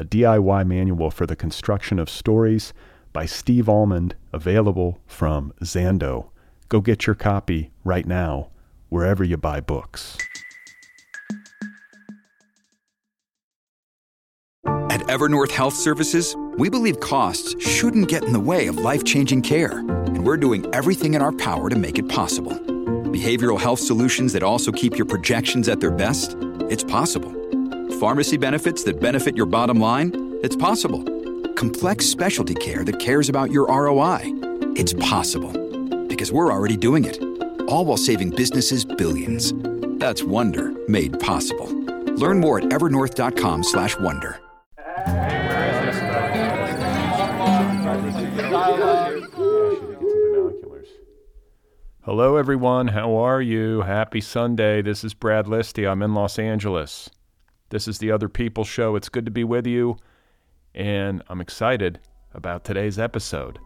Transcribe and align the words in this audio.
a 0.00 0.04
DIY 0.04 0.66
manual 0.66 1.10
for 1.10 1.26
the 1.26 1.36
construction 1.36 1.98
of 1.98 2.08
stories 2.08 2.72
by 3.12 3.26
Steve 3.26 3.68
Almond, 3.68 4.14
available 4.32 4.98
from 5.06 5.52
Zando. 5.62 6.30
Go 6.70 6.80
get 6.80 7.06
your 7.06 7.14
copy 7.14 7.70
right 7.84 8.06
now, 8.06 8.48
wherever 8.88 9.22
you 9.22 9.36
buy 9.36 9.60
books. 9.60 10.16
At 14.64 15.02
Evernorth 15.02 15.50
Health 15.50 15.74
Services, 15.74 16.34
we 16.56 16.70
believe 16.70 16.98
costs 17.00 17.54
shouldn't 17.62 18.08
get 18.08 18.24
in 18.24 18.32
the 18.32 18.40
way 18.40 18.68
of 18.68 18.78
life 18.78 19.04
changing 19.04 19.42
care, 19.42 19.80
and 19.80 20.24
we're 20.24 20.38
doing 20.38 20.64
everything 20.74 21.12
in 21.12 21.20
our 21.20 21.32
power 21.32 21.68
to 21.68 21.76
make 21.76 21.98
it 21.98 22.08
possible. 22.08 22.52
Behavioral 23.12 23.60
health 23.60 23.80
solutions 23.80 24.32
that 24.32 24.42
also 24.42 24.72
keep 24.72 24.96
your 24.96 25.06
projections 25.06 25.68
at 25.68 25.80
their 25.80 25.90
best? 25.90 26.36
It's 26.70 26.84
possible 26.84 27.39
pharmacy 28.00 28.38
benefits 28.38 28.82
that 28.82 28.98
benefit 28.98 29.36
your 29.36 29.44
bottom 29.44 29.78
line? 29.78 30.38
It's 30.42 30.56
possible. 30.56 31.04
Complex 31.52 32.06
specialty 32.06 32.54
care 32.54 32.82
that 32.82 32.98
cares 32.98 33.28
about 33.28 33.50
your 33.50 33.68
ROI? 33.68 34.20
It's 34.74 34.94
possible. 34.94 35.52
Because 36.08 36.32
we're 36.32 36.50
already 36.50 36.78
doing 36.78 37.04
it. 37.04 37.22
All 37.68 37.84
while 37.84 37.98
saving 37.98 38.30
businesses 38.30 38.86
billions. 38.86 39.52
That's 40.00 40.22
Wonder 40.22 40.72
made 40.88 41.20
possible. 41.20 41.68
Learn 42.14 42.40
more 42.40 42.58
at 42.58 42.64
evernorth.com/wonder. 42.70 44.40
Hello, 52.06 52.36
everyone. 52.36 52.88
How 52.88 53.14
are 53.14 53.42
you? 53.42 53.82
Happy 53.82 54.22
Sunday. 54.22 54.80
This 54.80 55.04
is 55.04 55.12
Brad 55.12 55.44
Listi. 55.44 55.86
I'm 55.86 56.00
in 56.00 56.14
Los 56.14 56.38
Angeles. 56.38 57.10
This 57.70 57.86
is 57.86 57.98
the 57.98 58.10
Other 58.10 58.28
People 58.28 58.64
Show. 58.64 58.96
It's 58.96 59.08
good 59.08 59.24
to 59.26 59.30
be 59.30 59.44
with 59.44 59.64
you, 59.64 59.96
and 60.74 61.22
I'm 61.28 61.40
excited 61.40 62.00
about 62.34 62.64
today's 62.64 62.98
episode. 62.98 63.60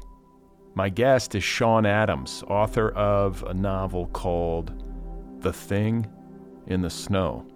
My 0.74 0.91
guest 0.91 1.34
is 1.34 1.42
Sean 1.42 1.86
Adams, 1.86 2.44
author 2.47 2.91
of 2.91 3.42
a 3.44 3.55
novel 3.55 4.08
called 4.08 4.75
The 5.38 5.54
Thing 5.54 6.06
in 6.66 6.82
the 6.82 6.91
Snow. 6.91 7.47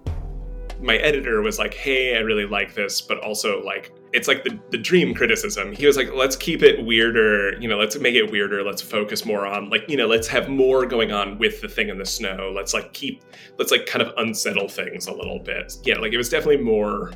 My 0.81 0.97
editor 0.97 1.43
was 1.43 1.59
like, 1.59 1.75
hey, 1.75 2.17
I 2.17 2.21
really 2.21 2.47
like 2.47 2.75
this, 2.75 3.03
but 3.03 3.19
also 3.19 3.63
like 3.63 3.93
it's 4.13 4.29
like 4.29 4.45
the, 4.45 4.59
the 4.71 4.79
dream 4.79 5.15
criticism. 5.15 5.73
He 5.73 5.87
was 5.87 5.97
like, 5.97 6.13
let's 6.15 6.37
keep 6.37 6.63
it 6.63 6.85
weirder, 6.85 7.61
you 7.61 7.69
know, 7.69 7.77
let's 7.77 7.99
make 7.99 8.15
it 8.15 8.31
weirder. 8.31 8.63
Let's 8.63 8.81
focus 8.81 9.25
more 9.25 9.47
on 9.47 9.69
like, 9.69 9.89
you 9.89 9.97
know, 9.97 10.07
let's 10.07 10.27
have 10.29 10.49
more 10.49 10.87
going 10.87 11.13
on 11.13 11.39
with 11.39 11.61
the 11.61 11.69
thing 11.69 11.89
in 11.89 11.99
the 11.99 12.07
snow. 12.07 12.53
Let's 12.55 12.73
like 12.73 12.93
keep, 12.93 13.23
let's 13.59 13.71
like 13.71 13.87
kind 13.87 14.03
of 14.03 14.15
unsettle 14.17 14.69
things 14.69 15.07
a 15.07 15.13
little 15.13 15.39
bit. 15.39 15.75
Yeah, 15.85 15.99
like 15.99 16.13
it 16.13 16.17
was 16.17 16.29
definitely 16.29 16.65
more 16.65 17.13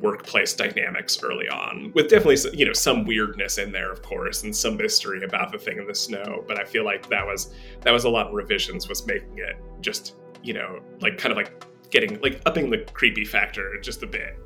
workplace 0.00 0.54
dynamics 0.54 1.22
early 1.22 1.48
on 1.48 1.92
with 1.94 2.08
definitely 2.08 2.36
you 2.58 2.66
know 2.66 2.72
some 2.72 3.04
weirdness 3.04 3.58
in 3.58 3.70
there 3.70 3.92
of 3.92 4.02
course 4.02 4.42
and 4.42 4.54
some 4.54 4.76
mystery 4.76 5.22
about 5.22 5.52
the 5.52 5.58
thing 5.58 5.78
in 5.78 5.86
the 5.86 5.94
snow 5.94 6.44
but 6.48 6.58
i 6.58 6.64
feel 6.64 6.84
like 6.84 7.08
that 7.08 7.24
was 7.24 7.54
that 7.82 7.92
was 7.92 8.04
a 8.04 8.08
lot 8.08 8.26
of 8.26 8.34
revisions 8.34 8.88
was 8.88 9.06
making 9.06 9.38
it 9.38 9.56
just 9.80 10.16
you 10.42 10.52
know 10.52 10.80
like 11.00 11.16
kind 11.16 11.30
of 11.30 11.36
like 11.36 11.64
getting 11.90 12.20
like 12.20 12.42
upping 12.44 12.70
the 12.70 12.78
creepy 12.92 13.24
factor 13.24 13.78
just 13.80 14.02
a 14.02 14.06
bit 14.06 14.36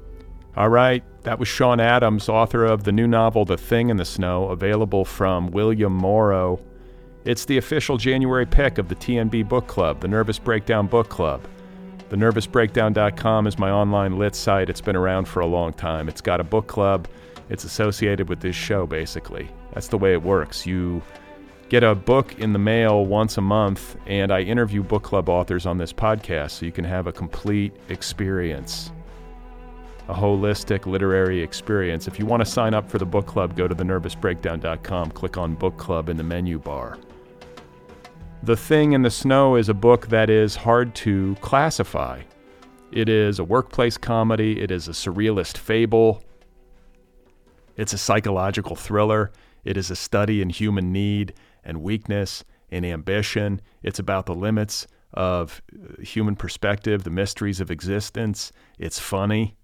all 0.56 0.68
right, 0.68 1.04
that 1.22 1.38
was 1.38 1.46
Sean 1.46 1.78
Adams, 1.78 2.28
author 2.28 2.64
of 2.64 2.84
the 2.84 2.92
new 2.92 3.06
novel 3.06 3.44
The 3.44 3.56
Thing 3.56 3.90
in 3.90 3.96
the 3.96 4.04
Snow, 4.04 4.48
available 4.48 5.04
from 5.04 5.50
William 5.50 5.92
Morrow. 5.92 6.60
It's 7.24 7.44
the 7.44 7.58
official 7.58 7.96
January 7.96 8.46
pick 8.46 8.78
of 8.78 8.88
the 8.88 8.94
TNB 8.94 9.48
Book 9.48 9.66
Club, 9.66 10.00
the 10.00 10.08
Nervous 10.08 10.38
Breakdown 10.38 10.86
Book 10.86 11.08
Club. 11.08 11.46
The 12.08 12.16
TheNervousBreakdown.com 12.16 13.46
is 13.46 13.58
my 13.58 13.70
online 13.70 14.18
lit 14.18 14.34
site. 14.34 14.70
It's 14.70 14.80
been 14.80 14.96
around 14.96 15.28
for 15.28 15.40
a 15.40 15.46
long 15.46 15.74
time. 15.74 16.08
It's 16.08 16.22
got 16.22 16.40
a 16.40 16.44
book 16.44 16.66
club. 16.66 17.06
It's 17.50 17.64
associated 17.64 18.30
with 18.30 18.40
this 18.40 18.56
show, 18.56 18.86
basically. 18.86 19.50
That's 19.74 19.88
the 19.88 19.98
way 19.98 20.12
it 20.14 20.22
works. 20.22 20.66
You 20.66 21.02
get 21.68 21.84
a 21.84 21.94
book 21.94 22.38
in 22.38 22.54
the 22.54 22.58
mail 22.58 23.04
once 23.04 23.36
a 23.36 23.42
month, 23.42 23.96
and 24.06 24.32
I 24.32 24.40
interview 24.40 24.82
book 24.82 25.02
club 25.02 25.28
authors 25.28 25.66
on 25.66 25.76
this 25.76 25.92
podcast 25.92 26.52
so 26.52 26.66
you 26.66 26.72
can 26.72 26.84
have 26.84 27.06
a 27.06 27.12
complete 27.12 27.76
experience 27.90 28.90
a 30.08 30.14
holistic 30.14 30.86
literary 30.86 31.42
experience. 31.42 32.08
If 32.08 32.18
you 32.18 32.24
want 32.24 32.40
to 32.40 32.50
sign 32.50 32.72
up 32.72 32.90
for 32.90 32.98
the 32.98 33.06
book 33.06 33.26
club, 33.26 33.56
go 33.56 33.68
to 33.68 33.74
thenervousbreakdown.com, 33.74 35.10
click 35.10 35.36
on 35.36 35.54
book 35.54 35.76
club 35.76 36.08
in 36.08 36.16
the 36.16 36.22
menu 36.22 36.58
bar. 36.58 36.98
The 38.42 38.56
Thing 38.56 38.92
in 38.92 39.02
the 39.02 39.10
Snow 39.10 39.56
is 39.56 39.68
a 39.68 39.74
book 39.74 40.08
that 40.08 40.30
is 40.30 40.56
hard 40.56 40.94
to 40.96 41.36
classify. 41.40 42.22
It 42.90 43.10
is 43.10 43.38
a 43.38 43.44
workplace 43.44 43.98
comedy, 43.98 44.62
it 44.62 44.70
is 44.70 44.88
a 44.88 44.92
surrealist 44.92 45.58
fable, 45.58 46.22
it's 47.76 47.92
a 47.92 47.98
psychological 47.98 48.76
thriller, 48.76 49.30
it 49.64 49.76
is 49.76 49.90
a 49.90 49.96
study 49.96 50.40
in 50.40 50.48
human 50.48 50.90
need 50.90 51.34
and 51.64 51.82
weakness 51.82 52.44
and 52.70 52.86
ambition. 52.86 53.60
It's 53.82 53.98
about 53.98 54.24
the 54.24 54.34
limits 54.34 54.86
of 55.12 55.60
uh, 55.74 56.02
human 56.02 56.34
perspective, 56.34 57.04
the 57.04 57.10
mysteries 57.10 57.60
of 57.60 57.70
existence. 57.70 58.52
It's 58.78 58.98
funny. 58.98 59.57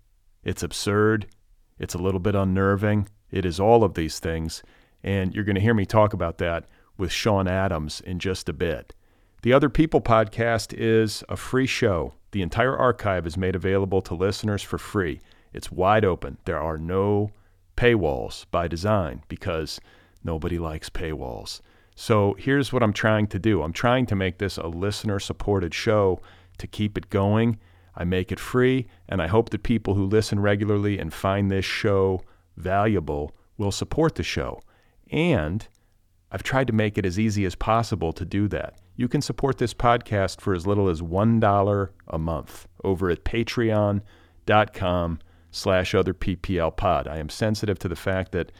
It's 0.44 0.62
absurd. 0.62 1.26
It's 1.78 1.94
a 1.94 1.98
little 1.98 2.20
bit 2.20 2.34
unnerving. 2.34 3.08
It 3.30 3.44
is 3.44 3.58
all 3.58 3.82
of 3.82 3.94
these 3.94 4.18
things. 4.18 4.62
And 5.02 5.34
you're 5.34 5.44
going 5.44 5.56
to 5.56 5.60
hear 5.60 5.74
me 5.74 5.86
talk 5.86 6.12
about 6.12 6.38
that 6.38 6.66
with 6.96 7.10
Sean 7.10 7.48
Adams 7.48 8.00
in 8.00 8.18
just 8.18 8.48
a 8.48 8.52
bit. 8.52 8.94
The 9.42 9.52
Other 9.52 9.68
People 9.68 10.00
podcast 10.00 10.72
is 10.72 11.24
a 11.28 11.36
free 11.36 11.66
show. 11.66 12.14
The 12.30 12.42
entire 12.42 12.76
archive 12.76 13.26
is 13.26 13.36
made 13.36 13.56
available 13.56 14.00
to 14.02 14.14
listeners 14.14 14.62
for 14.62 14.78
free. 14.78 15.20
It's 15.52 15.72
wide 15.72 16.04
open. 16.04 16.38
There 16.44 16.60
are 16.60 16.78
no 16.78 17.30
paywalls 17.76 18.46
by 18.50 18.68
design 18.68 19.22
because 19.28 19.80
nobody 20.22 20.58
likes 20.58 20.88
paywalls. 20.88 21.60
So 21.94 22.34
here's 22.38 22.72
what 22.72 22.82
I'm 22.82 22.92
trying 22.92 23.26
to 23.28 23.38
do 23.38 23.62
I'm 23.62 23.72
trying 23.72 24.06
to 24.06 24.16
make 24.16 24.38
this 24.38 24.56
a 24.56 24.66
listener 24.66 25.20
supported 25.20 25.74
show 25.74 26.20
to 26.58 26.66
keep 26.66 26.96
it 26.96 27.10
going 27.10 27.58
I 27.96 28.04
make 28.04 28.32
it 28.32 28.40
free, 28.40 28.86
and 29.08 29.22
I 29.22 29.26
hope 29.26 29.50
that 29.50 29.62
people 29.62 29.94
who 29.94 30.04
listen 30.04 30.40
regularly 30.40 30.98
and 30.98 31.12
find 31.12 31.50
this 31.50 31.64
show 31.64 32.22
valuable 32.56 33.34
will 33.56 33.72
support 33.72 34.16
the 34.16 34.22
show. 34.22 34.60
And 35.10 35.66
I've 36.30 36.42
tried 36.42 36.66
to 36.66 36.72
make 36.72 36.98
it 36.98 37.06
as 37.06 37.18
easy 37.18 37.44
as 37.44 37.54
possible 37.54 38.12
to 38.12 38.24
do 38.24 38.48
that. 38.48 38.78
You 38.96 39.08
can 39.08 39.22
support 39.22 39.58
this 39.58 39.74
podcast 39.74 40.40
for 40.40 40.54
as 40.54 40.66
little 40.66 40.88
as 40.88 41.00
$1 41.00 41.88
a 42.08 42.18
month 42.18 42.66
over 42.82 43.10
at 43.10 43.24
patreon.com 43.24 45.18
slash 45.50 45.94
other 45.94 46.14
PPL 46.14 46.76
pod. 46.76 47.06
I 47.06 47.18
am 47.18 47.28
sensitive 47.28 47.78
to 47.80 47.88
the 47.88 47.96
fact 47.96 48.32
that 48.32 48.50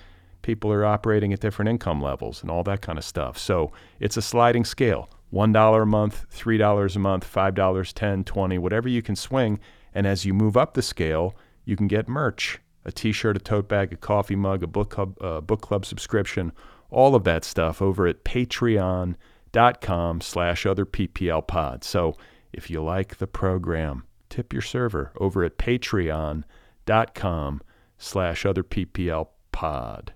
people 0.42 0.72
are 0.72 0.84
operating 0.84 1.32
at 1.32 1.40
different 1.40 1.68
income 1.68 2.00
levels 2.00 2.42
and 2.42 2.50
all 2.50 2.62
that 2.64 2.82
kind 2.82 2.98
of 2.98 3.04
stuff. 3.04 3.38
So 3.38 3.72
it's 3.98 4.16
a 4.16 4.22
sliding 4.22 4.64
scale. 4.64 5.08
$1 5.34 5.82
a 5.82 5.86
month, 5.86 6.26
$3 6.32 6.96
a 6.96 6.98
month, 6.98 7.34
$5, 7.34 7.92
10, 7.92 8.24
20, 8.24 8.58
whatever 8.58 8.88
you 8.88 9.02
can 9.02 9.16
swing. 9.16 9.58
And 9.92 10.06
as 10.06 10.24
you 10.24 10.32
move 10.32 10.56
up 10.56 10.74
the 10.74 10.82
scale, 10.82 11.34
you 11.64 11.76
can 11.76 11.88
get 11.88 12.08
merch, 12.08 12.60
a 12.84 12.92
t-shirt, 12.92 13.36
a 13.36 13.40
tote 13.40 13.68
bag, 13.68 13.92
a 13.92 13.96
coffee 13.96 14.36
mug, 14.36 14.62
a 14.62 14.68
book 14.68 14.90
club, 14.90 15.20
uh, 15.20 15.40
book 15.40 15.60
club 15.60 15.84
subscription, 15.84 16.52
all 16.90 17.16
of 17.16 17.24
that 17.24 17.44
stuff 17.44 17.82
over 17.82 18.06
at 18.06 18.24
patreon.com 18.24 20.20
slash 20.20 20.66
other 20.66 20.86
PPL 20.86 21.46
pod. 21.46 21.82
So 21.82 22.16
if 22.52 22.70
you 22.70 22.82
like 22.82 23.16
the 23.16 23.26
program, 23.26 24.04
tip 24.28 24.52
your 24.52 24.62
server 24.62 25.10
over 25.18 25.42
at 25.42 25.58
patreon.com 25.58 27.62
slash 27.98 28.46
other 28.46 28.62
PPL 28.62 29.28
pod. 29.50 30.12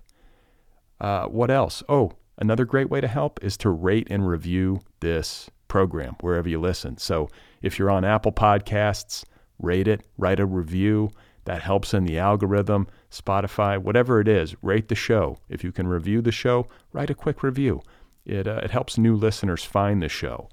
Uh, 1.01 1.25
what 1.25 1.51
else? 1.51 1.83
Oh, 1.89 2.13
another 2.39 2.65
great 2.65 2.89
way 2.89 3.01
to 3.01 3.07
help 3.07 3.43
is 3.43 3.55
to 3.57 3.69
rate 3.69 4.07
and 4.09 4.27
review 4.27 4.81
this 4.99 5.49
program 5.67 6.15
wherever 6.21 6.49
you 6.49 6.59
listen. 6.59 6.97
So 6.97 7.29
if 7.61 7.77
you're 7.77 7.91
on 7.91 8.03
Apple 8.03 8.31
Podcasts, 8.31 9.23
rate 9.59 9.87
it, 9.87 10.01
write 10.17 10.39
a 10.39 10.45
review. 10.45 11.11
That 11.45 11.61
helps 11.61 11.93
in 11.93 12.05
the 12.05 12.19
algorithm, 12.19 12.87
Spotify, 13.11 13.77
whatever 13.77 14.19
it 14.19 14.27
is. 14.27 14.55
Rate 14.61 14.87
the 14.87 14.95
show. 14.95 15.37
If 15.47 15.63
you 15.63 15.71
can 15.71 15.87
review 15.87 16.21
the 16.21 16.31
show, 16.31 16.67
write 16.91 17.09
a 17.09 17.15
quick 17.15 17.43
review. 17.43 17.81
It, 18.25 18.47
uh, 18.47 18.61
it 18.63 18.71
helps 18.71 18.97
new 18.97 19.15
listeners 19.15 19.63
find 19.63 20.01
the 20.01 20.09
show. 20.09 20.49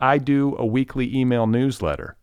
I 0.00 0.18
do 0.18 0.54
a 0.58 0.66
weekly 0.66 1.14
email 1.16 1.46
newsletter. 1.46 2.16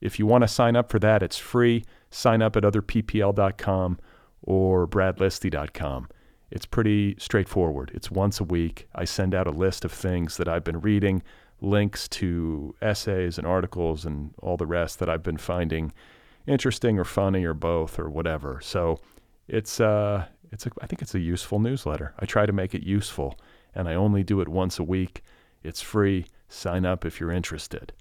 If 0.00 0.18
you 0.18 0.26
want 0.26 0.42
to 0.42 0.48
sign 0.48 0.76
up 0.76 0.90
for 0.90 0.98
that, 1.00 1.22
it's 1.22 1.38
free. 1.38 1.84
Sign 2.10 2.40
up 2.40 2.56
at 2.56 2.62
otherppl.com 2.62 3.98
or 4.42 4.86
bradlisti.com. 4.86 6.08
It's 6.50 6.66
pretty 6.66 7.16
straightforward. 7.18 7.90
It's 7.94 8.10
once 8.10 8.40
a 8.40 8.44
week. 8.44 8.88
I 8.94 9.04
send 9.04 9.34
out 9.34 9.46
a 9.46 9.52
list 9.52 9.84
of 9.84 9.92
things 9.92 10.36
that 10.36 10.48
I've 10.48 10.64
been 10.64 10.80
reading, 10.80 11.22
links 11.60 12.08
to 12.08 12.74
essays 12.82 13.38
and 13.38 13.46
articles 13.46 14.04
and 14.04 14.34
all 14.42 14.56
the 14.56 14.66
rest 14.66 14.98
that 14.98 15.08
I've 15.08 15.22
been 15.22 15.36
finding 15.36 15.92
interesting 16.46 16.98
or 16.98 17.04
funny 17.04 17.44
or 17.44 17.54
both 17.54 17.98
or 17.98 18.08
whatever. 18.08 18.60
So 18.62 19.00
it's 19.46 19.80
uh 19.80 20.26
it's 20.52 20.66
a, 20.66 20.70
I 20.80 20.86
think 20.86 21.02
it's 21.02 21.14
a 21.14 21.20
useful 21.20 21.60
newsletter. 21.60 22.14
I 22.18 22.26
try 22.26 22.46
to 22.46 22.52
make 22.52 22.74
it 22.74 22.82
useful 22.82 23.38
and 23.74 23.88
I 23.88 23.94
only 23.94 24.24
do 24.24 24.40
it 24.40 24.48
once 24.48 24.78
a 24.78 24.84
week. 24.84 25.22
It's 25.62 25.80
free. 25.80 26.26
Sign 26.48 26.84
up 26.84 27.04
if 27.04 27.20
you're 27.20 27.30
interested. 27.30 27.92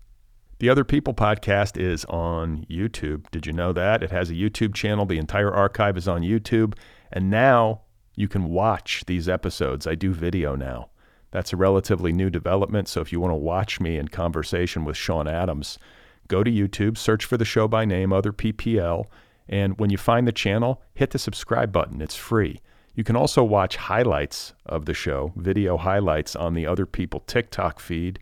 The 0.57 0.69
Other 0.69 0.83
People 0.83 1.13
podcast 1.13 1.79
is 1.79 2.03
on 2.05 2.65
YouTube. 2.69 3.29
Did 3.31 3.45
you 3.45 3.53
know 3.53 3.71
that? 3.71 4.03
It 4.03 4.11
has 4.11 4.29
a 4.29 4.33
YouTube 4.33 4.73
channel. 4.73 5.05
The 5.05 5.17
entire 5.17 5.53
archive 5.53 5.95
is 5.95 6.07
on 6.07 6.21
YouTube. 6.21 6.73
And 7.13 7.29
now 7.29 7.81
you 8.19 8.27
can 8.27 8.49
watch 8.49 9.05
these 9.07 9.29
episodes. 9.29 9.87
I 9.87 9.95
do 9.95 10.11
video 10.11 10.53
now. 10.53 10.89
That's 11.31 11.53
a 11.53 11.57
relatively 11.57 12.11
new 12.11 12.29
development. 12.29 12.89
So 12.89 12.99
if 12.99 13.13
you 13.13 13.19
want 13.21 13.31
to 13.31 13.37
watch 13.37 13.79
me 13.79 13.97
in 13.97 14.09
conversation 14.09 14.83
with 14.83 14.97
Sean 14.97 15.25
Adams, 15.25 15.79
go 16.27 16.43
to 16.43 16.51
YouTube, 16.51 16.97
search 16.97 17.23
for 17.23 17.37
the 17.37 17.45
show 17.45 17.65
by 17.69 17.85
name, 17.85 18.11
Other 18.11 18.33
PPL, 18.33 19.05
and 19.47 19.79
when 19.79 19.89
you 19.89 19.97
find 19.97 20.27
the 20.27 20.33
channel, 20.33 20.81
hit 20.93 21.11
the 21.11 21.17
subscribe 21.17 21.71
button. 21.71 22.01
It's 22.01 22.17
free. 22.17 22.59
You 22.93 23.05
can 23.05 23.15
also 23.15 23.41
watch 23.41 23.77
highlights 23.77 24.53
of 24.65 24.83
the 24.83 24.93
show, 24.93 25.31
video 25.37 25.77
highlights 25.77 26.35
on 26.35 26.55
the 26.55 26.67
Other 26.67 26.85
People 26.85 27.21
TikTok 27.21 27.79
feed. 27.79 28.19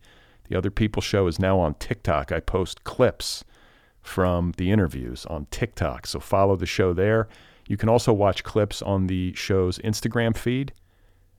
The 0.48 0.56
Other 0.56 0.70
People 0.70 1.02
show 1.02 1.26
is 1.26 1.40
now 1.40 1.58
on 1.58 1.74
TikTok. 1.74 2.32
I 2.32 2.40
post 2.40 2.84
clips 2.84 3.44
from 4.00 4.54
the 4.58 4.70
interviews 4.70 5.26
on 5.26 5.48
TikTok. 5.50 6.06
So 6.06 6.20
follow 6.20 6.56
the 6.56 6.68
show 6.68 6.94
there. 6.94 7.28
You 7.68 7.78
can 7.78 7.90
also 7.90 8.14
watch 8.14 8.44
clips 8.44 8.82
on 8.82 9.08
the 9.08 9.34
show's 9.34 9.78
Instagram 9.80 10.36
feed, 10.36 10.74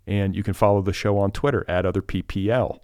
and 0.06 0.36
you 0.36 0.42
can 0.42 0.54
follow 0.54 0.82
the 0.82 0.92
show 0.92 1.18
on 1.18 1.30
Twitter 1.30 1.64
at 1.68 1.86
Other 1.86 2.02
PPL. 2.02 2.80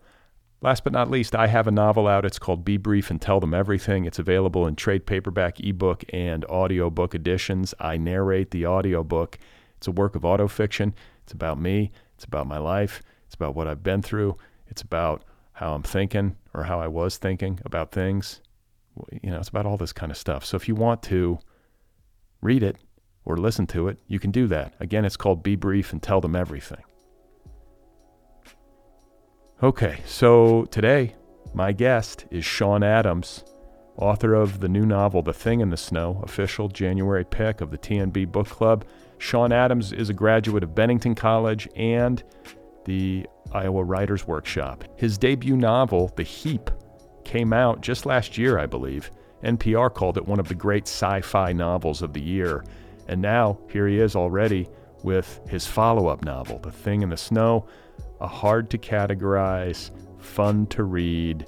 Last 0.60 0.82
but 0.82 0.94
not 0.94 1.10
least, 1.10 1.36
I 1.36 1.46
have 1.48 1.66
a 1.66 1.70
novel 1.70 2.08
out. 2.08 2.24
It's 2.24 2.38
called 2.38 2.64
Be 2.64 2.78
Brief 2.78 3.10
and 3.10 3.20
Tell 3.20 3.38
Them 3.38 3.52
Everything. 3.52 4.06
It's 4.06 4.18
available 4.18 4.66
in 4.66 4.76
trade 4.76 5.04
paperback, 5.04 5.60
ebook, 5.60 6.04
and 6.10 6.42
audiobook 6.46 7.14
editions. 7.14 7.74
I 7.78 7.98
narrate 7.98 8.50
the 8.50 8.66
audiobook. 8.66 9.38
It's 9.76 9.86
a 9.86 9.92
work 9.92 10.16
of 10.16 10.22
autofiction. 10.22 10.94
It's 11.22 11.34
about 11.34 11.60
me. 11.60 11.92
It's 12.14 12.24
about 12.24 12.46
my 12.46 12.56
life. 12.56 13.02
It's 13.26 13.34
about 13.34 13.54
what 13.54 13.68
I've 13.68 13.82
been 13.82 14.00
through. 14.00 14.38
It's 14.68 14.80
about 14.80 15.22
how 15.52 15.74
I'm 15.74 15.82
thinking 15.82 16.36
or 16.54 16.62
how 16.64 16.80
I 16.80 16.88
was 16.88 17.18
thinking 17.18 17.60
about 17.64 17.92
things. 17.92 18.40
You 19.22 19.30
know, 19.30 19.38
it's 19.40 19.50
about 19.50 19.66
all 19.66 19.76
this 19.76 19.92
kind 19.92 20.10
of 20.10 20.16
stuff. 20.16 20.46
So 20.46 20.56
if 20.56 20.66
you 20.66 20.74
want 20.74 21.02
to 21.04 21.38
read 22.40 22.62
it 22.62 22.78
or 23.24 23.36
listen 23.36 23.66
to 23.68 23.88
it, 23.88 23.98
you 24.06 24.18
can 24.18 24.30
do 24.30 24.46
that. 24.48 24.74
Again, 24.80 25.04
it's 25.04 25.16
called 25.16 25.42
Be 25.42 25.56
Brief 25.56 25.92
and 25.92 26.02
Tell 26.02 26.20
Them 26.20 26.36
Everything. 26.36 26.82
Okay, 29.62 30.00
so 30.04 30.66
today 30.66 31.14
my 31.54 31.72
guest 31.72 32.26
is 32.30 32.44
Sean 32.44 32.82
Adams, 32.82 33.44
author 33.96 34.34
of 34.34 34.60
the 34.60 34.68
new 34.68 34.84
novel 34.84 35.22
The 35.22 35.32
Thing 35.32 35.60
in 35.60 35.70
the 35.70 35.76
Snow, 35.76 36.20
official 36.24 36.68
January 36.68 37.24
pick 37.24 37.60
of 37.60 37.70
the 37.70 37.78
TNB 37.78 38.30
Book 38.30 38.48
Club. 38.48 38.84
Sean 39.18 39.52
Adams 39.52 39.92
is 39.92 40.10
a 40.10 40.14
graduate 40.14 40.64
of 40.64 40.74
Bennington 40.74 41.14
College 41.14 41.68
and 41.76 42.22
the 42.84 43.26
Iowa 43.52 43.84
Writers 43.84 44.26
Workshop. 44.26 44.84
His 44.96 45.16
debut 45.16 45.56
novel, 45.56 46.12
The 46.16 46.24
Heap, 46.24 46.70
came 47.24 47.52
out 47.52 47.80
just 47.80 48.04
last 48.04 48.36
year, 48.36 48.58
I 48.58 48.66
believe. 48.66 49.10
NPR 49.42 49.92
called 49.92 50.16
it 50.16 50.26
one 50.26 50.40
of 50.40 50.48
the 50.48 50.54
great 50.54 50.88
sci 50.88 51.20
fi 51.20 51.52
novels 51.52 52.02
of 52.02 52.12
the 52.12 52.20
year. 52.20 52.64
And 53.08 53.20
now, 53.20 53.58
here 53.70 53.86
he 53.86 53.98
is 53.98 54.16
already 54.16 54.68
with 55.02 55.40
his 55.48 55.66
follow 55.66 56.08
up 56.08 56.24
novel, 56.24 56.58
The 56.58 56.70
Thing 56.70 57.02
in 57.02 57.10
the 57.10 57.16
Snow, 57.16 57.66
a 58.20 58.26
hard 58.26 58.70
to 58.70 58.78
categorize, 58.78 59.90
fun 60.18 60.66
to 60.68 60.84
read, 60.84 61.46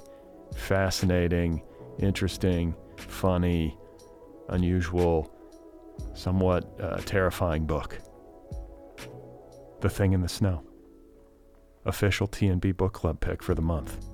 fascinating, 0.55 1.63
interesting, 1.99 2.75
funny, 2.97 3.75
unusual, 4.49 5.31
somewhat 6.13 6.79
uh, 6.79 6.97
terrifying 6.97 7.65
book. 7.65 7.99
The 9.81 9.89
Thing 9.89 10.13
in 10.13 10.21
the 10.21 10.29
Snow 10.29 10.63
official 11.87 12.27
TNB 12.27 12.75
book 12.77 12.93
club 12.93 13.19
pick 13.19 13.41
for 13.41 13.55
the 13.55 13.61
month. 13.61 14.05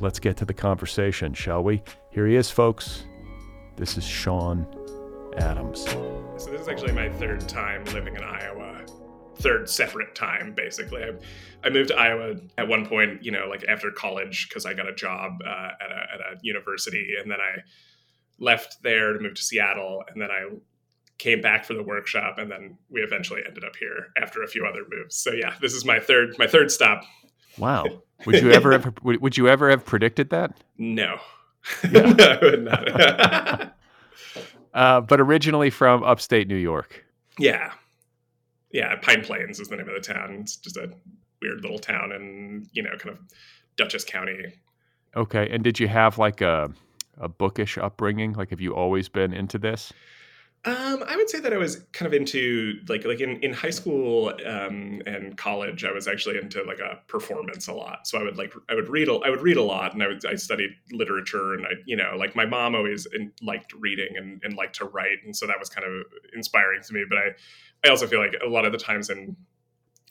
Let's 0.00 0.18
get 0.18 0.36
to 0.38 0.44
the 0.44 0.54
conversation, 0.54 1.34
shall 1.34 1.62
we? 1.62 1.82
Here 2.10 2.26
he 2.26 2.36
is, 2.36 2.50
folks. 2.50 3.04
This 3.76 3.98
is 3.98 4.04
Sean 4.04 4.66
Adams. 5.38 5.84
So 5.84 6.50
this 6.50 6.60
is 6.60 6.68
actually 6.68 6.92
my 6.92 7.08
third 7.08 7.48
time 7.48 7.84
living 7.86 8.16
in 8.16 8.22
Iowa. 8.22 8.84
Third 9.36 9.68
separate 9.68 10.14
time, 10.14 10.54
basically. 10.54 11.02
I, 11.02 11.12
I 11.64 11.70
moved 11.70 11.88
to 11.88 11.96
Iowa 11.96 12.36
at 12.58 12.66
one 12.68 12.86
point, 12.86 13.22
you 13.22 13.30
know, 13.30 13.46
like 13.48 13.64
after 13.68 13.90
college, 13.90 14.48
because 14.48 14.64
I 14.64 14.74
got 14.74 14.88
a 14.88 14.94
job 14.94 15.38
uh, 15.44 15.70
at, 15.80 15.90
a, 15.90 16.14
at 16.14 16.20
a 16.20 16.38
university, 16.42 17.14
and 17.20 17.30
then 17.30 17.38
I 17.40 17.60
left 18.38 18.82
there 18.82 19.12
to 19.12 19.18
move 19.18 19.34
to 19.34 19.42
Seattle, 19.42 20.04
and 20.08 20.20
then 20.20 20.30
I 20.30 20.46
came 21.18 21.40
back 21.40 21.64
for 21.64 21.74
the 21.74 21.82
workshop. 21.82 22.38
And 22.38 22.50
then 22.50 22.76
we 22.90 23.00
eventually 23.00 23.42
ended 23.46 23.64
up 23.64 23.76
here 23.76 24.08
after 24.16 24.42
a 24.42 24.48
few 24.48 24.66
other 24.66 24.82
moves. 24.90 25.16
So 25.16 25.32
yeah 25.32 25.54
this 25.60 25.74
is 25.74 25.84
my 25.84 25.98
third 25.98 26.36
my 26.38 26.46
third 26.46 26.70
stop. 26.70 27.04
Wow. 27.58 27.86
Would 28.26 28.42
you 28.42 28.52
ever 28.52 28.72
have 28.72 28.94
would 29.02 29.36
you 29.36 29.48
ever 29.48 29.70
have 29.70 29.84
predicted 29.84 30.30
that? 30.30 30.56
No. 30.78 31.18
Yeah. 31.90 32.00
no 32.12 32.24
I 32.24 32.38
would 32.42 32.64
not 32.64 33.72
uh, 34.76 35.00
but 35.00 35.20
originally 35.20 35.70
from 35.70 36.04
upstate 36.04 36.46
new 36.46 36.56
york. 36.56 37.04
Yeah. 37.38 37.72
Yeah 38.70 38.94
pine 38.96 39.22
plains 39.22 39.58
is 39.58 39.68
the 39.68 39.76
name 39.76 39.88
of 39.88 39.94
the 39.94 40.00
town. 40.00 40.38
It's 40.40 40.56
just 40.56 40.76
a 40.76 40.90
weird 41.42 41.62
little 41.62 41.78
town 41.78 42.12
in 42.12 42.68
you 42.72 42.82
know 42.82 42.96
kind 42.98 43.16
of 43.16 43.18
dutchess 43.76 44.04
county. 44.04 44.54
Okay 45.16 45.48
and 45.50 45.64
did 45.64 45.80
you 45.80 45.88
have 45.88 46.18
like 46.18 46.40
a 46.40 46.70
a 47.18 47.28
bookish 47.28 47.78
upbringing? 47.78 48.34
Like 48.34 48.50
have 48.50 48.60
you 48.60 48.74
always 48.74 49.08
been 49.08 49.32
into 49.32 49.58
this 49.58 49.92
um, 50.66 51.04
I 51.06 51.14
would 51.14 51.30
say 51.30 51.38
that 51.38 51.52
I 51.52 51.58
was 51.58 51.76
kind 51.92 52.08
of 52.08 52.12
into 52.12 52.80
like 52.88 53.04
like 53.04 53.20
in, 53.20 53.40
in 53.40 53.52
high 53.52 53.70
school 53.70 54.32
um, 54.44 55.00
and 55.06 55.36
college. 55.36 55.84
I 55.84 55.92
was 55.92 56.08
actually 56.08 56.38
into 56.38 56.60
like 56.64 56.80
a 56.80 56.98
performance 57.06 57.68
a 57.68 57.72
lot. 57.72 58.08
So 58.08 58.18
I 58.18 58.24
would 58.24 58.36
like 58.36 58.52
I 58.68 58.74
would 58.74 58.88
read 58.88 59.08
a, 59.08 59.14
I 59.24 59.30
would 59.30 59.42
read 59.42 59.58
a 59.58 59.62
lot, 59.62 59.94
and 59.94 60.02
I 60.02 60.08
would 60.08 60.26
I 60.26 60.34
studied 60.34 60.70
literature, 60.90 61.54
and 61.54 61.64
I 61.64 61.70
you 61.84 61.94
know 61.94 62.16
like 62.18 62.34
my 62.34 62.44
mom 62.44 62.74
always 62.74 63.06
in, 63.14 63.30
liked 63.42 63.74
reading 63.74 64.16
and, 64.16 64.40
and 64.42 64.56
liked 64.56 64.74
to 64.76 64.86
write, 64.86 65.18
and 65.24 65.36
so 65.36 65.46
that 65.46 65.58
was 65.60 65.68
kind 65.68 65.86
of 65.86 66.04
inspiring 66.34 66.82
to 66.82 66.92
me. 66.92 67.04
But 67.08 67.18
I 67.18 67.28
I 67.84 67.90
also 67.90 68.08
feel 68.08 68.18
like 68.18 68.34
a 68.44 68.48
lot 68.48 68.66
of 68.66 68.72
the 68.72 68.78
times 68.78 69.08
in 69.08 69.36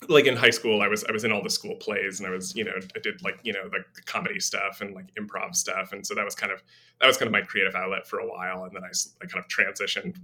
like 0.10 0.26
in 0.26 0.36
high 0.36 0.50
school 0.50 0.82
i 0.82 0.88
was 0.88 1.04
i 1.06 1.12
was 1.12 1.24
in 1.24 1.32
all 1.32 1.42
the 1.42 1.50
school 1.50 1.76
plays 1.76 2.20
and 2.20 2.28
i 2.28 2.32
was 2.32 2.56
you 2.56 2.64
know 2.64 2.74
i 2.96 3.00
did 3.00 3.22
like 3.24 3.40
you 3.44 3.54
know 3.54 3.70
the, 3.70 3.84
comedy 4.06 4.40
stuff 4.40 4.82
and 4.82 4.94
like 4.94 5.14
improv 5.16 5.56
stuff 5.56 5.94
and 5.94 6.06
so 6.06 6.14
that 6.14 6.26
was 6.26 6.36
kind 6.36 6.52
of 6.52 6.62
that 7.00 7.08
was 7.08 7.18
kind 7.18 7.28
of 7.28 7.32
my 7.32 7.42
creative 7.42 7.76
outlet 7.76 8.06
for 8.08 8.20
a 8.20 8.28
while 8.28 8.66
and 8.66 8.76
then 8.76 8.84
i, 8.84 8.90
I 9.22 9.26
kind 9.26 9.44
of 9.44 9.48
transitioned 9.48 10.16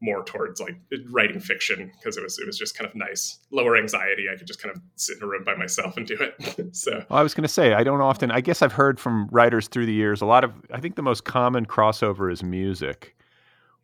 more 0.00 0.22
towards 0.24 0.60
like 0.60 0.76
writing 1.08 1.40
fiction 1.40 1.90
because 1.98 2.16
it 2.16 2.22
was 2.22 2.38
it 2.38 2.46
was 2.46 2.58
just 2.58 2.76
kind 2.76 2.88
of 2.88 2.94
nice. 2.94 3.38
Lower 3.50 3.76
anxiety 3.76 4.26
i 4.32 4.36
could 4.36 4.46
just 4.46 4.60
kind 4.60 4.74
of 4.74 4.82
sit 4.96 5.16
in 5.16 5.22
a 5.22 5.26
room 5.26 5.44
by 5.44 5.54
myself 5.54 5.96
and 5.96 6.06
do 6.06 6.16
it 6.20 6.76
so. 6.76 7.04
Well, 7.08 7.18
i 7.18 7.22
was 7.22 7.34
going 7.34 7.42
to 7.42 7.52
say 7.52 7.72
i 7.72 7.82
don't 7.82 8.00
often 8.00 8.30
i 8.30 8.40
guess 8.40 8.62
i've 8.62 8.72
heard 8.72 9.00
from 9.00 9.28
writers 9.30 9.68
through 9.68 9.86
the 9.86 9.92
years 9.92 10.20
a 10.20 10.26
lot 10.26 10.44
of 10.44 10.52
i 10.72 10.80
think 10.80 10.96
the 10.96 11.02
most 11.02 11.24
common 11.24 11.64
crossover 11.66 12.30
is 12.30 12.42
music 12.42 13.16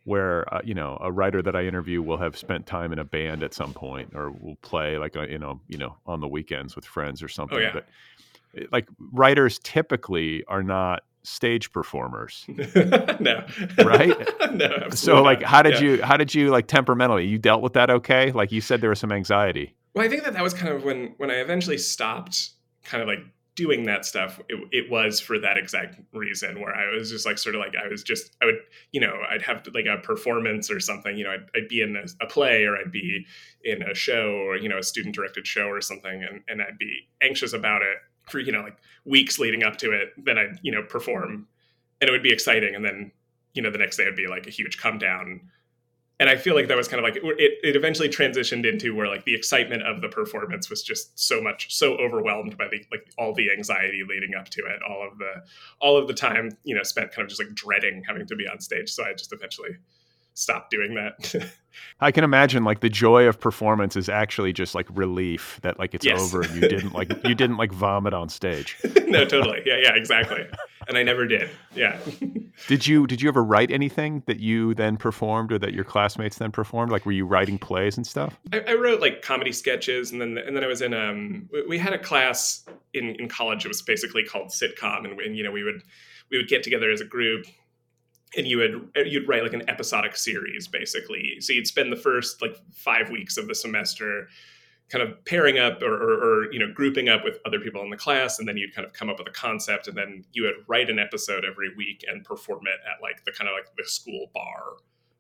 where 0.05 0.53
uh, 0.53 0.61
you 0.65 0.75
know 0.75 0.99
a 1.01 1.13
writer 1.13 1.43
that 1.43 1.55
I 1.55 1.65
interview 1.65 2.03
will 2.03 2.19
have 2.19 2.37
spent 2.37 2.67
time 2.67 2.93
in 2.93 2.99
a 2.99 3.05
band 3.05 3.43
at 3.43 3.55
some 3.55 3.73
point, 3.73 4.13
or 4.15 4.31
will 4.31 4.57
play 4.63 4.99
like 4.99 5.17
a, 5.17 5.23
uh, 5.23 5.27
you 5.27 5.39
know 5.39 5.61
you 5.69 5.79
know 5.79 5.97
on 6.07 6.21
the 6.21 6.29
weekends 6.29 6.77
with 6.77 6.85
friends 6.85 7.23
or 7.23 7.29
something. 7.29 7.59
Oh, 7.59 7.61
yeah. 7.61 7.73
But 7.73 7.87
eh, 8.57 8.65
like 8.73 8.89
writers 9.13 9.59
typically 9.63 10.45
are 10.47 10.63
not 10.63 11.03
stage 11.23 11.71
performers. 11.73 12.47
no. 12.49 13.45
Right? 13.85 14.17
no. 14.53 14.89
So 14.91 15.23
like 15.23 15.43
how 15.43 15.63
did 15.63 15.75
yeah. 15.75 15.81
you 15.81 16.03
how 16.03 16.17
did 16.17 16.35
you 16.35 16.51
like 16.51 16.67
temperamentally 16.67 17.27
you 17.27 17.39
dealt 17.39 17.63
with 17.63 17.75
that 17.75 17.91
okay? 17.91 18.33
Like 18.33 18.53
you 18.53 18.61
said 18.61 18.81
there 18.81 18.91
was 18.91 19.01
some 19.01 19.13
anxiety. 19.13 19.75
Well, 19.95 20.05
I 20.05 20.09
think 20.09 20.25
that 20.25 20.35
that 20.35 20.43
was 20.43 20.55
kind 20.55 20.73
of 20.73 20.85
when 20.85 21.15
when 21.19 21.31
I 21.31 21.37
eventually 21.37 21.79
stopped 21.79 22.51
kind 22.85 23.03
of 23.03 23.09
like 23.09 23.21
doing 23.61 23.85
that 23.85 24.07
stuff, 24.07 24.41
it, 24.49 24.59
it, 24.73 24.91
was 24.91 25.21
for 25.21 25.39
that 25.39 25.59
exact 25.59 26.01
reason 26.15 26.63
where 26.63 26.75
I 26.75 26.97
was 26.97 27.11
just 27.11 27.27
like, 27.27 27.37
sort 27.37 27.55
of 27.55 27.61
like, 27.61 27.75
I 27.77 27.89
was 27.89 28.03
just, 28.03 28.35
I 28.41 28.47
would, 28.47 28.55
you 28.91 29.03
know, 29.03 29.21
I'd 29.31 29.43
have 29.43 29.69
like 29.75 29.85
a 29.85 29.99
performance 29.99 30.71
or 30.71 30.81
something, 30.81 31.15
you 31.19 31.25
know, 31.25 31.33
I'd, 31.33 31.47
I'd 31.55 31.69
be 31.69 31.83
in 31.83 31.95
a, 31.95 32.25
a, 32.25 32.27
play 32.27 32.65
or 32.65 32.75
I'd 32.79 32.91
be 32.91 33.27
in 33.63 33.83
a 33.83 33.95
show 33.95 34.31
or, 34.31 34.57
you 34.57 34.71
know, 34.71 34.79
a 34.79 34.83
student 34.83 35.15
directed 35.15 35.47
show 35.47 35.67
or 35.67 35.83
something. 35.83 36.25
And, 36.25 36.41
and 36.49 36.63
I'd 36.63 36.79
be 36.79 37.07
anxious 37.23 37.53
about 37.53 37.83
it 37.83 37.99
for, 38.31 38.39
you 38.39 38.51
know, 38.51 38.63
like 38.63 38.79
weeks 39.05 39.39
leading 39.39 39.63
up 39.63 39.77
to 39.77 39.93
it. 39.93 40.15
Then 40.17 40.39
I'd, 40.39 40.59
you 40.63 40.73
know, 40.73 40.83
perform 40.83 41.47
and 42.01 42.09
it 42.09 42.11
would 42.11 42.23
be 42.23 42.33
exciting. 42.33 42.75
And 42.75 42.83
then, 42.83 43.13
you 43.53 43.61
know, 43.61 43.71
the 43.71 43.77
next 43.77 43.99
day 43.99 44.05
it'd 44.05 44.17
be 44.17 44.27
like 44.27 44.47
a 44.47 44.51
huge 44.51 44.79
come 44.79 44.97
down 44.97 45.43
and 46.21 46.29
I 46.29 46.37
feel 46.37 46.55
like 46.55 46.69
that 46.69 46.77
was 46.77 46.87
kind 46.87 47.05
of 47.05 47.05
like 47.05 47.17
it, 47.17 47.59
it 47.65 47.75
eventually 47.75 48.09
transitioned 48.09 48.71
into 48.71 48.95
where 48.95 49.09
like 49.09 49.25
the 49.25 49.35
excitement 49.35 49.83
of 49.83 50.03
the 50.03 50.09
performance 50.09 50.69
was 50.69 50.83
just 50.83 51.19
so 51.19 51.41
much 51.41 51.75
so 51.75 51.95
overwhelmed 51.95 52.59
by 52.59 52.69
the 52.69 52.85
like 52.93 53.09
all 53.19 53.35
the 53.35 53.51
anxiety 53.51 54.03
leading 54.07 54.35
up 54.35 54.51
to 54.51 54.61
it, 54.61 54.81
all 54.89 55.09
of 55.11 55.19
the 55.19 55.43
all 55.81 55.97
of 55.97 56.07
the 56.07 56.15
time 56.15 56.51
you 56.63 56.77
know 56.77 56.83
spent 56.83 57.11
kind 57.11 57.25
of 57.25 57.31
just 57.31 57.41
like 57.41 57.53
dreading 57.55 58.05
having 58.07 58.27
to 58.27 58.37
be 58.37 58.47
on 58.47 58.61
stage. 58.61 58.91
So 58.91 59.03
I 59.03 59.15
just 59.15 59.33
eventually 59.33 59.71
stopped 60.35 60.71
doing 60.71 60.95
that. 60.95 61.51
I 62.01 62.13
can 62.13 62.23
imagine 62.23 62.65
like 62.65 62.81
the 62.81 62.91
joy 62.91 63.27
of 63.27 63.41
performance 63.41 63.97
is 63.97 64.09
actually 64.11 64.53
just 64.53 64.75
like 64.75 64.87
relief 64.91 65.59
that 65.63 65.79
like 65.79 65.95
it's 65.95 66.05
yes. 66.05 66.21
over 66.21 66.43
and 66.43 66.55
you 66.55 66.69
didn't 66.69 66.93
like 66.93 67.11
you 67.27 67.35
didn't 67.35 67.57
like 67.57 67.73
vomit 67.73 68.13
on 68.13 68.29
stage. 68.29 68.77
no, 69.07 69.25
totally. 69.25 69.63
Yeah, 69.65 69.79
yeah, 69.79 69.95
exactly. 69.95 70.47
And 70.91 70.99
I 70.99 71.05
never 71.05 71.25
did. 71.25 71.49
Yeah. 71.73 72.01
did 72.67 72.85
you 72.85 73.07
did 73.07 73.23
you 73.23 73.29
ever 73.29 73.45
write 73.45 73.71
anything 73.71 74.25
that 74.27 74.41
you 74.41 74.75
then 74.75 74.97
performed 74.97 75.53
or 75.53 75.59
that 75.61 75.73
your 75.73 75.85
classmates 75.85 76.39
then 76.39 76.51
performed? 76.51 76.91
Like 76.91 77.07
were 77.07 77.13
you 77.13 77.27
writing 77.27 77.59
plays 77.59 77.97
and 77.97 78.05
stuff? 78.05 78.37
I, 78.53 78.59
I 78.67 78.75
wrote 78.75 79.01
like 79.01 79.23
comedy 79.23 79.53
sketches 79.53 80.11
and 80.11 80.21
then 80.21 80.37
and 80.37 80.57
then 80.57 80.65
I 80.65 80.67
was 80.67 80.83
in 80.83 80.93
um 80.93 81.49
we 81.69 81.79
had 81.79 81.93
a 81.93 81.99
class 81.99 82.65
in 82.93 83.15
in 83.21 83.29
college 83.29 83.65
it 83.65 83.69
was 83.69 83.83
basically 83.83 84.25
called 84.25 84.49
sitcom 84.49 85.05
and, 85.05 85.21
and 85.21 85.37
you 85.37 85.45
know 85.45 85.53
we 85.53 85.63
would 85.63 85.81
we 86.29 86.39
would 86.39 86.49
get 86.49 86.65
together 86.65 86.91
as 86.91 87.01
a 87.01 87.05
group 87.05 87.47
and 88.37 88.49
you 88.49 88.59
would 88.59 88.91
you'd 89.07 89.29
write 89.29 89.45
like 89.45 89.53
an 89.53 89.63
episodic 89.71 90.17
series 90.17 90.67
basically 90.67 91.41
so 91.41 91.53
you'd 91.53 91.69
spend 91.69 91.93
the 91.93 91.97
first 91.97 92.43
like 92.43 92.57
five 92.73 93.11
weeks 93.11 93.37
of 93.37 93.47
the 93.47 93.55
semester 93.55 94.29
kind 94.91 95.03
of 95.03 95.25
pairing 95.25 95.59
up 95.59 95.81
or, 95.83 95.95
or, 95.95 96.15
or, 96.25 96.53
you 96.53 96.59
know 96.59 96.71
grouping 96.75 97.09
up 97.09 97.25
with 97.25 97.39
other 97.47 97.61
people 97.61 97.81
in 97.83 97.91
the 97.91 97.97
class 97.97 98.39
and 98.39 98.49
then 98.49 98.57
you'd 98.57 98.75
kind 98.75 98.87
of 98.87 98.93
come 98.93 99.09
up 99.09 99.19
with 99.19 99.29
a 99.29 99.33
concept 99.33 99.89
and 99.89 99.97
then 99.97 100.25
you 100.33 100.43
would 100.43 100.57
write 100.67 100.91
an 100.91 100.99
episode 100.99 101.45
every 101.45 101.75
week 101.77 102.05
and 102.09 102.25
perform 102.25 102.67
it 102.67 102.81
at 102.85 103.01
like 103.01 103.25
the 103.25 103.33
kind 103.33 103.49
of 103.49 103.55
like 103.55 103.67
the 103.77 103.85
school 103.85 104.27
bar 104.35 104.77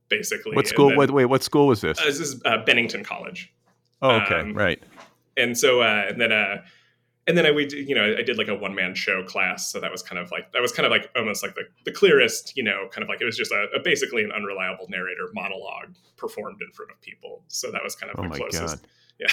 basically 0.08 0.54
what 0.56 0.66
school 0.66 0.88
then, 0.88 0.98
wait, 0.98 1.10
wait 1.10 1.24
what 1.26 1.42
school 1.42 1.68
was 1.68 1.80
this 1.80 2.00
uh, 2.00 2.04
this 2.04 2.18
is 2.20 2.42
uh, 2.44 2.58
bennington 2.64 3.04
college 3.04 3.52
oh 4.02 4.16
okay 4.16 4.40
um, 4.40 4.54
right 4.54 4.82
and 5.36 5.56
so 5.56 5.80
uh, 5.80 6.04
and 6.08 6.20
then 6.20 6.32
uh 6.32 6.56
and 7.26 7.38
then 7.38 7.46
I 7.46 7.52
we 7.52 7.68
you 7.70 7.94
know 7.94 8.16
I 8.18 8.22
did 8.22 8.38
like 8.38 8.48
a 8.48 8.54
one 8.56 8.74
man 8.74 8.94
show 8.94 9.22
class, 9.22 9.70
so 9.70 9.78
that 9.78 9.92
was 9.92 10.02
kind 10.02 10.18
of 10.18 10.32
like 10.32 10.52
that 10.52 10.60
was 10.60 10.72
kind 10.72 10.84
of 10.84 10.90
like 10.90 11.10
almost 11.14 11.44
like 11.44 11.54
the, 11.54 11.62
the 11.84 11.92
clearest, 11.92 12.56
you 12.56 12.64
know, 12.64 12.88
kind 12.90 13.04
of 13.04 13.08
like 13.08 13.20
it 13.20 13.24
was 13.24 13.36
just 13.36 13.52
a, 13.52 13.68
a 13.76 13.78
basically 13.78 14.24
an 14.24 14.32
unreliable 14.32 14.86
narrator 14.88 15.28
monologue 15.32 15.94
performed 16.16 16.60
in 16.60 16.72
front 16.72 16.90
of 16.90 17.00
people. 17.02 17.44
So 17.46 17.70
that 17.70 17.84
was 17.84 17.94
kind 17.94 18.10
of 18.12 18.18
oh 18.18 18.28
the 18.28 18.36
closest. 18.36 18.82
God. 18.82 18.90
Yeah. 19.20 19.26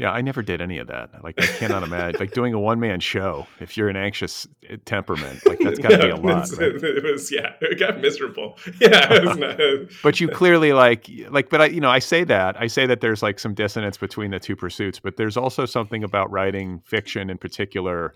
Yeah, 0.00 0.12
I 0.12 0.22
never 0.22 0.40
did 0.40 0.62
any 0.62 0.78
of 0.78 0.86
that. 0.86 1.22
Like 1.22 1.34
I 1.38 1.44
cannot 1.44 1.82
imagine 1.82 2.20
like 2.20 2.32
doing 2.32 2.54
a 2.54 2.58
one 2.58 2.80
man 2.80 3.00
show 3.00 3.46
if 3.60 3.76
you're 3.76 3.90
an 3.90 3.96
anxious 3.96 4.48
eh, 4.66 4.78
temperament. 4.86 5.46
Like 5.46 5.58
that's 5.58 5.78
got 5.78 5.90
to 5.90 5.98
no, 5.98 6.04
be 6.04 6.08
a 6.08 6.16
lot. 6.32 6.50
Right? 6.52 6.74
It 6.82 7.04
was 7.04 7.30
yeah, 7.30 7.52
it 7.60 7.78
got 7.78 8.00
miserable. 8.00 8.56
Yeah, 8.80 9.08
not, 9.36 9.58
but 10.02 10.20
you 10.20 10.28
clearly 10.28 10.72
like 10.72 11.10
like 11.28 11.50
but 11.50 11.60
I 11.60 11.66
you 11.66 11.82
know 11.82 11.90
I 11.90 11.98
say 11.98 12.24
that 12.24 12.58
I 12.58 12.66
say 12.66 12.86
that 12.86 13.02
there's 13.02 13.22
like 13.22 13.38
some 13.38 13.52
dissonance 13.52 13.98
between 13.98 14.30
the 14.30 14.38
two 14.38 14.56
pursuits, 14.56 14.98
but 14.98 15.18
there's 15.18 15.36
also 15.36 15.66
something 15.66 16.02
about 16.02 16.30
writing 16.30 16.80
fiction 16.86 17.28
in 17.28 17.36
particular 17.36 18.14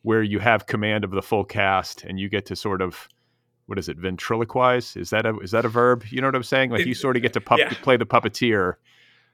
where 0.00 0.22
you 0.22 0.38
have 0.38 0.66
command 0.68 1.04
of 1.04 1.10
the 1.10 1.20
full 1.20 1.44
cast 1.44 2.02
and 2.04 2.18
you 2.18 2.30
get 2.30 2.46
to 2.46 2.56
sort 2.56 2.80
of 2.80 3.08
what 3.66 3.78
is 3.78 3.90
it 3.90 4.00
ventriloquize 4.00 4.96
is 4.96 5.10
that 5.10 5.26
a 5.26 5.38
is 5.40 5.50
that 5.50 5.66
a 5.66 5.68
verb 5.68 6.02
you 6.08 6.20
know 6.20 6.26
what 6.26 6.34
i'm 6.34 6.42
saying 6.42 6.70
like 6.70 6.86
you 6.86 6.94
sort 6.94 7.14
of 7.14 7.22
get 7.22 7.32
to 7.32 7.40
pup- 7.40 7.58
yeah. 7.58 7.72
play 7.82 7.96
the 7.96 8.06
puppeteer 8.06 8.76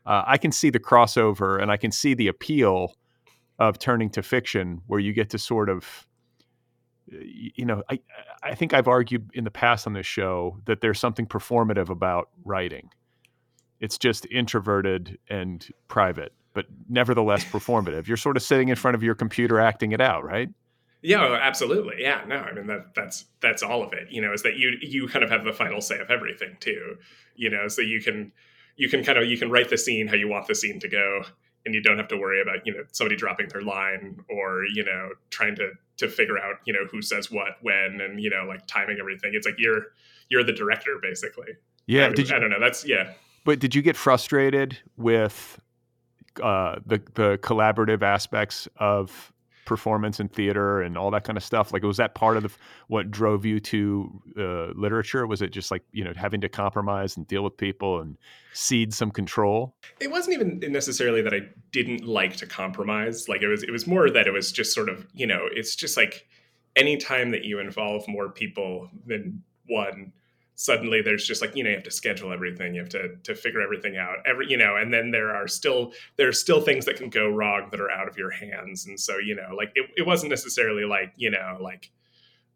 uh, 0.07 0.23
I 0.27 0.39
can 0.39 0.53
see 0.53 0.71
the 0.71 0.81
crossover 0.81 1.61
and 1.61 1.71
I 1.71 1.77
can 1.77 1.91
see 1.91 2.15
the 2.15 2.29
appeal 2.29 2.95
of 3.59 3.79
turning 3.79 4.11
to 4.11 4.23
fiction 4.23 4.83
where 4.87 5.01
you 5.01 5.13
get 5.13 5.31
to 5.31 5.39
sort 5.39 5.69
of 5.69 6.07
you 7.09 7.65
know 7.65 7.83
I 7.91 8.01
I 8.43 8.55
think 8.55 8.75
I've 8.75 8.89
argued 8.89 9.31
in 9.35 9.45
the 9.45 9.51
past 9.51 9.87
on 9.87 9.93
this 9.93 10.07
show 10.07 10.61
that 10.67 10.81
there's 10.81 10.99
something 10.99 11.27
performative 11.27 11.89
about 11.89 12.31
writing. 12.45 12.91
It's 13.81 13.99
just 13.99 14.27
introverted 14.27 15.19
and 15.29 15.67
private, 15.89 16.33
but 16.55 16.67
nevertheless 16.89 17.45
performative. 17.45 18.07
You're 18.07 18.17
sort 18.17 18.37
of 18.37 18.43
sitting 18.43 18.69
in 18.69 18.77
front 18.77 18.95
of 18.95 19.03
your 19.03 19.15
computer 19.15 19.61
acting 19.61 19.93
it 19.93 20.01
out, 20.01 20.25
right? 20.25 20.49
Yeah, 21.03 21.25
oh, 21.25 21.35
absolutely. 21.35 21.97
Yeah, 21.99 22.25
no, 22.27 22.37
I 22.37 22.53
mean 22.53 22.67
that 22.67 22.95
that's 22.95 23.27
that's 23.41 23.63
all 23.63 23.83
of 23.83 23.93
it. 23.93 24.09
You 24.11 24.21
know, 24.23 24.33
is 24.33 24.43
that 24.43 24.57
you 24.57 24.77
you 24.81 25.09
kind 25.09 25.25
of 25.25 25.31
have 25.31 25.45
the 25.45 25.53
final 25.53 25.81
say 25.81 25.99
of 25.99 26.11
everything 26.11 26.57
too. 26.61 26.97
You 27.35 27.51
know, 27.51 27.69
so 27.69 27.83
you 27.83 28.03
can 28.03 28.33
you 28.77 28.89
can 28.89 29.03
kind 29.03 29.19
of 29.19 29.27
you 29.27 29.39
can 29.39 29.51
write 29.51 29.69
the 29.69 29.79
scene 29.79 30.07
how 30.07 30.15
you 30.15 30.29
want 30.29 30.47
the 30.47 30.55
scene 30.55 30.79
to 30.81 30.89
go 30.89 31.23
and 31.67 31.75
you 31.75 31.83
don't 31.83 31.99
have 31.99 32.09
to 32.09 32.17
worry 32.17 32.41
about 32.41 32.65
you 32.65 32.73
know 32.73 32.85
somebody 32.93 33.17
dropping 33.17 33.49
their 33.49 33.63
line 33.63 34.25
or 34.31 34.65
you 34.73 34.85
know 34.85 35.11
trying 35.31 35.55
to 35.57 35.73
to 35.99 36.09
figure 36.09 36.39
out 36.39 36.57
you 36.65 36.73
know 36.73 36.87
who 36.91 37.03
says 37.03 37.31
what 37.31 37.59
when 37.63 38.01
and 38.01 38.21
you 38.21 38.31
know 38.31 38.45
like 38.47 38.67
timing 38.67 38.99
everything. 38.99 39.33
It's 39.35 39.47
like 39.47 39.57
you're 39.59 39.87
you're 40.29 40.45
the 40.45 40.53
director 40.53 40.99
basically. 41.03 41.57
Yeah 41.87 42.07
I, 42.07 42.11
did 42.11 42.31
you, 42.31 42.37
I 42.37 42.39
don't 42.39 42.51
know 42.51 42.61
that's 42.61 42.87
yeah. 42.87 43.13
But 43.45 43.59
did 43.59 43.75
you 43.75 43.83
get 43.83 43.97
frustrated 43.97 44.79
with 44.97 45.61
uh, 46.43 46.77
the 46.87 47.03
the 47.15 47.39
collaborative 47.43 48.03
aspects 48.03 48.69
of 48.77 49.33
performance 49.67 50.19
and 50.19 50.33
theater 50.33 50.81
and 50.81 50.97
all 50.97 51.11
that 51.11 51.25
kind 51.25 51.37
of 51.37 51.45
stuff? 51.45 51.73
Like, 51.73 51.83
was 51.83 51.99
that 51.99 52.15
part 52.15 52.37
of 52.39 52.45
the, 52.45 52.51
what 52.89 53.11
drove 53.11 53.45
you 53.45 53.61
to 53.61 54.23
uh, 54.39 54.67
literature? 54.75 55.27
Was 55.27 55.43
it 55.43 55.51
just 55.51 55.71
like 55.71 55.83
you 55.93 56.03
know 56.03 56.13
having 56.17 56.41
to 56.41 56.49
compromise 56.49 57.17
and 57.17 57.27
deal 57.27 57.43
with 57.43 57.57
people 57.57 58.01
and 58.01 58.17
cede 58.55 58.95
some 58.95 59.11
control? 59.11 59.75
It 60.01 60.11
wasn't 60.11 60.35
even 60.35 60.73
necessarily 60.73 61.21
that 61.23 61.35
I 61.35 61.41
didn't 61.73 62.05
like 62.05 62.37
to 62.37 62.47
compromise. 62.47 63.29
Like 63.29 63.43
it 63.43 63.49
was, 63.49 63.63
it 63.63 63.71
was 63.71 63.87
more 63.87 64.09
that 64.09 64.27
it 64.27 64.33
was 64.33 64.51
just 64.53 64.73
sort 64.73 64.89
of 64.89 65.07
you 65.13 65.27
know, 65.27 65.47
it's 65.51 65.77
just 65.77 65.97
like 65.97 66.27
anytime 66.77 67.31
that 67.33 67.45
you 67.45 67.59
involve 67.59 68.07
more 68.09 68.31
people 68.31 68.89
than 69.07 69.43
one 69.69 70.13
suddenly 70.57 71.03
there's 71.03 71.27
just 71.27 71.43
like 71.43 71.55
you 71.55 71.63
know 71.63 71.69
you 71.69 71.77
have 71.77 71.85
to 71.85 71.91
schedule 71.91 72.33
everything 72.33 72.75
you 72.75 72.81
have 72.81 72.89
to 72.89 73.15
to 73.23 73.35
figure 73.35 73.61
everything 73.61 73.99
out 73.99 74.17
every 74.25 74.49
you 74.49 74.57
know 74.57 74.77
and 74.77 74.93
then 74.93 75.11
there 75.11 75.31
are 75.31 75.47
still 75.47 75.93
there 76.17 76.29
are 76.29 76.33
still 76.33 76.63
things 76.63 76.87
that 76.87 76.97
can 76.97 77.11
go 77.11 77.29
wrong 77.29 77.69
that 77.71 77.81
are 77.81 77.91
out 77.91 78.09
of 78.09 78.17
your 78.17 78.31
hands. 78.31 78.87
And 78.87 78.99
so 78.99 79.19
you 79.19 79.37
know 79.37 79.55
like 79.55 79.71
it, 79.75 79.89
it 79.97 80.07
wasn't 80.07 80.31
necessarily 80.31 80.85
like 80.85 81.13
you 81.17 81.31
know 81.31 81.59
like 81.61 81.91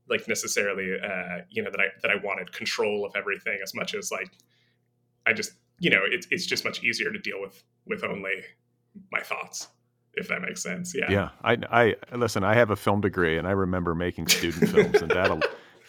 like 0.09 0.26
necessarily 0.26 0.99
uh 0.99 1.42
you 1.50 1.62
know 1.62 1.71
that 1.71 1.80
i 1.80 1.87
that 2.02 2.11
i 2.11 2.16
wanted 2.25 2.52
control 2.52 3.04
of 3.04 3.14
everything 3.14 3.61
as 3.62 3.75
much 3.75 3.95
as 3.95 4.11
like 4.11 4.33
i 5.26 5.33
just 5.33 5.52
you 5.78 5.88
know 5.88 6.00
it's 6.04 6.26
it's 6.30 6.47
just 6.47 6.64
much 6.64 6.83
easier 6.83 7.12
to 7.12 7.19
deal 7.19 7.40
with 7.40 7.62
with 7.87 8.02
only 8.02 8.42
my 9.12 9.21
thoughts 9.21 9.69
if 10.14 10.26
that 10.26 10.42
makes 10.42 10.61
sense. 10.61 10.92
Yeah. 10.92 11.11
Yeah. 11.11 11.28
I 11.45 11.95
i 12.11 12.16
listen 12.16 12.42
i 12.42 12.54
have 12.54 12.71
a 12.71 12.76
film 12.76 13.00
degree 13.00 13.38
and 13.38 13.47
i 13.47 13.52
remember 13.52 13.95
making 13.95 14.26
student 14.26 14.71
films 14.71 15.02
and 15.02 15.11
that'll 15.11 15.40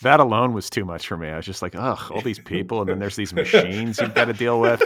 that 0.02 0.20
alone 0.20 0.54
was 0.54 0.70
too 0.70 0.86
much 0.86 1.08
for 1.08 1.18
me. 1.18 1.30
I 1.30 1.38
was 1.38 1.46
just 1.46 1.62
like, 1.62 1.76
ugh, 1.76 2.12
all 2.12 2.22
these 2.22 2.40
people, 2.46 2.82
and 2.82 2.90
then 2.90 3.00
there's 3.00 3.16
these 3.16 3.34
machines 3.34 4.00
you've 4.00 4.14
got 4.14 4.26
to 4.26 4.34
deal 4.34 4.60
with. 4.60 4.82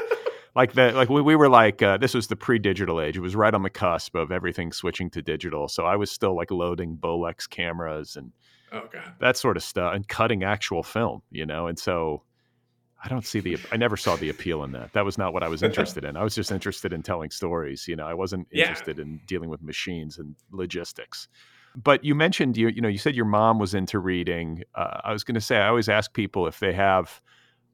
Like 0.55 0.73
that, 0.73 0.95
like 0.95 1.09
we, 1.09 1.21
we 1.21 1.35
were 1.35 1.49
like 1.49 1.81
uh, 1.81 1.97
this 1.97 2.13
was 2.13 2.27
the 2.27 2.35
pre-digital 2.37 3.01
age. 3.01 3.17
It 3.17 3.21
was 3.21 3.35
right 3.35 3.53
on 3.53 3.63
the 3.63 3.69
cusp 3.69 4.15
of 4.15 4.31
everything 4.31 4.71
switching 4.71 5.09
to 5.09 5.21
digital. 5.21 5.67
So 5.67 5.85
I 5.85 5.97
was 5.97 6.09
still 6.09 6.33
like 6.33 6.49
loading 6.49 6.97
Bolex 6.97 7.49
cameras 7.49 8.15
and 8.15 8.31
oh 8.71 8.87
god 8.91 9.13
that 9.19 9.37
sort 9.37 9.57
of 9.57 9.63
stuff 9.63 9.93
and 9.93 10.07
cutting 10.07 10.43
actual 10.43 10.81
film, 10.81 11.21
you 11.29 11.45
know. 11.45 11.67
And 11.67 11.77
so 11.77 12.23
I 13.03 13.09
don't 13.09 13.25
see 13.25 13.41
the 13.41 13.57
I 13.71 13.77
never 13.77 13.97
saw 13.97 14.15
the 14.15 14.29
appeal 14.29 14.63
in 14.63 14.71
that. 14.71 14.93
That 14.93 15.03
was 15.03 15.17
not 15.17 15.33
what 15.33 15.43
I 15.43 15.49
was 15.49 15.61
interested 15.61 16.05
in. 16.05 16.15
I 16.15 16.23
was 16.23 16.33
just 16.33 16.51
interested 16.51 16.93
in 16.93 17.03
telling 17.03 17.31
stories. 17.31 17.85
You 17.85 17.97
know, 17.97 18.07
I 18.07 18.13
wasn't 18.13 18.47
interested 18.51 18.97
yeah. 18.97 19.03
in 19.03 19.19
dealing 19.27 19.49
with 19.49 19.61
machines 19.61 20.17
and 20.17 20.35
logistics. 20.51 21.27
But 21.75 22.03
you 22.03 22.15
mentioned 22.15 22.57
you 22.57 22.69
you 22.69 22.81
know 22.81 22.87
you 22.87 22.97
said 22.97 23.15
your 23.15 23.25
mom 23.25 23.59
was 23.59 23.73
into 23.73 23.99
reading. 23.99 24.63
Uh, 24.73 25.01
I 25.03 25.13
was 25.13 25.23
going 25.23 25.35
to 25.35 25.41
say 25.41 25.57
I 25.57 25.67
always 25.67 25.89
ask 25.89 26.13
people 26.13 26.47
if 26.47 26.59
they 26.59 26.73
have 26.73 27.21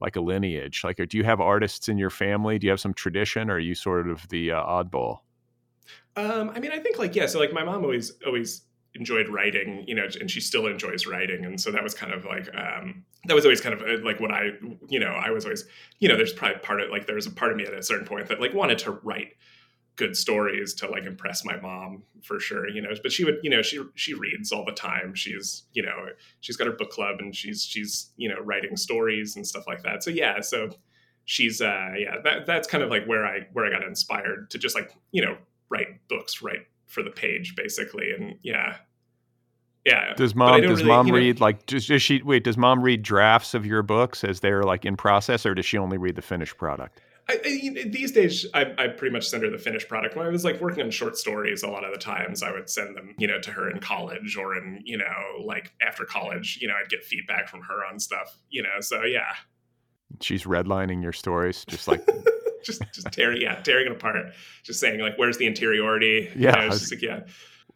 like 0.02 0.16
a 0.16 0.22
lineage. 0.22 0.84
Like, 0.84 0.98
do 1.08 1.18
you 1.18 1.24
have 1.24 1.40
artists 1.40 1.88
in 1.88 1.98
your 1.98 2.10
family? 2.10 2.58
Do 2.58 2.66
you 2.66 2.72
have 2.72 2.80
some 2.80 2.94
tradition, 2.94 3.50
or 3.50 3.56
are 3.56 3.60
you 3.60 3.76
sort 3.76 4.10
of 4.10 4.28
the 4.30 4.52
uh, 4.52 4.64
oddball? 4.64 5.20
Um, 6.16 6.50
I 6.50 6.60
mean, 6.60 6.72
I 6.72 6.80
think 6.80 6.98
like 6.98 7.16
yeah. 7.16 7.28
So 7.28 7.40
like 7.40 7.54
my 7.54 7.64
mom 7.64 7.84
always 7.84 8.12
always 8.26 8.64
enjoyed 8.94 9.30
writing, 9.30 9.86
you 9.88 9.96
know, 9.96 10.08
and 10.20 10.30
she 10.30 10.42
still 10.42 10.68
enjoys 10.68 11.06
writing, 11.06 11.46
and 11.46 11.62
so 11.62 11.72
that 11.72 11.84
was 11.84 11.94
kind 11.94 12.14
of 12.14 12.26
like 12.26 12.50
um, 12.56 13.06
that 13.26 13.36
was 13.36 13.46
always 13.46 13.62
kind 13.62 13.74
of 13.74 13.82
uh, 13.82 14.04
like 14.04 14.20
what 14.20 14.32
I 14.32 14.50
you 14.90 15.00
know 15.00 15.12
I 15.12 15.30
was 15.30 15.46
always 15.46 15.66
you 16.00 16.10
know 16.10 16.18
there's 16.18 16.34
probably 16.34 16.60
part 16.60 16.82
of 16.82 16.90
like 16.90 17.06
there 17.06 17.16
was 17.16 17.28
a 17.28 17.32
part 17.32 17.52
of 17.52 17.58
me 17.58 17.66
at 17.66 17.74
a 17.74 17.84
certain 17.84 18.06
point 18.06 18.28
that 18.28 18.42
like 18.42 18.54
wanted 18.54 18.80
to 18.80 18.92
write 18.92 19.34
good 19.98 20.16
stories 20.16 20.74
to 20.74 20.88
like 20.88 21.06
impress 21.06 21.44
my 21.44 21.58
mom 21.58 22.02
for 22.24 22.40
sure 22.40 22.68
you 22.68 22.82
know 22.82 22.90
but 23.04 23.12
she 23.12 23.24
would 23.26 23.38
you 23.44 23.50
know 23.50 23.62
she 23.62 23.80
she 23.96 24.14
reads 24.14 24.52
all 24.52 24.66
the 24.66 24.72
time. 24.72 25.14
She's 25.14 25.64
you 25.74 25.84
know 25.84 26.08
she's 26.40 26.56
got 26.58 26.68
her 26.68 26.74
book 26.74 26.92
club 26.92 27.18
and 27.20 27.36
she's 27.36 27.64
she's 27.64 28.12
you 28.18 28.30
know 28.30 28.40
writing 28.42 28.78
stories 28.78 29.36
and 29.36 29.46
stuff 29.46 29.66
like 29.68 29.84
that. 29.84 30.04
So 30.04 30.10
yeah 30.10 30.40
so 30.42 30.70
she's 31.26 31.62
uh 31.62 31.90
yeah 31.98 32.16
that, 32.24 32.46
that's 32.46 32.68
kind 32.68 32.84
of 32.84 32.90
like 32.90 33.06
where 33.06 33.26
i 33.26 33.42
where 33.54 33.66
i 33.66 33.70
got 33.70 33.84
inspired 33.88 34.50
to 34.50 34.58
just 34.58 34.76
like 34.76 34.92
you 35.12 35.24
know 35.24 35.38
write 35.70 35.88
books 36.10 36.42
write 36.42 36.66
for 36.88 37.04
the 37.04 37.12
page 37.12 37.56
basically 37.56 38.12
and 38.12 38.36
yeah. 38.44 38.76
Yeah 39.86 40.14
does 40.16 40.36
mom 40.36 40.62
does 40.62 40.80
really, 40.80 40.84
mom 40.86 41.08
you 41.08 41.14
know- 41.14 41.20
read 41.20 41.40
like 41.40 41.66
does, 41.66 41.88
does 41.88 42.02
she 42.02 42.22
wait 42.22 42.44
does 42.44 42.58
mom 42.58 42.84
read 42.84 43.02
drafts 43.02 43.54
of 43.54 43.66
your 43.66 43.82
books 43.82 44.24
as 44.24 44.40
they're 44.40 44.64
like 44.64 44.86
in 44.86 44.98
process 44.98 45.46
or 45.46 45.56
does 45.56 45.66
she 45.66 45.78
only 45.78 45.98
read 45.98 46.16
the 46.16 46.22
finished 46.22 46.58
product 46.58 47.00
I, 47.32 47.40
I, 47.46 47.84
these 47.90 48.12
days, 48.12 48.46
I, 48.54 48.74
I 48.78 48.88
pretty 48.90 49.14
much 49.14 49.28
send 49.28 49.44
her 49.44 49.50
the 49.50 49.58
finished 49.58 49.88
product. 49.88 50.16
When 50.16 50.26
I 50.26 50.30
was 50.30 50.44
like 50.44 50.60
working 50.62 50.84
on 50.84 50.92
short 50.92 51.18
stories, 51.18 51.64
a 51.64 51.68
lot 51.68 51.84
of 51.84 51.92
the 51.94 52.00
times 52.00 52.44
I 52.44 52.52
would 52.52 52.70
send 52.70 52.96
them, 52.96 53.16
you 53.18 53.28
know, 53.28 53.40
to 53.40 53.52
her 53.52 53.70
in 53.70 53.80
college 53.80 54.38
or 54.38 54.56
in, 54.58 54.82
you 54.86 54.98
know, 54.98 55.44
like 55.46 55.74
after 55.82 56.06
college. 56.06 56.60
You 56.62 56.68
know, 56.68 56.74
I'd 56.82 56.90
get 56.90 57.04
feedback 57.04 57.48
from 57.50 57.62
her 57.62 57.86
on 57.86 58.00
stuff. 58.00 58.36
You 58.50 58.64
know, 58.64 58.80
so 58.82 59.04
yeah, 59.04 59.34
she's 60.22 60.44
redlining 60.44 61.02
your 61.02 61.14
stories 61.14 61.64
just 61.66 61.88
like 61.88 62.06
just 62.64 62.82
just 62.94 63.12
tearing, 63.12 63.42
yeah, 63.42 63.56
tearing 63.62 63.86
it 63.88 63.92
apart. 63.94 64.18
Just 64.64 64.80
saying 64.80 65.00
like, 65.00 65.18
where's 65.18 65.38
the 65.38 65.48
interiority? 65.48 66.30
You 66.36 66.42
Yeah, 66.48 66.52
know, 66.52 66.68
was- 66.68 66.80
just 66.80 66.92
like, 66.94 67.02
yeah, 67.02 67.22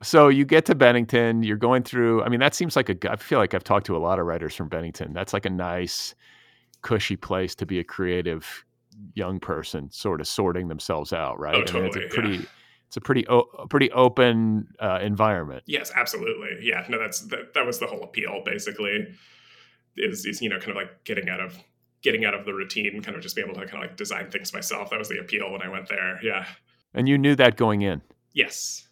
So 0.04 0.28
you 0.28 0.46
get 0.46 0.66
to 0.66 0.76
Bennington, 0.76 1.44
you're 1.44 1.58
going 1.58 1.84
through. 1.84 2.24
I 2.24 2.30
mean, 2.30 2.40
that 2.42 2.54
seems 2.54 2.76
like 2.76 2.90
a. 2.90 3.12
I 3.12 3.16
feel 3.16 3.40
like 3.40 3.54
I've 3.54 3.64
talked 3.64 3.86
to 3.88 3.96
a 3.96 4.00
lot 4.00 4.20
of 4.20 4.26
writers 4.26 4.54
from 4.56 4.68
Bennington. 4.70 5.14
That's 5.14 5.34
like 5.34 5.46
a 5.46 5.50
nice, 5.50 6.14
cushy 6.82 7.16
place 7.16 7.56
to 7.56 7.66
be 7.66 7.80
a 7.80 7.84
creative 7.84 8.65
young 9.14 9.40
person, 9.40 9.92
sort 9.92 10.22
of 10.22 10.28
sorting 10.28 10.68
themselves 10.68 11.14
out, 11.14 11.40
right? 11.40 11.56
Oh, 11.56 11.78
I 11.78 11.82
mean, 11.82 11.86
it's 11.86 11.96
a 11.96 12.08
pretty, 12.10 12.36
yeah. 12.38 12.46
it's 12.88 12.98
a 12.98 13.02
pretty, 13.02 13.28
o- 13.28 13.68
pretty 13.70 13.92
open 13.92 14.68
uh, 14.80 15.00
environment. 15.02 15.64
yes, 15.66 15.92
absolutely, 15.96 16.60
yeah. 16.62 16.86
No, 16.90 17.00
that's 17.00 17.22
that, 17.28 17.54
that 17.54 17.66
was 17.66 17.80
the 17.80 17.88
whole 17.88 18.04
appeal, 18.04 18.42
basically. 18.46 19.08
Is 19.98 20.26
is 20.26 20.42
you 20.42 20.50
know 20.50 20.60
kind 20.60 20.72
of 20.72 20.76
like 20.76 21.06
getting 21.06 21.30
out 21.30 21.40
of 21.40 21.58
getting 22.06 22.24
out 22.24 22.34
of 22.34 22.46
the 22.46 22.54
routine, 22.54 23.02
kind 23.02 23.18
of 23.18 23.24
just 23.24 23.36
be 23.36 23.42
able 23.42 23.56
to 23.56 23.62
kind 23.66 23.84
of 23.84 23.90
like 23.90 23.98
design 23.98 24.30
things 24.30 24.54
myself. 24.54 24.92
That 24.92 25.00
was 25.00 25.10
the 25.10 25.20
appeal 25.20 25.52
when 25.52 25.62
I 25.62 25.70
went 25.70 25.90
there. 25.90 26.20
Yeah. 26.22 26.46
And 26.94 27.10
you 27.10 27.18
knew 27.18 27.36
that 27.36 27.58
going 27.58 27.82
in. 27.82 28.02
Yes. 28.34 28.88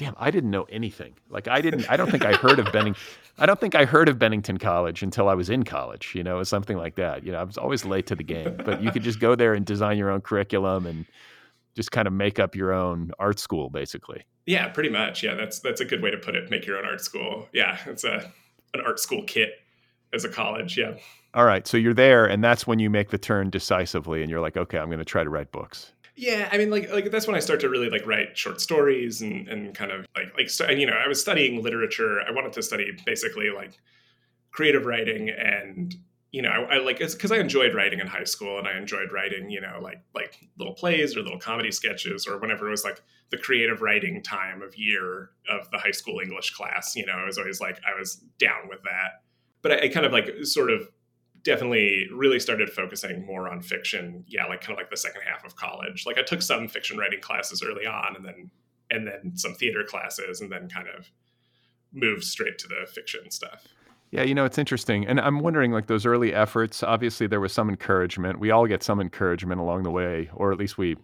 Damn, 0.00 0.14
I 0.16 0.30
didn't 0.30 0.50
know 0.50 0.62
anything. 0.70 1.12
Like 1.28 1.46
I 1.46 1.60
didn't. 1.60 1.84
I 1.90 1.98
don't 1.98 2.10
think 2.10 2.24
I 2.24 2.32
heard 2.32 2.58
of 2.58 2.72
Benning. 2.72 2.96
I 3.36 3.44
don't 3.44 3.60
think 3.60 3.74
I 3.74 3.84
heard 3.84 4.08
of 4.08 4.18
Bennington 4.18 4.56
College 4.56 5.02
until 5.02 5.28
I 5.28 5.34
was 5.34 5.50
in 5.50 5.62
college. 5.62 6.14
You 6.14 6.24
know, 6.24 6.38
or 6.38 6.44
something 6.46 6.78
like 6.78 6.94
that. 6.94 7.22
You 7.22 7.32
know, 7.32 7.38
I 7.38 7.42
was 7.42 7.58
always 7.58 7.84
late 7.84 8.06
to 8.06 8.16
the 8.16 8.22
game. 8.22 8.56
But 8.64 8.82
you 8.82 8.90
could 8.92 9.02
just 9.02 9.20
go 9.20 9.34
there 9.34 9.52
and 9.52 9.66
design 9.66 9.98
your 9.98 10.08
own 10.10 10.22
curriculum 10.22 10.86
and 10.86 11.04
just 11.76 11.92
kind 11.92 12.08
of 12.08 12.14
make 12.14 12.38
up 12.38 12.56
your 12.56 12.72
own 12.72 13.10
art 13.18 13.38
school, 13.38 13.68
basically. 13.68 14.24
Yeah, 14.46 14.68
pretty 14.68 14.88
much. 14.88 15.22
Yeah, 15.22 15.34
that's 15.34 15.58
that's 15.58 15.82
a 15.82 15.84
good 15.84 16.00
way 16.00 16.10
to 16.10 16.16
put 16.16 16.34
it. 16.34 16.48
Make 16.48 16.64
your 16.64 16.78
own 16.78 16.86
art 16.86 17.02
school. 17.02 17.46
Yeah, 17.52 17.76
it's 17.84 18.04
a 18.04 18.32
an 18.72 18.80
art 18.80 19.00
school 19.00 19.22
kit 19.24 19.52
as 20.14 20.24
a 20.24 20.30
college. 20.30 20.78
Yeah. 20.78 20.94
All 21.34 21.44
right, 21.44 21.66
so 21.66 21.76
you're 21.76 21.92
there, 21.92 22.24
and 22.24 22.42
that's 22.42 22.66
when 22.66 22.78
you 22.78 22.88
make 22.88 23.10
the 23.10 23.18
turn 23.18 23.50
decisively, 23.50 24.22
and 24.22 24.30
you're 24.30 24.40
like, 24.40 24.56
okay, 24.56 24.78
I'm 24.78 24.86
going 24.86 24.98
to 24.98 25.04
try 25.04 25.22
to 25.22 25.30
write 25.30 25.52
books. 25.52 25.92
Yeah, 26.20 26.50
I 26.52 26.58
mean, 26.58 26.68
like, 26.68 26.92
like 26.92 27.10
that's 27.10 27.26
when 27.26 27.34
I 27.34 27.40
start 27.40 27.60
to 27.60 27.70
really 27.70 27.88
like 27.88 28.06
write 28.06 28.36
short 28.36 28.60
stories 28.60 29.22
and 29.22 29.48
and 29.48 29.74
kind 29.74 29.90
of 29.90 30.04
like 30.14 30.30
like 30.36 30.50
st- 30.50 30.78
you 30.78 30.84
know 30.84 30.92
I 30.92 31.08
was 31.08 31.18
studying 31.18 31.62
literature. 31.62 32.20
I 32.20 32.30
wanted 32.30 32.52
to 32.52 32.62
study 32.62 32.92
basically 33.06 33.48
like 33.48 33.78
creative 34.50 34.84
writing 34.84 35.30
and 35.30 35.96
you 36.30 36.42
know 36.42 36.50
I, 36.50 36.74
I 36.74 36.78
like 36.80 36.98
because 36.98 37.32
I 37.32 37.38
enjoyed 37.38 37.74
writing 37.74 38.00
in 38.00 38.06
high 38.06 38.24
school 38.24 38.58
and 38.58 38.68
I 38.68 38.76
enjoyed 38.76 39.12
writing 39.12 39.48
you 39.48 39.62
know 39.62 39.78
like 39.80 40.02
like 40.14 40.46
little 40.58 40.74
plays 40.74 41.16
or 41.16 41.22
little 41.22 41.38
comedy 41.38 41.72
sketches 41.72 42.26
or 42.26 42.36
whenever 42.36 42.68
it 42.68 42.70
was 42.70 42.84
like 42.84 43.00
the 43.30 43.38
creative 43.38 43.80
writing 43.80 44.22
time 44.22 44.60
of 44.60 44.76
year 44.76 45.30
of 45.48 45.70
the 45.70 45.78
high 45.78 45.90
school 45.90 46.20
English 46.22 46.50
class. 46.50 46.94
You 46.96 47.06
know, 47.06 47.14
I 47.14 47.24
was 47.24 47.38
always 47.38 47.62
like 47.62 47.80
I 47.88 47.98
was 47.98 48.16
down 48.38 48.68
with 48.68 48.82
that, 48.82 49.22
but 49.62 49.72
I, 49.72 49.84
I 49.84 49.88
kind 49.88 50.04
of 50.04 50.12
like 50.12 50.28
sort 50.42 50.70
of 50.70 50.86
definitely 51.42 52.06
really 52.14 52.38
started 52.40 52.70
focusing 52.70 53.24
more 53.26 53.48
on 53.48 53.62
fiction 53.62 54.24
yeah 54.28 54.44
like 54.46 54.60
kind 54.60 54.72
of 54.72 54.76
like 54.78 54.90
the 54.90 54.96
second 54.96 55.22
half 55.22 55.44
of 55.44 55.56
college 55.56 56.04
like 56.06 56.18
i 56.18 56.22
took 56.22 56.42
some 56.42 56.68
fiction 56.68 56.98
writing 56.98 57.20
classes 57.20 57.62
early 57.62 57.86
on 57.86 58.14
and 58.16 58.24
then 58.24 58.50
and 58.90 59.06
then 59.06 59.36
some 59.36 59.54
theater 59.54 59.84
classes 59.84 60.40
and 60.40 60.50
then 60.50 60.68
kind 60.68 60.88
of 60.88 61.08
moved 61.92 62.24
straight 62.24 62.58
to 62.58 62.68
the 62.68 62.86
fiction 62.86 63.30
stuff 63.30 63.66
Yeah, 64.12 64.24
you 64.24 64.34
know, 64.34 64.44
it's 64.44 64.58
interesting. 64.58 65.06
And 65.06 65.20
I'm 65.20 65.38
wondering, 65.38 65.70
like, 65.70 65.86
those 65.86 66.04
early 66.04 66.34
efforts, 66.34 66.82
obviously 66.82 67.28
there 67.28 67.38
was 67.40 67.52
some 67.52 67.68
encouragement. 67.68 68.40
We 68.40 68.50
all 68.50 68.66
get 68.66 68.82
some 68.82 69.00
encouragement 69.00 69.60
along 69.60 69.84
the 69.84 69.92
way, 69.92 70.28
or 70.34 70.50
at 70.50 70.58
least 70.58 70.76
we 70.76 70.96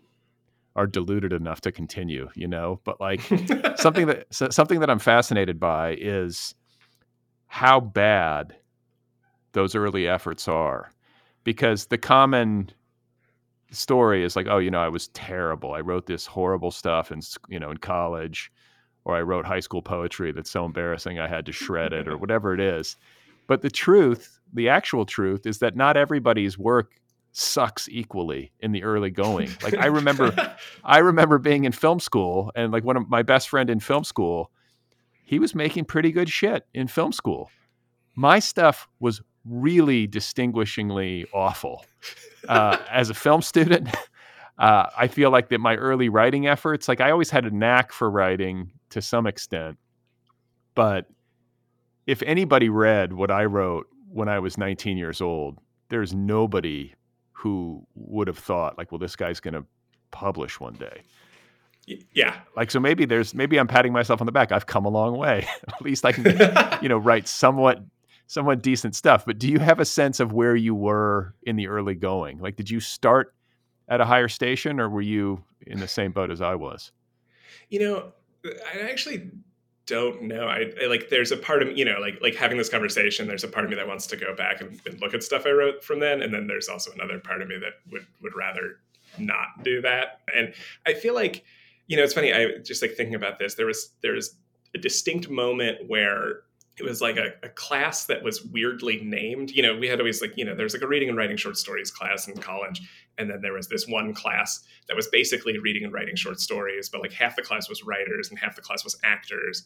are 0.74 0.88
deluded 0.88 1.32
enough 1.32 1.60
to 1.60 1.70
continue, 1.70 2.28
you 2.34 2.48
know? 2.48 2.80
But, 2.82 3.00
like, 3.00 3.20
something 3.76 4.06
that 4.08 4.26
so- 4.30 4.50
something 4.50 4.80
that 4.80 4.90
I'm 4.90 4.98
fascinated 4.98 5.60
by 5.60 5.94
is 6.00 6.56
how 7.46 7.78
bad 7.78 8.56
those 9.56 9.74
early 9.74 10.06
efforts 10.06 10.46
are, 10.48 10.92
because 11.44 11.86
the 11.86 11.96
common 11.96 12.70
story 13.70 14.22
is 14.22 14.36
like, 14.36 14.46
oh, 14.48 14.58
you 14.58 14.70
know, 14.70 14.80
I 14.80 14.88
was 14.88 15.08
terrible. 15.08 15.72
I 15.72 15.80
wrote 15.80 16.06
this 16.06 16.26
horrible 16.26 16.70
stuff 16.70 17.10
in 17.10 17.22
you 17.48 17.58
know 17.58 17.70
in 17.70 17.78
college, 17.78 18.52
or 19.04 19.16
I 19.16 19.22
wrote 19.22 19.46
high 19.46 19.60
school 19.60 19.80
poetry 19.80 20.30
that's 20.30 20.50
so 20.50 20.66
embarrassing 20.66 21.18
I 21.18 21.26
had 21.26 21.46
to 21.46 21.52
shred 21.52 21.94
it, 21.94 22.06
or 22.06 22.18
whatever 22.18 22.52
it 22.52 22.60
is. 22.60 22.96
But 23.46 23.62
the 23.62 23.70
truth, 23.70 24.38
the 24.52 24.68
actual 24.68 25.06
truth, 25.06 25.46
is 25.46 25.58
that 25.60 25.74
not 25.74 25.96
everybody's 25.96 26.58
work 26.58 27.00
sucks 27.32 27.88
equally 27.88 28.52
in 28.60 28.72
the 28.72 28.82
early 28.82 29.10
going. 29.10 29.48
Like 29.62 29.78
I 29.78 29.86
remember 29.86 30.34
I 30.84 30.98
remember 30.98 31.38
being 31.38 31.64
in 31.64 31.72
film 31.72 31.98
school 31.98 32.52
and 32.54 32.72
like 32.72 32.84
one 32.84 32.98
of 32.98 33.08
my 33.08 33.22
best 33.22 33.48
friend 33.48 33.70
in 33.70 33.80
film 33.80 34.04
school, 34.04 34.50
he 35.24 35.38
was 35.38 35.54
making 35.54 35.86
pretty 35.86 36.12
good 36.12 36.28
shit 36.28 36.66
in 36.74 36.88
film 36.88 37.12
school. 37.12 37.50
My 38.14 38.38
stuff 38.38 38.86
was 39.00 39.22
really 39.48 40.06
distinguishingly 40.06 41.26
awful. 41.32 41.84
Uh, 42.48 42.78
as 42.90 43.10
a 43.10 43.14
film 43.14 43.42
student, 43.42 43.88
uh, 44.58 44.86
I 44.96 45.08
feel 45.08 45.30
like 45.30 45.48
that 45.48 45.58
my 45.58 45.76
early 45.76 46.08
writing 46.08 46.46
efforts, 46.46 46.88
like 46.88 47.00
I 47.00 47.10
always 47.10 47.30
had 47.30 47.44
a 47.44 47.50
knack 47.50 47.92
for 47.92 48.10
writing 48.10 48.72
to 48.90 49.02
some 49.02 49.26
extent, 49.26 49.78
but 50.74 51.06
if 52.06 52.22
anybody 52.22 52.68
read 52.68 53.12
what 53.12 53.30
I 53.30 53.44
wrote 53.44 53.86
when 54.12 54.28
I 54.28 54.38
was 54.38 54.56
19 54.56 54.96
years 54.96 55.20
old, 55.20 55.58
there's 55.88 56.14
nobody 56.14 56.94
who 57.32 57.86
would 57.94 58.28
have 58.28 58.38
thought 58.38 58.78
like, 58.78 58.92
well, 58.92 58.98
this 58.98 59.16
guy's 59.16 59.40
going 59.40 59.54
to 59.54 59.64
publish 60.10 60.58
one 60.60 60.74
day. 60.74 61.02
yeah 62.12 62.36
Like, 62.56 62.70
so 62.70 62.80
maybe 62.80 63.04
there's 63.04 63.34
maybe 63.34 63.58
I'm 63.58 63.68
patting 63.68 63.92
myself 63.92 64.20
on 64.20 64.26
the 64.26 64.32
back. 64.32 64.50
I've 64.52 64.66
come 64.66 64.84
a 64.84 64.88
long 64.88 65.16
way. 65.16 65.46
At 65.68 65.82
least 65.82 66.04
I 66.04 66.12
can, 66.12 66.24
you 66.82 66.88
know, 66.88 66.98
write 66.98 67.28
somewhat 67.28 67.82
somewhat 68.26 68.62
decent 68.62 68.94
stuff. 68.94 69.24
But 69.24 69.38
do 69.38 69.48
you 69.48 69.58
have 69.58 69.80
a 69.80 69.84
sense 69.84 70.20
of 70.20 70.32
where 70.32 70.56
you 70.56 70.74
were 70.74 71.34
in 71.42 71.56
the 71.56 71.68
early 71.68 71.94
going? 71.94 72.38
Like, 72.38 72.56
did 72.56 72.70
you 72.70 72.80
start 72.80 73.34
at 73.88 74.00
a 74.00 74.04
higher 74.04 74.28
station, 74.28 74.80
or 74.80 74.88
were 74.88 75.00
you 75.00 75.44
in 75.66 75.78
the 75.78 75.88
same 75.88 76.12
boat 76.12 76.30
as 76.30 76.40
I 76.40 76.56
was? 76.56 76.92
you 77.68 77.80
know 77.80 78.12
i 78.74 78.80
actually 78.80 79.30
don't 79.86 80.22
know 80.22 80.48
I, 80.48 80.72
I 80.82 80.86
like 80.86 81.10
there's 81.10 81.30
a 81.30 81.36
part 81.36 81.62
of 81.62 81.68
me 81.68 81.74
you 81.74 81.84
know 81.84 81.98
like 82.00 82.18
like 82.20 82.34
having 82.34 82.58
this 82.58 82.68
conversation 82.68 83.28
there's 83.28 83.44
a 83.44 83.48
part 83.48 83.64
of 83.64 83.70
me 83.70 83.76
that 83.76 83.86
wants 83.86 84.06
to 84.08 84.16
go 84.16 84.34
back 84.34 84.60
and, 84.60 84.80
and 84.86 85.00
look 85.00 85.14
at 85.14 85.22
stuff 85.22 85.46
i 85.46 85.50
wrote 85.50 85.82
from 85.82 86.00
then 86.00 86.22
and 86.22 86.34
then 86.34 86.46
there's 86.46 86.68
also 86.68 86.90
another 86.92 87.18
part 87.18 87.40
of 87.40 87.48
me 87.48 87.56
that 87.58 87.74
would 87.92 88.06
would 88.22 88.34
rather 88.34 88.78
not 89.18 89.48
do 89.62 89.80
that 89.80 90.20
and 90.34 90.52
i 90.86 90.92
feel 90.92 91.14
like 91.14 91.44
you 91.86 91.96
know 91.96 92.02
it's 92.02 92.14
funny 92.14 92.32
i 92.32 92.58
just 92.64 92.82
like 92.82 92.94
thinking 92.94 93.14
about 93.14 93.38
this 93.38 93.54
there 93.54 93.66
was 93.66 93.90
there 94.02 94.12
was 94.12 94.36
a 94.74 94.78
distinct 94.78 95.30
moment 95.30 95.78
where 95.88 96.40
it 96.78 96.84
was 96.84 97.00
like 97.00 97.16
a, 97.16 97.32
a 97.42 97.48
class 97.48 98.04
that 98.06 98.22
was 98.22 98.44
weirdly 98.44 99.00
named. 99.02 99.50
You 99.50 99.62
know 99.62 99.76
we 99.76 99.88
had 99.88 100.00
always 100.00 100.20
like 100.20 100.36
you 100.36 100.44
know 100.44 100.54
there's 100.54 100.74
like 100.74 100.82
a 100.82 100.88
reading 100.88 101.08
and 101.08 101.16
writing 101.16 101.36
short 101.36 101.56
stories 101.56 101.90
class 101.90 102.28
in 102.28 102.36
college 102.36 102.82
and 103.18 103.30
then 103.30 103.40
there 103.40 103.52
was 103.52 103.68
this 103.68 103.86
one 103.86 104.14
class 104.14 104.64
that 104.88 104.96
was 104.96 105.08
basically 105.08 105.58
reading 105.58 105.84
and 105.84 105.92
writing 105.92 106.16
short 106.16 106.40
stories 106.40 106.88
but 106.88 107.00
like 107.00 107.12
half 107.12 107.36
the 107.36 107.42
class 107.42 107.68
was 107.68 107.84
writers 107.84 108.28
and 108.30 108.38
half 108.38 108.56
the 108.56 108.62
class 108.62 108.84
was 108.84 108.98
actors 109.02 109.64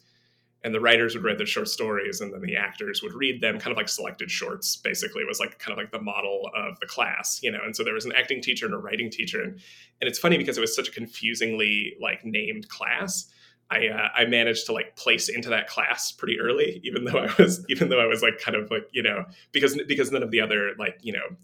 and 0.62 0.74
the 0.74 0.80
writers 0.80 1.14
would 1.14 1.24
write 1.24 1.38
their 1.38 1.46
short 1.46 1.68
stories 1.68 2.20
and 2.20 2.32
then 2.32 2.42
the 2.42 2.56
actors 2.56 3.02
would 3.02 3.14
read 3.14 3.40
them 3.40 3.58
kind 3.58 3.72
of 3.72 3.76
like 3.76 3.88
selected 3.88 4.30
shorts 4.30 4.76
basically 4.76 5.24
was 5.24 5.40
like 5.40 5.58
kind 5.58 5.72
of 5.72 5.78
like 5.78 5.90
the 5.90 6.00
model 6.00 6.50
of 6.54 6.78
the 6.80 6.86
class 6.86 7.40
you 7.42 7.50
know 7.50 7.60
and 7.64 7.74
so 7.74 7.82
there 7.82 7.94
was 7.94 8.04
an 8.04 8.12
acting 8.12 8.40
teacher 8.40 8.66
and 8.66 8.74
a 8.74 8.78
writing 8.78 9.10
teacher 9.10 9.42
and 9.42 9.58
and 10.00 10.08
it's 10.08 10.18
funny 10.18 10.38
because 10.38 10.56
it 10.56 10.60
was 10.60 10.74
such 10.74 10.88
a 10.88 10.92
confusingly 10.92 11.94
like 12.00 12.24
named 12.24 12.68
class 12.68 13.30
I, 13.70 13.86
uh, 13.86 14.08
I 14.16 14.24
managed 14.24 14.66
to 14.66 14.72
like 14.72 14.96
place 14.96 15.28
into 15.28 15.48
that 15.50 15.68
class 15.68 16.10
pretty 16.10 16.40
early, 16.40 16.80
even 16.82 17.04
though 17.04 17.18
I 17.18 17.32
was 17.38 17.64
even 17.68 17.88
though 17.88 18.00
I 18.00 18.06
was 18.06 18.22
like 18.22 18.38
kind 18.40 18.56
of 18.56 18.70
like 18.70 18.88
you 18.92 19.02
know 19.02 19.24
because 19.52 19.78
because 19.86 20.10
none 20.10 20.22
of 20.22 20.30
the 20.30 20.40
other 20.40 20.72
like 20.78 20.98
you 21.02 21.12
know 21.12 21.36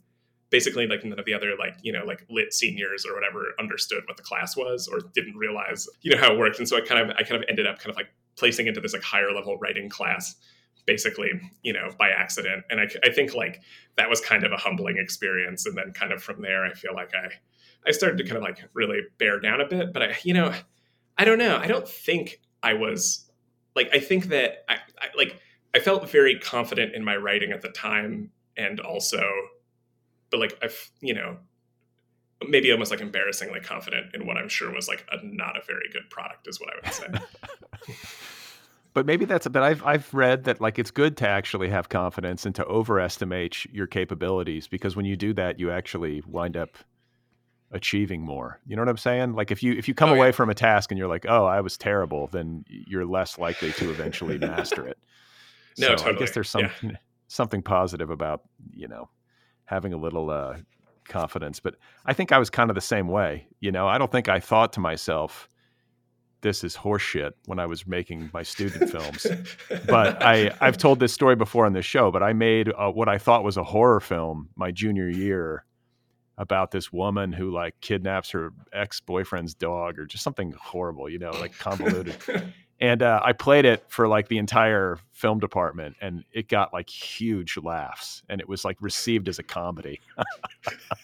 basically 0.51 0.87
like 0.87 1.05
none 1.05 1.19
of 1.19 1.25
the 1.25 1.35
other 1.35 1.55
like 1.59 1.77
you 1.83 1.93
know 1.93 2.05
like 2.05 2.25
lit 2.29 2.53
seniors 2.53 3.07
or 3.07 3.15
whatever 3.15 3.53
understood 3.61 4.03
what 4.07 4.17
the 4.17 4.23
class 4.23 4.57
was 4.57 4.89
or 4.89 5.01
didn't 5.15 5.37
realize 5.37 5.89
you 6.03 6.11
know 6.11 6.19
how 6.19 6.33
it 6.33 6.39
worked. 6.39 6.59
And 6.59 6.69
so 6.69 6.77
i 6.77 6.81
kind 6.81 7.01
of 7.01 7.17
i 7.17 7.23
kind 7.23 7.43
of 7.43 7.49
ended 7.49 7.67
up 7.67 7.79
kind 7.79 7.91
of 7.91 7.97
like 7.97 8.09
placing 8.37 8.67
into 8.67 8.81
this 8.81 8.93
like 8.93 9.03
higher 9.03 9.33
level 9.33 9.57
writing 9.59 9.89
class 9.89 10.35
basically 10.85 11.31
you 11.63 11.73
know 11.73 11.91
by 11.97 12.11
accident. 12.11 12.65
And 12.71 12.81
I, 12.81 12.89
I 13.05 13.13
think 13.13 13.35
like 13.35 13.61
that 13.97 14.11
was 14.11 14.21
kind 14.21 14.45
of 14.45 14.51
a 14.51 14.57
humbling 14.57 14.99
experience. 14.99 15.65
And 15.65 15.77
then 15.77 15.93
kind 15.93 16.13
of 16.13 16.23
from 16.23 16.43
there 16.43 16.65
i 16.65 16.73
feel 16.73 16.95
like 16.95 17.13
i 17.15 17.29
i 17.87 17.93
started 17.93 18.19
to 18.19 18.25
kind 18.25 18.37
of 18.37 18.43
like 18.43 18.59
really 18.73 19.01
bear 19.19 19.39
down 19.39 19.61
a 19.61 19.67
bit. 19.69 19.93
But 19.93 20.03
i 20.03 20.17
you 20.25 20.35
know 20.35 20.53
i 21.19 21.25
don't 21.25 21.39
know 21.39 21.57
i 21.57 21.67
don't 21.67 21.89
think 21.89 22.41
i 22.63 22.73
was 22.73 23.31
like 23.75 23.89
i 23.93 23.99
think 23.99 24.27
that 24.27 24.65
i, 24.69 24.75
I 25.01 25.09
like 25.17 25.41
i 25.75 25.79
felt 25.79 26.09
very 26.11 26.39
confident 26.39 26.95
in 26.95 27.05
my 27.05 27.17
writing 27.17 27.53
at 27.53 27.63
the 27.63 27.69
time 27.69 28.31
and 28.57 28.81
also 28.81 29.23
but 30.31 30.41
like 30.41 30.59
i've 30.63 30.91
you 31.01 31.15
know 31.15 31.39
maybe 32.49 32.71
almost 32.73 32.91
like 32.91 33.01
embarrassingly 33.01 33.61
confident 33.61 34.15
in 34.15 34.27
what 34.27 34.37
I'm 34.37 34.49
sure 34.49 34.73
was 34.73 34.89
like 34.89 35.07
a 35.11 35.19
not 35.25 35.57
a 35.57 35.65
very 35.67 35.89
good 35.93 36.09
product 36.11 36.47
is 36.47 36.61
what 36.61 36.71
I 36.71 36.75
would 36.83 36.95
say. 36.95 37.95
but 38.95 39.07
maybe 39.07 39.25
that's 39.25 39.47
a 39.47 39.51
but 39.51 39.63
I've 39.63 39.85
I've 39.85 40.13
read 40.13 40.45
that 40.45 40.61
like 40.61 40.79
it's 40.79 40.91
good 40.91 41.17
to 41.19 41.29
actually 41.29 41.71
have 41.71 41.89
confidence 41.89 42.45
and 42.45 42.55
to 42.57 42.65
overestimate 42.67 43.65
your 43.73 43.87
capabilities 43.87 44.69
because 44.69 44.97
when 44.97 45.07
you 45.07 45.17
do 45.17 45.33
that 45.35 45.59
you 45.59 45.71
actually 45.71 46.23
wind 46.27 46.57
up 46.57 46.77
achieving 47.73 48.23
more. 48.23 48.61
You 48.67 48.77
know 48.77 48.83
what 48.83 48.89
I'm 48.89 48.97
saying? 48.97 49.35
Like 49.35 49.51
if 49.51 49.63
you 49.63 49.73
if 49.73 49.89
you 49.89 49.95
come 49.95 50.11
oh, 50.11 50.15
away 50.15 50.29
yeah. 50.29 50.33
from 50.33 50.51
a 50.51 50.55
task 50.55 50.91
and 50.91 50.99
you're 50.99 51.09
like, 51.09 51.27
"Oh, 51.29 51.45
I 51.45 51.61
was 51.61 51.77
terrible," 51.77 52.29
then 52.29 52.65
you're 52.69 53.07
less 53.07 53.39
likely 53.39 53.73
to 53.73 53.91
eventually 53.91 54.39
master 54.39 54.87
it. 54.87 54.99
no, 55.79 55.89
so 55.89 55.95
totally. 55.95 56.17
I 56.17 56.19
guess 56.19 56.31
there's 56.33 56.51
some 56.51 56.71
yeah. 56.83 56.93
something 57.29 57.63
positive 57.63 58.11
about, 58.11 58.43
you 58.73 58.89
know, 58.89 59.09
having 59.65 59.93
a 59.93 59.97
little 59.97 60.31
uh, 60.31 60.57
confidence. 61.05 61.61
But 61.61 61.77
I 62.05 62.13
think 62.13 62.33
I 62.33 62.39
was 62.39 62.51
kind 62.51 62.71
of 62.71 62.75
the 62.75 62.81
same 62.81 63.09
way. 63.09 63.47
You 63.61 63.73
know, 63.73 63.89
I 63.89 63.99
don't 63.99 64.11
think 64.11 64.29
I 64.29 64.41
thought 64.41 64.73
to 64.75 64.81
myself, 64.81 65.49
this 66.43 66.63
is 66.63 66.77
horseshit 66.77 67.33
when 67.47 67.59
I 67.59 67.67
was 67.67 67.87
making 67.87 68.31
my 68.33 68.43
student 68.43 68.91
films. 68.91 69.27
But 69.87 70.23
I, 70.23 70.53
I've 70.61 70.77
told 70.77 71.01
this 71.01 71.13
story 71.13 71.35
before 71.35 71.67
on 71.67 71.73
this 71.73 71.87
show, 71.87 72.11
but 72.11 72.23
I 72.23 72.33
made 72.33 72.73
uh, 72.77 72.91
what 72.91 73.09
I 73.09 73.19
thought 73.19 73.43
was 73.43 73.57
a 73.57 73.65
horror 73.65 74.01
film 74.01 74.49
my 74.55 74.71
junior 74.71 75.09
year 75.09 75.65
about 76.39 76.71
this 76.71 76.93
woman 76.93 77.33
who 77.33 77.51
like 77.51 77.81
kidnaps 77.81 78.31
her 78.31 78.53
ex-boyfriend's 78.73 79.55
dog 79.55 79.99
or 79.99 80.07
just 80.07 80.23
something 80.23 80.53
horrible, 80.53 81.09
you 81.09 81.19
know, 81.19 81.31
like 81.31 81.57
convoluted. 81.59 82.17
and 82.81 83.03
uh, 83.03 83.21
I 83.25 83.33
played 83.33 83.65
it 83.65 83.85
for 83.89 84.07
like 84.07 84.29
the 84.29 84.39
entire 84.39 84.99
film 85.13 85.39
department, 85.39 85.97
and 86.03 86.25
it 86.35 86.47
got 86.47 86.75
like 86.75 86.91
huge 86.91 87.57
laughs, 87.57 88.23
and 88.29 88.39
it 88.39 88.49
was 88.49 88.67
like 88.67 88.77
received 88.83 89.29
as 89.29 89.39
a 89.39 89.43
comedy. 89.43 89.99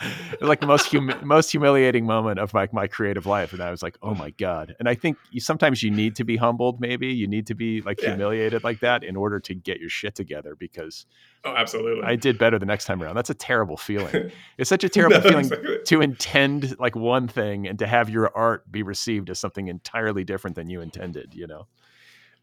it 0.02 0.40
was 0.40 0.40
like 0.48 0.61
the 0.61 0.66
most 0.66 0.92
hum- 0.92 1.14
most 1.24 1.50
humiliating 1.50 2.04
moment 2.04 2.38
of 2.38 2.52
like 2.52 2.74
my, 2.74 2.82
my 2.82 2.87
creative 2.87 3.24
life, 3.24 3.54
and 3.54 3.62
I 3.62 3.70
was 3.70 3.82
like, 3.82 3.96
oh 4.02 4.14
my 4.14 4.30
god. 4.30 4.76
And 4.78 4.87
I 4.87 4.94
think 4.94 5.16
you, 5.30 5.40
sometimes 5.40 5.82
you 5.82 5.90
need 5.90 6.14
to 6.16 6.24
be 6.24 6.37
humbled. 6.37 6.78
Maybe 6.78 7.08
you 7.08 7.26
need 7.26 7.46
to 7.46 7.54
be 7.54 7.80
like 7.80 8.02
yeah. 8.02 8.11
humiliated 8.11 8.62
like 8.62 8.80
that 8.80 9.02
in 9.02 9.16
order 9.16 9.40
to 9.40 9.54
get 9.54 9.80
your 9.80 9.88
shit 9.88 10.14
together 10.14 10.54
because. 10.56 11.06
Oh, 11.44 11.56
absolutely. 11.56 12.04
I 12.04 12.14
did 12.16 12.38
better 12.38 12.58
the 12.58 12.66
next 12.66 12.85
time 12.85 13.02
around. 13.02 13.16
That's 13.16 13.30
a 13.30 13.35
terrible 13.35 13.76
feeling. 13.76 14.30
It's 14.58 14.68
such 14.68 14.85
a 14.85 14.88
terrible 14.88 15.16
no, 15.16 15.22
feeling 15.22 15.46
exactly. 15.46 15.78
to 15.87 16.00
intend 16.02 16.78
like 16.78 16.94
one 16.94 17.26
thing 17.26 17.66
and 17.66 17.78
to 17.80 17.87
have 17.87 18.08
your 18.08 18.30
art 18.37 18.70
be 18.70 18.82
received 18.82 19.28
as 19.30 19.40
something 19.40 19.66
entirely 19.66 20.22
different 20.22 20.54
than 20.54 20.68
you 20.68 20.80
intended, 20.80 21.35
you 21.35 21.46
know? 21.46 21.62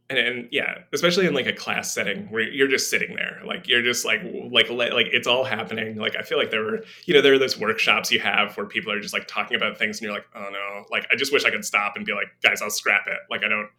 And, 0.09 0.17
and, 0.17 0.49
yeah 0.51 0.79
especially 0.93 1.27
in 1.27 1.33
like 1.33 1.45
a 1.45 1.53
class 1.53 1.93
setting 1.93 2.29
where 2.31 2.41
you're 2.41 2.67
just 2.67 2.89
sitting 2.89 3.15
there 3.15 3.41
like 3.45 3.67
you're 3.67 3.81
just 3.81 4.05
like 4.05 4.21
like 4.51 4.69
like 4.69 5.07
it's 5.11 5.27
all 5.27 5.43
happening. 5.43 5.97
Like 5.97 6.15
i 6.15 6.21
feel 6.21 6.37
like 6.37 6.51
there 6.51 6.63
were 6.63 6.83
you 7.05 7.13
know 7.13 7.21
there 7.21 7.33
are 7.33 7.39
those 7.39 7.59
workshops 7.59 8.11
you 8.11 8.19
have 8.19 8.55
where 8.57 8.65
people 8.65 8.91
are 8.91 8.99
just 8.99 9.13
like 9.13 9.27
talking 9.27 9.55
about 9.55 9.77
things 9.77 9.97
and 9.97 10.03
you're 10.03 10.13
like 10.13 10.25
oh 10.35 10.49
no. 10.51 10.85
Like 10.91 11.07
i 11.11 11.15
just 11.15 11.31
wish 11.31 11.45
i 11.45 11.51
could 11.51 11.65
stop 11.65 11.95
and 11.95 12.05
be 12.05 12.13
like 12.13 12.27
guys 12.41 12.61
i'll 12.61 12.69
scrap 12.69 13.07
it. 13.07 13.19
Like 13.29 13.43
i 13.43 13.47
don't 13.47 13.69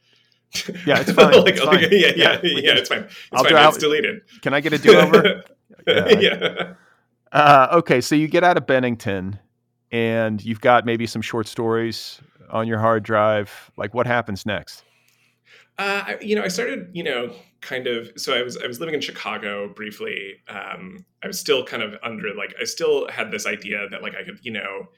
yeah 0.87 1.00
it's 1.00 1.12
fine, 1.12 1.33
like, 1.33 1.55
it's 1.55 1.64
fine. 1.64 1.81
yeah 1.90 2.12
yeah 2.14 2.14
yeah, 2.16 2.40
yeah 2.42 2.74
it's 2.76 2.88
fine. 2.88 3.05
It's 3.05 3.16
I'll 3.33 3.44
fine. 3.44 3.68
it's 3.68 3.79
deleted. 3.79 4.22
Can 4.42 4.55
i 4.55 4.61
get 4.61 4.72
a 4.72 4.79
do-over? 4.79 5.44
Yeah, 5.87 6.09
yeah. 6.18 6.74
Uh, 7.33 7.68
okay 7.72 8.00
so 8.00 8.14
you 8.14 8.29
get 8.29 8.44
out 8.44 8.57
of 8.57 8.66
bennington 8.66 9.38
and 9.92 10.44
you've 10.44 10.61
got 10.61 10.85
maybe 10.85 11.07
some 11.07 11.22
short 11.22 11.48
stories 11.48 12.20
on 12.50 12.66
your 12.66 12.79
hard 12.79 13.03
drive. 13.03 13.70
Like 13.76 13.94
what 13.94 14.07
happens 14.07 14.44
next 14.44 14.85
uh, 15.80 16.16
you 16.20 16.36
know, 16.36 16.42
I 16.42 16.48
started, 16.48 16.90
you 16.92 17.02
know, 17.02 17.32
kind 17.62 17.86
of. 17.86 18.12
So 18.16 18.34
I 18.34 18.42
was 18.42 18.58
I 18.58 18.66
was 18.66 18.80
living 18.80 18.94
in 18.94 19.00
Chicago 19.00 19.72
briefly. 19.72 20.34
Um, 20.46 21.06
I 21.22 21.26
was 21.26 21.40
still 21.40 21.64
kind 21.64 21.82
of 21.82 21.96
under 22.02 22.34
like 22.34 22.54
I 22.60 22.64
still 22.64 23.08
had 23.08 23.30
this 23.30 23.46
idea 23.46 23.88
that 23.90 24.02
like 24.02 24.14
I 24.14 24.22
could, 24.22 24.38
you 24.42 24.52
know, 24.52 24.88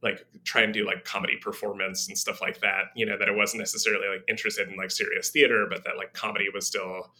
like 0.00 0.24
try 0.44 0.62
and 0.62 0.72
do 0.72 0.86
like 0.86 1.04
comedy 1.04 1.36
performance 1.36 2.06
and 2.06 2.16
stuff 2.16 2.40
like 2.40 2.60
that. 2.60 2.84
You 2.94 3.04
know, 3.04 3.18
that 3.18 3.28
I 3.28 3.32
wasn't 3.32 3.62
necessarily 3.62 4.06
like 4.06 4.22
interested 4.28 4.68
in 4.68 4.76
like 4.76 4.92
serious 4.92 5.30
theater, 5.30 5.66
but 5.68 5.82
that 5.84 5.96
like 5.96 6.12
comedy 6.12 6.46
was 6.54 6.68
still 6.68 7.12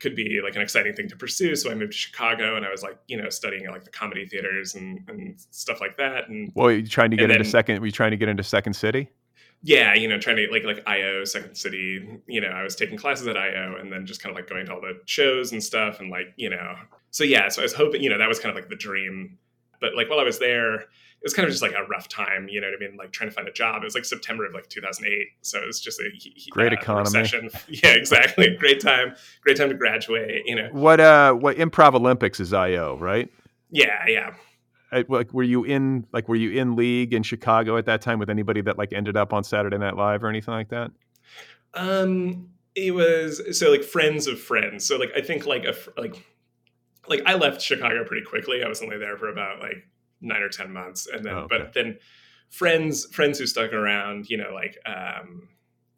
could 0.00 0.16
be 0.16 0.40
like 0.42 0.56
an 0.56 0.62
exciting 0.62 0.92
thing 0.92 1.08
to 1.08 1.16
pursue. 1.16 1.54
So 1.54 1.70
I 1.70 1.76
moved 1.76 1.92
to 1.92 1.98
Chicago 1.98 2.56
and 2.56 2.66
I 2.66 2.70
was 2.70 2.82
like, 2.82 2.98
you 3.06 3.16
know, 3.16 3.28
studying 3.30 3.70
like 3.70 3.84
the 3.84 3.90
comedy 3.90 4.26
theaters 4.26 4.74
and, 4.74 5.04
and 5.08 5.38
stuff 5.50 5.80
like 5.80 5.96
that. 5.98 6.28
And 6.28 6.50
well, 6.56 6.72
you 6.72 6.84
trying 6.84 7.12
to 7.12 7.16
get 7.16 7.30
into 7.30 7.44
then, 7.44 7.50
second? 7.50 7.78
Were 7.78 7.86
you 7.86 7.92
trying 7.92 8.10
to 8.10 8.16
get 8.16 8.28
into 8.28 8.42
Second 8.42 8.74
City? 8.74 9.08
Yeah, 9.66 9.94
you 9.94 10.06
know, 10.06 10.18
trying 10.18 10.36
to 10.36 10.46
like 10.52 10.64
like 10.64 10.82
IO, 10.86 11.24
Second 11.24 11.54
City, 11.54 12.20
you 12.26 12.40
know, 12.42 12.48
I 12.48 12.62
was 12.62 12.76
taking 12.76 12.98
classes 12.98 13.26
at 13.26 13.38
IO 13.38 13.76
and 13.80 13.90
then 13.90 14.04
just 14.04 14.22
kind 14.22 14.30
of 14.30 14.36
like 14.36 14.46
going 14.46 14.66
to 14.66 14.74
all 14.74 14.80
the 14.82 15.00
shows 15.06 15.52
and 15.52 15.64
stuff 15.64 16.00
and 16.00 16.10
like, 16.10 16.34
you 16.36 16.50
know. 16.50 16.74
So 17.12 17.24
yeah, 17.24 17.48
so 17.48 17.62
I 17.62 17.64
was 17.64 17.72
hoping, 17.72 18.02
you 18.02 18.10
know, 18.10 18.18
that 18.18 18.28
was 18.28 18.38
kind 18.38 18.50
of 18.50 18.60
like 18.60 18.68
the 18.68 18.76
dream. 18.76 19.38
But 19.80 19.96
like 19.96 20.10
while 20.10 20.20
I 20.20 20.22
was 20.22 20.38
there, 20.38 20.74
it 20.80 20.86
was 21.22 21.32
kind 21.32 21.46
of 21.46 21.50
just 21.50 21.62
like 21.62 21.72
a 21.72 21.82
rough 21.86 22.08
time, 22.08 22.46
you 22.50 22.60
know 22.60 22.66
what 22.66 22.76
I 22.76 22.86
mean? 22.90 22.98
Like 22.98 23.12
trying 23.12 23.30
to 23.30 23.34
find 23.34 23.48
a 23.48 23.52
job. 23.52 23.80
It 23.80 23.86
was 23.86 23.94
like 23.94 24.04
September 24.04 24.44
of 24.44 24.52
like 24.52 24.68
2008. 24.68 25.28
So 25.40 25.62
it 25.62 25.66
was 25.66 25.80
just 25.80 25.98
a 25.98 26.10
great 26.50 26.72
uh, 26.72 26.76
economy. 26.76 27.20
Recession. 27.20 27.48
Yeah, 27.68 27.94
exactly. 27.94 28.54
great 28.60 28.82
time. 28.82 29.14
Great 29.40 29.56
time 29.56 29.70
to 29.70 29.74
graduate, 29.74 30.42
you 30.44 30.56
know. 30.56 30.68
What 30.72 31.00
uh 31.00 31.32
what 31.32 31.56
Improv 31.56 31.94
Olympics 31.94 32.38
is 32.38 32.52
IO, 32.52 32.98
right? 32.98 33.30
Yeah, 33.70 34.06
yeah 34.06 34.34
like 35.08 35.32
were 35.32 35.42
you 35.42 35.64
in 35.64 36.06
like 36.12 36.28
were 36.28 36.36
you 36.36 36.50
in 36.50 36.76
league 36.76 37.12
in 37.12 37.22
Chicago 37.22 37.76
at 37.76 37.86
that 37.86 38.00
time 38.00 38.18
with 38.18 38.30
anybody 38.30 38.60
that 38.62 38.78
like 38.78 38.92
ended 38.92 39.16
up 39.16 39.32
on 39.32 39.44
Saturday 39.44 39.78
Night 39.78 39.96
Live 39.96 40.22
or 40.24 40.28
anything 40.28 40.54
like 40.54 40.68
that? 40.68 40.90
Um, 41.74 42.48
it 42.74 42.94
was 42.94 43.58
so 43.58 43.70
like 43.70 43.82
friends 43.82 44.26
of 44.26 44.40
friends. 44.40 44.86
So 44.86 44.96
like 44.96 45.10
I 45.16 45.20
think 45.20 45.46
like 45.46 45.64
a 45.64 45.74
like 45.98 46.24
like 47.08 47.22
I 47.26 47.34
left 47.34 47.60
Chicago 47.60 48.04
pretty 48.04 48.24
quickly. 48.24 48.62
I 48.64 48.68
was 48.68 48.82
only 48.82 48.98
there 48.98 49.16
for 49.16 49.28
about 49.28 49.60
like 49.60 49.86
nine 50.20 50.42
or 50.42 50.48
ten 50.48 50.72
months, 50.72 51.06
and 51.06 51.24
then 51.24 51.34
oh, 51.34 51.38
okay. 51.40 51.58
but 51.58 51.72
then 51.74 51.98
friends 52.50 53.06
friends 53.06 53.38
who 53.38 53.46
stuck 53.46 53.72
around, 53.72 54.28
you 54.28 54.36
know, 54.36 54.52
like 54.52 54.78
um 54.86 55.48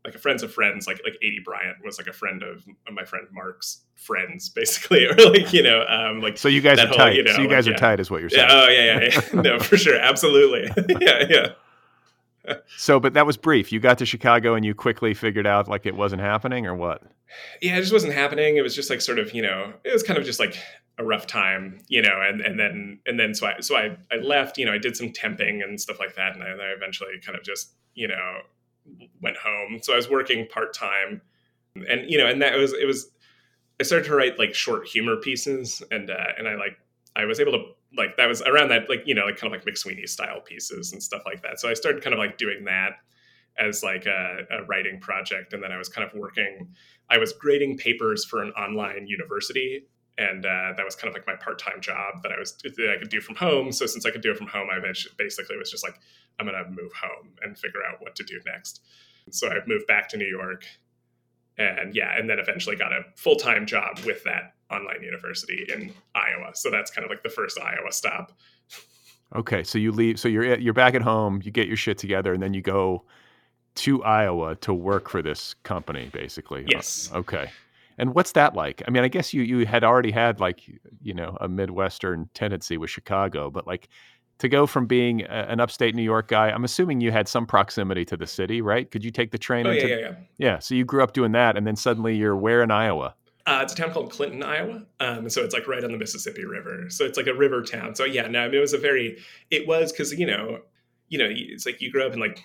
like 0.06 0.14
a 0.14 0.18
friends 0.18 0.42
of 0.42 0.52
friends, 0.52 0.86
like 0.86 1.00
like 1.04 1.14
Aidy 1.22 1.44
Bryant 1.44 1.78
was 1.84 1.98
like 1.98 2.06
a 2.06 2.12
friend 2.12 2.42
of, 2.42 2.64
of 2.86 2.94
my 2.94 3.04
friend 3.04 3.26
Mark's 3.32 3.82
friends, 3.94 4.48
basically, 4.54 5.04
or 5.04 5.14
like 5.14 5.52
you 5.52 5.62
know, 5.62 5.84
um, 5.88 6.20
like 6.20 6.38
so 6.38 6.48
you 6.48 6.60
guys 6.60 6.78
are 6.78 6.86
whole, 6.86 6.96
tight. 6.96 7.16
You 7.16 7.24
know, 7.24 7.32
so 7.32 7.42
you 7.42 7.48
guys 7.48 7.66
like, 7.66 7.72
are 7.72 7.74
yeah. 7.74 7.88
tight, 7.88 8.00
is 8.00 8.10
what 8.10 8.20
you're 8.20 8.30
saying. 8.30 8.48
Yeah, 8.48 8.54
oh 8.54 8.68
yeah, 8.68 9.00
yeah, 9.00 9.20
yeah. 9.34 9.40
no, 9.42 9.58
for 9.58 9.76
sure, 9.76 9.98
absolutely, 9.98 10.70
yeah, 11.00 11.24
yeah. 11.28 12.54
so, 12.76 13.00
but 13.00 13.14
that 13.14 13.26
was 13.26 13.36
brief. 13.36 13.72
You 13.72 13.80
got 13.80 13.98
to 13.98 14.06
Chicago 14.06 14.54
and 14.54 14.64
you 14.64 14.74
quickly 14.74 15.12
figured 15.12 15.46
out 15.46 15.68
like 15.68 15.84
it 15.84 15.96
wasn't 15.96 16.22
happening, 16.22 16.66
or 16.66 16.74
what? 16.74 17.02
Yeah, 17.60 17.76
it 17.76 17.80
just 17.80 17.92
wasn't 17.92 18.14
happening. 18.14 18.56
It 18.56 18.62
was 18.62 18.74
just 18.74 18.88
like 18.88 19.00
sort 19.00 19.18
of, 19.18 19.34
you 19.34 19.42
know, 19.42 19.72
it 19.82 19.92
was 19.92 20.04
kind 20.04 20.16
of 20.16 20.24
just 20.24 20.38
like 20.38 20.56
a 20.98 21.04
rough 21.04 21.26
time, 21.26 21.80
you 21.88 22.00
know, 22.00 22.20
and 22.22 22.40
and 22.40 22.58
then 22.60 23.00
and 23.04 23.18
then 23.18 23.34
so 23.34 23.48
I 23.48 23.60
so 23.60 23.76
I 23.76 23.96
I 24.12 24.16
left, 24.22 24.56
you 24.58 24.64
know, 24.64 24.72
I 24.72 24.78
did 24.78 24.96
some 24.96 25.08
temping 25.08 25.64
and 25.64 25.80
stuff 25.80 25.98
like 25.98 26.14
that, 26.14 26.34
and 26.34 26.44
I, 26.44 26.50
I 26.50 26.74
eventually 26.76 27.10
kind 27.24 27.36
of 27.36 27.42
just, 27.42 27.72
you 27.94 28.06
know, 28.06 28.42
went 29.20 29.36
home. 29.36 29.80
So 29.82 29.92
I 29.92 29.96
was 29.96 30.08
working 30.08 30.46
part 30.48 30.74
time, 30.74 31.20
and 31.88 32.10
you 32.10 32.18
know, 32.18 32.26
and 32.26 32.40
that 32.42 32.56
was 32.56 32.72
it 32.72 32.86
was. 32.86 33.10
I 33.78 33.82
started 33.82 34.06
to 34.06 34.14
write 34.14 34.38
like 34.38 34.54
short 34.54 34.86
humor 34.86 35.16
pieces, 35.16 35.82
and 35.90 36.10
uh, 36.10 36.32
and 36.38 36.48
I 36.48 36.54
like 36.54 36.78
I 37.14 37.24
was 37.24 37.40
able 37.40 37.52
to 37.52 37.64
like 37.96 38.16
that 38.16 38.26
was 38.26 38.42
around 38.42 38.68
that 38.68 38.88
like 38.88 39.02
you 39.06 39.14
know 39.14 39.24
like 39.24 39.36
kind 39.36 39.52
of 39.52 39.58
like 39.58 39.66
McSweeney 39.66 40.08
style 40.08 40.40
pieces 40.40 40.92
and 40.92 41.02
stuff 41.02 41.22
like 41.26 41.42
that. 41.42 41.60
So 41.60 41.68
I 41.68 41.74
started 41.74 42.02
kind 42.02 42.14
of 42.14 42.18
like 42.18 42.38
doing 42.38 42.64
that 42.64 42.92
as 43.58 43.82
like 43.82 44.06
a, 44.06 44.40
a 44.50 44.64
writing 44.64 45.00
project, 45.00 45.52
and 45.52 45.62
then 45.62 45.72
I 45.72 45.78
was 45.78 45.88
kind 45.88 46.08
of 46.08 46.18
working. 46.18 46.68
I 47.08 47.18
was 47.18 47.32
grading 47.32 47.78
papers 47.78 48.24
for 48.24 48.42
an 48.42 48.50
online 48.52 49.06
university 49.06 49.86
and 50.18 50.46
uh, 50.46 50.72
that 50.76 50.84
was 50.84 50.94
kind 50.94 51.08
of 51.08 51.14
like 51.14 51.26
my 51.26 51.34
part-time 51.36 51.80
job 51.80 52.22
that 52.22 52.32
I 52.32 52.38
was 52.38 52.56
that 52.62 52.94
I 52.94 52.98
could 52.98 53.10
do 53.10 53.20
from 53.20 53.36
home. 53.36 53.72
So 53.72 53.86
since 53.86 54.06
I 54.06 54.10
could 54.10 54.22
do 54.22 54.30
it 54.30 54.38
from 54.38 54.46
home, 54.46 54.68
I 54.70 54.78
basically 55.18 55.56
was 55.56 55.70
just 55.70 55.84
like, 55.84 55.98
I'm 56.38 56.46
gonna 56.46 56.64
move 56.68 56.92
home 56.92 57.30
and 57.42 57.58
figure 57.58 57.80
out 57.88 58.00
what 58.00 58.16
to 58.16 58.24
do 58.24 58.40
next. 58.46 58.82
So 59.30 59.48
I 59.48 59.58
moved 59.66 59.86
back 59.86 60.08
to 60.10 60.16
New 60.16 60.26
York, 60.28 60.64
and 61.58 61.94
yeah, 61.94 62.18
and 62.18 62.30
then 62.30 62.38
eventually 62.38 62.76
got 62.76 62.92
a 62.92 63.04
full-time 63.16 63.66
job 63.66 63.98
with 64.06 64.22
that 64.24 64.54
online 64.70 65.02
university 65.02 65.66
in 65.72 65.92
Iowa. 66.14 66.52
So 66.54 66.70
that's 66.70 66.90
kind 66.90 67.04
of 67.04 67.10
like 67.10 67.22
the 67.22 67.28
first 67.28 67.58
Iowa 67.60 67.92
stop. 67.92 68.32
Okay, 69.34 69.64
so 69.64 69.78
you 69.78 69.90
leave. 69.92 70.20
So 70.20 70.28
you're 70.28 70.56
you're 70.58 70.74
back 70.74 70.94
at 70.94 71.02
home. 71.02 71.40
You 71.42 71.50
get 71.50 71.66
your 71.66 71.76
shit 71.76 71.98
together, 71.98 72.32
and 72.32 72.42
then 72.42 72.54
you 72.54 72.62
go 72.62 73.04
to 73.76 74.02
Iowa 74.04 74.54
to 74.56 74.72
work 74.72 75.10
for 75.10 75.20
this 75.20 75.54
company, 75.62 76.08
basically. 76.12 76.64
Yes. 76.68 77.10
Okay. 77.12 77.50
And 77.98 78.14
what's 78.14 78.32
that 78.32 78.54
like? 78.54 78.82
I 78.86 78.90
mean, 78.90 79.02
I 79.02 79.08
guess 79.08 79.32
you 79.32 79.42
you 79.42 79.66
had 79.66 79.84
already 79.84 80.10
had 80.10 80.40
like 80.40 80.62
you 81.02 81.14
know 81.14 81.36
a 81.40 81.48
midwestern 81.48 82.28
tendency 82.34 82.76
with 82.76 82.90
Chicago, 82.90 83.50
but 83.50 83.66
like 83.66 83.88
to 84.38 84.48
go 84.48 84.66
from 84.66 84.86
being 84.86 85.22
a, 85.22 85.46
an 85.48 85.60
upstate 85.60 85.94
New 85.94 86.02
York 86.02 86.28
guy, 86.28 86.50
I'm 86.50 86.64
assuming 86.64 87.00
you 87.00 87.10
had 87.10 87.28
some 87.28 87.46
proximity 87.46 88.04
to 88.06 88.16
the 88.16 88.26
city, 88.26 88.60
right? 88.60 88.90
Could 88.90 89.04
you 89.04 89.10
take 89.10 89.30
the 89.30 89.38
train? 89.38 89.66
Oh 89.66 89.70
into, 89.70 89.88
yeah, 89.88 89.94
yeah, 89.94 90.00
yeah. 90.00 90.14
Yeah. 90.38 90.58
So 90.58 90.74
you 90.74 90.84
grew 90.84 91.02
up 91.02 91.12
doing 91.12 91.32
that, 91.32 91.56
and 91.56 91.66
then 91.66 91.76
suddenly 91.76 92.16
you're 92.16 92.36
where 92.36 92.62
in 92.62 92.70
Iowa? 92.70 93.14
Uh, 93.46 93.60
it's 93.62 93.72
a 93.72 93.76
town 93.76 93.92
called 93.92 94.10
Clinton, 94.10 94.42
Iowa. 94.42 94.82
Um, 94.98 95.28
so 95.28 95.42
it's 95.44 95.54
like 95.54 95.68
right 95.68 95.84
on 95.84 95.92
the 95.92 95.98
Mississippi 95.98 96.44
River. 96.44 96.86
So 96.90 97.04
it's 97.04 97.16
like 97.16 97.28
a 97.28 97.34
river 97.34 97.62
town. 97.62 97.94
So 97.94 98.04
yeah, 98.04 98.26
no, 98.26 98.40
I 98.40 98.46
mean, 98.46 98.56
it 98.56 98.60
was 98.60 98.72
a 98.72 98.78
very, 98.78 99.18
it 99.50 99.68
was 99.68 99.92
because 99.92 100.12
you 100.12 100.26
know, 100.26 100.60
you 101.08 101.18
know, 101.18 101.28
it's 101.30 101.64
like 101.64 101.80
you 101.80 101.92
grew 101.92 102.04
up 102.04 102.12
in 102.12 102.18
like, 102.18 102.42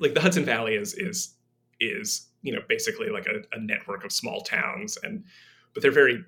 like 0.00 0.12
the 0.12 0.20
Hudson 0.20 0.44
Valley 0.44 0.74
is 0.74 0.94
is 0.94 1.34
is 1.80 2.27
you 2.42 2.52
know 2.52 2.60
basically 2.68 3.08
like 3.08 3.26
a, 3.26 3.42
a 3.56 3.60
network 3.60 4.04
of 4.04 4.12
small 4.12 4.42
towns 4.42 4.98
and 5.02 5.24
but 5.74 5.82
they're 5.82 5.90
very 5.90 6.24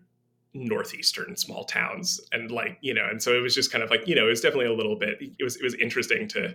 northeastern 0.52 1.36
small 1.36 1.64
towns 1.64 2.20
and 2.32 2.50
like 2.50 2.76
you 2.80 2.92
know 2.92 3.06
and 3.08 3.22
so 3.22 3.36
it 3.36 3.40
was 3.40 3.54
just 3.54 3.70
kind 3.70 3.84
of 3.84 3.90
like 3.90 4.06
you 4.06 4.14
know 4.14 4.26
it 4.26 4.30
was 4.30 4.40
definitely 4.40 4.66
a 4.66 4.72
little 4.72 4.96
bit 4.96 5.16
it 5.20 5.44
was 5.44 5.56
it 5.56 5.62
was 5.62 5.74
interesting 5.74 6.26
to 6.26 6.54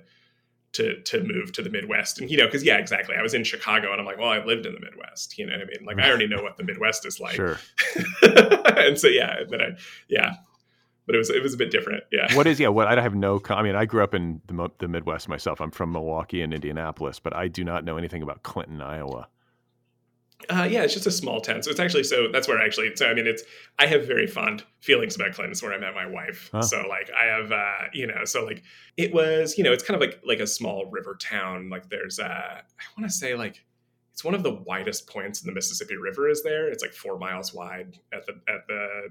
to 0.73 1.01
to 1.03 1.23
move 1.23 1.53
to 1.53 1.61
the 1.61 1.69
midwest 1.69 2.19
and 2.19 2.29
you 2.29 2.35
know 2.35 2.45
because 2.45 2.61
yeah 2.63 2.75
exactly 2.75 3.15
i 3.15 3.21
was 3.21 3.33
in 3.33 3.45
chicago 3.45 3.91
and 3.91 4.01
i'm 4.01 4.05
like 4.05 4.17
well 4.17 4.29
i've 4.29 4.45
lived 4.45 4.65
in 4.65 4.73
the 4.73 4.79
midwest 4.81 5.37
you 5.37 5.45
know 5.45 5.53
what 5.53 5.61
i 5.61 5.65
mean 5.65 5.85
like 5.85 5.97
i 5.99 6.09
already 6.09 6.27
know 6.27 6.43
what 6.43 6.57
the 6.57 6.63
midwest 6.63 7.05
is 7.05 7.21
like 7.21 7.35
Sure. 7.35 7.57
and 8.75 8.99
so 8.99 9.07
yeah 9.07 9.37
but 9.49 9.61
i 9.61 9.67
yeah 10.09 10.33
but 11.05 11.15
it 11.15 11.17
was 11.17 11.29
it 11.29 11.41
was 11.41 11.53
a 11.53 11.57
bit 11.57 11.71
different 11.71 12.03
yeah 12.11 12.33
What 12.35 12.47
is 12.47 12.59
yeah? 12.59 12.69
What 12.69 12.87
I 12.87 13.01
have 13.01 13.15
no. 13.15 13.41
I 13.49 13.61
mean, 13.61 13.75
I 13.75 13.85
grew 13.85 14.03
up 14.03 14.13
in 14.13 14.41
the, 14.47 14.69
the 14.79 14.87
Midwest 14.87 15.29
myself. 15.29 15.61
I'm 15.61 15.71
from 15.71 15.91
Milwaukee 15.91 16.41
and 16.41 16.53
Indianapolis, 16.53 17.19
but 17.19 17.35
I 17.35 17.47
do 17.47 17.63
not 17.63 17.83
know 17.83 17.97
anything 17.97 18.23
about 18.23 18.43
Clinton, 18.43 18.81
Iowa. 18.81 19.27
Uh, 20.49 20.67
yeah, 20.69 20.83
it's 20.83 20.93
just 20.93 21.07
a 21.07 21.11
small 21.11 21.41
town. 21.41 21.63
So 21.63 21.71
it's 21.71 21.79
actually 21.79 22.03
so 22.03 22.27
that's 22.31 22.47
where 22.47 22.59
I 22.59 22.65
actually 22.65 22.95
so 22.95 23.07
I 23.07 23.13
mean 23.13 23.25
it's 23.25 23.43
I 23.79 23.87
have 23.87 24.05
very 24.05 24.27
fond 24.27 24.63
feelings 24.81 25.15
about 25.15 25.33
Clinton. 25.33 25.51
It's 25.51 25.63
where 25.63 25.73
I 25.73 25.77
met 25.77 25.95
my 25.95 26.05
wife. 26.05 26.49
Huh. 26.51 26.61
So 26.61 26.85
like 26.87 27.09
I 27.19 27.25
have 27.25 27.51
uh, 27.51 27.87
you 27.93 28.05
know 28.05 28.25
so 28.25 28.43
like 28.45 28.63
it 28.97 29.13
was 29.13 29.57
you 29.57 29.63
know 29.63 29.71
it's 29.71 29.83
kind 29.83 30.01
of 30.01 30.07
like 30.07 30.21
like 30.25 30.39
a 30.39 30.47
small 30.47 30.85
river 30.87 31.17
town. 31.19 31.69
Like 31.69 31.89
there's 31.89 32.19
uh 32.19 32.25
I 32.27 32.83
want 32.97 33.09
to 33.09 33.15
say 33.15 33.35
like 33.35 33.63
it's 34.11 34.23
one 34.23 34.33
of 34.33 34.43
the 34.43 34.53
widest 34.53 35.07
points 35.07 35.41
in 35.41 35.47
the 35.47 35.53
Mississippi 35.53 35.97
River 35.97 36.29
is 36.29 36.43
there. 36.43 36.67
It's 36.69 36.83
like 36.83 36.93
four 36.93 37.17
miles 37.17 37.53
wide 37.53 37.99
at 38.13 38.25
the 38.25 38.33
at 38.47 38.67
the 38.67 39.09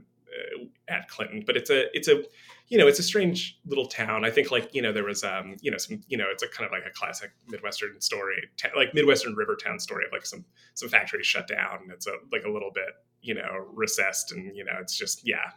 at 0.89 1.09
Clinton, 1.09 1.43
but 1.47 1.57
it's 1.57 1.71
a 1.71 1.95
it's 1.97 2.09
a 2.09 2.23
you 2.69 2.79
know 2.79 2.87
it's 2.87 2.99
a 2.99 3.03
strange 3.03 3.59
little 3.67 3.87
town. 3.87 4.25
I 4.25 4.31
think 4.31 4.51
like 4.51 4.75
you 4.75 4.83
know 4.83 4.93
there 4.93 5.05
was 5.05 5.23
um 5.25 5.57
you 5.61 5.71
know 5.71 5.77
some 5.79 6.01
you 6.09 6.17
know 6.17 6.27
it's 6.31 6.43
a 6.43 6.49
kind 6.49 6.67
of 6.67 6.73
like 6.73 6.87
a 6.87 6.91
classic 6.91 7.31
Midwestern 7.49 8.01
story, 8.01 8.37
like 8.77 8.95
Midwestern 8.95 9.35
river 9.35 9.57
town 9.57 9.79
story 9.79 10.05
of 10.07 10.13
like 10.13 10.27
some 10.27 10.45
some 10.75 10.89
factories 10.89 11.27
shut 11.27 11.47
down. 11.49 11.79
and 11.83 11.93
It's 11.93 12.07
a 12.07 12.13
like 12.33 12.45
a 12.45 12.51
little 12.51 12.71
bit 12.75 12.89
you 13.21 13.35
know 13.35 13.67
recessed 13.73 14.33
and 14.33 14.55
you 14.57 14.65
know 14.65 14.75
it's 14.81 14.97
just 14.97 15.27
yeah 15.27 15.51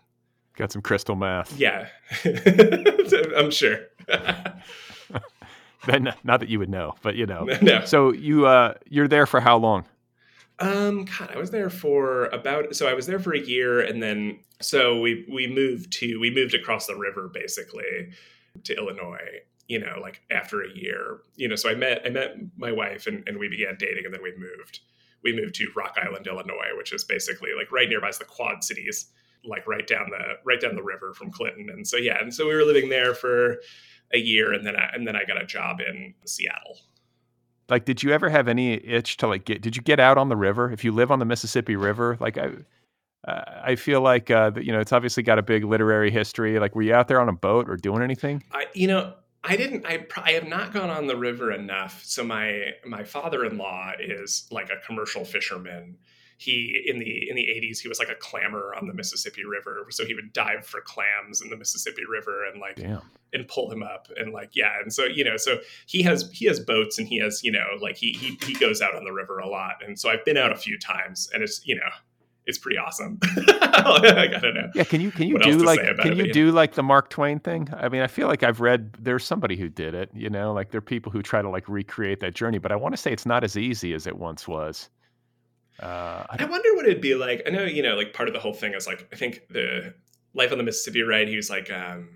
Got 0.55 0.71
some 0.71 0.81
crystal 0.81 1.15
meth. 1.15 1.57
yeah 1.57 1.87
I'm 3.37 3.51
sure 3.51 3.79
not 6.23 6.39
that 6.39 6.49
you 6.49 6.59
would 6.59 6.69
know, 6.69 6.95
but 7.01 7.15
you 7.15 7.25
know. 7.25 7.43
no 7.61 7.85
So 7.85 8.11
you 8.11 8.45
uh, 8.45 8.73
you're 8.89 9.07
there 9.07 9.25
for 9.25 9.39
how 9.39 9.57
long? 9.57 9.85
Um, 10.59 11.05
God, 11.05 11.29
I 11.33 11.37
was 11.37 11.51
there 11.51 11.69
for 11.69 12.25
about 12.27 12.75
so 12.75 12.87
I 12.87 12.93
was 12.93 13.05
there 13.05 13.19
for 13.19 13.33
a 13.33 13.39
year, 13.39 13.81
and 13.81 14.01
then 14.01 14.39
so 14.61 14.99
we 14.99 15.25
we 15.31 15.47
moved 15.47 15.91
to 15.93 16.19
we 16.19 16.31
moved 16.33 16.55
across 16.55 16.87
the 16.87 16.95
river 16.95 17.29
basically 17.31 18.11
to 18.63 18.75
Illinois. 18.75 19.41
You 19.67 19.79
know, 19.79 19.99
like 20.01 20.21
after 20.31 20.63
a 20.63 20.69
year, 20.73 21.19
you 21.35 21.47
know. 21.47 21.55
So 21.55 21.69
I 21.69 21.75
met 21.75 22.01
I 22.05 22.09
met 22.09 22.37
my 22.57 22.71
wife, 22.71 23.05
and, 23.05 23.23
and 23.27 23.37
we 23.37 23.49
began 23.49 23.75
dating, 23.77 24.05
and 24.05 24.13
then 24.13 24.23
we 24.23 24.31
moved. 24.37 24.79
We 25.23 25.35
moved 25.35 25.55
to 25.55 25.71
Rock 25.75 25.97
Island, 26.01 26.27
Illinois, 26.27 26.75
which 26.77 26.93
is 26.93 27.03
basically 27.03 27.49
like 27.55 27.71
right 27.71 27.89
nearby 27.89 28.09
is 28.09 28.17
the 28.17 28.25
Quad 28.25 28.63
Cities, 28.63 29.07
like 29.43 29.67
right 29.67 29.85
down 29.85 30.09
the 30.09 30.37
right 30.45 30.59
down 30.59 30.75
the 30.75 30.83
river 30.83 31.13
from 31.13 31.31
Clinton. 31.31 31.69
And 31.69 31.87
so 31.87 31.97
yeah, 31.97 32.19
and 32.19 32.33
so 32.33 32.47
we 32.47 32.55
were 32.55 32.63
living 32.63 32.89
there 32.89 33.13
for 33.13 33.57
a 34.13 34.17
year, 34.17 34.53
and 34.53 34.65
then 34.65 34.75
I, 34.75 34.89
and 34.93 35.05
then 35.05 35.15
I 35.15 35.23
got 35.25 35.41
a 35.41 35.45
job 35.45 35.81
in 35.81 36.13
Seattle. 36.25 36.79
Like, 37.69 37.85
did 37.85 38.01
you 38.01 38.11
ever 38.11 38.29
have 38.29 38.47
any 38.47 38.73
itch 38.73 39.17
to 39.17 39.27
like 39.27 39.45
get? 39.45 39.61
Did 39.61 39.75
you 39.75 39.81
get 39.81 39.99
out 39.99 40.17
on 40.17 40.29
the 40.29 40.37
river? 40.37 40.71
If 40.71 40.83
you 40.83 40.91
live 40.91 41.11
on 41.11 41.19
the 41.19 41.25
Mississippi 41.25 41.75
River, 41.75 42.17
like 42.19 42.37
I, 42.37 42.51
I 43.25 43.75
feel 43.75 44.01
like 44.01 44.31
uh, 44.31 44.51
you 44.55 44.71
know 44.71 44.79
it's 44.79 44.93
obviously 44.93 45.23
got 45.23 45.37
a 45.37 45.43
big 45.43 45.65
literary 45.65 46.09
history. 46.09 46.59
Like, 46.59 46.75
were 46.75 46.81
you 46.81 46.93
out 46.93 47.07
there 47.07 47.19
on 47.19 47.27
a 47.27 47.33
boat 47.33 47.69
or 47.69 47.75
doing 47.75 48.01
anything? 48.01 48.43
I, 48.53 48.67
you 48.73 48.87
know, 48.87 49.13
I 49.43 49.57
didn't. 49.57 49.85
I, 49.85 50.05
I 50.15 50.31
have 50.31 50.47
not 50.47 50.73
gone 50.73 50.89
on 50.89 51.07
the 51.07 51.17
river 51.17 51.51
enough. 51.51 52.03
So 52.05 52.23
my 52.23 52.73
my 52.85 53.03
father 53.03 53.43
in 53.45 53.57
law 53.57 53.91
is 53.99 54.47
like 54.51 54.69
a 54.69 54.85
commercial 54.85 55.25
fisherman. 55.25 55.97
He 56.39 56.83
in 56.85 56.99
the 56.99 57.29
in 57.29 57.35
the 57.35 57.49
eighties 57.49 57.79
he 57.79 57.87
was 57.87 57.97
like 57.97 58.09
a 58.09 58.15
clammer 58.15 58.73
on 58.79 58.87
the 58.87 58.93
Mississippi 58.93 59.43
River. 59.43 59.87
So 59.89 60.05
he 60.05 60.13
would 60.13 60.33
dive 60.33 60.65
for 60.65 60.81
clams 60.81 61.41
in 61.41 61.49
the 61.49 61.57
Mississippi 61.57 62.03
River 62.07 62.45
and 62.45 62.61
like 62.61 62.75
Damn. 62.75 63.01
and 63.33 63.47
pull 63.47 63.71
him 63.71 63.81
up 63.81 64.07
and 64.17 64.31
like 64.31 64.51
yeah. 64.53 64.79
And 64.81 64.93
so 64.93 65.05
you 65.05 65.23
know, 65.23 65.37
so 65.37 65.59
he 65.87 66.03
has 66.03 66.29
he 66.31 66.45
has 66.45 66.59
boats 66.59 66.99
and 66.99 67.07
he 67.07 67.19
has 67.19 67.43
you 67.43 67.51
know 67.51 67.65
like 67.81 67.97
he 67.97 68.13
he 68.13 68.37
he 68.45 68.53
goes 68.53 68.81
out 68.81 68.95
on 68.95 69.03
the 69.03 69.13
river 69.13 69.39
a 69.39 69.47
lot. 69.47 69.81
And 69.85 69.99
so 69.99 70.09
I've 70.09 70.23
been 70.25 70.37
out 70.37 70.51
a 70.51 70.57
few 70.57 70.77
times 70.77 71.29
and 71.33 71.41
it's 71.41 71.65
you 71.65 71.75
know 71.75 71.89
it's 72.47 72.57
pretty 72.57 72.77
awesome. 72.77 73.19
like, 73.35 74.33
I 74.33 74.39
don't 74.41 74.55
know. 74.55 74.71
Yeah, 74.73 74.85
can 74.85 75.01
you 75.01 75.11
can 75.11 75.27
you 75.27 75.37
do 75.37 75.57
like 75.57 75.81
can 75.81 76.13
it, 76.13 76.17
you 76.17 76.25
yeah. 76.25 76.33
do 76.33 76.51
like 76.51 76.73
the 76.73 76.83
Mark 76.83 77.09
Twain 77.09 77.39
thing? 77.39 77.67
I 77.75 77.89
mean, 77.89 78.01
I 78.01 78.07
feel 78.07 78.27
like 78.27 78.41
I've 78.41 78.61
read 78.61 78.93
there's 78.99 79.25
somebody 79.25 79.57
who 79.57 79.67
did 79.67 79.93
it, 79.93 80.09
you 80.13 80.29
know, 80.29 80.53
like 80.53 80.71
there 80.71 80.79
are 80.79 80.81
people 80.81 81.11
who 81.11 81.21
try 81.21 81.41
to 81.41 81.49
like 81.49 81.67
recreate 81.67 82.21
that 82.21 82.33
journey, 82.33 82.57
but 82.57 82.71
I 82.71 82.77
want 82.77 82.93
to 82.93 82.97
say 82.97 83.11
it's 83.11 83.25
not 83.25 83.43
as 83.43 83.57
easy 83.57 83.93
as 83.93 84.07
it 84.07 84.17
once 84.17 84.47
was. 84.47 84.89
Uh, 85.79 86.25
I 86.29 86.37
I 86.39 86.45
wonder 86.45 86.75
what 86.75 86.85
it'd 86.85 87.01
be 87.01 87.15
like. 87.15 87.43
I 87.45 87.49
know, 87.49 87.63
you 87.63 87.83
know, 87.83 87.95
like 87.95 88.13
part 88.13 88.27
of 88.27 88.33
the 88.33 88.39
whole 88.39 88.53
thing 88.53 88.73
is 88.73 88.87
like 88.87 89.07
I 89.11 89.15
think 89.15 89.41
the 89.49 89.93
life 90.33 90.51
on 90.51 90.57
the 90.57 90.63
Mississippi, 90.63 91.01
right? 91.01 91.27
He 91.27 91.35
was 91.35 91.49
like, 91.49 91.71
um, 91.71 92.09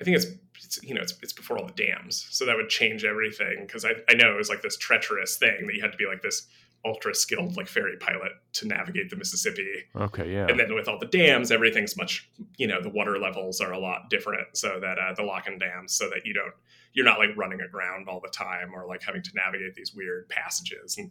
I 0.00 0.04
think 0.04 0.16
it's, 0.16 0.26
it's 0.64 0.82
you 0.82 0.94
know, 0.94 1.00
it's, 1.00 1.14
it's 1.22 1.32
before 1.32 1.58
all 1.58 1.66
the 1.66 1.72
dams, 1.72 2.26
so 2.30 2.44
that 2.46 2.56
would 2.56 2.68
change 2.68 3.04
everything. 3.04 3.64
Because 3.66 3.84
I, 3.84 3.92
I 4.08 4.14
know 4.14 4.32
it 4.32 4.36
was 4.36 4.48
like 4.48 4.62
this 4.62 4.76
treacherous 4.76 5.36
thing 5.36 5.66
that 5.66 5.74
you 5.74 5.80
had 5.80 5.92
to 5.92 5.98
be 5.98 6.06
like 6.06 6.22
this 6.22 6.46
ultra 6.84 7.14
skilled 7.14 7.56
like 7.56 7.68
ferry 7.68 7.96
pilot 7.98 8.32
to 8.52 8.66
navigate 8.66 9.08
the 9.08 9.16
Mississippi. 9.16 9.84
okay, 9.96 10.32
yeah. 10.32 10.46
And 10.48 10.58
then 10.58 10.74
with 10.74 10.88
all 10.88 10.98
the 10.98 11.06
dams, 11.06 11.52
everything's 11.52 11.96
much, 11.96 12.28
you 12.56 12.66
know, 12.66 12.80
the 12.82 12.88
water 12.88 13.18
levels 13.18 13.60
are 13.60 13.72
a 13.72 13.78
lot 13.78 14.10
different. 14.10 14.56
So 14.56 14.80
that 14.80 14.98
uh, 14.98 15.14
the 15.14 15.22
lock 15.22 15.46
and 15.46 15.60
dams, 15.60 15.92
so 15.92 16.08
that 16.10 16.26
you 16.26 16.34
don't, 16.34 16.52
you're 16.92 17.04
not 17.04 17.18
like 17.18 17.30
running 17.36 17.60
aground 17.60 18.08
all 18.08 18.20
the 18.20 18.28
time 18.28 18.72
or 18.74 18.86
like 18.86 19.02
having 19.02 19.22
to 19.22 19.30
navigate 19.34 19.74
these 19.74 19.94
weird 19.94 20.28
passages. 20.28 20.98
And 20.98 21.10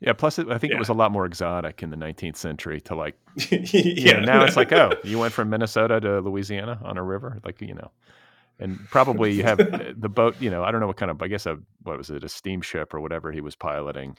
yeah, 0.00 0.14
plus 0.14 0.38
it, 0.38 0.48
I 0.50 0.58
think 0.58 0.72
it 0.72 0.78
was 0.78 0.88
a 0.88 0.94
lot 0.94 1.12
more 1.12 1.26
exotic 1.26 1.82
in 1.82 1.90
the 1.90 1.96
19th 1.96 2.36
century 2.36 2.80
to 2.82 2.94
like 2.94 3.16
yeah, 3.50 3.58
yeah, 3.72 4.20
now 4.20 4.44
it's 4.44 4.56
like, 4.56 4.72
oh, 4.72 4.92
you 5.04 5.18
went 5.18 5.32
from 5.32 5.50
Minnesota 5.50 6.00
to 6.00 6.20
Louisiana 6.20 6.80
on 6.82 6.96
a 6.96 7.02
river, 7.02 7.40
like 7.44 7.60
you 7.60 7.74
know, 7.74 7.90
and 8.58 8.78
probably 8.90 9.32
you 9.32 9.42
have 9.42 9.60
uh, 9.60 9.92
the 9.96 10.08
boat. 10.08 10.36
You 10.40 10.50
know, 10.50 10.64
I 10.64 10.70
don't 10.70 10.80
know 10.80 10.86
what 10.86 10.96
kind 10.96 11.10
of, 11.10 11.20
I 11.22 11.28
guess 11.28 11.46
a 11.46 11.58
what 11.82 11.98
was 11.98 12.10
it, 12.10 12.24
a 12.24 12.28
steamship 12.28 12.94
or 12.94 13.00
whatever 13.00 13.30
he 13.30 13.40
was 13.40 13.54
piloting. 13.54 14.16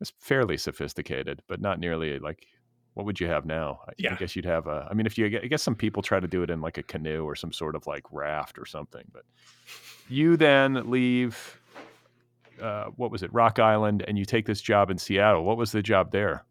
It's 0.00 0.12
fairly 0.18 0.56
sophisticated, 0.56 1.42
but 1.48 1.60
not 1.60 1.78
nearly 1.78 2.18
like 2.18 2.46
what 2.94 3.06
would 3.06 3.20
you 3.20 3.26
have 3.26 3.44
now? 3.44 3.80
I, 3.88 4.12
I 4.12 4.14
guess 4.14 4.34
you'd 4.34 4.44
have 4.44 4.66
a. 4.66 4.88
I 4.90 4.94
mean, 4.94 5.06
if 5.06 5.18
you, 5.18 5.26
I 5.26 5.46
guess 5.46 5.62
some 5.62 5.74
people 5.74 6.00
try 6.02 6.20
to 6.20 6.28
do 6.28 6.42
it 6.42 6.50
in 6.50 6.60
like 6.60 6.78
a 6.78 6.82
canoe 6.82 7.24
or 7.24 7.34
some 7.34 7.52
sort 7.52 7.74
of 7.74 7.86
like 7.86 8.04
raft 8.10 8.58
or 8.58 8.64
something, 8.64 9.04
but 9.12 9.24
you 10.08 10.36
then 10.36 10.90
leave. 10.90 11.60
Uh, 12.60 12.86
what 12.96 13.10
was 13.10 13.22
it, 13.22 13.32
Rock 13.32 13.58
Island, 13.58 14.04
and 14.06 14.18
you 14.18 14.24
take 14.24 14.46
this 14.46 14.60
job 14.60 14.90
in 14.90 14.98
Seattle. 14.98 15.44
What 15.44 15.56
was 15.56 15.72
the 15.72 15.82
job 15.82 16.12
there? 16.12 16.44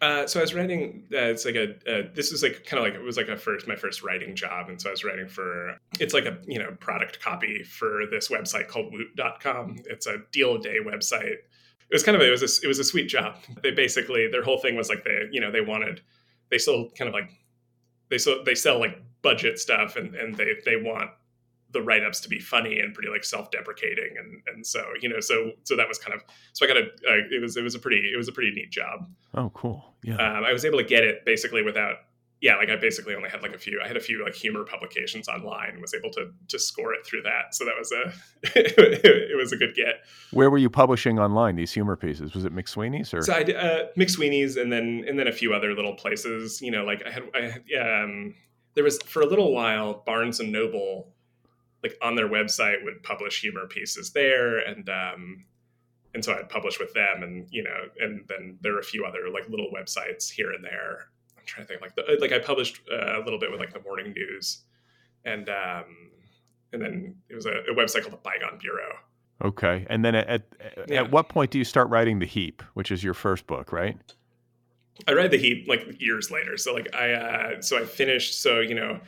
Uh, 0.00 0.26
so 0.26 0.40
I 0.40 0.42
was 0.42 0.54
writing. 0.54 1.04
Uh, 1.12 1.32
it's 1.32 1.44
like 1.44 1.54
a. 1.54 1.70
Uh, 1.90 2.08
this 2.14 2.32
is 2.32 2.42
like 2.42 2.66
kind 2.66 2.78
of 2.78 2.84
like 2.84 2.94
it 2.94 3.04
was 3.04 3.16
like 3.16 3.28
a 3.28 3.36
first 3.36 3.66
my 3.66 3.76
first 3.76 4.02
writing 4.02 4.34
job, 4.34 4.68
and 4.68 4.80
so 4.80 4.90
I 4.90 4.92
was 4.92 5.04
writing 5.04 5.28
for. 5.28 5.78
It's 5.98 6.12
like 6.12 6.26
a 6.26 6.38
you 6.46 6.58
know 6.58 6.76
product 6.80 7.20
copy 7.20 7.62
for 7.62 8.02
this 8.10 8.28
website 8.28 8.68
called 8.68 8.92
Woot.com. 8.92 9.76
It's 9.86 10.06
a 10.06 10.18
deal 10.32 10.56
a 10.56 10.58
day 10.60 10.76
website. 10.84 11.36
It 11.90 11.92
was 11.92 12.02
kind 12.02 12.16
of 12.16 12.22
it 12.22 12.30
was 12.30 12.42
a, 12.42 12.64
it 12.64 12.68
was 12.68 12.78
a 12.78 12.84
sweet 12.84 13.06
job. 13.08 13.36
They 13.62 13.70
basically 13.70 14.28
their 14.28 14.42
whole 14.42 14.58
thing 14.58 14.76
was 14.76 14.88
like 14.88 15.04
they 15.04 15.28
you 15.30 15.40
know 15.40 15.50
they 15.50 15.60
wanted 15.60 16.02
they 16.50 16.58
still 16.58 16.90
kind 16.90 17.08
of 17.08 17.14
like 17.14 17.30
they 18.10 18.18
so 18.18 18.42
they 18.44 18.54
sell 18.54 18.78
like 18.78 19.00
budget 19.22 19.58
stuff 19.58 19.96
and 19.96 20.14
and 20.14 20.36
they 20.36 20.54
they 20.64 20.76
want 20.76 21.10
the 21.74 21.82
write 21.82 22.02
ups 22.02 22.20
to 22.20 22.28
be 22.30 22.38
funny 22.40 22.80
and 22.80 22.94
pretty 22.94 23.10
like 23.10 23.24
self 23.24 23.50
deprecating 23.50 24.16
and 24.18 24.40
and 24.46 24.66
so 24.66 24.82
you 25.02 25.08
know 25.10 25.20
so 25.20 25.52
so 25.64 25.76
that 25.76 25.86
was 25.86 25.98
kind 25.98 26.14
of 26.14 26.22
so 26.54 26.64
I 26.64 26.68
got 26.68 26.78
a 26.78 26.84
uh, 26.84 27.20
it 27.30 27.42
was 27.42 27.56
it 27.58 27.62
was 27.62 27.74
a 27.74 27.78
pretty 27.78 28.10
it 28.12 28.16
was 28.16 28.28
a 28.28 28.32
pretty 28.32 28.52
neat 28.52 28.70
job 28.70 29.06
Oh, 29.34 29.50
cool. 29.54 29.84
Yeah. 30.02 30.14
um, 30.16 30.44
I 30.44 30.52
was 30.52 30.64
able 30.64 30.78
to 30.78 30.84
get 30.84 31.04
it 31.04 31.24
basically 31.26 31.62
without 31.62 31.96
yeah 32.40 32.56
like 32.56 32.68
I 32.68 32.76
basically 32.76 33.14
only 33.14 33.30
had 33.30 33.42
like 33.42 33.54
a 33.54 33.58
few 33.58 33.80
I 33.82 33.86
had 33.88 33.96
a 33.96 34.00
few 34.00 34.22
like 34.22 34.34
humor 34.34 34.64
publications 34.64 35.28
online 35.28 35.80
was 35.80 35.94
able 35.94 36.10
to 36.12 36.30
to 36.48 36.58
score 36.58 36.92
it 36.94 37.06
through 37.06 37.22
that 37.22 37.54
so 37.54 37.64
that 37.64 37.74
was 37.78 37.90
a 37.92 38.12
it 38.58 39.36
was 39.36 39.52
a 39.52 39.56
good 39.56 39.74
get 39.74 40.04
Where 40.32 40.50
were 40.50 40.58
you 40.58 40.68
publishing 40.70 41.18
online 41.18 41.56
these 41.56 41.72
humor 41.72 41.96
pieces? 41.96 42.34
Was 42.34 42.44
it 42.44 42.54
McSweeney's 42.54 43.14
or? 43.14 43.22
so 43.22 43.34
I 43.34 43.42
did 43.44 43.56
uh, 43.56 43.84
McSweeney's 43.96 44.56
and 44.56 44.70
then 44.72 45.04
and 45.08 45.18
then 45.18 45.26
a 45.28 45.32
few 45.32 45.54
other 45.54 45.74
little 45.74 45.94
places 45.94 46.60
you 46.60 46.70
know 46.70 46.84
like 46.84 47.02
I 47.06 47.10
had 47.10 47.22
I 47.34 47.40
had, 47.42 47.62
um 48.02 48.34
there 48.74 48.84
was 48.84 49.00
for 49.02 49.22
a 49.22 49.26
little 49.26 49.52
while 49.52 50.02
Barnes 50.04 50.40
and 50.40 50.50
Noble 50.52 51.13
like 51.84 51.96
on 52.02 52.14
their 52.16 52.28
website 52.28 52.82
would 52.82 53.02
publish 53.02 53.40
humor 53.40 53.66
pieces 53.68 54.10
there 54.12 54.58
and 54.58 54.88
um 54.88 55.44
and 56.14 56.24
so 56.24 56.32
I'd 56.32 56.48
publish 56.48 56.78
with 56.80 56.92
them 56.94 57.22
and 57.22 57.46
you 57.50 57.62
know 57.62 57.80
and 58.00 58.24
then 58.28 58.58
there 58.62 58.74
are 58.74 58.80
a 58.80 58.84
few 58.84 59.04
other 59.04 59.28
like 59.32 59.48
little 59.48 59.70
websites 59.72 60.28
here 60.30 60.50
and 60.52 60.64
there 60.64 61.10
I'm 61.36 61.44
trying 61.44 61.66
to 61.66 61.68
think 61.68 61.82
like 61.82 61.94
the, 61.94 62.16
like 62.20 62.32
I 62.32 62.38
published 62.38 62.80
uh, 62.90 63.20
a 63.20 63.22
little 63.22 63.38
bit 63.38 63.50
with 63.50 63.60
like 63.60 63.72
the 63.74 63.82
morning 63.82 64.12
news 64.16 64.62
and 65.24 65.48
um 65.48 65.84
and 66.72 66.82
then 66.82 67.14
it 67.28 67.34
was 67.36 67.46
a, 67.46 67.50
a 67.70 67.74
website 67.74 68.00
called 68.02 68.14
the 68.14 68.24
Bygone 68.24 68.58
Bureau 68.58 68.94
okay. 69.44 69.86
And 69.90 70.04
then 70.04 70.14
at 70.14 70.28
at, 70.28 70.42
Yeah. 70.88 71.02
at 71.02 71.10
what 71.10 71.28
point 71.28 71.50
do 71.50 71.58
you 71.58 71.64
start 71.64 71.88
writing 71.90 72.18
the 72.18 72.26
Heap, 72.26 72.62
which 72.74 72.90
is 72.90 73.04
your 73.04 73.14
first 73.14 73.46
book, 73.46 73.72
right? 73.72 73.98
I 75.08 75.12
read 75.12 75.32
the 75.32 75.38
heap 75.38 75.66
like 75.68 76.00
years 76.00 76.30
later. 76.30 76.56
So 76.56 76.72
like 76.72 76.94
I 76.94 77.12
uh 77.12 77.60
so 77.60 77.76
I 77.78 77.84
finished 77.84 78.40
so 78.40 78.60
you 78.60 78.74
know 78.76 79.00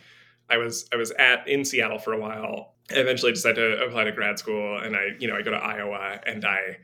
I 0.48 0.56
was 0.58 0.88
I 0.92 0.96
was 0.96 1.10
at 1.12 1.46
in 1.48 1.64
Seattle 1.64 1.98
for 1.98 2.12
a 2.12 2.18
while. 2.18 2.74
I 2.90 2.94
eventually 2.98 3.32
decided 3.32 3.56
to 3.56 3.84
apply 3.84 4.04
to 4.04 4.12
grad 4.12 4.38
school 4.38 4.78
and 4.78 4.96
I 4.96 5.08
you 5.18 5.28
know 5.28 5.36
I 5.36 5.42
go 5.42 5.50
to 5.50 5.56
Iowa 5.56 6.20
and 6.26 6.44
I 6.44 6.78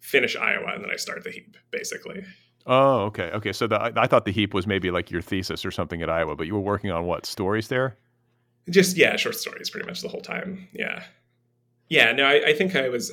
finish 0.00 0.36
Iowa 0.36 0.72
and 0.74 0.84
then 0.84 0.90
I 0.90 0.96
start 0.96 1.24
the 1.24 1.30
heap 1.30 1.56
basically. 1.70 2.24
Oh, 2.66 3.00
okay, 3.06 3.30
okay. 3.30 3.52
So 3.52 3.66
the, 3.66 3.80
I 3.96 4.06
thought 4.06 4.26
the 4.26 4.32
heap 4.32 4.52
was 4.52 4.66
maybe 4.66 4.90
like 4.90 5.10
your 5.10 5.22
thesis 5.22 5.64
or 5.64 5.70
something 5.70 6.02
at 6.02 6.10
Iowa, 6.10 6.36
but 6.36 6.46
you 6.46 6.52
were 6.52 6.60
working 6.60 6.90
on 6.90 7.06
what 7.06 7.24
stories 7.24 7.68
there? 7.68 7.96
Just 8.68 8.98
yeah, 8.98 9.16
short 9.16 9.36
stories 9.36 9.70
pretty 9.70 9.86
much 9.86 10.02
the 10.02 10.08
whole 10.08 10.20
time. 10.20 10.68
Yeah, 10.74 11.02
yeah. 11.88 12.12
No, 12.12 12.24
I, 12.24 12.48
I 12.48 12.52
think 12.52 12.76
I 12.76 12.90
was. 12.90 13.10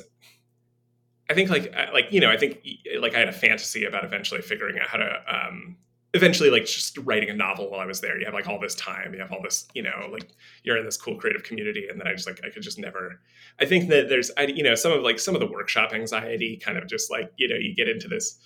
I 1.30 1.34
think 1.34 1.48
like 1.48 1.74
like 1.94 2.08
you 2.10 2.20
know 2.20 2.30
I 2.30 2.36
think 2.36 2.58
like 3.00 3.14
I 3.14 3.18
had 3.18 3.28
a 3.28 3.32
fantasy 3.32 3.86
about 3.86 4.04
eventually 4.04 4.42
figuring 4.42 4.78
out 4.78 4.88
how 4.88 4.98
to 4.98 5.22
um, 5.26 5.78
eventually 6.16 6.50
like 6.50 6.64
just 6.64 6.98
writing 6.98 7.30
a 7.30 7.34
novel 7.34 7.70
while 7.70 7.80
I 7.80 7.86
was 7.86 8.00
there. 8.00 8.18
You 8.18 8.24
have 8.24 8.34
like 8.34 8.48
all 8.48 8.58
this 8.58 8.74
time, 8.74 9.14
you 9.14 9.20
have 9.20 9.32
all 9.32 9.42
this, 9.42 9.68
you 9.74 9.82
know, 9.82 10.08
like 10.10 10.28
you're 10.64 10.76
in 10.76 10.84
this 10.84 10.96
cool 10.96 11.16
creative 11.16 11.44
community. 11.44 11.86
And 11.88 12.00
then 12.00 12.08
I 12.08 12.12
just 12.12 12.26
like, 12.26 12.40
I 12.44 12.50
could 12.50 12.62
just 12.62 12.78
never, 12.78 13.20
I 13.60 13.64
think 13.64 13.88
that 13.90 14.08
there's, 14.08 14.30
I, 14.36 14.46
you 14.46 14.62
know, 14.62 14.74
some 14.74 14.92
of 14.92 15.02
like 15.02 15.18
some 15.18 15.34
of 15.34 15.40
the 15.40 15.46
workshop 15.46 15.92
anxiety 15.92 16.56
kind 16.56 16.78
of 16.78 16.86
just 16.88 17.10
like, 17.10 17.30
you 17.36 17.48
know, 17.48 17.56
you 17.56 17.74
get 17.74 17.88
into 17.88 18.08
this, 18.08 18.38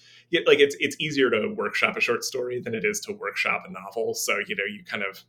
like 0.46 0.60
it's, 0.60 0.76
it's 0.80 0.96
easier 1.00 1.30
to 1.30 1.54
workshop 1.56 1.96
a 1.96 2.00
short 2.00 2.24
story 2.24 2.60
than 2.60 2.74
it 2.74 2.84
is 2.84 3.00
to 3.00 3.12
workshop 3.12 3.64
a 3.68 3.72
novel. 3.72 4.14
So, 4.14 4.38
you 4.46 4.56
know, 4.56 4.64
you 4.64 4.84
kind 4.84 5.02
of, 5.02 5.24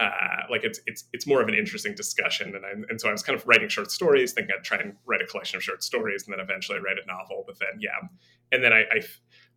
uh, 0.00 0.44
like 0.48 0.64
it's 0.64 0.80
it's 0.86 1.04
it's 1.12 1.26
more 1.26 1.42
of 1.42 1.48
an 1.48 1.54
interesting 1.54 1.94
discussion, 1.94 2.56
and 2.56 2.64
I, 2.64 2.70
and 2.88 2.98
so 2.98 3.10
I 3.10 3.12
was 3.12 3.22
kind 3.22 3.38
of 3.38 3.46
writing 3.46 3.68
short 3.68 3.90
stories, 3.90 4.32
thinking 4.32 4.54
I'd 4.56 4.64
try 4.64 4.78
and 4.78 4.94
write 5.04 5.20
a 5.20 5.26
collection 5.26 5.58
of 5.58 5.62
short 5.62 5.84
stories, 5.84 6.24
and 6.24 6.32
then 6.32 6.40
eventually 6.40 6.78
write 6.78 6.96
a 6.96 7.06
novel. 7.06 7.44
But 7.46 7.58
then, 7.58 7.78
yeah, 7.80 8.08
and 8.50 8.64
then 8.64 8.72
I, 8.72 8.84
I 8.90 9.02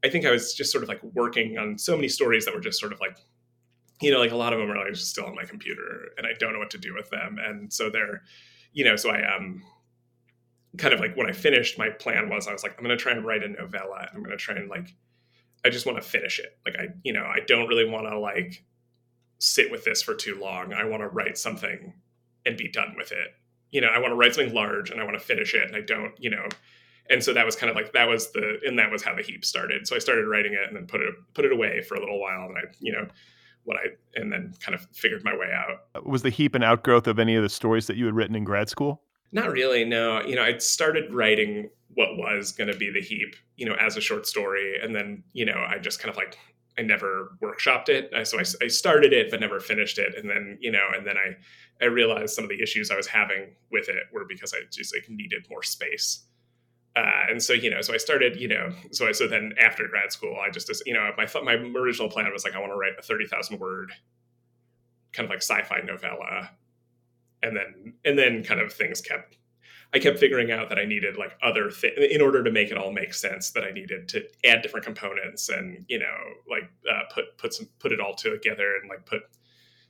I 0.04 0.10
think 0.10 0.26
I 0.26 0.32
was 0.32 0.54
just 0.54 0.72
sort 0.72 0.84
of 0.84 0.90
like 0.90 1.02
working 1.04 1.58
on 1.58 1.78
so 1.78 1.96
many 1.96 2.10
stories 2.10 2.46
that 2.46 2.54
were 2.54 2.60
just 2.60 2.80
sort 2.80 2.92
of 2.92 3.00
like, 3.00 3.18
you 4.02 4.12
know, 4.12 4.20
like 4.20 4.32
a 4.32 4.36
lot 4.36 4.54
of 4.54 4.60
them 4.60 4.70
are 4.72 4.86
like 4.86 4.96
still 4.96 5.26
on 5.26 5.36
my 5.36 5.46
computer 5.46 6.10
and 6.18 6.28
I 6.28 6.32
don't 6.40 6.54
know 6.54 6.60
what 6.60 6.72
to 6.72 6.78
do 6.78 6.94
with 6.94 7.10
them. 7.10 7.38
And 7.40 7.72
so 7.72 7.90
they're, 7.90 8.22
you 8.74 8.84
know, 8.84 8.96
so 8.96 9.10
I 9.10 9.36
um 9.36 9.64
kind 10.78 10.94
of 10.94 11.00
like 11.00 11.16
when 11.16 11.30
I 11.30 11.34
finished, 11.34 11.78
my 11.78 11.90
plan 11.90 12.30
was 12.30 12.48
I 12.48 12.54
was 12.54 12.64
like, 12.64 12.76
I'm 12.78 12.84
gonna 12.84 12.98
try 12.98 13.12
and 13.12 13.26
write 13.26 13.44
a 13.44 13.48
novella 13.48 14.00
and 14.00 14.10
I'm 14.18 14.24
gonna 14.24 14.38
try 14.38 14.56
and 14.56 14.70
like 14.70 14.94
I 15.66 15.70
just 15.70 15.86
want 15.86 16.02
to 16.02 16.08
finish 16.08 16.40
it. 16.40 16.58
Like 16.66 16.76
I, 16.78 16.90
you 17.04 17.14
know, 17.14 17.24
I 17.24 17.40
don't 17.48 17.68
really 17.68 17.90
want 17.90 18.08
to 18.08 18.20
like 18.20 18.66
sit 19.40 19.72
with 19.72 19.86
this 19.86 20.02
for 20.02 20.16
too 20.16 20.40
long. 20.40 20.74
I 20.74 20.84
want 20.84 21.02
to 21.02 21.08
write 21.08 21.38
something 21.38 21.94
and 22.46 22.58
be 22.58 22.68
done 22.68 22.96
with 22.98 23.12
it. 23.12 23.30
You 23.72 23.82
know, 23.82 23.88
I 23.88 24.00
want 24.00 24.12
to 24.12 24.16
write 24.16 24.36
something 24.36 24.54
large 24.54 24.90
and 24.90 25.00
I 25.00 25.04
want 25.04 25.18
to 25.18 25.26
finish 25.26 25.54
it 25.54 25.68
and 25.68 25.76
I 25.76 25.82
don't, 25.82 26.14
you 26.20 26.30
know, 26.30 26.48
and 27.10 27.24
so 27.24 27.34
that 27.34 27.46
was 27.46 27.56
kind 27.56 27.70
of 27.70 27.76
like 27.76 27.94
that 27.94 28.08
was 28.08 28.32
the 28.32 28.60
and 28.66 28.78
that 28.80 28.92
was 28.92 29.04
how 29.04 29.16
the 29.16 29.22
heap 29.22 29.44
started. 29.46 29.88
So 29.88 29.96
i 29.96 30.00
started 30.00 30.28
writing 30.28 30.54
it 30.54 30.68
and 30.68 30.76
then 30.76 30.88
put 30.88 31.02
it 31.02 31.14
put 31.34 31.46
it 31.46 31.52
away 31.52 31.82
for 31.82 31.96
a 31.96 32.00
little 32.00 32.20
while 32.20 32.48
and 32.48 32.58
i 32.58 32.62
you 32.80 32.92
know 32.92 33.08
what 33.66 33.78
i 33.78 33.88
and 34.20 34.32
then 34.32 34.54
kind 34.60 34.76
of 34.76 34.88
figured 34.94 35.24
my 35.24 35.36
way 35.36 35.52
out. 35.54 36.06
Was 36.06 36.22
the 36.22 36.30
heap 36.30 36.56
an 36.56 36.64
outgrowth 36.64 37.08
of 37.08 37.20
any 37.20 37.36
of 37.36 37.44
the 37.44 37.50
stories 37.50 37.88
that 37.88 37.98
you 37.98 38.06
had 38.06 38.16
written 38.16 38.36
in 38.36 38.44
grad 38.44 38.70
school? 38.70 39.02
Not 39.32 39.52
really 39.52 39.84
no. 39.84 40.22
You 40.22 40.36
know 40.36 40.44
i 40.44 40.58
started 40.58 41.14
writing 41.14 41.70
what 41.96 42.18
was 42.18 42.52
going 42.52 42.72
to 42.72 42.78
be 42.78 42.90
the 42.92 43.02
heap 43.02 43.36
you 43.56 43.66
know 43.66 43.76
as 43.76 43.98
a 43.98 44.02
short 44.02 44.26
story. 44.26 44.80
And 44.82 44.96
then 44.96 45.24
you 45.34 45.46
know 45.46 45.66
i 45.68 45.78
just 45.78 46.00
kind 46.00 46.10
of 46.10 46.16
like 46.16 46.38
i 46.78 46.82
never 46.82 47.36
workshopped 47.42 47.90
it. 47.90 48.12
So 48.28 48.40
I, 48.40 48.44
I 48.64 48.68
started 48.68 49.12
it 49.14 49.30
but 49.30 49.42
never 49.42 49.60
finished 49.60 50.00
it. 50.00 50.16
And 50.18 50.30
then 50.30 50.58
you 50.62 50.72
know 50.72 50.88
and 50.96 51.06
then 51.06 51.18
i 51.18 51.36
i 51.84 51.88
realized 51.88 52.34
some 52.34 52.46
of 52.46 52.50
the 52.50 52.62
issues 52.62 52.92
i 52.92 52.96
was 52.96 53.08
having 53.08 53.56
with 53.72 53.90
it 53.90 54.04
were 54.14 54.26
because 54.26 54.54
i 54.54 54.58
just 54.72 54.96
like 54.96 55.10
needed 55.10 55.46
more 55.50 55.64
space 55.64 56.24
uh, 56.96 57.26
and 57.30 57.42
so 57.42 57.54
you 57.54 57.72
know, 57.72 57.82
so 57.82 57.94
I 57.94 57.98
started, 57.98 58.40
you 58.40 58.48
know, 58.48 58.72
so 58.92 59.08
I, 59.08 59.14
so 59.14 59.28
then 59.28 59.54
after 59.60 59.88
grad 59.88 60.12
school, 60.12 60.38
I 60.40 60.52
just, 60.52 60.70
you 60.86 60.94
know, 60.94 61.10
my 61.18 61.28
my 61.42 61.54
original 61.54 62.10
plan 62.10 62.32
was 62.32 62.44
like 62.44 62.56
I 62.56 62.60
want 62.60 62.72
to 62.72 62.78
write 62.78 62.94
a 63.00 63.02
thirty 63.02 63.26
thousand 63.26 63.60
word, 63.60 63.92
kind 65.12 65.26
of 65.26 65.32
like 65.32 65.42
sci-fi 65.42 65.82
novella, 65.84 66.52
and 67.42 67.58
then 67.58 67.94
and 68.06 68.18
then 68.18 68.44
kind 68.44 68.62
of 68.62 68.72
things 68.72 69.02
kept. 69.02 69.38
I 69.96 70.00
kept 70.00 70.18
figuring 70.18 70.52
out 70.52 70.70
that 70.70 70.80
I 70.80 70.86
needed 70.86 71.18
like 71.18 71.38
other 71.44 71.72
in 71.98 72.22
order 72.22 72.44
to 72.44 72.52
make 72.52 72.72
it 72.72 72.78
all 72.78 72.92
make 72.92 73.14
sense. 73.14 73.52
That 73.52 73.64
I 73.64 73.72
needed 73.72 74.08
to 74.10 74.24
add 74.46 74.62
different 74.62 74.86
components 74.86 75.50
and 75.50 75.86
you 75.88 75.98
know 75.98 76.16
like 76.48 76.70
uh, 76.92 77.04
put 77.12 77.38
put 77.40 77.54
some 77.56 77.70
put 77.80 77.92
it 77.92 78.00
all 78.00 78.14
together 78.14 78.76
and 78.80 78.88
like 78.88 79.06
put 79.08 79.22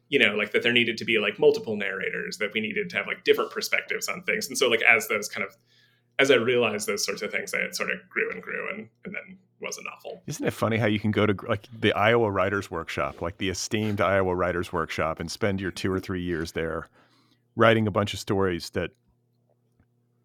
you 0.08 0.20
know 0.20 0.36
like 0.36 0.52
that 0.52 0.64
there 0.64 0.72
needed 0.72 0.98
to 0.98 1.06
be 1.06 1.20
like 1.20 1.38
multiple 1.38 1.76
narrators 1.76 2.38
that 2.38 2.54
we 2.54 2.62
needed 2.62 2.90
to 2.92 2.98
have 2.98 3.08
like 3.08 3.24
different 3.24 3.52
perspectives 3.52 4.08
on 4.08 4.24
things 4.24 4.48
and 4.48 4.58
so 4.58 4.70
like 4.70 4.82
as 4.82 5.08
those 5.08 5.30
kind 5.30 5.46
of 5.46 5.56
as 6.20 6.32
I 6.32 6.36
realized 6.36 6.88
those 6.88 7.06
sorts 7.06 7.22
of 7.22 7.32
things, 7.32 7.54
it 7.54 7.76
sort 7.76 7.92
of 7.92 7.98
grew 8.10 8.32
and 8.32 8.42
grew, 8.42 8.70
and 8.70 8.90
and 9.06 9.16
then 9.16 9.38
was 9.60 9.78
a 9.78 9.84
novel. 9.84 10.22
Isn't 10.28 10.46
it 10.46 10.52
funny 10.52 10.78
how 10.78 10.86
you 10.86 11.00
can 11.00 11.12
go 11.12 11.26
to 11.26 11.36
like 11.48 11.68
the 11.80 11.94
Iowa 11.94 12.30
Writers 12.30 12.70
Workshop, 12.70 13.22
like 13.22 13.38
the 13.38 13.50
esteemed 13.50 14.02
Iowa 14.02 14.36
Writers 14.36 14.72
Workshop, 14.72 15.20
and 15.20 15.32
spend 15.32 15.60
your 15.60 15.72
two 15.72 15.92
or 15.92 16.00
three 16.00 16.22
years 16.22 16.52
there, 16.52 16.88
writing 17.56 17.88
a 17.88 17.92
bunch 17.92 18.14
of 18.14 18.20
stories 18.20 18.70
that 18.72 18.92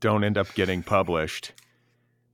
don't 0.01 0.24
end 0.24 0.37
up 0.37 0.53
getting 0.55 0.83
published, 0.83 1.53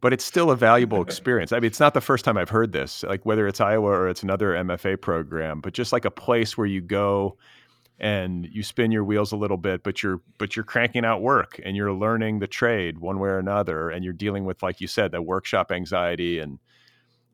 but 0.00 0.12
it's 0.12 0.24
still 0.24 0.50
a 0.50 0.56
valuable 0.56 1.02
experience. 1.06 1.52
I 1.52 1.56
mean, 1.56 1.66
it's 1.66 1.80
not 1.80 1.94
the 1.94 2.00
first 2.00 2.24
time 2.24 2.36
I've 2.36 2.50
heard 2.50 2.72
this, 2.72 3.04
like 3.04 3.24
whether 3.24 3.46
it's 3.46 3.60
Iowa 3.60 3.90
or 3.90 4.08
it's 4.08 4.22
another 4.22 4.52
MFA 4.52 5.00
program, 5.00 5.60
but 5.60 5.74
just 5.74 5.92
like 5.92 6.04
a 6.04 6.10
place 6.10 6.58
where 6.58 6.66
you 6.66 6.80
go 6.80 7.36
and 8.00 8.46
you 8.50 8.62
spin 8.62 8.90
your 8.90 9.04
wheels 9.04 9.32
a 9.32 9.36
little 9.36 9.56
bit 9.56 9.82
but 9.82 10.02
you're 10.02 10.20
but 10.38 10.56
you're 10.56 10.64
cranking 10.64 11.04
out 11.04 11.22
work 11.22 11.60
and 11.64 11.76
you're 11.76 11.92
learning 11.92 12.40
the 12.40 12.46
trade 12.46 12.98
one 12.98 13.18
way 13.20 13.28
or 13.28 13.38
another 13.38 13.90
and 13.90 14.04
you're 14.04 14.12
dealing 14.12 14.44
with 14.44 14.62
like 14.62 14.80
you 14.80 14.86
said 14.86 15.12
that 15.12 15.22
workshop 15.22 15.70
anxiety 15.70 16.38
and 16.38 16.58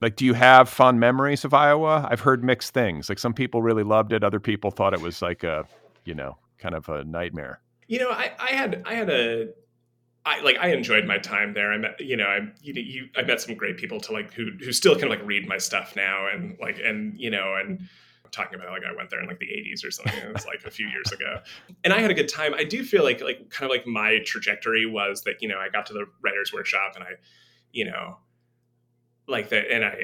like 0.00 0.16
do 0.16 0.24
you 0.24 0.34
have 0.34 0.68
fond 0.68 0.98
memories 0.98 1.44
of 1.44 1.52
iowa? 1.52 2.06
I've 2.10 2.20
heard 2.20 2.42
mixed 2.42 2.72
things. 2.72 3.08
Like 3.08 3.18
some 3.18 3.34
people 3.34 3.62
really 3.62 3.82
loved 3.82 4.12
it 4.12 4.24
other 4.24 4.40
people 4.40 4.70
thought 4.70 4.94
it 4.94 5.00
was 5.00 5.22
like 5.22 5.44
a 5.44 5.66
you 6.04 6.14
know 6.14 6.36
kind 6.58 6.74
of 6.74 6.88
a 6.88 7.04
nightmare. 7.04 7.60
You 7.88 7.98
know 8.00 8.10
i, 8.10 8.32
I 8.38 8.50
had 8.50 8.82
i 8.86 8.94
had 8.94 9.10
a 9.10 9.48
I 10.26 10.40
like 10.42 10.58
I 10.60 10.68
enjoyed 10.72 11.06
my 11.06 11.18
time 11.18 11.54
there. 11.54 11.72
I 11.72 11.78
met 11.78 12.00
you 12.00 12.16
know 12.16 12.26
I 12.26 12.40
you, 12.60 12.74
you 12.74 13.08
I 13.16 13.22
met 13.22 13.40
some 13.40 13.54
great 13.54 13.78
people 13.78 14.00
to 14.00 14.12
like 14.12 14.32
who 14.34 14.50
who 14.60 14.72
still 14.72 14.92
kind 14.92 15.04
of 15.04 15.10
like 15.10 15.24
read 15.24 15.48
my 15.48 15.56
stuff 15.56 15.96
now 15.96 16.28
and 16.30 16.58
like 16.60 16.78
and 16.84 17.18
you 17.18 17.30
know 17.30 17.56
and 17.56 17.88
talking 18.30 18.54
about 18.58 18.70
like 18.70 18.82
I 18.84 18.94
went 18.94 19.10
there 19.10 19.20
in 19.20 19.26
like 19.26 19.38
the 19.38 19.46
80s 19.46 19.84
or 19.84 19.90
something. 19.90 20.14
It 20.18 20.32
was 20.32 20.46
like 20.46 20.64
a 20.64 20.70
few 20.70 20.88
years 20.88 21.12
ago. 21.12 21.40
And 21.84 21.92
I 21.92 22.00
had 22.00 22.10
a 22.10 22.14
good 22.14 22.28
time. 22.28 22.54
I 22.54 22.64
do 22.64 22.84
feel 22.84 23.04
like 23.04 23.20
like 23.20 23.50
kind 23.50 23.70
of 23.70 23.74
like 23.74 23.86
my 23.86 24.18
trajectory 24.24 24.86
was 24.86 25.22
that, 25.22 25.40
you 25.40 25.48
know, 25.48 25.58
I 25.58 25.68
got 25.68 25.86
to 25.86 25.92
the 25.92 26.06
writers 26.22 26.52
workshop 26.52 26.92
and 26.94 27.04
I, 27.04 27.12
you 27.72 27.84
know, 27.84 28.18
like 29.26 29.48
that 29.50 29.70
and 29.70 29.84
I 29.84 29.96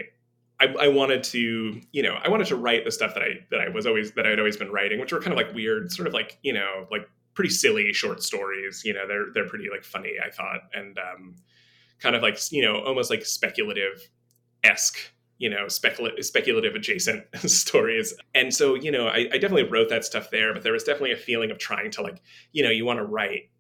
I, 0.59 0.75
I, 0.81 0.89
wanted 0.89 1.23
to, 1.25 1.83
you 1.93 2.03
know, 2.03 2.15
I 2.15 2.31
wanted 2.31 2.47
to 2.47 2.57
write 2.57 2.87
the 2.87 2.91
stuff 2.91 3.13
that 3.13 3.23
I 3.23 3.47
that 3.51 3.61
I 3.61 3.69
was 3.69 3.87
always 3.87 4.13
that 4.13 4.27
I'd 4.27 4.39
always 4.39 4.57
been 4.57 4.71
writing, 4.71 4.99
which 5.01 5.13
were 5.13 5.21
kind 5.21 5.33
of 5.33 5.37
like 5.37 5.55
weird, 5.55 5.93
sort 5.93 6.09
of 6.09 6.15
like, 6.15 6.39
you 6.43 6.53
know, 6.53 6.87
like 6.91 7.07
pretty 7.35 7.51
silly 7.51 7.93
short 7.93 8.23
stories. 8.23 8.83
You 8.85 8.95
know, 8.95 9.07
they're 9.07 9.27
they're 9.35 9.49
pretty 9.49 9.69
like 9.71 9.85
funny, 9.85 10.15
I 10.25 10.31
thought. 10.31 10.63
And 10.73 10.99
um 10.99 11.37
kind 11.99 12.17
of 12.17 12.23
like, 12.23 12.39
you 12.51 12.63
know, 12.63 12.83
almost 12.85 13.11
like 13.11 13.25
speculative 13.25 14.09
esque 14.65 14.99
you 15.39 15.51
know 15.51 15.69
speculative 15.69 16.25
speculative 16.25 16.75
adjacent 16.75 17.25
stories. 17.51 18.15
And 18.35 18.53
so 18.55 18.75
you 18.75 18.91
know 18.91 19.09
I, 19.09 19.29
I, 19.33 19.39
definitely 19.39 19.65
wrote 19.65 19.89
that 19.91 20.05
stuff 20.05 20.31
there 20.31 20.53
but 20.53 20.63
there 20.63 20.73
was 20.73 20.85
definitely 20.85 21.13
a 21.13 21.17
feeling 21.17 21.51
of 21.51 21.59
trying 21.59 21.91
to 21.93 22.03
like 22.03 22.23
you 22.53 22.63
know 22.63 22.71
you 22.71 22.85
want 22.85 22.99
to 22.99 23.05
write 23.05 23.51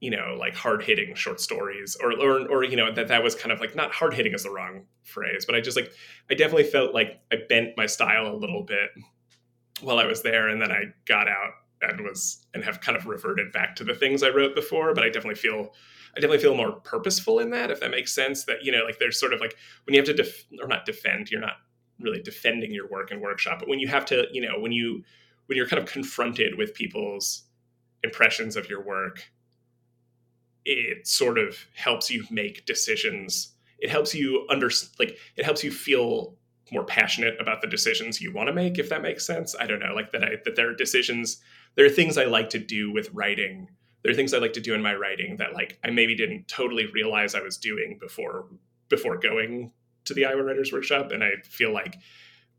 you 0.00 0.10
know 0.10 0.36
like 0.38 0.54
hard 0.54 0.82
hitting 0.82 1.14
short 1.14 1.40
stories 1.40 1.96
or, 2.00 2.12
or 2.12 2.48
or 2.48 2.64
you 2.64 2.76
know 2.76 2.92
that 2.92 3.08
that 3.08 3.22
was 3.22 3.34
kind 3.34 3.52
of 3.52 3.60
like 3.60 3.74
not 3.74 3.92
hard 3.92 4.14
hitting 4.14 4.32
is 4.32 4.44
the 4.44 4.50
wrong 4.50 4.84
phrase 5.02 5.44
but 5.44 5.54
i 5.54 5.60
just 5.60 5.76
like 5.76 5.90
i 6.30 6.34
definitely 6.34 6.64
felt 6.64 6.94
like 6.94 7.20
i 7.32 7.36
bent 7.48 7.76
my 7.76 7.86
style 7.86 8.32
a 8.32 8.36
little 8.36 8.62
bit 8.62 8.90
while 9.80 9.98
i 9.98 10.06
was 10.06 10.22
there 10.22 10.48
and 10.48 10.62
then 10.62 10.70
i 10.70 10.84
got 11.06 11.28
out 11.28 11.52
and 11.82 12.00
was 12.00 12.46
and 12.54 12.64
have 12.64 12.80
kind 12.80 12.96
of 12.96 13.06
reverted 13.06 13.52
back 13.52 13.74
to 13.74 13.84
the 13.84 13.94
things 13.94 14.22
i 14.22 14.28
wrote 14.28 14.54
before 14.54 14.94
but 14.94 15.02
i 15.02 15.08
definitely 15.08 15.34
feel 15.34 15.72
I 16.16 16.20
definitely 16.20 16.42
feel 16.42 16.54
more 16.54 16.72
purposeful 16.72 17.38
in 17.38 17.50
that, 17.50 17.70
if 17.70 17.80
that 17.80 17.90
makes 17.90 18.14
sense. 18.14 18.44
That 18.44 18.62
you 18.62 18.72
know, 18.72 18.84
like 18.84 18.98
there's 18.98 19.18
sort 19.18 19.32
of 19.32 19.40
like 19.40 19.56
when 19.84 19.94
you 19.94 20.00
have 20.00 20.06
to 20.06 20.14
def- 20.14 20.46
or 20.60 20.68
not 20.68 20.86
defend, 20.86 21.30
you're 21.30 21.40
not 21.40 21.56
really 22.00 22.22
defending 22.22 22.72
your 22.72 22.88
work 22.88 23.10
in 23.10 23.20
workshop, 23.20 23.58
but 23.58 23.68
when 23.68 23.80
you 23.80 23.88
have 23.88 24.04
to, 24.06 24.26
you 24.32 24.40
know, 24.40 24.58
when 24.58 24.72
you 24.72 25.02
when 25.46 25.56
you're 25.56 25.66
kind 25.66 25.82
of 25.82 25.88
confronted 25.90 26.56
with 26.56 26.74
people's 26.74 27.44
impressions 28.04 28.56
of 28.56 28.68
your 28.68 28.84
work, 28.84 29.24
it 30.64 31.06
sort 31.06 31.38
of 31.38 31.56
helps 31.74 32.10
you 32.10 32.24
make 32.30 32.66
decisions. 32.66 33.54
It 33.78 33.90
helps 33.90 34.14
you 34.14 34.46
under 34.50 34.70
like 34.98 35.18
it 35.36 35.44
helps 35.44 35.64
you 35.64 35.70
feel 35.70 36.36
more 36.72 36.84
passionate 36.84 37.40
about 37.40 37.60
the 37.60 37.66
decisions 37.66 38.20
you 38.20 38.32
want 38.32 38.48
to 38.48 38.52
make 38.52 38.78
if 38.78 38.88
that 38.88 39.02
makes 39.02 39.26
sense 39.26 39.54
i 39.58 39.66
don't 39.66 39.80
know 39.80 39.94
like 39.94 40.12
that 40.12 40.22
i 40.22 40.32
that 40.44 40.56
there 40.56 40.70
are 40.70 40.74
decisions 40.74 41.38
there 41.76 41.86
are 41.86 41.90
things 41.90 42.18
i 42.18 42.24
like 42.24 42.50
to 42.50 42.58
do 42.58 42.92
with 42.92 43.10
writing 43.12 43.68
there 44.02 44.12
are 44.12 44.14
things 44.14 44.32
I 44.32 44.38
like 44.38 44.52
to 44.54 44.60
do 44.60 44.74
in 44.74 44.82
my 44.82 44.94
writing 44.94 45.36
that 45.36 45.54
like 45.54 45.78
I 45.84 45.90
maybe 45.90 46.14
didn't 46.14 46.48
totally 46.48 46.86
realize 46.86 47.34
I 47.34 47.40
was 47.40 47.56
doing 47.56 47.98
before 48.00 48.46
before 48.88 49.16
going 49.18 49.72
to 50.04 50.14
the 50.14 50.24
Iowa 50.24 50.42
Writers 50.42 50.72
Workshop, 50.72 51.12
and 51.12 51.22
I 51.22 51.32
feel 51.44 51.72
like, 51.72 51.96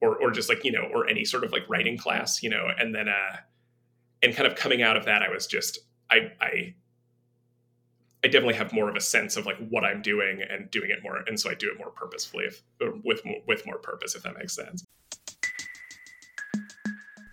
or 0.01 0.17
or 0.17 0.31
just 0.31 0.49
like 0.49 0.63
you 0.63 0.71
know, 0.71 0.89
or 0.93 1.07
any 1.09 1.25
sort 1.25 1.43
of 1.43 1.51
like 1.51 1.67
writing 1.69 1.97
class, 1.97 2.43
you 2.43 2.49
know, 2.49 2.67
and 2.77 2.93
then 2.93 3.07
uh, 3.07 3.37
and 4.21 4.35
kind 4.35 4.47
of 4.47 4.55
coming 4.55 4.81
out 4.81 4.97
of 4.97 5.05
that, 5.05 5.21
I 5.21 5.29
was 5.29 5.47
just 5.47 5.79
I 6.11 6.31
I 6.41 6.75
I 8.23 8.27
definitely 8.27 8.55
have 8.55 8.73
more 8.73 8.89
of 8.89 8.95
a 8.95 9.01
sense 9.01 9.37
of 9.37 9.45
like 9.45 9.57
what 9.69 9.85
I'm 9.85 10.01
doing 10.01 10.41
and 10.41 10.69
doing 10.71 10.89
it 10.91 11.01
more, 11.03 11.23
and 11.27 11.39
so 11.39 11.49
I 11.49 11.55
do 11.55 11.71
it 11.71 11.77
more 11.77 11.89
purposefully, 11.89 12.45
if, 12.45 12.61
with 13.03 13.21
with 13.47 13.65
more 13.65 13.77
purpose, 13.77 14.15
if 14.15 14.23
that 14.23 14.37
makes 14.37 14.53
sense. 14.55 14.85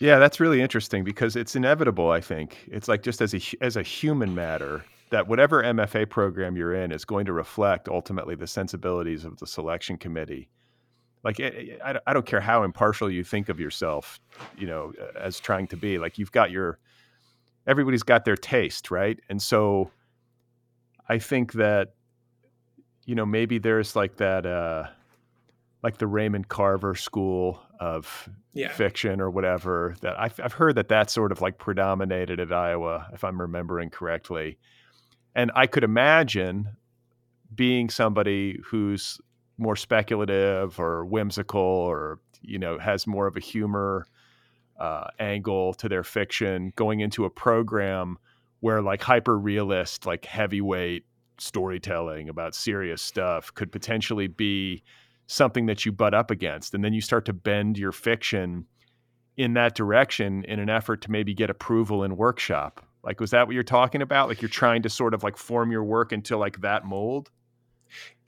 Yeah, 0.00 0.18
that's 0.18 0.40
really 0.40 0.62
interesting 0.62 1.04
because 1.04 1.36
it's 1.36 1.56
inevitable. 1.56 2.10
I 2.10 2.20
think 2.22 2.68
it's 2.72 2.88
like 2.88 3.02
just 3.02 3.20
as 3.20 3.34
a 3.34 3.40
as 3.62 3.76
a 3.76 3.82
human 3.82 4.34
matter 4.34 4.84
that 5.10 5.28
whatever 5.28 5.62
MFA 5.62 6.06
program 6.06 6.56
you're 6.56 6.74
in 6.74 6.92
is 6.92 7.04
going 7.04 7.26
to 7.26 7.32
reflect 7.32 7.88
ultimately 7.88 8.34
the 8.36 8.46
sensibilities 8.46 9.24
of 9.24 9.38
the 9.38 9.46
selection 9.46 9.98
committee. 9.98 10.48
Like 11.24 11.40
eh, 11.40 11.50
eh, 11.54 11.76
I, 11.84 12.00
I 12.06 12.14
don't 12.14 12.26
care 12.26 12.40
how 12.40 12.64
impartial 12.64 13.10
you 13.10 13.24
think 13.24 13.48
of 13.48 13.60
yourself, 13.60 14.20
you 14.58 14.66
know, 14.66 14.92
as 15.20 15.40
trying 15.40 15.68
to 15.68 15.76
be. 15.76 15.98
Like 15.98 16.18
you've 16.18 16.32
got 16.32 16.50
your 16.50 16.78
everybody's 17.66 18.04
got 18.04 18.24
their 18.24 18.36
taste, 18.36 18.90
right? 18.90 19.20
And 19.30 19.42
so 19.42 19.90
I 21.08 21.18
think 21.18 21.52
that 21.54 21.94
you 23.06 23.14
know 23.14 23.26
maybe 23.26 23.58
there's 23.58 23.96
like 23.96 24.16
that 24.16 24.46
uh 24.46 24.86
like 25.82 25.98
the 25.98 26.06
Raymond 26.06 26.48
Carver 26.48 26.94
school 26.94 27.62
of 27.80 28.28
yeah. 28.52 28.68
fiction 28.68 29.20
or 29.20 29.30
whatever 29.30 29.96
that 30.02 30.20
I've, 30.20 30.38
I've 30.42 30.52
heard 30.52 30.74
that 30.76 30.88
that 30.88 31.10
sort 31.10 31.32
of 31.32 31.40
like 31.40 31.58
predominated 31.58 32.38
at 32.38 32.52
Iowa, 32.52 33.08
if 33.14 33.24
I'm 33.24 33.40
remembering 33.40 33.88
correctly. 33.88 34.58
And 35.34 35.50
I 35.54 35.66
could 35.66 35.82
imagine 35.82 36.76
being 37.54 37.88
somebody 37.88 38.60
who's 38.64 39.18
more 39.56 39.76
speculative 39.76 40.78
or 40.78 41.04
whimsical 41.06 41.60
or, 41.60 42.20
you 42.42 42.58
know, 42.58 42.78
has 42.78 43.06
more 43.06 43.26
of 43.26 43.36
a 43.36 43.40
humor 43.40 44.06
uh, 44.78 45.08
angle 45.18 45.74
to 45.74 45.88
their 45.88 46.04
fiction 46.04 46.72
going 46.76 47.00
into 47.00 47.24
a 47.24 47.30
program 47.30 48.18
where 48.60 48.82
like 48.82 49.02
hyper 49.02 49.38
realist, 49.38 50.04
like 50.04 50.26
heavyweight 50.26 51.04
storytelling 51.38 52.28
about 52.28 52.54
serious 52.54 53.00
stuff 53.00 53.52
could 53.54 53.72
potentially 53.72 54.26
be 54.26 54.82
something 55.30 55.66
that 55.66 55.86
you 55.86 55.92
butt 55.92 56.12
up 56.12 56.30
against 56.30 56.74
and 56.74 56.84
then 56.84 56.92
you 56.92 57.00
start 57.00 57.24
to 57.24 57.32
bend 57.32 57.78
your 57.78 57.92
fiction 57.92 58.66
in 59.36 59.54
that 59.54 59.76
direction 59.76 60.44
in 60.44 60.58
an 60.58 60.68
effort 60.68 61.00
to 61.02 61.10
maybe 61.10 61.32
get 61.32 61.48
approval 61.48 62.02
in 62.02 62.16
workshop. 62.16 62.84
Like 63.04 63.20
was 63.20 63.30
that 63.30 63.46
what 63.46 63.54
you're 63.54 63.62
talking 63.62 64.02
about? 64.02 64.28
Like 64.28 64.42
you're 64.42 64.48
trying 64.48 64.82
to 64.82 64.90
sort 64.90 65.14
of 65.14 65.22
like 65.22 65.36
form 65.36 65.70
your 65.70 65.84
work 65.84 66.12
into 66.12 66.36
like 66.36 66.60
that 66.62 66.84
mold? 66.84 67.30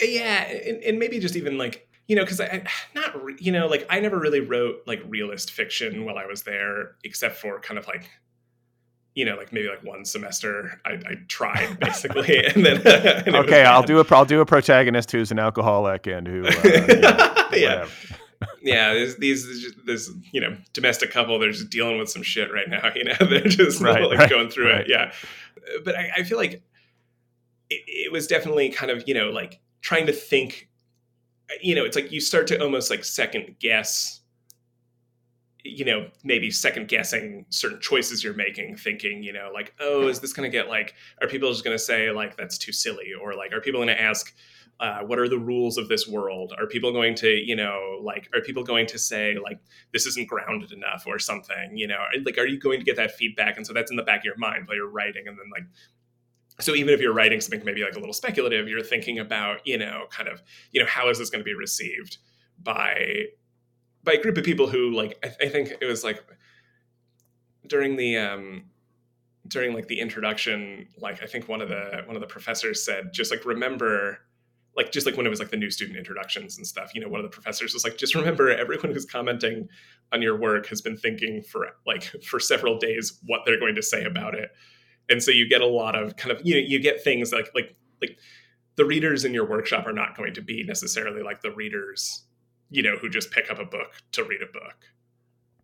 Uh, 0.00 0.06
yeah 0.06 0.44
and, 0.44 0.82
and 0.82 0.98
maybe 0.98 1.18
just 1.18 1.36
even 1.36 1.58
like 1.58 1.88
you 2.08 2.16
know 2.16 2.22
because 2.22 2.40
i 2.40 2.64
not 2.96 3.14
you 3.40 3.52
know 3.52 3.68
like 3.68 3.86
i 3.88 4.00
never 4.00 4.18
really 4.18 4.40
wrote 4.40 4.82
like 4.88 5.00
realist 5.06 5.52
fiction 5.52 6.04
while 6.04 6.18
i 6.18 6.26
was 6.26 6.42
there 6.42 6.96
except 7.04 7.36
for 7.36 7.60
kind 7.60 7.78
of 7.78 7.86
like 7.86 8.10
you 9.14 9.24
know, 9.24 9.36
like 9.36 9.52
maybe 9.52 9.68
like 9.68 9.82
one 9.84 10.04
semester, 10.04 10.80
I, 10.84 10.92
I 10.92 11.14
tried 11.28 11.78
basically, 11.80 12.44
and 12.46 12.64
then 12.64 12.76
and 13.26 13.36
okay, 13.36 13.64
I'll 13.64 13.82
do 13.82 14.00
a 14.00 14.06
I'll 14.10 14.24
do 14.24 14.40
a 14.40 14.46
protagonist 14.46 15.12
who's 15.12 15.30
an 15.30 15.38
alcoholic 15.38 16.06
and 16.06 16.26
who, 16.26 16.46
uh, 16.46 16.52
you 16.64 17.00
know, 17.00 17.42
yeah, 17.52 17.86
yeah. 18.62 18.94
There's 18.94 19.16
these 19.16 19.74
this 19.84 20.10
you 20.32 20.40
know 20.40 20.56
domestic 20.72 21.10
couple. 21.10 21.38
They're 21.38 21.52
just 21.52 21.70
dealing 21.70 21.98
with 21.98 22.08
some 22.08 22.22
shit 22.22 22.52
right 22.52 22.68
now. 22.68 22.90
You 22.94 23.04
know, 23.04 23.14
they're 23.28 23.42
just 23.42 23.82
right, 23.82 24.02
like 24.02 24.18
right, 24.18 24.30
going 24.30 24.48
through 24.48 24.70
right. 24.70 24.80
it. 24.82 24.88
Yeah, 24.88 25.12
but 25.84 25.94
I, 25.94 26.10
I 26.18 26.22
feel 26.22 26.38
like 26.38 26.62
it, 27.70 27.82
it 27.86 28.12
was 28.12 28.26
definitely 28.26 28.70
kind 28.70 28.90
of 28.90 29.06
you 29.06 29.14
know 29.14 29.30
like 29.30 29.60
trying 29.80 30.06
to 30.06 30.12
think. 30.12 30.68
You 31.60 31.74
know, 31.74 31.84
it's 31.84 31.96
like 31.96 32.10
you 32.10 32.20
start 32.20 32.46
to 32.46 32.62
almost 32.62 32.88
like 32.88 33.04
second 33.04 33.56
guess 33.60 34.21
you 35.64 35.84
know 35.84 36.08
maybe 36.24 36.50
second 36.50 36.88
guessing 36.88 37.46
certain 37.50 37.80
choices 37.80 38.24
you're 38.24 38.34
making 38.34 38.76
thinking 38.76 39.22
you 39.22 39.32
know 39.32 39.50
like 39.54 39.72
oh 39.80 40.08
is 40.08 40.20
this 40.20 40.32
going 40.32 40.50
to 40.50 40.56
get 40.56 40.68
like 40.68 40.94
are 41.20 41.28
people 41.28 41.50
just 41.50 41.64
going 41.64 41.74
to 41.76 41.82
say 41.82 42.10
like 42.10 42.36
that's 42.36 42.58
too 42.58 42.72
silly? 42.72 43.12
Or 43.20 43.34
like 43.34 43.52
are 43.52 43.60
people 43.60 43.78
going 43.78 43.88
to 43.88 44.00
ask 44.00 44.34
uh, 44.80 45.00
what 45.02 45.18
are 45.18 45.28
the 45.28 45.38
rules 45.38 45.78
of 45.78 45.88
this 45.88 46.08
world? 46.08 46.52
Are 46.58 46.66
people 46.66 46.92
going 46.92 47.14
to 47.16 47.28
you 47.28 47.54
know 47.54 48.00
like 48.02 48.28
are 48.34 48.40
people 48.40 48.64
going 48.64 48.86
to 48.88 48.98
say 48.98 49.36
like 49.42 49.60
this 49.92 50.06
isn't 50.06 50.28
grounded 50.28 50.72
enough 50.72 51.04
or 51.06 51.18
something 51.18 51.76
you 51.76 51.86
know? 51.86 52.02
Like 52.24 52.38
are 52.38 52.46
you 52.46 52.58
going 52.58 52.80
to 52.80 52.84
get 52.84 52.96
that 52.96 53.12
feedback? 53.12 53.56
And 53.56 53.66
so 53.66 53.72
that's 53.72 53.90
in 53.90 53.96
the 53.96 54.02
back 54.02 54.20
of 54.20 54.24
your 54.24 54.38
mind 54.38 54.66
while 54.66 54.76
you're 54.76 54.90
writing 54.90 55.28
and 55.28 55.38
then 55.38 55.46
like 55.52 55.64
so 56.60 56.74
even 56.74 56.92
if 56.92 57.00
you're 57.00 57.14
writing 57.14 57.40
something 57.40 57.64
maybe 57.64 57.82
like 57.82 57.94
a 57.94 57.98
little 57.98 58.12
speculative 58.12 58.68
you're 58.68 58.82
thinking 58.82 59.18
about 59.18 59.66
you 59.66 59.78
know 59.78 60.04
kind 60.10 60.28
of 60.28 60.42
you 60.70 60.80
know 60.80 60.86
how 60.86 61.08
is 61.08 61.18
this 61.18 61.30
going 61.30 61.40
to 61.40 61.44
be 61.44 61.54
received 61.54 62.18
by 62.62 63.24
by 64.04 64.12
a 64.14 64.22
group 64.22 64.36
of 64.36 64.44
people 64.44 64.68
who 64.68 64.94
like 64.94 65.18
I, 65.24 65.46
I 65.46 65.48
think 65.48 65.72
it 65.80 65.86
was 65.86 66.04
like 66.04 66.24
during 67.66 67.96
the 67.96 68.18
um 68.18 68.64
during 69.48 69.74
like 69.74 69.88
the 69.88 70.00
introduction 70.00 70.88
like 70.98 71.22
i 71.22 71.26
think 71.26 71.48
one 71.48 71.60
of 71.60 71.68
the 71.68 72.02
one 72.06 72.16
of 72.16 72.22
the 72.22 72.28
professors 72.28 72.84
said 72.84 73.12
just 73.12 73.30
like 73.30 73.44
remember 73.44 74.18
like 74.76 74.90
just 74.90 75.04
like 75.04 75.16
when 75.16 75.26
it 75.26 75.28
was 75.28 75.40
like 75.40 75.50
the 75.50 75.56
new 75.56 75.70
student 75.70 75.98
introductions 75.98 76.56
and 76.56 76.66
stuff 76.66 76.94
you 76.94 77.00
know 77.00 77.08
one 77.08 77.20
of 77.20 77.24
the 77.24 77.34
professors 77.34 77.74
was 77.74 77.84
like 77.84 77.96
just 77.96 78.14
remember 78.14 78.50
everyone 78.50 78.92
who's 78.92 79.04
commenting 79.04 79.68
on 80.12 80.22
your 80.22 80.36
work 80.36 80.66
has 80.66 80.80
been 80.80 80.96
thinking 80.96 81.42
for 81.42 81.68
like 81.86 82.04
for 82.24 82.38
several 82.38 82.78
days 82.78 83.18
what 83.26 83.40
they're 83.44 83.58
going 83.58 83.74
to 83.74 83.82
say 83.82 84.04
about 84.04 84.34
it. 84.34 84.50
And 85.08 85.22
so 85.22 85.30
you 85.30 85.48
get 85.48 85.60
a 85.60 85.66
lot 85.66 85.96
of 85.96 86.16
kind 86.16 86.30
of 86.30 86.46
you 86.46 86.54
know 86.54 86.60
you 86.60 86.78
get 86.78 87.02
things 87.02 87.32
like 87.32 87.50
like 87.54 87.74
like 88.00 88.18
the 88.76 88.84
readers 88.84 89.24
in 89.24 89.34
your 89.34 89.46
workshop 89.48 89.86
are 89.86 89.92
not 89.92 90.16
going 90.16 90.34
to 90.34 90.42
be 90.42 90.62
necessarily 90.64 91.22
like 91.22 91.40
the 91.40 91.50
readers 91.50 92.24
you 92.72 92.82
know, 92.82 92.96
who 92.96 93.08
just 93.08 93.30
pick 93.30 93.50
up 93.50 93.58
a 93.58 93.64
book 93.64 93.92
to 94.12 94.24
read 94.24 94.40
a 94.42 94.52
book. 94.52 94.76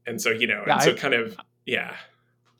And 0.06 0.20
so, 0.20 0.30
you 0.30 0.46
know, 0.46 0.62
yeah, 0.66 0.74
and 0.74 0.82
so 0.82 0.92
I, 0.92 0.94
kind 0.94 1.14
of, 1.14 1.36
yeah. 1.66 1.96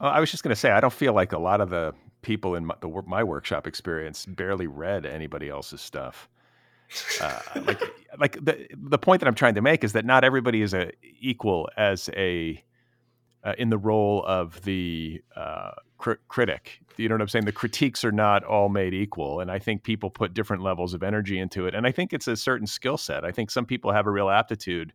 I 0.00 0.20
was 0.20 0.30
just 0.30 0.42
going 0.42 0.54
to 0.54 0.60
say, 0.60 0.70
I 0.70 0.80
don't 0.80 0.92
feel 0.92 1.12
like 1.12 1.32
a 1.32 1.38
lot 1.38 1.60
of 1.60 1.70
the 1.70 1.94
people 2.22 2.54
in 2.54 2.66
my, 2.66 2.74
the, 2.80 2.88
my 3.06 3.22
workshop 3.22 3.66
experience 3.66 4.26
barely 4.26 4.66
read 4.66 5.06
anybody 5.06 5.48
else's 5.48 5.80
stuff. 5.80 6.28
Uh, 7.20 7.40
like, 7.66 7.82
like 8.18 8.44
the 8.44 8.66
the 8.74 8.98
point 8.98 9.20
that 9.20 9.28
I'm 9.28 9.34
trying 9.34 9.54
to 9.54 9.60
make 9.60 9.84
is 9.84 9.92
that 9.92 10.06
not 10.06 10.24
everybody 10.24 10.62
is 10.62 10.72
a 10.72 10.90
equal 11.20 11.68
as 11.76 12.08
a 12.16 12.62
uh, 13.44 13.54
in 13.58 13.70
the 13.70 13.78
role 13.78 14.24
of 14.26 14.62
the 14.62 15.22
uh, 15.36 15.72
cr- 15.98 16.12
critic. 16.28 16.80
You 16.96 17.08
know 17.08 17.14
what 17.14 17.22
I'm 17.22 17.28
saying? 17.28 17.44
The 17.44 17.52
critiques 17.52 18.04
are 18.04 18.12
not 18.12 18.44
all 18.44 18.68
made 18.68 18.94
equal, 18.94 19.40
and 19.40 19.50
I 19.50 19.58
think 19.58 19.84
people 19.84 20.10
put 20.10 20.34
different 20.34 20.62
levels 20.62 20.94
of 20.94 21.02
energy 21.02 21.38
into 21.38 21.66
it. 21.66 21.74
And 21.74 21.86
I 21.86 21.92
think 21.92 22.12
it's 22.12 22.26
a 22.26 22.36
certain 22.36 22.66
skill 22.66 22.96
set. 22.96 23.24
I 23.24 23.30
think 23.30 23.50
some 23.50 23.66
people 23.66 23.92
have 23.92 24.06
a 24.06 24.10
real 24.10 24.28
aptitude 24.28 24.92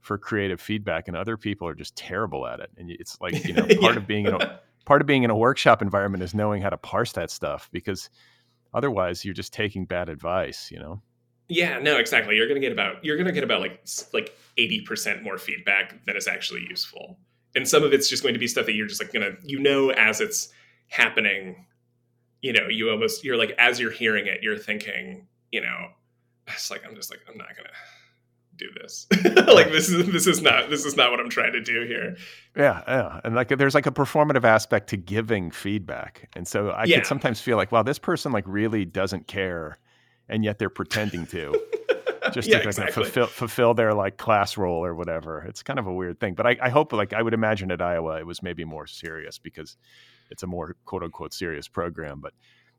for 0.00 0.16
creative 0.16 0.60
feedback, 0.60 1.08
and 1.08 1.16
other 1.16 1.36
people 1.36 1.68
are 1.68 1.74
just 1.74 1.96
terrible 1.96 2.46
at 2.46 2.60
it. 2.60 2.70
And 2.78 2.90
it's 2.90 3.18
like 3.20 3.44
you 3.44 3.52
know, 3.52 3.62
part 3.80 3.94
yeah. 3.94 3.96
of 3.96 4.06
being 4.06 4.26
in 4.26 4.34
a 4.34 4.60
part 4.86 5.00
of 5.00 5.06
being 5.06 5.24
in 5.24 5.30
a 5.30 5.36
workshop 5.36 5.82
environment 5.82 6.22
is 6.22 6.34
knowing 6.34 6.62
how 6.62 6.70
to 6.70 6.78
parse 6.78 7.12
that 7.12 7.30
stuff 7.30 7.68
because 7.72 8.08
otherwise 8.72 9.24
you're 9.24 9.34
just 9.34 9.52
taking 9.52 9.84
bad 9.84 10.08
advice. 10.08 10.70
You 10.70 10.78
know. 10.78 11.02
Yeah, 11.48 11.78
no, 11.78 11.98
exactly. 11.98 12.36
You're 12.36 12.48
gonna 12.48 12.60
get 12.60 12.72
about 12.72 13.04
you're 13.04 13.16
gonna 13.16 13.32
get 13.32 13.44
about 13.44 13.60
like 13.60 13.86
like 14.12 14.34
eighty 14.56 14.80
percent 14.80 15.22
more 15.22 15.38
feedback 15.38 16.04
than 16.06 16.16
is 16.16 16.26
actually 16.26 16.66
useful, 16.68 17.18
and 17.56 17.66
some 17.68 17.82
of 17.82 17.92
it's 17.92 18.08
just 18.08 18.22
going 18.22 18.34
to 18.34 18.40
be 18.40 18.46
stuff 18.46 18.66
that 18.66 18.74
you're 18.74 18.86
just 18.86 19.02
like 19.02 19.12
gonna 19.12 19.32
you 19.42 19.58
know 19.58 19.90
as 19.90 20.20
it's 20.20 20.48
happening. 20.88 21.66
You 22.42 22.52
know, 22.52 22.68
you 22.68 22.90
almost 22.90 23.24
you're 23.24 23.36
like 23.36 23.52
as 23.58 23.80
you're 23.80 23.90
hearing 23.90 24.26
it, 24.28 24.42
you're 24.42 24.58
thinking, 24.58 25.26
you 25.50 25.60
know, 25.62 25.88
it's 26.46 26.70
like 26.70 26.82
I'm 26.86 26.94
just 26.94 27.10
like 27.10 27.20
I'm 27.28 27.36
not 27.36 27.48
gonna 27.56 27.70
do 28.56 28.66
this. 28.80 29.06
like 29.54 29.70
this 29.72 29.88
is 29.88 30.06
this 30.12 30.26
is 30.26 30.42
not 30.42 30.70
this 30.70 30.84
is 30.84 30.96
not 30.96 31.10
what 31.10 31.18
I'm 31.18 31.28
trying 31.30 31.52
to 31.54 31.60
do 31.62 31.84
here. 31.86 32.16
Yeah, 32.56 32.82
yeah, 32.86 33.20
and 33.24 33.34
like 33.34 33.48
there's 33.48 33.74
like 33.74 33.86
a 33.86 33.90
performative 33.90 34.44
aspect 34.44 34.88
to 34.90 34.96
giving 34.96 35.50
feedback, 35.50 36.28
and 36.36 36.46
so 36.46 36.70
I 36.70 36.84
Yeah. 36.84 36.98
could 36.98 37.06
sometimes 37.06 37.40
feel 37.40 37.56
like, 37.56 37.72
wow, 37.72 37.82
this 37.82 37.98
person 37.98 38.32
like 38.32 38.44
really 38.46 38.84
doesn't 38.84 39.26
care, 39.26 39.78
and 40.28 40.44
yet 40.44 40.58
they're 40.58 40.70
pretending 40.70 41.26
to. 41.28 41.60
Just 42.32 42.48
Yeah, 42.50 42.58
to 42.58 42.58
like, 42.58 42.66
exactly. 42.66 43.04
fulfill 43.04 43.26
fulfill 43.26 43.74
their 43.74 43.94
like 43.94 44.16
class 44.16 44.56
role 44.56 44.84
or 44.84 44.94
whatever. 44.94 45.44
It's 45.48 45.62
kind 45.62 45.78
of 45.78 45.86
a 45.86 45.92
weird 45.92 46.20
thing, 46.20 46.34
but 46.34 46.46
I, 46.46 46.56
I 46.62 46.68
hope 46.68 46.92
like 46.92 47.12
I 47.12 47.22
would 47.22 47.34
imagine 47.34 47.70
at 47.70 47.80
Iowa 47.82 48.18
it 48.18 48.26
was 48.26 48.42
maybe 48.42 48.64
more 48.64 48.86
serious 48.86 49.38
because 49.38 49.76
it's 50.30 50.42
a 50.42 50.46
more 50.46 50.76
quote 50.84 51.02
unquote 51.02 51.32
serious 51.32 51.68
program. 51.68 52.20
But 52.20 52.32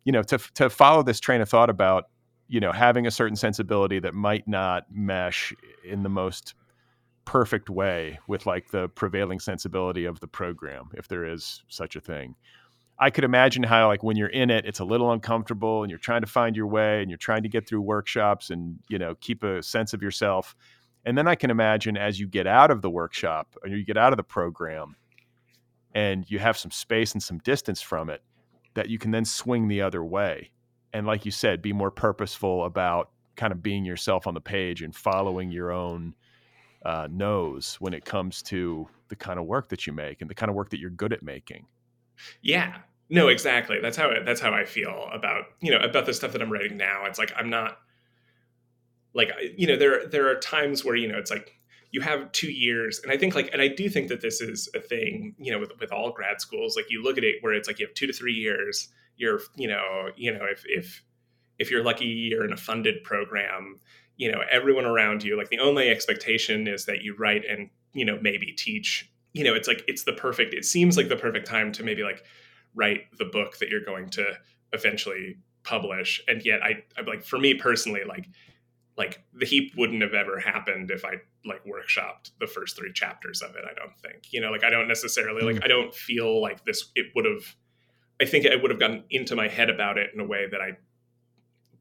you 0.04 0.12
know, 0.12 0.24
to 0.24 0.38
to 0.56 0.70
follow 0.70 1.04
this 1.04 1.20
train 1.20 1.42
of 1.42 1.50
thought 1.50 1.70
about 1.70 2.06
you 2.48 2.60
know 2.60 2.72
having 2.72 3.08
a 3.08 3.12
certain 3.12 3.36
sensibility 3.36 4.00
that 4.00 4.14
might 4.14 4.48
not 4.48 4.86
mesh 4.92 5.54
in 5.84 6.04
the 6.04 6.10
most 6.10 6.54
perfect 7.26 7.70
way 7.70 8.18
with 8.28 8.46
like 8.46 8.72
the 8.72 8.88
prevailing 8.90 9.40
sensibility 9.40 10.06
of 10.06 10.20
the 10.22 10.28
program, 10.28 10.90
if 10.94 11.10
there 11.10 11.26
is 11.26 11.64
such 11.68 11.96
a 11.98 12.00
thing. 12.02 12.36
I 13.00 13.10
could 13.12 13.24
imagine 13.24 13.64
how 13.64 13.88
like 13.88 14.02
when 14.04 14.18
you're 14.18 14.28
in 14.28 14.50
it, 14.50 14.66
it's 14.66 14.80
a 14.80 14.86
little 14.86 15.12
uncomfortable 15.12 15.84
and 15.84 15.90
you're 15.90 16.00
trying 16.00 16.22
to 16.22 16.28
find 16.28 16.56
your 16.56 16.68
way 16.68 17.02
and 17.02 17.12
you're 17.12 17.18
trying 17.18 17.44
to 17.44 17.50
get 17.50 17.68
through 17.68 17.82
workshops 17.82 18.50
and 18.50 18.80
you 18.90 18.98
know 18.98 19.16
keep 19.16 19.44
a 19.44 19.62
sense 19.62 19.94
of 19.94 20.02
yourself. 20.02 20.56
And 21.06 21.18
then 21.18 21.28
I 21.28 21.36
can 21.36 21.52
imagine 21.52 21.96
as 21.96 22.20
you 22.20 22.28
get 22.28 22.48
out 22.48 22.72
of 22.72 22.82
the 22.82 22.90
workshop 22.90 23.56
or 23.64 23.70
you 23.70 23.86
get 23.86 23.98
out 23.98 24.14
of 24.14 24.18
the 24.18 24.24
program 24.24 24.96
and 25.96 26.30
you 26.30 26.40
have 26.40 26.58
some 26.58 26.72
space 26.72 27.14
and 27.14 27.24
some 27.24 27.38
distance 27.40 27.82
from 27.82 28.10
it, 28.10 28.22
that 28.74 28.90
you 28.90 29.00
can 29.00 29.12
then 29.12 29.26
swing 29.26 29.68
the 29.68 29.82
other 29.82 30.04
way. 30.04 30.52
And 30.94 31.08
like 31.08 31.26
you 31.26 31.32
said, 31.32 31.62
be 31.62 31.74
more 31.74 31.92
purposeful 31.92 32.66
about 32.66 33.12
kind 33.36 33.54
of 33.54 33.64
being 33.64 33.86
yourself 33.86 34.28
on 34.28 34.34
the 34.34 34.42
page 34.42 34.82
and 34.82 34.94
following 34.96 35.50
your 35.52 35.72
own 35.72 36.14
uh, 36.86 37.08
nose 37.10 37.78
when 37.80 37.94
it 37.94 38.04
comes 38.06 38.42
to 38.42 38.88
the 39.08 39.16
kind 39.16 39.40
of 39.40 39.46
work 39.46 39.70
that 39.70 39.88
you 39.88 39.94
make 39.94 40.22
and 40.22 40.30
the 40.30 40.36
kind 40.36 40.50
of 40.50 40.56
work 40.56 40.70
that 40.72 40.80
you're 40.80 40.90
good 40.90 41.14
at 41.14 41.24
making. 41.24 41.66
Yeah. 42.42 42.78
No, 43.10 43.30
exactly. 43.30 43.80
That's 43.82 43.96
how 43.96 44.12
that's 44.26 44.42
how 44.42 44.54
I 44.54 44.66
feel 44.66 45.10
about 45.14 45.46
you 45.62 45.72
know 45.72 45.80
about 45.80 46.06
the 46.06 46.14
stuff 46.14 46.34
that 46.34 46.42
I'm 46.42 46.52
writing 46.52 46.78
now. 46.78 47.06
It's 47.06 47.20
like 47.20 47.32
I'm 47.38 47.50
not 47.50 47.78
like 49.14 49.32
you 49.56 49.68
know 49.68 49.78
there 49.78 50.08
there 50.08 50.30
are 50.30 50.36
times 50.36 50.84
where 50.84 50.96
you 50.96 51.08
know 51.08 51.18
it's 51.18 51.32
like 51.32 51.54
you 51.92 52.02
have 52.02 52.32
two 52.34 52.52
years, 52.52 53.00
and 53.02 53.12
I 53.12 53.18
think 53.18 53.34
like 53.34 53.50
and 53.54 53.62
I 53.62 53.70
do 53.70 53.90
think 53.90 54.10
that 54.10 54.22
this 54.22 54.42
is 54.42 54.68
a 54.76 54.80
thing 54.80 55.36
you 55.40 55.52
know 55.52 55.60
with 55.60 55.72
with 55.80 55.92
all 55.92 56.12
grad 56.12 56.42
schools. 56.42 56.76
Like 56.76 56.86
you 56.90 57.02
look 57.02 57.18
at 57.18 57.24
it 57.24 57.38
where 57.42 57.54
it's 57.54 57.68
like 57.68 57.80
you 57.80 57.88
have 57.88 57.96
two 57.96 58.08
to 58.08 58.14
three 58.14 58.34
years. 58.34 58.90
You're 59.16 59.40
you 59.56 59.70
know 59.70 60.10
you 60.18 60.32
know 60.34 60.46
if 60.50 60.64
if 60.68 61.04
if 61.60 61.72
you're 61.72 61.84
lucky 61.84 62.06
you're 62.06 62.46
in 62.46 62.54
a 62.54 62.58
funded 62.58 63.04
program. 63.04 63.80
You 64.18 64.32
know 64.32 64.42
everyone 64.50 64.86
around 64.86 65.24
you 65.24 65.38
like 65.38 65.50
the 65.50 65.60
only 65.60 65.90
expectation 65.90 66.68
is 66.68 66.86
that 66.86 67.04
you 67.04 67.16
write 67.16 67.44
and 67.48 67.70
you 67.94 68.04
know 68.04 68.18
maybe 68.20 68.52
teach 68.52 69.12
you 69.34 69.44
know 69.44 69.54
it's 69.54 69.68
like 69.68 69.84
it's 69.88 70.06
the 70.06 70.14
perfect 70.14 70.56
it 70.56 70.66
seems 70.66 70.98
like 70.98 71.08
the 71.08 71.16
perfect 71.16 71.46
time 71.46 71.72
to 71.74 71.84
maybe 71.84 72.02
like 72.02 72.24
write 72.78 73.02
the 73.18 73.26
book 73.26 73.58
that 73.58 73.70
you're 73.70 73.84
going 73.84 74.10
to 74.10 74.34
eventually 74.72 75.38
publish. 75.64 76.22
And 76.28 76.46
yet 76.46 76.64
i 76.64 76.84
i'm 76.98 77.06
like 77.06 77.24
for 77.24 77.38
me 77.38 77.54
personally 77.54 78.04
like 78.08 78.30
like 78.98 79.24
the 79.34 79.46
heap 79.46 79.74
wouldn't 79.78 80.02
have 80.02 80.14
ever 80.14 80.40
happened 80.40 80.90
if 80.90 81.06
i 81.06 81.14
like 81.46 81.64
workshopped 81.66 82.32
the 82.40 82.48
first 82.48 82.78
three 82.78 82.92
chapters 82.94 83.42
of 83.42 83.56
it 83.56 83.64
i 83.70 83.74
don't 83.74 83.98
think. 84.00 84.32
You 84.32 84.42
know 84.42 84.52
like 84.52 84.64
i 84.64 84.70
don't 84.70 84.88
necessarily 84.88 85.42
like 85.42 85.58
hmm. 85.58 85.64
i 85.64 85.68
don't 85.68 85.94
feel 85.94 86.42
like 86.42 86.66
this 86.66 86.92
it 86.96 87.08
would 87.16 87.26
have 87.26 87.56
i 88.22 88.26
think 88.26 88.48
i 88.48 88.56
would 88.56 88.72
have 88.72 88.80
gotten 88.80 89.04
into 89.10 89.36
my 89.36 89.48
head 89.48 89.70
about 89.70 89.98
it 89.98 90.12
in 90.14 90.20
a 90.20 90.26
way 90.26 90.48
that 90.50 90.62
i 90.62 90.72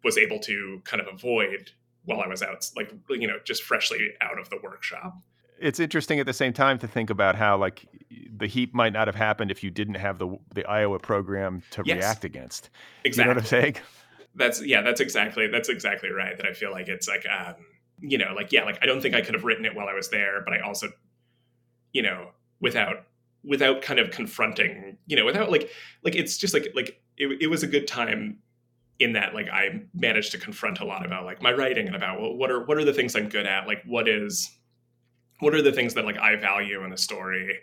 was 0.04 0.18
able 0.18 0.38
to 0.40 0.80
kind 0.84 1.00
of 1.00 1.12
avoid 1.12 1.70
while 2.04 2.20
i 2.20 2.26
was 2.26 2.42
out 2.42 2.68
like 2.76 2.92
you 3.10 3.26
know 3.26 3.38
just 3.44 3.62
freshly 3.62 4.10
out 4.20 4.38
of 4.38 4.50
the 4.50 4.58
workshop 4.62 5.16
It's 5.58 5.80
interesting 5.80 6.20
at 6.20 6.26
the 6.26 6.32
same 6.32 6.52
time 6.52 6.78
to 6.80 6.88
think 6.88 7.10
about 7.10 7.34
how 7.36 7.56
like 7.56 7.86
the 8.36 8.46
heap 8.46 8.74
might 8.74 8.92
not 8.92 9.06
have 9.08 9.14
happened 9.16 9.50
if 9.50 9.62
you 9.64 9.70
didn't 9.70 9.94
have 9.94 10.18
the 10.18 10.36
the 10.54 10.64
Iowa 10.66 10.98
program 10.98 11.62
to 11.72 11.82
Yes. 11.84 11.96
react 11.96 12.24
against. 12.24 12.70
exactly 13.04 13.22
You 13.22 13.34
know 13.34 13.34
what 13.36 13.42
I'm 13.42 13.48
saying? 13.48 13.76
that's 14.34 14.62
yeah 14.66 14.82
that's 14.82 15.00
exactly 15.00 15.46
that's 15.48 15.70
exactly 15.70 16.10
right 16.10 16.36
that 16.36 16.44
i 16.46 16.52
feel 16.52 16.70
like 16.70 16.88
it's 16.88 17.08
like 17.08 17.24
um 17.30 17.54
you 18.02 18.18
know 18.18 18.34
like 18.36 18.52
yeah 18.52 18.64
like 18.64 18.78
i 18.82 18.84
don't 18.84 19.00
think 19.00 19.14
i 19.14 19.22
could 19.22 19.32
have 19.32 19.44
written 19.44 19.64
it 19.64 19.74
while 19.74 19.88
i 19.88 19.94
was 19.94 20.10
there 20.10 20.42
but 20.44 20.52
i 20.52 20.60
also 20.60 20.88
you 21.94 22.02
know 22.02 22.28
without 22.60 23.06
without 23.44 23.80
kind 23.80 23.98
of 23.98 24.10
confronting 24.10 24.98
you 25.06 25.16
know 25.16 25.24
without 25.24 25.50
like 25.50 25.70
like 26.04 26.14
it's 26.14 26.36
just 26.36 26.52
like 26.52 26.68
like 26.74 27.00
it, 27.16 27.38
it 27.40 27.46
was 27.46 27.62
a 27.62 27.66
good 27.66 27.86
time 27.88 28.36
in 28.98 29.14
that 29.14 29.32
like 29.34 29.48
i 29.48 29.80
managed 29.94 30.32
to 30.32 30.38
confront 30.38 30.80
a 30.80 30.84
lot 30.84 31.06
about 31.06 31.24
like 31.24 31.40
my 31.40 31.52
writing 31.52 31.86
and 31.86 31.96
about 31.96 32.20
well, 32.20 32.34
what 32.34 32.50
are 32.50 32.62
what 32.66 32.76
are 32.76 32.84
the 32.84 32.92
things 32.92 33.16
i'm 33.16 33.30
good 33.30 33.46
at 33.46 33.66
like 33.66 33.82
what 33.86 34.06
is 34.06 34.50
what 35.40 35.54
are 35.54 35.62
the 35.62 35.72
things 35.72 35.94
that 35.94 36.04
like 36.04 36.18
i 36.18 36.36
value 36.36 36.82
in 36.84 36.92
a 36.92 36.98
story 36.98 37.58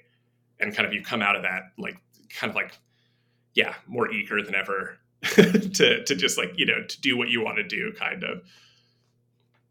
and 0.60 0.76
kind 0.76 0.88
of 0.88 0.94
you 0.94 1.02
come 1.02 1.22
out 1.22 1.36
of 1.36 1.42
that 1.44 1.64
like 1.78 1.98
kind 2.30 2.50
of 2.50 2.56
like 2.56 2.78
yeah 3.54 3.74
more 3.88 4.12
eager 4.12 4.42
than 4.42 4.56
ever 4.56 4.98
to 5.24 6.04
to 6.04 6.16
just 6.16 6.38
like 6.38 6.52
you 6.56 6.66
know 6.66 6.84
to 6.88 7.00
do 7.02 7.18
what 7.18 7.30
you 7.30 7.42
want 7.44 7.58
to 7.58 7.64
do 7.64 7.92
kind 7.98 8.24
of 8.24 8.42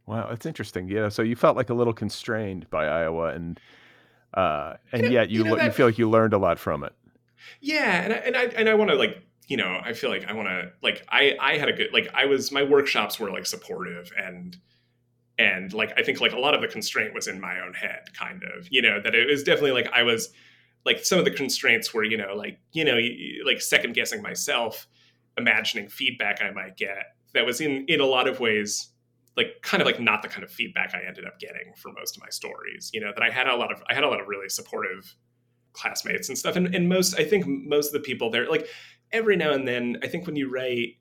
Wow, 0.04 0.30
it's 0.30 0.46
interesting. 0.46 0.88
Yeah, 0.88 1.08
so 1.10 1.22
you 1.22 1.36
felt 1.36 1.56
like 1.56 1.70
a 1.70 1.74
little 1.74 1.92
constrained 1.92 2.68
by 2.70 2.86
Iowa, 2.86 3.28
and 3.28 3.60
uh, 4.34 4.74
and 4.90 5.04
You 5.04 5.10
yet 5.10 5.30
you 5.30 5.38
you 5.38 5.44
know 5.44 5.54
le- 5.54 5.64
you 5.64 5.70
feel 5.70 5.86
like 5.86 5.96
you 5.96 6.10
learned 6.10 6.32
a 6.34 6.38
lot 6.38 6.58
from 6.58 6.82
it. 6.82 6.92
yeah 7.60 8.02
and 8.02 8.12
I, 8.12 8.16
and 8.16 8.36
I 8.36 8.42
and 8.46 8.68
I 8.68 8.74
want 8.74 8.90
to 8.90 8.96
like 8.96 9.22
you 9.46 9.56
know 9.56 9.80
I 9.82 9.92
feel 9.92 10.10
like 10.10 10.28
I 10.28 10.32
want 10.32 10.48
to 10.48 10.72
like 10.82 11.04
I 11.08 11.36
I 11.40 11.56
had 11.56 11.68
a 11.68 11.72
good 11.72 11.92
like 11.92 12.08
I 12.14 12.26
was 12.26 12.50
my 12.50 12.64
workshops 12.64 13.20
were 13.20 13.30
like 13.30 13.46
supportive 13.46 14.10
and 14.18 14.56
and 15.42 15.72
like 15.72 15.92
I 15.96 16.02
think 16.02 16.20
like 16.20 16.32
a 16.32 16.38
lot 16.38 16.54
of 16.54 16.60
the 16.60 16.68
constraint 16.68 17.14
was 17.14 17.26
in 17.26 17.40
my 17.40 17.60
own 17.60 17.74
head 17.74 18.04
kind 18.16 18.42
of 18.56 18.68
you 18.70 18.80
know 18.80 19.00
that 19.02 19.14
it 19.14 19.28
was 19.28 19.42
definitely 19.42 19.72
like 19.72 19.88
I 19.92 20.02
was 20.02 20.30
like 20.84 21.04
some 21.04 21.18
of 21.18 21.24
the 21.24 21.30
constraints 21.30 21.92
were 21.92 22.04
you 22.04 22.16
know 22.16 22.34
like 22.34 22.58
you 22.72 22.84
know 22.84 22.98
like 23.44 23.60
second 23.60 23.94
guessing 23.94 24.22
myself 24.22 24.86
imagining 25.36 25.88
feedback 25.88 26.42
I 26.42 26.50
might 26.50 26.76
get. 26.76 27.16
That 27.34 27.46
was 27.46 27.60
in 27.60 27.86
in 27.88 28.00
a 28.00 28.06
lot 28.06 28.28
of 28.28 28.40
ways 28.40 28.88
like 29.36 29.62
kind 29.62 29.80
of 29.80 29.86
like 29.86 29.98
not 29.98 30.22
the 30.22 30.28
kind 30.28 30.44
of 30.44 30.50
feedback 30.50 30.94
I 30.94 31.06
ended 31.06 31.24
up 31.24 31.38
getting 31.40 31.72
for 31.76 31.90
most 31.92 32.16
of 32.16 32.22
my 32.22 32.28
stories 32.28 32.90
you 32.92 33.00
know 33.00 33.12
that 33.14 33.22
I 33.22 33.30
had 33.30 33.48
a 33.48 33.56
lot 33.56 33.72
of 33.72 33.82
I 33.90 33.94
had 33.94 34.04
a 34.04 34.08
lot 34.08 34.20
of 34.20 34.28
really 34.28 34.48
supportive 34.48 35.14
classmates 35.72 36.28
and 36.28 36.36
stuff. 36.36 36.56
And, 36.56 36.74
and 36.74 36.88
most 36.88 37.18
i 37.18 37.24
think 37.24 37.46
most 37.46 37.86
of 37.88 37.92
the 37.94 38.00
people 38.00 38.30
there 38.30 38.48
like 38.48 38.68
every 39.10 39.36
now 39.36 39.52
and 39.52 39.66
then 39.66 39.96
i 40.02 40.06
think 40.06 40.26
when 40.26 40.36
you 40.36 40.52
write 40.52 40.96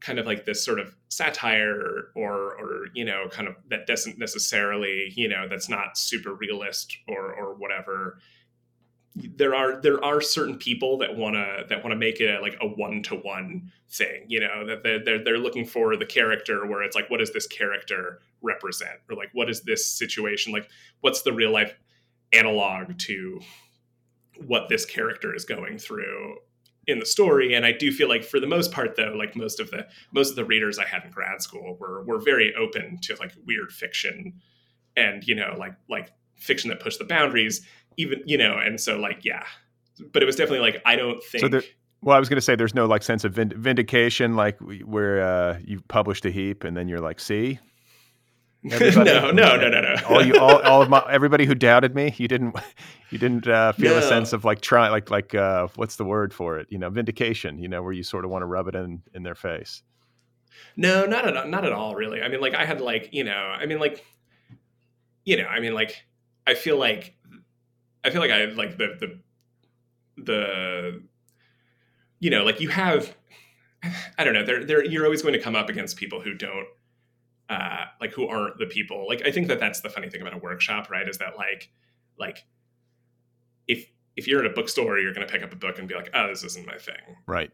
kind 0.00 0.18
of 0.18 0.26
like 0.26 0.44
this 0.46 0.64
sort 0.64 0.80
of 0.80 0.96
satire 1.08 2.08
or 2.14 2.54
or 2.58 2.86
you 2.94 3.04
know 3.04 3.28
kind 3.30 3.48
of 3.48 3.54
that 3.68 3.86
doesn't 3.86 4.18
necessarily 4.18 5.12
you 5.14 5.28
know 5.28 5.46
that's 5.48 5.68
not 5.68 5.96
super 5.96 6.34
realist 6.34 6.96
or 7.08 7.32
or 7.32 7.54
whatever. 7.54 8.18
There 9.16 9.54
are 9.54 9.80
there 9.80 10.02
are 10.04 10.20
certain 10.20 10.56
people 10.56 10.98
that 10.98 11.16
want 11.16 11.34
to 11.34 11.66
that 11.68 11.82
want 11.84 11.92
to 11.92 11.96
make 11.96 12.20
it 12.20 12.34
a, 12.34 12.40
like 12.40 12.56
a 12.60 12.66
one 12.66 13.02
to 13.04 13.16
one 13.16 13.70
thing 13.90 14.24
you 14.28 14.38
know 14.38 14.64
that 14.66 14.84
they're, 14.84 15.04
they're 15.04 15.24
they're 15.24 15.38
looking 15.38 15.66
for 15.66 15.96
the 15.96 16.06
character 16.06 16.64
where 16.64 16.82
it's 16.82 16.94
like 16.94 17.10
what 17.10 17.18
does 17.18 17.32
this 17.32 17.46
character 17.46 18.20
represent? 18.42 19.00
Or 19.08 19.16
like 19.16 19.30
what 19.32 19.50
is 19.50 19.62
this 19.62 19.84
situation? 19.84 20.52
Like 20.52 20.68
what's 21.00 21.22
the 21.22 21.32
real 21.32 21.52
life 21.52 21.74
analog 22.32 22.96
to 22.98 23.40
what 24.46 24.68
this 24.68 24.86
character 24.86 25.34
is 25.34 25.44
going 25.44 25.78
through 25.78 26.36
in 26.90 26.98
the 26.98 27.06
story 27.06 27.54
and 27.54 27.64
i 27.64 27.72
do 27.72 27.90
feel 27.92 28.08
like 28.08 28.24
for 28.24 28.40
the 28.40 28.46
most 28.46 28.72
part 28.72 28.96
though 28.96 29.14
like 29.16 29.36
most 29.36 29.60
of 29.60 29.70
the 29.70 29.86
most 30.12 30.30
of 30.30 30.36
the 30.36 30.44
readers 30.44 30.78
i 30.78 30.84
had 30.84 31.02
in 31.04 31.10
grad 31.10 31.40
school 31.40 31.76
were 31.80 32.02
were 32.04 32.18
very 32.18 32.54
open 32.54 32.98
to 33.00 33.14
like 33.16 33.32
weird 33.46 33.72
fiction 33.72 34.32
and 34.96 35.26
you 35.26 35.34
know 35.34 35.54
like 35.58 35.74
like 35.88 36.10
fiction 36.36 36.68
that 36.68 36.80
pushed 36.80 36.98
the 36.98 37.04
boundaries 37.04 37.66
even 37.96 38.22
you 38.26 38.38
know 38.38 38.56
and 38.58 38.80
so 38.80 38.96
like 38.98 39.24
yeah. 39.24 39.44
But 40.12 40.22
it 40.22 40.26
was 40.26 40.36
definitely 40.36 40.60
like 40.70 40.82
i 40.86 40.96
don't 40.96 41.22
think 41.22 41.42
So 41.42 41.48
there, 41.48 41.62
well, 42.02 42.16
I 42.16 42.18
was 42.18 42.28
going 42.28 42.38
to 42.38 42.42
say 42.42 42.56
there's 42.56 42.74
no 42.74 42.86
like 42.86 43.02
sense 43.02 43.24
of 43.24 43.34
vind- 43.34 43.52
vindication, 43.52 44.34
like 44.34 44.58
where 44.58 45.22
uh, 45.22 45.58
you 45.62 45.80
published 45.88 46.24
a 46.24 46.30
heap 46.30 46.64
and 46.64 46.76
then 46.76 46.88
you're 46.88 47.00
like, 47.00 47.20
see, 47.20 47.58
everybody? 48.64 49.10
no 49.10 49.30
no 49.30 49.56
no 49.56 49.68
no 49.68 49.80
no 49.80 49.96
all 50.08 50.24
you 50.24 50.36
all, 50.38 50.60
all 50.62 50.82
of 50.82 50.88
my 50.88 51.02
everybody 51.10 51.46
who 51.46 51.54
doubted 51.54 51.94
me, 51.94 52.14
you 52.16 52.28
didn't 52.28 52.56
you 53.10 53.18
didn't 53.18 53.46
uh, 53.46 53.72
feel 53.72 53.96
a 53.96 54.02
sense 54.02 54.32
of 54.32 54.44
like 54.44 54.60
trying, 54.60 54.90
like 54.90 55.10
like 55.10 55.34
uh, 55.34 55.68
what's 55.76 55.96
the 55.96 56.04
word 56.04 56.34
for 56.34 56.58
it? 56.58 56.66
You 56.70 56.78
know, 56.78 56.90
vindication. 56.90 57.58
You 57.58 57.68
know, 57.68 57.82
where 57.82 57.92
you 57.92 58.02
sort 58.02 58.24
of 58.24 58.30
want 58.30 58.42
to 58.42 58.46
rub 58.46 58.68
it 58.68 58.74
in 58.74 59.02
in 59.14 59.22
their 59.22 59.34
face. 59.34 59.82
No, 60.76 61.06
not 61.06 61.26
at 61.26 61.36
all, 61.36 61.46
not 61.46 61.64
at 61.64 61.72
all, 61.72 61.94
really. 61.94 62.22
I 62.22 62.28
mean, 62.28 62.40
like 62.40 62.54
I 62.54 62.64
had 62.64 62.80
like 62.80 63.08
you 63.12 63.24
know, 63.24 63.32
I 63.32 63.66
mean, 63.66 63.78
like 63.78 64.04
you 65.24 65.36
know, 65.36 65.46
I 65.46 65.60
mean, 65.60 65.74
like 65.74 66.04
I 66.46 66.54
feel 66.54 66.78
like 66.78 67.14
I 68.04 68.10
feel 68.10 68.20
like 68.20 68.30
I 68.30 68.44
like 68.46 68.76
the 68.78 68.96
the 68.98 70.22
the 70.22 71.02
you 72.18 72.30
know, 72.30 72.44
like 72.44 72.60
you 72.60 72.68
have 72.68 73.14
I 74.18 74.24
don't 74.24 74.34
know, 74.34 74.44
there 74.44 74.64
there 74.64 74.84
you're 74.84 75.04
always 75.04 75.22
going 75.22 75.34
to 75.34 75.40
come 75.40 75.56
up 75.56 75.68
against 75.68 75.96
people 75.96 76.20
who 76.20 76.34
don't 76.34 76.66
uh, 77.50 77.86
like 78.00 78.12
who 78.12 78.28
aren't 78.28 78.58
the 78.58 78.66
people. 78.66 79.06
Like 79.08 79.26
I 79.26 79.32
think 79.32 79.48
that 79.48 79.58
that's 79.58 79.80
the 79.80 79.90
funny 79.90 80.08
thing 80.08 80.22
about 80.22 80.34
a 80.34 80.38
workshop, 80.38 80.88
right? 80.88 81.06
Is 81.06 81.18
that 81.18 81.36
like 81.36 81.70
like 82.16 82.46
if 83.66 83.90
if 84.16 84.28
you're 84.28 84.40
at 84.40 84.46
a 84.46 84.54
bookstore, 84.54 84.98
you're 84.98 85.12
going 85.12 85.26
to 85.26 85.32
pick 85.32 85.42
up 85.42 85.52
a 85.52 85.56
book 85.56 85.78
and 85.78 85.88
be 85.88 85.94
like, 85.94 86.10
oh, 86.14 86.28
this 86.28 86.44
isn't 86.44 86.66
my 86.66 86.76
thing. 86.76 87.16
Right. 87.26 87.50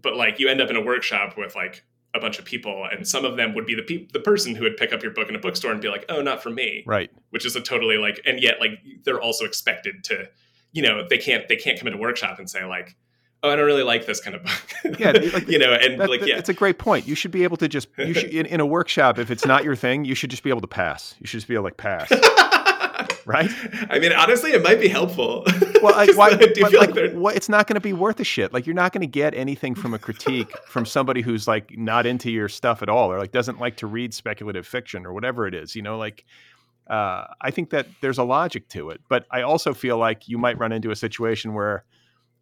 But 0.00 0.16
like 0.16 0.38
you 0.38 0.48
end 0.48 0.60
up 0.60 0.70
in 0.70 0.76
a 0.76 0.80
workshop 0.80 1.36
with 1.36 1.56
like 1.56 1.84
a 2.14 2.20
bunch 2.20 2.38
of 2.38 2.44
people, 2.44 2.86
and 2.90 3.06
some 3.06 3.24
of 3.24 3.36
them 3.36 3.54
would 3.54 3.66
be 3.66 3.74
the 3.74 3.82
pe- 3.82 4.06
the 4.12 4.20
person 4.20 4.54
who 4.54 4.62
would 4.62 4.76
pick 4.76 4.92
up 4.92 5.02
your 5.02 5.12
book 5.12 5.28
in 5.28 5.34
a 5.34 5.40
bookstore 5.40 5.72
and 5.72 5.80
be 5.80 5.88
like, 5.88 6.04
oh, 6.08 6.22
not 6.22 6.40
for 6.42 6.50
me. 6.50 6.84
Right. 6.86 7.10
Which 7.30 7.44
is 7.44 7.56
a 7.56 7.60
totally 7.60 7.98
like, 7.98 8.20
and 8.24 8.40
yet 8.40 8.60
like 8.60 8.78
they're 9.04 9.20
also 9.20 9.44
expected 9.44 10.04
to, 10.04 10.28
you 10.70 10.82
know, 10.82 11.04
they 11.08 11.18
can't 11.18 11.48
they 11.48 11.56
can't 11.56 11.78
come 11.78 11.88
into 11.88 11.98
a 11.98 12.02
workshop 12.02 12.38
and 12.38 12.48
say 12.48 12.64
like, 12.64 12.94
oh, 13.42 13.50
I 13.50 13.56
don't 13.56 13.66
really 13.66 13.82
like 13.82 14.06
this 14.06 14.20
kind 14.20 14.36
of 14.36 14.42
book. 14.44 14.98
Yeah, 14.98 15.12
like, 15.12 15.48
you 15.48 15.58
know, 15.58 15.72
and 15.72 16.00
That- 16.00 16.10
like 16.10 16.24
yeah, 16.24 16.38
It's 16.38 16.48
a 16.48 16.54
great 16.54 16.78
point. 16.78 17.06
You 17.06 17.14
should 17.14 17.30
be 17.30 17.44
able 17.44 17.56
to 17.58 17.68
just 17.68 17.88
you 17.98 18.14
should 18.14 18.30
in, 18.30 18.46
in 18.46 18.60
a 18.60 18.66
workshop 18.66 19.18
if 19.18 19.30
it's 19.30 19.46
not 19.46 19.64
your 19.64 19.76
thing, 19.76 20.04
you 20.04 20.14
should 20.14 20.30
just 20.30 20.42
be 20.42 20.50
able 20.50 20.60
to 20.60 20.68
pass. 20.68 21.14
You 21.20 21.26
should 21.26 21.38
just 21.38 21.48
be 21.48 21.54
able 21.54 21.62
to 21.62 21.66
like 21.66 21.76
pass. 21.76 22.10
right? 23.26 23.50
I 23.90 23.98
mean, 23.98 24.12
honestly, 24.12 24.52
it 24.52 24.62
might 24.62 24.80
be 24.80 24.88
helpful. 24.88 25.44
Well, 25.82 25.94
like, 25.94 26.16
why, 26.16 26.28
I 26.28 26.36
do 26.36 26.60
but, 26.60 26.70
feel 26.70 26.80
like, 26.80 26.94
like 26.94 27.12
what, 27.12 27.36
it's 27.36 27.48
not 27.48 27.66
going 27.66 27.74
to 27.74 27.80
be 27.80 27.92
worth 27.92 28.20
a 28.20 28.24
shit. 28.24 28.52
Like, 28.52 28.66
you're 28.66 28.74
not 28.74 28.92
going 28.92 29.02
to 29.02 29.06
get 29.06 29.34
anything 29.34 29.74
from 29.74 29.94
a 29.94 29.98
critique 29.98 30.50
from 30.66 30.86
somebody 30.86 31.20
who's 31.20 31.46
like 31.46 31.76
not 31.76 32.06
into 32.06 32.30
your 32.30 32.48
stuff 32.48 32.82
at 32.82 32.88
all, 32.88 33.12
or 33.12 33.18
like 33.18 33.32
doesn't 33.32 33.60
like 33.60 33.76
to 33.78 33.86
read 33.86 34.14
speculative 34.14 34.66
fiction 34.66 35.06
or 35.06 35.12
whatever 35.12 35.46
it 35.46 35.54
is. 35.54 35.76
You 35.76 35.82
know, 35.82 35.98
like, 35.98 36.24
uh, 36.88 37.26
I 37.40 37.50
think 37.50 37.70
that 37.70 37.86
there's 38.00 38.18
a 38.18 38.24
logic 38.24 38.68
to 38.70 38.90
it, 38.90 39.00
but 39.08 39.26
I 39.30 39.42
also 39.42 39.72
feel 39.72 39.98
like 39.98 40.28
you 40.28 40.38
might 40.38 40.58
run 40.58 40.72
into 40.72 40.90
a 40.90 40.96
situation 40.96 41.54
where 41.54 41.84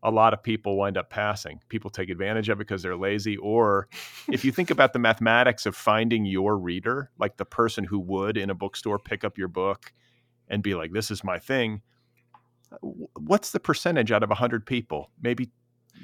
a 0.03 0.11
lot 0.11 0.33
of 0.33 0.43
people 0.43 0.77
wind 0.77 0.97
up 0.97 1.11
passing. 1.11 1.61
People 1.69 1.91
take 1.91 2.09
advantage 2.09 2.49
of 2.49 2.59
it 2.59 2.67
because 2.67 2.83
they're 2.83 2.97
lazy, 2.97 3.37
or 3.37 3.89
if 4.31 4.45
you 4.45 4.53
think 4.53 4.71
about 4.71 4.93
the 4.93 4.99
mathematics 4.99 5.67
of 5.67 5.77
finding 5.77 6.25
your 6.25 6.57
reader, 6.57 7.11
like 7.19 7.37
the 7.37 7.45
person 7.45 7.85
who 7.85 7.99
would 7.99 8.37
in 8.37 8.51
a 8.51 8.55
bookstore 8.55 8.99
pick 8.99 9.25
up 9.25 9.37
your 9.37 9.49
book 9.49 9.93
and 10.49 10.63
be 10.63 10.75
like, 10.75 10.93
"This 10.93 11.11
is 11.11 11.23
my 11.23 11.39
thing." 11.39 11.83
Uh, 12.73 12.77
what's 13.19 13.51
the 13.51 13.61
percentage 13.61 14.13
out 14.13 14.23
of 14.23 14.29
100 14.29 14.65
people 14.65 15.11
maybe 15.21 15.51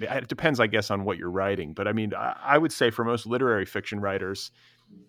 it 0.00 0.26
depends 0.26 0.58
i 0.58 0.66
guess 0.66 0.90
on 0.90 1.04
what 1.04 1.16
you're 1.16 1.30
writing 1.30 1.72
but 1.72 1.86
i 1.86 1.92
mean 1.92 2.12
i, 2.12 2.34
I 2.42 2.58
would 2.58 2.72
say 2.72 2.90
for 2.90 3.04
most 3.04 3.24
literary 3.24 3.64
fiction 3.64 4.00
writers 4.00 4.50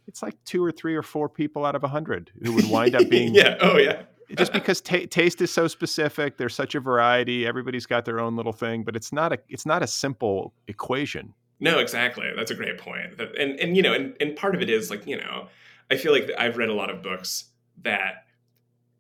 it's 0.08 0.22
like 0.22 0.36
two 0.46 0.64
or 0.64 0.72
three 0.72 0.96
or 0.96 1.02
four 1.02 1.28
people 1.30 1.66
out 1.66 1.76
of 1.76 1.82
100 1.82 2.32
who 2.44 2.54
would 2.54 2.70
wind 2.70 2.96
up 2.96 3.10
being 3.10 3.34
yeah, 3.34 3.58
oh 3.60 3.78
yeah, 3.78 4.04
just 4.36 4.52
because 4.52 4.82
ta- 4.82 5.06
taste 5.10 5.42
is 5.42 5.52
so 5.52 5.68
specific 5.68 6.38
there's 6.38 6.56
such 6.56 6.76
a 6.76 6.80
variety 6.80 7.46
everybody's 7.48 7.86
got 7.86 8.06
their 8.06 8.20
own 8.20 8.36
little 8.36 8.52
thing 8.52 8.84
but 8.84 8.96
it's 8.96 9.14
not 9.14 9.32
a 9.32 9.40
it's 9.48 9.66
not 9.66 9.82
a 9.84 9.88
simple 9.88 10.54
equation 10.68 11.34
No, 11.60 11.80
exactly. 11.80 12.28
That's 12.36 12.52
a 12.52 12.56
great 12.56 12.78
point. 12.78 13.20
And 13.20 13.60
and 13.60 13.76
you 13.76 13.82
know, 13.82 13.94
and, 13.94 14.16
and 14.20 14.36
part 14.36 14.54
of 14.56 14.62
it 14.62 14.70
is 14.70 14.90
like, 14.92 15.08
you 15.08 15.18
know, 15.18 15.48
I 15.90 15.98
feel 15.98 16.12
like 16.12 16.30
I've 16.38 16.58
read 16.58 16.70
a 16.70 16.74
lot 16.74 16.90
of 16.92 17.02
books 17.02 17.46
that 17.82 18.26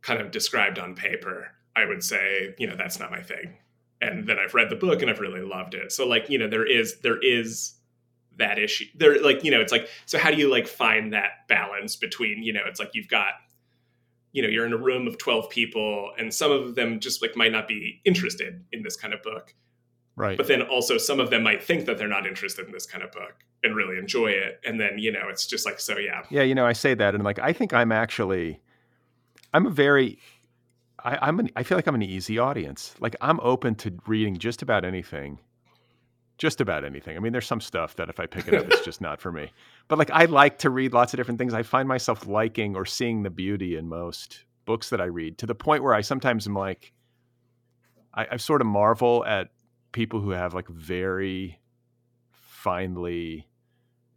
kind 0.01 0.21
of 0.21 0.31
described 0.31 0.79
on 0.79 0.95
paper, 0.95 1.51
I 1.75 1.85
would 1.85 2.03
say, 2.03 2.55
you 2.57 2.65
know, 2.65 2.75
that's 2.75 2.99
not 2.99 3.11
my 3.11 3.21
thing. 3.21 3.57
And 4.01 4.27
then 4.27 4.37
I've 4.39 4.53
read 4.53 4.69
the 4.69 4.75
book 4.75 5.01
and 5.01 5.11
I've 5.11 5.19
really 5.19 5.41
loved 5.41 5.73
it. 5.75 5.91
So 5.91 6.07
like, 6.07 6.29
you 6.29 6.37
know, 6.39 6.47
there 6.47 6.65
is 6.65 6.99
there 7.01 7.19
is 7.21 7.73
that 8.37 8.57
issue. 8.57 8.85
There 8.95 9.21
like, 9.21 9.43
you 9.43 9.51
know, 9.51 9.61
it's 9.61 9.71
like 9.71 9.87
so 10.07 10.17
how 10.17 10.31
do 10.31 10.37
you 10.37 10.49
like 10.49 10.67
find 10.67 11.13
that 11.13 11.47
balance 11.47 11.95
between, 11.95 12.41
you 12.41 12.53
know, 12.53 12.61
it's 12.65 12.79
like 12.79 12.95
you've 12.95 13.09
got 13.09 13.33
you 14.37 14.43
know, 14.43 14.49
you're 14.49 14.67
in 14.67 14.73
a 14.73 14.77
room 14.77 15.07
of 15.07 15.17
12 15.17 15.49
people 15.49 16.11
and 16.19 16.31
some 16.31 16.51
of 16.51 16.75
them 16.75 16.99
just 16.99 17.23
like 17.23 17.35
might 17.35 17.51
not 17.51 17.67
be 17.67 17.99
interested 18.05 18.63
in 18.71 18.83
this 18.83 18.95
kind 18.95 19.11
of 19.11 19.23
book. 19.23 19.55
Right. 20.15 20.37
But 20.37 20.47
then 20.47 20.61
also 20.61 20.99
some 20.99 21.19
of 21.19 21.31
them 21.31 21.41
might 21.41 21.63
think 21.63 21.87
that 21.87 21.97
they're 21.97 22.07
not 22.07 22.27
interested 22.27 22.67
in 22.67 22.71
this 22.71 22.85
kind 22.85 23.03
of 23.03 23.11
book 23.11 23.33
and 23.63 23.75
really 23.75 23.97
enjoy 23.97 24.27
it. 24.27 24.61
And 24.63 24.79
then 24.79 24.99
you 24.99 25.11
know 25.11 25.27
it's 25.27 25.47
just 25.47 25.65
like 25.65 25.79
so 25.79 25.97
yeah. 25.97 26.21
Yeah, 26.29 26.43
you 26.43 26.53
know, 26.53 26.67
I 26.67 26.73
say 26.73 26.93
that, 26.93 27.15
and 27.15 27.23
like, 27.23 27.39
I 27.39 27.51
think 27.51 27.73
I'm 27.73 27.91
actually, 27.91 28.61
I'm 29.55 29.65
a 29.65 29.71
very, 29.71 30.19
I, 31.03 31.17
I'm 31.19 31.39
an, 31.39 31.49
I 31.55 31.63
feel 31.63 31.79
like 31.79 31.87
I'm 31.87 31.95
an 31.95 32.03
easy 32.03 32.37
audience. 32.37 32.93
Like, 32.99 33.15
I'm 33.19 33.39
open 33.39 33.73
to 33.75 33.97
reading 34.05 34.37
just 34.37 34.61
about 34.61 34.85
anything, 34.85 35.39
just 36.37 36.61
about 36.61 36.85
anything. 36.85 37.17
I 37.17 37.19
mean, 37.19 37.31
there's 37.31 37.47
some 37.47 37.61
stuff 37.61 37.95
that 37.95 38.09
if 38.09 38.19
I 38.19 38.25
pick 38.25 38.47
it 38.47 38.53
up, 38.53 38.67
it's 38.67 38.85
just 38.85 39.01
not 39.01 39.19
for 39.19 39.31
me. 39.31 39.51
But 39.87 39.97
like, 39.97 40.11
I 40.11 40.25
like 40.25 40.59
to 40.59 40.69
read 40.69 40.93
lots 40.93 41.13
of 41.13 41.17
different 41.17 41.39
things. 41.39 41.53
I 41.53 41.63
find 41.63 41.87
myself 41.87 42.27
liking 42.27 42.75
or 42.75 42.85
seeing 42.85 43.23
the 43.23 43.29
beauty 43.29 43.75
in 43.75 43.87
most 43.87 44.45
books 44.65 44.89
that 44.89 45.01
I 45.01 45.05
read 45.05 45.37
to 45.39 45.45
the 45.45 45.55
point 45.55 45.83
where 45.83 45.93
I 45.93 46.01
sometimes 46.01 46.45
am 46.45 46.53
like, 46.53 46.93
I, 48.13 48.27
I 48.31 48.37
sort 48.37 48.61
of 48.61 48.67
marvel 48.67 49.25
at 49.25 49.49
people 49.91 50.19
who 50.19 50.31
have 50.31 50.53
like 50.53 50.67
very 50.67 51.59
finely 52.31 53.47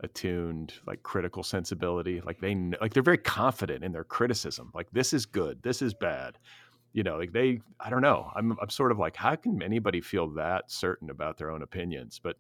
attuned 0.03 0.73
like 0.87 1.03
critical 1.03 1.43
sensibility 1.43 2.23
like 2.23 2.41
they 2.41 2.55
like 2.81 2.95
they're 2.95 3.03
very 3.03 3.19
confident 3.19 3.85
in 3.85 3.93
their 3.93 4.05
criticism 4.05 4.71
like 4.75 4.91
this 4.93 5.13
is 5.13 5.27
good 5.27 5.63
this 5.63 5.83
is 5.83 5.93
bad 5.93 6.39
you 6.93 7.03
know 7.03 7.17
like 7.17 7.33
they 7.33 7.61
i 7.79 7.89
don't 7.91 8.03
know 8.03 8.31
i'm 8.35 8.57
i'm 8.61 8.69
sort 8.69 8.91
of 8.93 8.99
like 8.99 9.17
how 9.17 9.35
can 9.37 9.63
anybody 9.63 10.01
feel 10.01 10.29
that 10.29 10.71
certain 10.71 11.11
about 11.11 11.37
their 11.39 11.51
own 11.51 11.63
opinions 11.63 12.21
but 12.23 12.37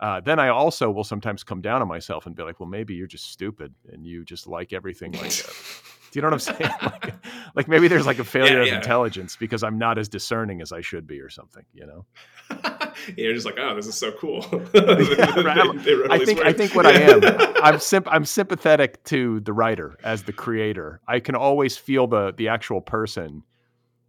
uh, 0.00 0.20
then 0.20 0.38
I 0.38 0.48
also 0.48 0.90
will 0.90 1.04
sometimes 1.04 1.44
come 1.44 1.60
down 1.60 1.80
on 1.80 1.88
myself 1.88 2.26
and 2.26 2.34
be 2.34 2.42
like, 2.42 2.58
well, 2.58 2.68
maybe 2.68 2.94
you're 2.94 3.06
just 3.06 3.30
stupid 3.30 3.72
and 3.92 4.04
you 4.04 4.24
just 4.24 4.46
like 4.46 4.72
everything 4.72 5.12
like 5.12 5.30
that. 5.30 5.54
Do 6.10 6.18
you 6.18 6.22
know 6.22 6.28
what 6.28 6.34
I'm 6.34 6.38
saying? 6.40 6.70
like, 6.82 7.14
like 7.56 7.68
maybe 7.68 7.88
there's 7.88 8.06
like 8.06 8.18
a 8.18 8.24
failure 8.24 8.60
of 8.60 8.68
yeah. 8.68 8.76
intelligence 8.76 9.36
because 9.36 9.62
I'm 9.64 9.78
not 9.78 9.98
as 9.98 10.08
discerning 10.08 10.60
as 10.60 10.72
I 10.72 10.80
should 10.80 11.06
be 11.06 11.20
or 11.20 11.28
something, 11.28 11.64
you 11.72 11.86
know? 11.86 12.04
you're 13.16 13.34
just 13.34 13.46
like 13.46 13.56
oh 13.58 13.74
this 13.74 13.86
is 13.86 13.96
so 13.96 14.12
cool 14.12 14.46
Yeah, 14.74 15.40
right. 15.40 15.58
I'm- 15.58 15.82
They 15.82 15.94
I 16.10 16.24
think 16.24 16.40
I 16.40 16.52
think 16.52 16.74
what 16.74 16.86
I 16.86 16.92
am, 16.92 17.20
I'm 17.62 17.80
symp- 17.80 18.06
I'm 18.10 18.24
sympathetic 18.24 19.02
to 19.04 19.40
the 19.40 19.52
writer 19.52 19.96
as 20.04 20.22
the 20.22 20.32
creator. 20.32 21.00
I 21.08 21.18
can 21.18 21.34
always 21.34 21.76
feel 21.76 22.06
the 22.06 22.32
the 22.36 22.48
actual 22.48 22.80
person 22.80 23.42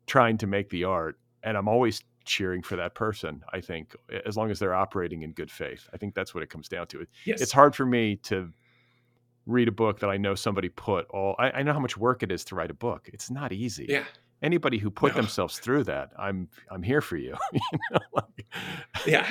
trying 0.08 0.38
to 0.40 0.48
make 0.48 0.70
the 0.70 0.84
art, 0.84 1.18
and 1.44 1.58
I'm 1.58 1.68
always 1.68 2.02
cheering 2.26 2.62
for 2.64 2.76
that 2.76 2.96
person. 2.96 3.44
I 3.54 3.62
think 3.62 3.96
as 4.26 4.36
long 4.36 4.50
as 4.52 4.60
they're 4.60 4.74
operating 4.74 5.22
in 5.24 5.32
good 5.34 5.52
faith, 5.52 5.88
I 5.94 5.98
think 5.98 6.16
that's 6.16 6.34
what 6.34 6.44
it 6.44 6.50
comes 6.50 6.68
down 6.68 6.88
to. 6.88 7.06
yes 7.26 7.42
It's 7.42 7.52
hard 7.52 7.76
for 7.76 7.86
me 7.86 8.16
to 8.24 8.52
read 9.46 9.68
a 9.68 9.72
book 9.72 10.00
that 10.00 10.10
I 10.10 10.18
know 10.18 10.34
somebody 10.34 10.70
put 10.70 11.06
all. 11.10 11.36
I, 11.38 11.52
I 11.52 11.64
know 11.64 11.74
how 11.74 11.80
much 11.80 11.98
work 11.98 12.24
it 12.24 12.32
is 12.32 12.44
to 12.46 12.56
write 12.56 12.72
a 12.72 12.76
book. 12.76 13.10
It's 13.14 13.30
not 13.30 13.52
easy. 13.52 13.86
yeah 13.90 14.06
Anybody 14.42 14.78
who 14.78 14.92
put 14.92 15.14
No. 15.14 15.22
themselves 15.22 15.60
through 15.60 15.86
that, 15.86 16.12
I'm 16.20 16.50
I'm 16.70 16.84
here 16.84 17.02
for 17.02 17.16
you. 17.18 17.36
you 17.54 17.60
know, 17.92 18.00
like, 18.14 18.46
yeah 19.06 19.30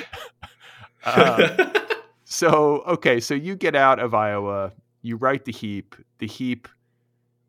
uh, 1.03 1.71
so 2.23 2.81
okay, 2.87 3.19
so 3.19 3.33
you 3.33 3.55
get 3.55 3.75
out 3.75 3.99
of 3.99 4.13
Iowa, 4.13 4.71
you 5.01 5.17
write 5.17 5.45
the 5.45 5.51
heap. 5.51 5.95
The 6.19 6.27
heap, 6.27 6.67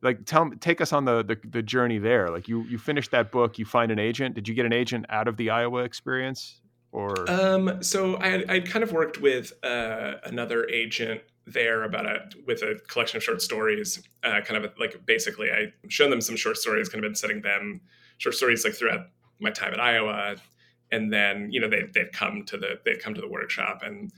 like 0.03 0.25
tell 0.27 0.51
take 0.61 0.81
us 0.81 0.93
on 0.93 1.05
the, 1.05 1.23
the 1.23 1.39
the 1.49 1.63
journey 1.63 1.99
there. 1.99 2.31
Like 2.31 2.49
you 2.49 2.63
you 2.65 2.79
finish 2.79 3.09
that 3.09 3.31
book, 3.31 3.59
you 3.59 3.65
find 3.65 3.91
an 3.91 3.99
agent. 3.99 4.35
Did 4.35 4.49
you 4.49 4.55
get 4.55 4.67
an 4.67 4.73
agent 4.73 5.07
out 5.09 5.29
of 5.29 5.37
the 5.37 5.51
Iowa 5.51 5.83
experience, 5.85 6.61
or 6.93 7.29
Um, 7.31 7.83
so 7.83 8.17
I 8.17 8.45
I'd 8.49 8.71
kind 8.71 8.83
of 8.83 8.93
worked 8.93 9.21
with 9.21 9.53
uh, 9.65 10.15
another 10.25 10.69
agent 10.69 11.23
there 11.47 11.85
about 11.85 12.07
a 12.07 12.19
with 12.47 12.63
a 12.63 12.79
collection 12.89 13.17
of 13.17 13.23
short 13.25 13.41
stories. 13.41 14.03
Uh, 14.23 14.41
kind 14.43 14.63
of 14.65 14.73
like 14.79 15.05
basically, 15.07 15.51
I 15.51 15.73
shown 15.89 16.11
them 16.11 16.21
some 16.21 16.37
short 16.37 16.57
stories, 16.57 16.89
kind 16.89 17.05
of 17.05 17.09
been 17.09 17.15
sending 17.15 17.43
them 17.43 17.81
short 18.19 18.35
stories 18.35 18.65
like 18.65 18.75
throughout 18.75 19.07
my 19.41 19.51
time 19.51 19.73
at 19.73 19.81
Iowa, 19.81 20.37
and 20.93 21.13
then 21.13 21.51
you 21.51 21.61
know 21.61 21.69
they 21.69 21.85
they'd 21.95 22.13
come 22.13 22.45
to 22.47 22.57
the 22.57 22.81
they'd 22.85 23.01
come 23.01 23.15
to 23.15 23.21
the 23.21 23.29
workshop 23.29 23.83
and. 23.85 24.13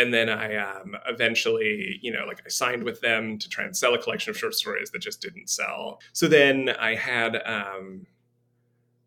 And 0.00 0.14
then 0.14 0.30
I 0.30 0.56
um, 0.56 0.96
eventually, 1.06 1.98
you 2.00 2.10
know, 2.10 2.24
like 2.26 2.40
I 2.46 2.48
signed 2.48 2.84
with 2.84 3.02
them 3.02 3.38
to 3.38 3.48
try 3.50 3.64
and 3.64 3.76
sell 3.76 3.92
a 3.94 3.98
collection 3.98 4.30
of 4.30 4.38
short 4.38 4.54
stories 4.54 4.90
that 4.92 5.00
just 5.00 5.20
didn't 5.20 5.50
sell. 5.50 6.00
So 6.14 6.26
then 6.26 6.70
I 6.70 6.94
had, 6.94 7.36
um, 7.44 8.06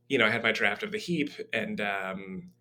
you 0.07 0.19
know, 0.19 0.27
I 0.27 0.29
had 0.29 0.43
my 0.43 0.51
draft 0.51 0.83
of 0.83 0.91
the 0.91 0.99
heap, 0.99 1.31
and 1.51 1.81
um, 1.81 2.51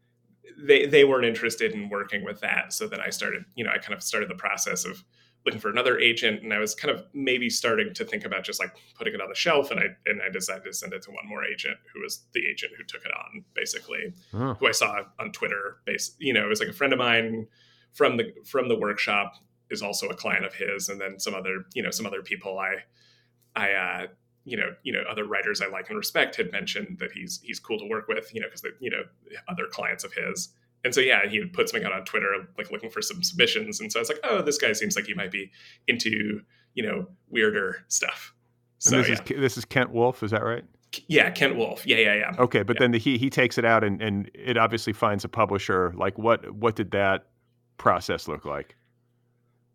they 0.57 0.87
they 0.87 1.05
weren't 1.05 1.27
interested 1.27 1.73
in 1.73 1.91
working 1.91 2.25
with 2.25 2.41
that. 2.41 2.73
So 2.73 2.89
then 2.89 3.01
I 3.01 3.11
started, 3.11 3.45
you 3.55 3.65
know, 3.65 3.71
I 3.71 3.77
kind 3.77 3.93
of 3.93 4.03
started 4.03 4.31
the 4.31 4.35
process 4.47 4.87
of 4.87 5.05
looking 5.45 5.61
for 5.61 5.69
another 5.69 5.99
agent, 5.99 6.43
and 6.43 6.55
I 6.55 6.59
was 6.59 6.75
kind 6.75 6.95
of 6.95 7.05
maybe 7.13 7.51
starting 7.51 7.93
to 7.93 8.05
think 8.05 8.25
about 8.25 8.45
just 8.45 8.61
like 8.61 8.75
putting 8.97 9.13
it 9.13 9.21
on 9.21 9.29
the 9.29 9.35
shelf, 9.35 9.71
and 9.71 9.79
I 9.79 9.89
and 10.07 10.23
I 10.23 10.31
decided 10.31 10.65
to 10.65 10.73
send 10.73 10.95
it 10.95 11.03
to 11.03 11.11
one 11.11 11.29
more 11.29 11.45
agent, 11.45 11.77
who 11.93 12.01
was 12.01 12.25
the 12.33 12.47
agent 12.51 12.73
who 12.79 12.85
took 12.85 13.05
it 13.05 13.13
on, 13.13 13.45
basically, 13.53 14.15
who 14.59 14.67
I 14.67 14.73
saw 14.73 15.03
on 15.19 15.33
Twitter. 15.33 15.83
Base, 15.85 16.17
you 16.19 16.33
know, 16.33 16.45
it 16.47 16.49
was 16.49 16.61
like 16.61 16.71
a 16.71 16.73
friend 16.81 16.95
of 16.95 16.99
mine 16.99 17.47
from 17.93 18.17
the 18.17 18.33
from 18.45 18.69
the 18.69 18.77
workshop 18.77 19.35
is 19.71 19.83
also 19.83 20.09
a 20.09 20.15
client 20.15 20.45
of 20.45 20.55
his, 20.55 20.89
and 20.89 21.01
then 21.01 21.19
some 21.19 21.35
other, 21.35 21.65
you 21.75 21.83
know, 21.83 21.91
some 21.91 22.07
other 22.07 22.23
people 22.23 22.59
I 22.59 22.77
I 23.55 23.73
uh, 23.73 24.07
you 24.45 24.57
know, 24.57 24.75
you 24.83 24.93
know, 24.93 25.03
other 25.11 25.25
writers 25.25 25.61
I 25.61 25.69
like 25.69 25.89
and 25.89 25.97
respect 25.97 26.37
had 26.37 26.51
mentioned 26.53 26.99
that 27.01 27.13
he's 27.13 27.41
he's 27.43 27.61
cool 27.61 27.79
to 27.79 27.87
work 27.89 28.09
with, 28.09 28.35
you 28.35 28.41
know, 28.41 28.49
because 28.49 28.65
you 28.81 28.91
know, 28.91 29.03
other 29.49 29.67
clients 29.71 30.05
of 30.05 30.13
his. 30.13 30.49
And 30.85 30.93
so 30.93 31.01
yeah, 31.01 31.29
he 31.29 31.39
had 31.39 31.53
put 31.53 31.69
something 31.69 31.87
out 31.87 31.93
on 31.93 32.05
Twitter, 32.05 32.35
like 32.59 32.73
looking 32.73 32.91
for 32.91 33.01
some 33.01 33.23
submissions. 33.23 33.79
And 33.81 33.93
so 33.93 34.01
I 34.01 34.03
was 34.03 34.09
like, 34.09 34.19
oh, 34.25 34.43
this 34.43 34.59
guy 34.59 34.73
seems 34.73 34.97
like 34.97 35.07
he 35.07 35.15
might 35.15 35.31
be 35.31 35.53
into, 35.87 36.41
you 36.75 36.83
know, 36.83 37.07
weirder 37.31 37.85
stuff. 37.87 38.35
and 38.87 38.91
So 38.91 38.97
this 38.97 39.09
yeah. 39.09 39.15
is 39.37 39.41
this 39.41 39.57
is 39.59 39.65
Kent 39.65 39.91
Wolf, 39.93 40.23
is 40.25 40.33
that 40.33 40.43
right? 40.43 40.65
yeah, 41.07 41.31
Kent 41.31 41.57
Wolf. 41.57 41.87
Yeah, 41.87 41.99
yeah, 41.99 42.15
yeah. 42.15 42.33
Okay, 42.39 42.63
but 42.65 42.77
Yeah. 42.77 42.81
then 42.81 42.91
the, 42.91 42.99
he 42.99 43.17
he 43.17 43.31
takes 43.31 43.59
it 43.59 43.65
out 43.65 43.85
and 43.85 44.03
and 44.03 44.29
it 44.35 44.57
obviously 44.57 44.93
finds 44.93 45.25
a 45.25 45.29
publisher. 45.29 45.93
Like 45.97 46.19
what 46.19 46.51
what 46.53 46.75
did 46.75 46.91
that 46.91 47.29
process 47.79 48.29
look 48.29 48.45
like? 48.45 48.77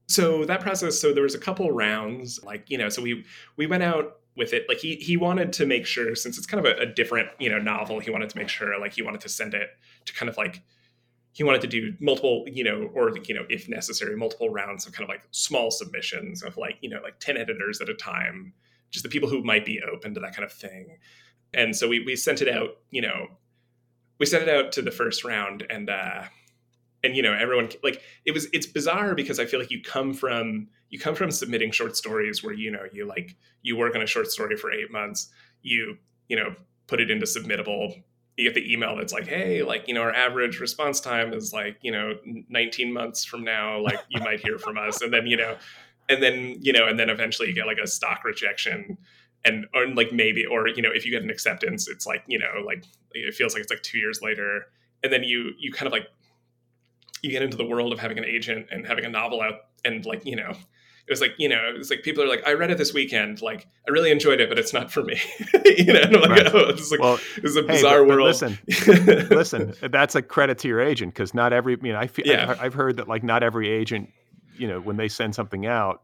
so 0.08 0.45
that 0.45 0.62
process 0.62 1.00
so 1.00 1.14
there 1.14 1.24
was 1.24 1.36
a 1.36 1.39
couple 1.39 1.72
rounds 1.72 2.43
like 2.43 2.70
you 2.70 2.78
know 2.78 2.89
so 2.89 3.02
we 3.02 3.26
we 3.58 3.68
went 3.68 3.84
out 3.84 4.20
with 4.36 4.54
it 4.54 4.66
like 4.68 4.80
he 4.80 4.95
he 4.95 5.18
wanted 5.18 5.52
to 5.52 5.66
make 5.66 5.86
sure 5.86 6.16
since 6.16 6.38
it's 6.38 6.48
kind 6.48 6.66
of 6.66 6.78
a, 6.78 6.82
a, 6.82 6.86
different 6.86 7.28
you 7.39 7.50
know 7.50 7.60
novel 7.60 8.00
he 8.00 8.10
wanted 8.10 8.30
to 8.30 8.38
make 8.38 8.50
sure 8.50 8.80
like 8.80 8.93
he 8.93 9.02
wanted 9.02 9.22
to 9.22 9.30
send 9.30 9.54
it 9.54 9.70
to 10.06 10.14
kind 10.14 10.30
of 10.30 10.38
like 10.38 10.62
he 11.34 11.43
wanted 11.43 11.62
to 11.62 11.68
do 11.68 11.93
multiple 12.00 12.45
you 12.48 12.64
know 12.64 12.89
or 12.93 13.16
you 13.26 13.34
know 13.34 13.45
if 13.50 13.68
necessary 13.68 14.16
multiple 14.16 14.50
rounds 14.50 14.88
of 14.88 14.93
kind 14.93 15.04
of 15.04 15.10
like 15.10 15.24
small 15.32 15.70
submissions 15.70 16.41
of 16.41 16.56
like 16.58 16.78
you 16.82 16.89
know 16.89 17.02
like 17.04 17.20
10 17.20 17.36
editors 17.36 17.82
at 17.82 17.89
a 17.89 17.93
time 17.93 18.54
just 18.89 19.04
the 19.04 19.10
people 19.10 19.28
who 19.28 19.43
might 19.43 19.66
be 19.66 19.82
open 19.91 20.14
to 20.14 20.20
that 20.22 20.34
kind 20.34 20.45
of 20.45 20.54
thing 20.54 20.98
and 21.54 21.76
so 21.76 21.88
we 21.88 22.04
we 22.06 22.16
sent 22.16 22.41
it 22.41 22.48
out 22.48 22.78
you 22.91 23.02
know 23.02 23.28
we 24.20 24.26
sent 24.26 24.48
it 24.48 24.50
out 24.50 24.72
to 24.72 24.82
the 24.82 24.91
first 24.91 25.26
round 25.26 25.66
and 25.70 25.89
uh 25.89 26.24
and 27.08 27.16
you 27.16 27.24
know 27.24 27.34
everyone 27.34 27.70
like 27.84 28.01
it 28.26 28.34
was 28.34 28.47
it's 28.53 28.68
bizarre 28.68 29.16
because 29.16 29.39
i 29.39 29.45
feel 29.45 29.60
like 29.60 29.72
you 29.72 29.82
come 29.82 30.14
from 30.14 30.68
you 30.89 30.99
come 30.99 31.16
from 31.16 31.32
submitting 31.32 31.72
short 31.72 31.95
stories 31.95 32.43
where 32.43 32.53
you 32.53 32.70
know 32.70 32.84
you 32.91 33.05
like 33.05 33.36
you 33.62 33.78
work 33.78 33.95
on 33.95 34.01
a 34.01 34.08
short 34.08 34.28
story 34.28 34.55
for 34.55 34.72
eight 34.72 34.91
months 34.91 35.30
you 35.62 35.97
you 36.28 36.36
know 36.36 36.55
put 36.88 37.01
it 37.01 37.12
into 37.12 37.26
submittable. 37.26 38.01
You 38.38 38.45
get 38.45 38.55
the 38.55 38.72
email 38.72 38.95
that's 38.95 39.14
like 39.14 39.28
hey 39.28 39.64
like 39.64 39.88
you 39.88 39.93
know 39.93 40.01
our 40.01 40.14
average 40.14 40.60
response 40.60 40.99
time 40.99 41.34
is 41.34 41.53
like 41.53 41.78
you 41.82 41.91
know 41.91 42.18
19 42.49 42.93
months 42.93 43.26
from 43.26 43.43
now 43.43 43.80
like 43.82 43.99
you 44.10 44.22
might 44.22 44.39
hear 44.39 44.58
from 44.58 44.78
us. 44.78 45.01
And 45.01 45.14
then 45.14 45.28
you 45.28 45.38
know 45.38 45.58
and 46.08 46.22
then 46.22 46.55
you 46.62 46.72
know 46.72 46.88
and 46.88 46.99
then 46.99 47.10
eventually 47.10 47.47
you 47.49 47.55
get 47.55 47.66
like 47.66 47.80
a 47.80 47.88
stock 47.88 48.24
rejection. 48.24 48.97
And 49.45 49.66
or 49.74 49.88
like 49.88 50.12
maybe 50.12 50.45
or 50.45 50.68
you 50.68 50.82
know 50.82 50.89
if 50.93 51.05
you 51.05 51.12
get 51.12 51.24
an 51.24 51.30
acceptance 51.30 51.88
it's 51.88 52.05
like 52.05 52.24
you 52.28 52.38
know 52.38 52.62
like 52.66 52.84
it 53.14 53.34
feels 53.34 53.53
like 53.53 53.64
it's 53.64 53.72
like 53.72 53.82
two 53.82 53.97
years 53.97 54.22
later. 54.22 54.68
And 55.03 55.12
then 55.12 55.24
you 55.24 55.51
you 55.58 55.72
kind 55.72 55.88
of 55.88 55.93
like 55.93 56.08
you 57.22 57.32
get 57.32 57.41
into 57.41 57.57
the 57.57 57.65
world 57.65 57.93
of 57.93 57.99
having 57.99 58.18
an 58.18 58.26
agent 58.26 58.68
and 58.72 58.86
having 58.86 59.05
a 59.05 59.09
novel 59.09 59.41
out 59.41 59.65
and 59.86 60.05
like 60.05 60.26
you 60.26 60.36
know 60.36 60.51
it 61.07 61.11
was 61.11 61.22
like 61.22 61.34
you 61.38 61.47
know 61.47 61.70
it 61.74 61.78
was 61.78 61.89
like 61.89 62.03
people 62.03 62.24
are 62.24 62.28
like 62.28 62.45
i 62.45 62.53
read 62.53 62.70
it 62.70 62.78
this 62.78 62.93
weekend 62.93 63.41
like 63.41 63.68
i 63.88 63.91
really 63.91 64.11
enjoyed 64.11 64.39
it 64.41 64.49
but 64.49 64.59
it's 64.59 64.74
not 64.74 64.91
for 64.91 65.03
me 65.03 65.20
you 65.65 65.93
know 65.93 66.01
like 66.20 66.30
right. 66.30 66.53
oh 66.53 66.70
it's 66.70 66.91
like 66.91 66.99
well, 66.99 67.20
it's 67.38 67.55
a 67.55 67.63
bizarre 67.63 68.03
hey, 68.03 68.07
but, 68.07 68.18
world 68.18 68.28
listen 68.28 68.57
listen 69.30 69.74
that's 69.89 70.15
a 70.15 70.22
credit 70.22 70.57
to 70.57 70.68
your 70.68 70.82
agent 70.82 71.13
because 71.13 71.34
not 71.34 71.53
every 71.53 71.78
you 71.82 71.93
know 71.93 71.99
i 71.99 72.07
feel 72.07 72.26
yeah. 72.26 72.51
I've, 72.51 72.61
I've 72.61 72.74
heard 72.74 72.97
that 72.97 73.07
like 73.07 73.24
not 73.24 73.41
every 73.41 73.70
agent 73.70 74.11
you 74.57 74.68
know 74.68 74.80
when 74.80 74.97
they 74.97 75.07
send 75.07 75.34
something 75.34 75.65
out 75.65 76.01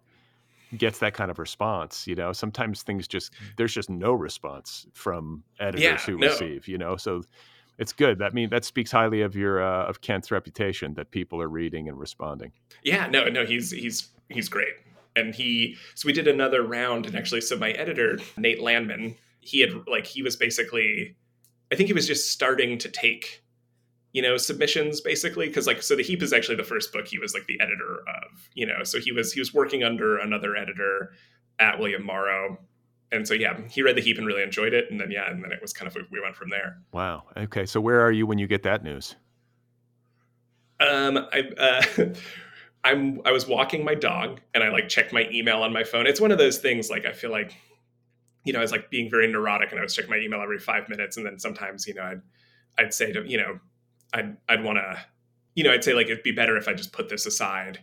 gets 0.78 1.00
that 1.00 1.14
kind 1.14 1.30
of 1.30 1.38
response 1.38 2.08
you 2.08 2.16
know 2.16 2.32
sometimes 2.34 2.82
things 2.82 3.08
just 3.08 3.34
there's 3.58 3.74
just 3.74 3.90
no 3.90 4.14
response 4.14 4.88
from 4.94 5.44
editors 5.60 5.84
yeah, 5.84 5.98
who 5.98 6.18
no. 6.18 6.28
receive 6.28 6.68
you 6.68 6.78
know 6.78 6.96
so 6.96 7.22
it's 7.78 7.94
good. 7.94 8.20
That 8.20 8.34
mean 8.34 8.50
that 8.50 8.66
speaks 8.66 8.92
highly 8.92 9.22
of 9.22 9.36
your 9.36 9.62
uh, 9.62 9.86
of 9.86 10.02
Kent's 10.02 10.32
reputation 10.32 10.94
that 10.96 11.12
people 11.12 11.42
are 11.42 11.48
reading 11.48 11.90
and 11.90 12.00
responding. 12.00 12.52
Yeah, 12.84 13.08
no, 13.08 13.26
no, 13.26 13.46
he's 13.46 13.72
he's 13.72 14.10
he's 14.30 14.50
great. 14.50 14.74
And 15.16 15.34
he 15.34 15.78
so 15.96 16.08
we 16.08 16.14
did 16.14 16.28
another 16.28 16.64
round 16.64 17.06
and 17.06 17.16
actually 17.16 17.42
so 17.42 17.58
my 17.58 17.72
editor 17.72 18.20
Nate 18.38 18.60
Lanman, 18.60 19.16
he 19.42 19.62
had 19.62 19.72
like 19.88 20.06
he 20.06 20.22
was 20.22 20.36
basically 20.36 21.16
I 21.72 21.76
think 21.76 21.88
he 21.88 21.94
was 21.94 22.08
just 22.08 22.32
starting 22.32 22.78
to 22.80 22.90
take 22.90 23.44
you 24.14 24.22
know 24.22 24.38
submissions 24.38 25.02
basically 25.02 25.48
because 25.48 25.68
like 25.68 25.82
so 25.82 25.96
the 25.96 26.04
heap 26.04 26.22
is 26.22 26.34
actually 26.34 26.56
the 26.56 26.64
first 26.64 26.94
book 26.94 27.08
he 27.08 27.18
was 27.18 27.34
like 27.34 27.46
the 27.48 27.60
editor 27.60 28.04
of 28.08 28.50
you 28.54 28.66
know 28.66 28.84
so 28.84 29.00
he 29.00 29.12
was 29.12 29.34
he 29.34 29.40
was 29.40 29.54
working 29.54 29.84
under 29.84 30.18
another 30.18 30.56
editor 30.56 31.14
at 31.60 31.80
William 31.80 32.06
Morrow 32.06 32.60
and 33.14 33.28
so 33.28 33.34
yeah, 33.34 33.58
he 33.70 33.82
read 33.82 33.96
the 33.96 34.02
heap 34.02 34.18
and 34.18 34.26
really 34.26 34.44
enjoyed 34.44 34.74
it, 34.74 34.90
and 34.90 35.00
then 35.00 35.12
yeah, 35.12 35.30
and 35.30 35.44
then 35.44 35.52
it 35.52 35.62
was 35.62 35.72
kind 35.72 35.88
of 35.88 35.96
we 36.12 36.20
went 36.20 36.36
from 36.36 36.50
there. 36.50 36.80
Wow. 36.92 37.24
Okay, 37.38 37.66
so 37.66 37.80
where 37.80 38.02
are 38.02 38.12
you 38.12 38.26
when 38.26 38.40
you 38.40 38.48
get 38.48 38.64
that 38.64 38.84
news? 38.84 39.16
Um, 40.80 41.18
I 41.32 41.40
uh, 41.58 42.06
I'm 42.84 43.22
I 43.24 43.32
was 43.32 43.48
walking 43.48 43.86
my 43.86 43.96
dog, 43.96 44.42
and 44.54 44.64
I 44.64 44.70
like 44.70 44.90
checked 44.90 45.14
my 45.14 45.30
email 45.32 45.62
on 45.62 45.72
my 45.72 45.84
phone. 45.84 46.08
It's 46.08 46.20
one 46.20 46.32
of 46.32 46.40
those 46.40 46.58
things 46.58 46.90
like 46.90 47.06
I 47.06 47.14
feel 47.14 47.32
like, 47.32 47.56
you 48.44 48.52
know, 48.52 48.60
I 48.60 48.64
was 48.64 48.72
like 48.72 48.90
being 48.90 49.10
very 49.10 49.32
neurotic, 49.32 49.72
and 49.72 49.80
I 49.80 49.84
was 49.84 49.96
checking 49.96 50.12
my 50.12 50.18
email 50.18 50.42
every 50.42 50.60
five 50.60 50.90
minutes, 50.90 51.16
and 51.18 51.26
then 51.26 51.40
sometimes 51.40 51.88
you 51.88 51.94
know 51.94 52.04
I'd 52.04 52.22
I'd 52.80 52.94
say 52.94 53.14
to 53.14 53.24
you 53.26 53.38
know 53.38 53.60
I'd 54.14 54.36
I'd 54.50 54.64
want 54.64 54.80
to 54.80 55.00
you 55.56 55.64
know 55.64 55.72
I'd 55.72 55.84
say 55.84 55.94
like 55.94 56.08
it'd 56.08 56.24
be 56.24 56.32
better 56.32 56.58
if 56.58 56.68
I 56.68 56.74
just 56.74 56.92
put 56.92 57.10
this 57.10 57.28
aside 57.28 57.80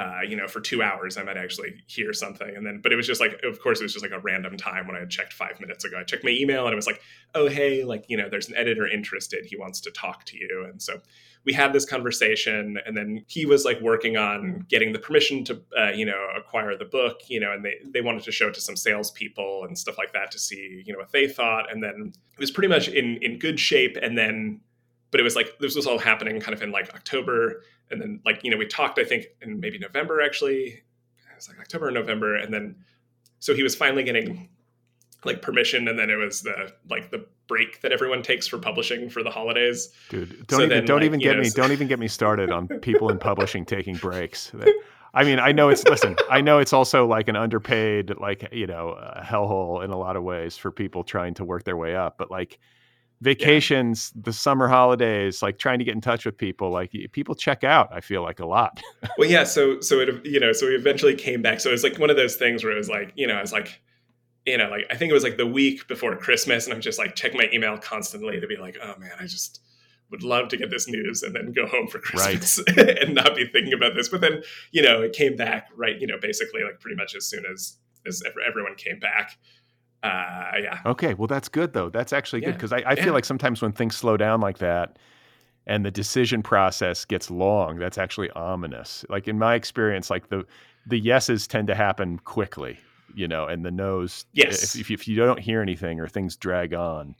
uh, 0.00 0.20
you 0.26 0.34
know, 0.34 0.48
for 0.48 0.62
two 0.62 0.82
hours, 0.82 1.18
I 1.18 1.22
might 1.22 1.36
actually 1.36 1.74
hear 1.86 2.14
something. 2.14 2.56
And 2.56 2.64
then, 2.64 2.80
but 2.82 2.90
it 2.90 2.96
was 2.96 3.06
just 3.06 3.20
like, 3.20 3.38
of 3.42 3.60
course, 3.60 3.80
it 3.80 3.82
was 3.82 3.92
just 3.92 4.02
like 4.02 4.18
a 4.18 4.18
random 4.18 4.56
time 4.56 4.86
when 4.86 4.96
I 4.96 5.04
checked 5.04 5.34
five 5.34 5.60
minutes 5.60 5.84
ago. 5.84 5.98
I 6.00 6.04
checked 6.04 6.24
my 6.24 6.30
email 6.30 6.64
and 6.64 6.72
it 6.72 6.76
was 6.76 6.86
like, 6.86 7.02
oh, 7.34 7.48
hey, 7.48 7.84
like, 7.84 8.06
you 8.08 8.16
know, 8.16 8.26
there's 8.26 8.48
an 8.48 8.56
editor 8.56 8.88
interested. 8.88 9.44
He 9.44 9.56
wants 9.56 9.78
to 9.82 9.90
talk 9.90 10.24
to 10.26 10.38
you. 10.38 10.66
And 10.70 10.80
so 10.80 11.00
we 11.44 11.52
had 11.52 11.74
this 11.74 11.84
conversation. 11.84 12.78
And 12.86 12.96
then 12.96 13.26
he 13.28 13.44
was 13.44 13.66
like 13.66 13.78
working 13.82 14.16
on 14.16 14.64
getting 14.70 14.94
the 14.94 14.98
permission 14.98 15.44
to, 15.44 15.60
uh, 15.78 15.90
you 15.90 16.06
know, 16.06 16.28
acquire 16.34 16.74
the 16.78 16.86
book, 16.86 17.20
you 17.28 17.38
know, 17.38 17.52
and 17.52 17.62
they, 17.62 17.74
they 17.84 18.00
wanted 18.00 18.22
to 18.22 18.32
show 18.32 18.48
it 18.48 18.54
to 18.54 18.60
some 18.62 18.76
salespeople 18.76 19.64
and 19.64 19.76
stuff 19.76 19.98
like 19.98 20.14
that 20.14 20.30
to 20.30 20.38
see, 20.38 20.82
you 20.86 20.94
know, 20.94 21.00
what 21.00 21.12
they 21.12 21.28
thought. 21.28 21.70
And 21.70 21.82
then 21.82 22.14
it 22.32 22.40
was 22.40 22.50
pretty 22.50 22.68
much 22.68 22.88
in, 22.88 23.18
in 23.20 23.38
good 23.38 23.60
shape. 23.60 23.98
And 24.00 24.16
then 24.16 24.62
but 25.10 25.20
it 25.20 25.22
was 25.22 25.36
like 25.36 25.58
this 25.58 25.74
was 25.74 25.86
all 25.86 25.98
happening 25.98 26.40
kind 26.40 26.54
of 26.54 26.62
in 26.62 26.70
like 26.70 26.94
October, 26.94 27.62
and 27.90 28.00
then 28.00 28.20
like 28.24 28.42
you 28.44 28.50
know 28.50 28.56
we 28.56 28.66
talked 28.66 28.98
I 28.98 29.04
think 29.04 29.26
in 29.42 29.60
maybe 29.60 29.78
November 29.78 30.20
actually. 30.20 30.66
It 30.66 31.36
was 31.36 31.48
like 31.48 31.58
October 31.58 31.88
or 31.88 31.90
November, 31.90 32.36
and 32.36 32.52
then 32.52 32.76
so 33.38 33.54
he 33.54 33.62
was 33.62 33.74
finally 33.74 34.02
getting 34.02 34.48
like 35.24 35.42
permission, 35.42 35.88
and 35.88 35.98
then 35.98 36.10
it 36.10 36.16
was 36.16 36.42
the 36.42 36.72
like 36.88 37.10
the 37.10 37.26
break 37.46 37.80
that 37.80 37.92
everyone 37.92 38.22
takes 38.22 38.46
for 38.46 38.58
publishing 38.58 39.10
for 39.10 39.22
the 39.22 39.30
holidays. 39.30 39.92
Dude, 40.08 40.46
don't 40.46 40.58
so 40.58 40.64
even 40.64 40.68
then, 40.68 40.84
don't 40.84 40.98
like, 40.98 41.06
even 41.06 41.20
get 41.20 41.36
know, 41.36 41.42
me 41.42 41.50
don't 41.50 41.72
even 41.72 41.88
get 41.88 41.98
me 41.98 42.08
started 42.08 42.50
on 42.50 42.68
people 42.80 43.10
in 43.10 43.18
publishing 43.18 43.64
taking 43.64 43.96
breaks. 43.96 44.52
I 45.12 45.24
mean, 45.24 45.40
I 45.40 45.50
know 45.50 45.68
it's 45.68 45.84
listen. 45.84 46.16
I 46.30 46.40
know 46.40 46.58
it's 46.58 46.72
also 46.72 47.06
like 47.06 47.28
an 47.28 47.36
underpaid, 47.36 48.14
like 48.18 48.48
you 48.52 48.66
know, 48.66 48.90
uh, 48.90 49.22
hellhole 49.22 49.84
in 49.84 49.90
a 49.90 49.98
lot 49.98 50.16
of 50.16 50.22
ways 50.22 50.56
for 50.56 50.70
people 50.70 51.02
trying 51.02 51.34
to 51.34 51.44
work 51.44 51.64
their 51.64 51.76
way 51.76 51.96
up. 51.96 52.16
But 52.16 52.30
like, 52.30 52.60
vacations, 53.20 54.12
yeah. 54.14 54.22
the 54.24 54.32
summer 54.32 54.68
holidays, 54.68 55.42
like 55.42 55.58
trying 55.58 55.78
to 55.78 55.84
get 55.84 55.94
in 55.94 56.00
touch 56.00 56.24
with 56.24 56.36
people, 56.36 56.70
like 56.70 56.94
people 57.12 57.34
check 57.34 57.64
out. 57.64 57.88
I 57.92 58.00
feel 58.00 58.22
like 58.22 58.40
a 58.40 58.46
lot. 58.46 58.80
well, 59.18 59.28
yeah. 59.28 59.44
So, 59.50 59.80
so 59.80 59.98
it, 60.00 60.24
you 60.24 60.38
know, 60.38 60.52
so 60.52 60.66
we 60.68 60.74
eventually 60.74 61.14
came 61.14 61.42
back. 61.42 61.60
So 61.60 61.70
it 61.70 61.72
was 61.72 61.82
like 61.82 61.98
one 61.98 62.08
of 62.08 62.16
those 62.16 62.36
things 62.36 62.62
where 62.62 62.72
it 62.72 62.76
was 62.76 62.88
like, 62.88 63.12
you 63.16 63.26
know, 63.26 63.34
I 63.34 63.40
was 63.40 63.52
like, 63.52 63.80
you 64.46 64.56
know, 64.56 64.68
like 64.68 64.86
I 64.90 64.96
think 64.96 65.10
it 65.10 65.14
was 65.14 65.24
like 65.24 65.36
the 65.36 65.46
week 65.46 65.88
before 65.88 66.16
Christmas, 66.16 66.66
and 66.66 66.74
I'm 66.74 66.80
just 66.80 66.98
like 66.98 67.14
checking 67.14 67.38
my 67.38 67.48
email 67.52 67.76
constantly 67.78 68.40
to 68.40 68.46
be 68.46 68.56
like, 68.56 68.76
oh 68.82 68.94
man, 68.98 69.12
I 69.18 69.24
just 69.24 69.60
would 70.10 70.22
love 70.22 70.48
to 70.48 70.56
get 70.56 70.70
this 70.70 70.88
news 70.88 71.22
and 71.22 71.34
then 71.34 71.52
go 71.52 71.66
home 71.66 71.88
for 71.88 71.98
Christmas 72.00 72.60
right. 72.76 72.98
and 73.02 73.14
not 73.14 73.34
be 73.34 73.46
thinking 73.46 73.72
about 73.72 73.94
this. 73.94 74.08
But 74.08 74.20
then, 74.20 74.42
you 74.72 74.82
know, 74.82 75.02
it 75.02 75.12
came 75.12 75.36
back 75.36 75.68
right, 75.76 76.00
you 76.00 76.06
know, 76.06 76.18
basically 76.20 76.62
like 76.62 76.80
pretty 76.80 76.96
much 76.96 77.14
as 77.14 77.26
soon 77.26 77.44
as 77.50 77.76
as 78.06 78.22
everyone 78.46 78.74
came 78.76 78.98
back 78.98 79.36
uh, 80.02 80.52
yeah. 80.62 80.78
Okay, 80.86 81.14
well 81.14 81.26
that's 81.26 81.48
good 81.48 81.72
though. 81.72 81.90
That's 81.90 82.12
actually 82.12 82.40
good 82.40 82.54
because 82.54 82.72
I, 82.72 82.82
I, 82.86 82.96
feel 82.96 83.12
like 83.12 83.24
sometimes 83.24 83.60
when 83.60 83.72
things 83.72 83.96
slow 83.96 84.16
down 84.16 84.40
like 84.40 84.58
that, 84.58 84.98
and 85.66 85.84
the 85.84 85.90
decision 85.90 86.42
process 86.42 87.04
gets 87.04 87.30
long, 87.30 87.78
that's 87.78 87.98
actually 87.98 88.30
ominous. 88.30 89.04
Like 89.08 89.28
in 89.28 89.38
my 89.38 89.54
experience, 89.54 90.08
like 90.08 90.28
the 90.28 90.46
the 90.86 90.98
yeses 90.98 91.46
tend 91.46 91.68
to 91.68 91.74
happen 91.74 92.18
quickly, 92.18 92.78
you 93.14 93.28
know, 93.28 93.46
and 93.46 93.64
the 93.64 93.70
nos. 93.70 94.24
Yes. 94.32 94.74
If, 94.74 94.90
if 94.90 95.06
you 95.06 95.16
don't 95.16 95.38
hear 95.38 95.60
anything 95.60 96.00
or 96.00 96.08
things 96.08 96.36
drag 96.36 96.72
on, 96.72 97.14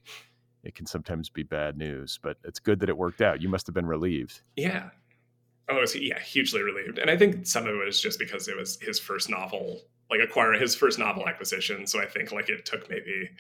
it 0.65 0.75
can 0.75 0.87
sometimes 0.87 1.29
be 1.29 1.43
bad 1.43 1.77
news. 1.77 2.19
But 2.23 2.39
it's 2.45 2.59
good 2.59 2.81
that 2.81 2.89
it 2.89 2.97
worked 2.97 3.21
out. 3.21 3.43
You 3.43 3.51
must 3.51 3.67
have 3.67 3.75
been 3.75 3.87
relieved. 3.87 4.41
Yeah. 4.57 4.91
Oh, 5.69 5.85
yeah, 5.95 6.19
hugely 6.19 6.63
relieved. 6.63 6.99
And 6.99 7.11
I 7.11 7.17
think 7.17 7.47
some 7.47 7.67
of 7.67 7.75
it 7.75 7.85
was 7.85 8.01
just 8.01 8.19
because 8.19 8.49
it 8.49 8.57
was 8.57 8.81
his 8.81 8.99
first 8.99 9.31
novel 9.31 9.83
like 10.11 10.21
acquire 10.21 10.53
his 10.53 10.75
first 10.75 10.99
novel 10.99 11.29
acquisition. 11.29 11.87
So 11.87 12.01
I 12.01 12.07
think 12.07 12.33
like 12.33 12.49
it 12.49 12.65
took 12.65 12.91
maybe, 12.91 13.31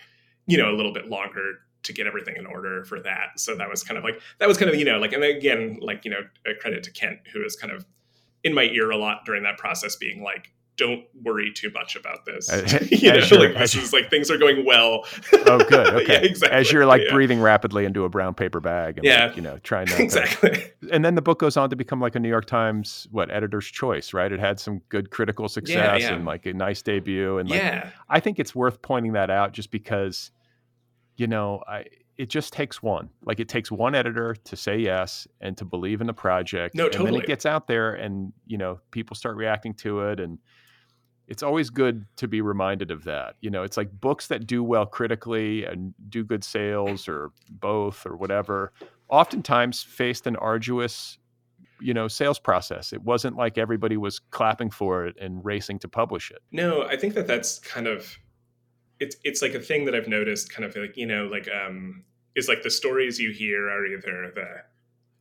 you 0.46 0.56
know, 0.56 0.70
a 0.70 0.76
little 0.76 0.92
bit 0.92 1.08
longer 1.08 1.60
to 1.82 1.92
get 1.92 2.06
everything 2.06 2.36
in 2.36 2.46
order 2.46 2.84
for 2.84 3.00
that. 3.00 3.38
So 3.38 3.56
that 3.56 3.68
was 3.68 3.82
kind 3.82 3.98
of 3.98 4.04
like 4.04 4.20
that 4.38 4.48
was 4.48 4.58
kind 4.58 4.70
of, 4.70 4.76
you 4.76 4.84
know, 4.84 4.98
like 4.98 5.12
and 5.12 5.24
again, 5.24 5.78
like, 5.80 6.04
you 6.04 6.10
know, 6.10 6.20
a 6.46 6.54
credit 6.54 6.82
to 6.84 6.90
Kent, 6.90 7.20
who 7.32 7.44
is 7.44 7.56
kind 7.56 7.72
of 7.72 7.84
in 8.44 8.54
my 8.54 8.64
ear 8.64 8.90
a 8.90 8.96
lot 8.96 9.24
during 9.24 9.42
that 9.42 9.58
process, 9.58 9.96
being 9.96 10.22
like, 10.22 10.52
don't 10.80 11.04
worry 11.22 11.52
too 11.52 11.70
much 11.74 11.94
about 11.94 12.24
this. 12.24 12.48
you 12.90 13.12
know, 13.12 13.18
like 13.36 13.54
this 13.54 13.74
is 13.74 13.92
like 13.92 14.08
things 14.08 14.30
are 14.30 14.38
going 14.38 14.64
well. 14.64 15.04
oh, 15.46 15.58
good. 15.58 15.90
Okay. 16.00 16.12
yeah, 16.12 16.18
exactly. 16.20 16.58
As 16.58 16.72
you're 16.72 16.86
like 16.86 17.02
yeah. 17.04 17.12
breathing 17.12 17.40
rapidly 17.40 17.84
into 17.84 18.04
a 18.04 18.08
brown 18.08 18.32
paper 18.32 18.60
bag, 18.60 18.96
and 18.96 19.04
yeah, 19.04 19.26
like, 19.26 19.36
you 19.36 19.42
know, 19.42 19.58
trying 19.58 19.86
to 19.88 20.02
exactly. 20.02 20.72
And 20.90 21.04
then 21.04 21.14
the 21.14 21.22
book 21.22 21.38
goes 21.38 21.56
on 21.56 21.68
to 21.70 21.76
become 21.76 22.00
like 22.00 22.14
a 22.14 22.20
New 22.20 22.28
York 22.28 22.46
Times 22.46 23.06
what 23.10 23.30
editor's 23.30 23.66
choice, 23.66 24.14
right? 24.14 24.32
It 24.32 24.40
had 24.40 24.58
some 24.58 24.80
good 24.88 25.10
critical 25.10 25.48
success 25.48 26.02
yeah, 26.02 26.14
and 26.14 26.24
like 26.24 26.46
a 26.46 26.54
nice 26.54 26.80
debut, 26.80 27.38
and 27.38 27.50
like, 27.50 27.60
yeah, 27.60 27.90
I 28.08 28.20
think 28.20 28.38
it's 28.38 28.54
worth 28.54 28.80
pointing 28.80 29.12
that 29.12 29.28
out 29.28 29.52
just 29.52 29.70
because, 29.70 30.30
you 31.16 31.26
know, 31.26 31.62
I 31.68 31.84
it 32.16 32.28
just 32.28 32.52
takes 32.52 32.82
one. 32.82 33.10
Like 33.24 33.40
it 33.40 33.48
takes 33.48 33.70
one 33.70 33.94
editor 33.94 34.34
to 34.34 34.56
say 34.56 34.78
yes 34.78 35.26
and 35.40 35.56
to 35.58 35.64
believe 35.64 36.00
in 36.00 36.06
the 36.06 36.14
project. 36.14 36.74
No, 36.74 36.84
totally. 36.84 37.08
And 37.08 37.16
then 37.16 37.22
it 37.22 37.26
gets 37.26 37.44
out 37.44 37.66
there, 37.66 37.94
and 37.94 38.32
you 38.46 38.56
know, 38.56 38.80
people 38.90 39.16
start 39.16 39.36
reacting 39.36 39.74
to 39.74 40.00
it, 40.02 40.20
and 40.20 40.38
it's 41.30 41.44
always 41.44 41.70
good 41.70 42.04
to 42.16 42.26
be 42.26 42.40
reminded 42.40 42.90
of 42.90 43.04
that. 43.04 43.36
You 43.40 43.50
know, 43.50 43.62
it's 43.62 43.76
like 43.76 43.88
books 44.00 44.26
that 44.26 44.48
do 44.48 44.64
well 44.64 44.84
critically 44.84 45.64
and 45.64 45.94
do 46.08 46.24
good 46.24 46.42
sales 46.42 47.08
or 47.08 47.30
both 47.48 48.04
or 48.04 48.16
whatever, 48.16 48.72
oftentimes 49.08 49.80
faced 49.82 50.26
an 50.26 50.34
arduous 50.36 51.18
you 51.80 51.94
know 51.94 52.08
sales 52.08 52.40
process. 52.40 52.92
It 52.92 53.02
wasn't 53.02 53.36
like 53.36 53.58
everybody 53.58 53.96
was 53.96 54.18
clapping 54.18 54.70
for 54.70 55.06
it 55.06 55.16
and 55.20 55.42
racing 55.44 55.78
to 55.78 55.88
publish 55.88 56.32
it. 56.32 56.42
No, 56.50 56.82
I 56.82 56.96
think 56.96 57.14
that 57.14 57.28
that's 57.28 57.60
kind 57.60 57.86
of 57.86 58.18
it's 58.98 59.16
it's 59.22 59.40
like 59.40 59.54
a 59.54 59.60
thing 59.60 59.84
that 59.84 59.94
I've 59.94 60.08
noticed, 60.08 60.52
kind 60.52 60.64
of 60.64 60.76
like 60.76 60.96
you 60.96 61.06
know, 61.06 61.26
like 61.26 61.48
um, 61.48 62.02
is 62.34 62.48
like 62.48 62.62
the 62.62 62.70
stories 62.70 63.20
you 63.20 63.30
hear 63.30 63.70
are 63.70 63.86
either 63.86 64.32
the 64.34 64.62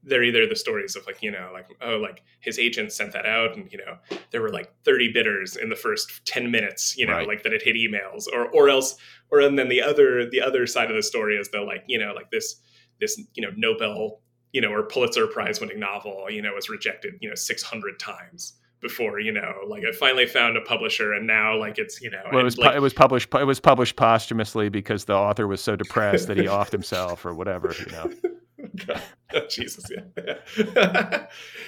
they're 0.09 0.23
either 0.23 0.45
the 0.47 0.55
stories 0.55 0.95
of 0.95 1.05
like 1.05 1.21
you 1.21 1.31
know 1.31 1.49
like 1.53 1.67
oh 1.81 1.97
like 1.97 2.21
his 2.41 2.59
agent 2.59 2.91
sent 2.91 3.13
that 3.13 3.25
out 3.25 3.55
and 3.55 3.71
you 3.71 3.77
know 3.77 3.97
there 4.31 4.41
were 4.41 4.49
like 4.51 4.73
30 4.83 5.11
bidders 5.13 5.55
in 5.55 5.69
the 5.69 5.75
first 5.75 6.25
10 6.25 6.51
minutes 6.51 6.97
you 6.97 7.05
know 7.05 7.13
Right. 7.13 7.27
like 7.27 7.43
that 7.43 7.53
it 7.53 7.61
hit 7.61 7.75
emails 7.75 8.25
or 8.33 8.47
or 8.47 8.69
else 8.69 8.97
or 9.31 9.39
and 9.39 9.57
then 9.57 9.69
the 9.69 9.81
other 9.81 10.29
the 10.29 10.41
other 10.41 10.67
side 10.67 10.89
of 10.89 10.95
the 10.95 11.03
story 11.03 11.37
is 11.37 11.49
that 11.51 11.61
like 11.61 11.83
you 11.87 11.97
know 11.99 12.13
like 12.13 12.31
this 12.31 12.55
this 12.99 13.21
you 13.35 13.41
know 13.43 13.51
nobel 13.55 14.21
you 14.51 14.59
know 14.61 14.69
or 14.73 14.83
pulitzer 14.83 15.27
prize 15.27 15.61
winning 15.61 15.79
novel 15.79 16.25
you 16.29 16.41
know 16.41 16.53
was 16.53 16.69
rejected 16.69 17.13
you 17.21 17.29
know 17.29 17.35
600 17.35 17.99
times 17.99 18.53
before 18.81 19.19
you 19.19 19.31
know 19.31 19.53
like 19.67 19.83
i 19.85 19.91
finally 19.91 20.25
found 20.25 20.55
a 20.55 20.61
publisher 20.61 21.11
and 21.13 21.27
now 21.27 21.57
like 21.59 21.77
it's 21.77 22.01
you 22.01 22.09
know 22.09 22.21
Well, 22.31 22.39
it 22.39 22.43
was 22.45 22.55
pu- 22.55 22.61
like, 22.61 22.75
it 22.75 22.81
was 22.81 22.93
published 22.93 23.27
it 23.35 23.43
was 23.43 23.59
published 23.59 23.95
posthumously 23.97 24.69
because 24.69 25.03
the 25.05 25.13
author 25.15 25.47
was 25.47 25.59
so 25.61 25.75
depressed 25.75 26.27
that 26.27 26.37
he 26.37 26.43
offed 26.45 26.71
himself 26.71 27.25
or 27.25 27.33
whatever. 27.33 27.75
You 27.77 27.91
know. 27.91 28.99
Oh, 29.33 29.45
Jesus, 29.47 29.85
yeah. 29.91 30.37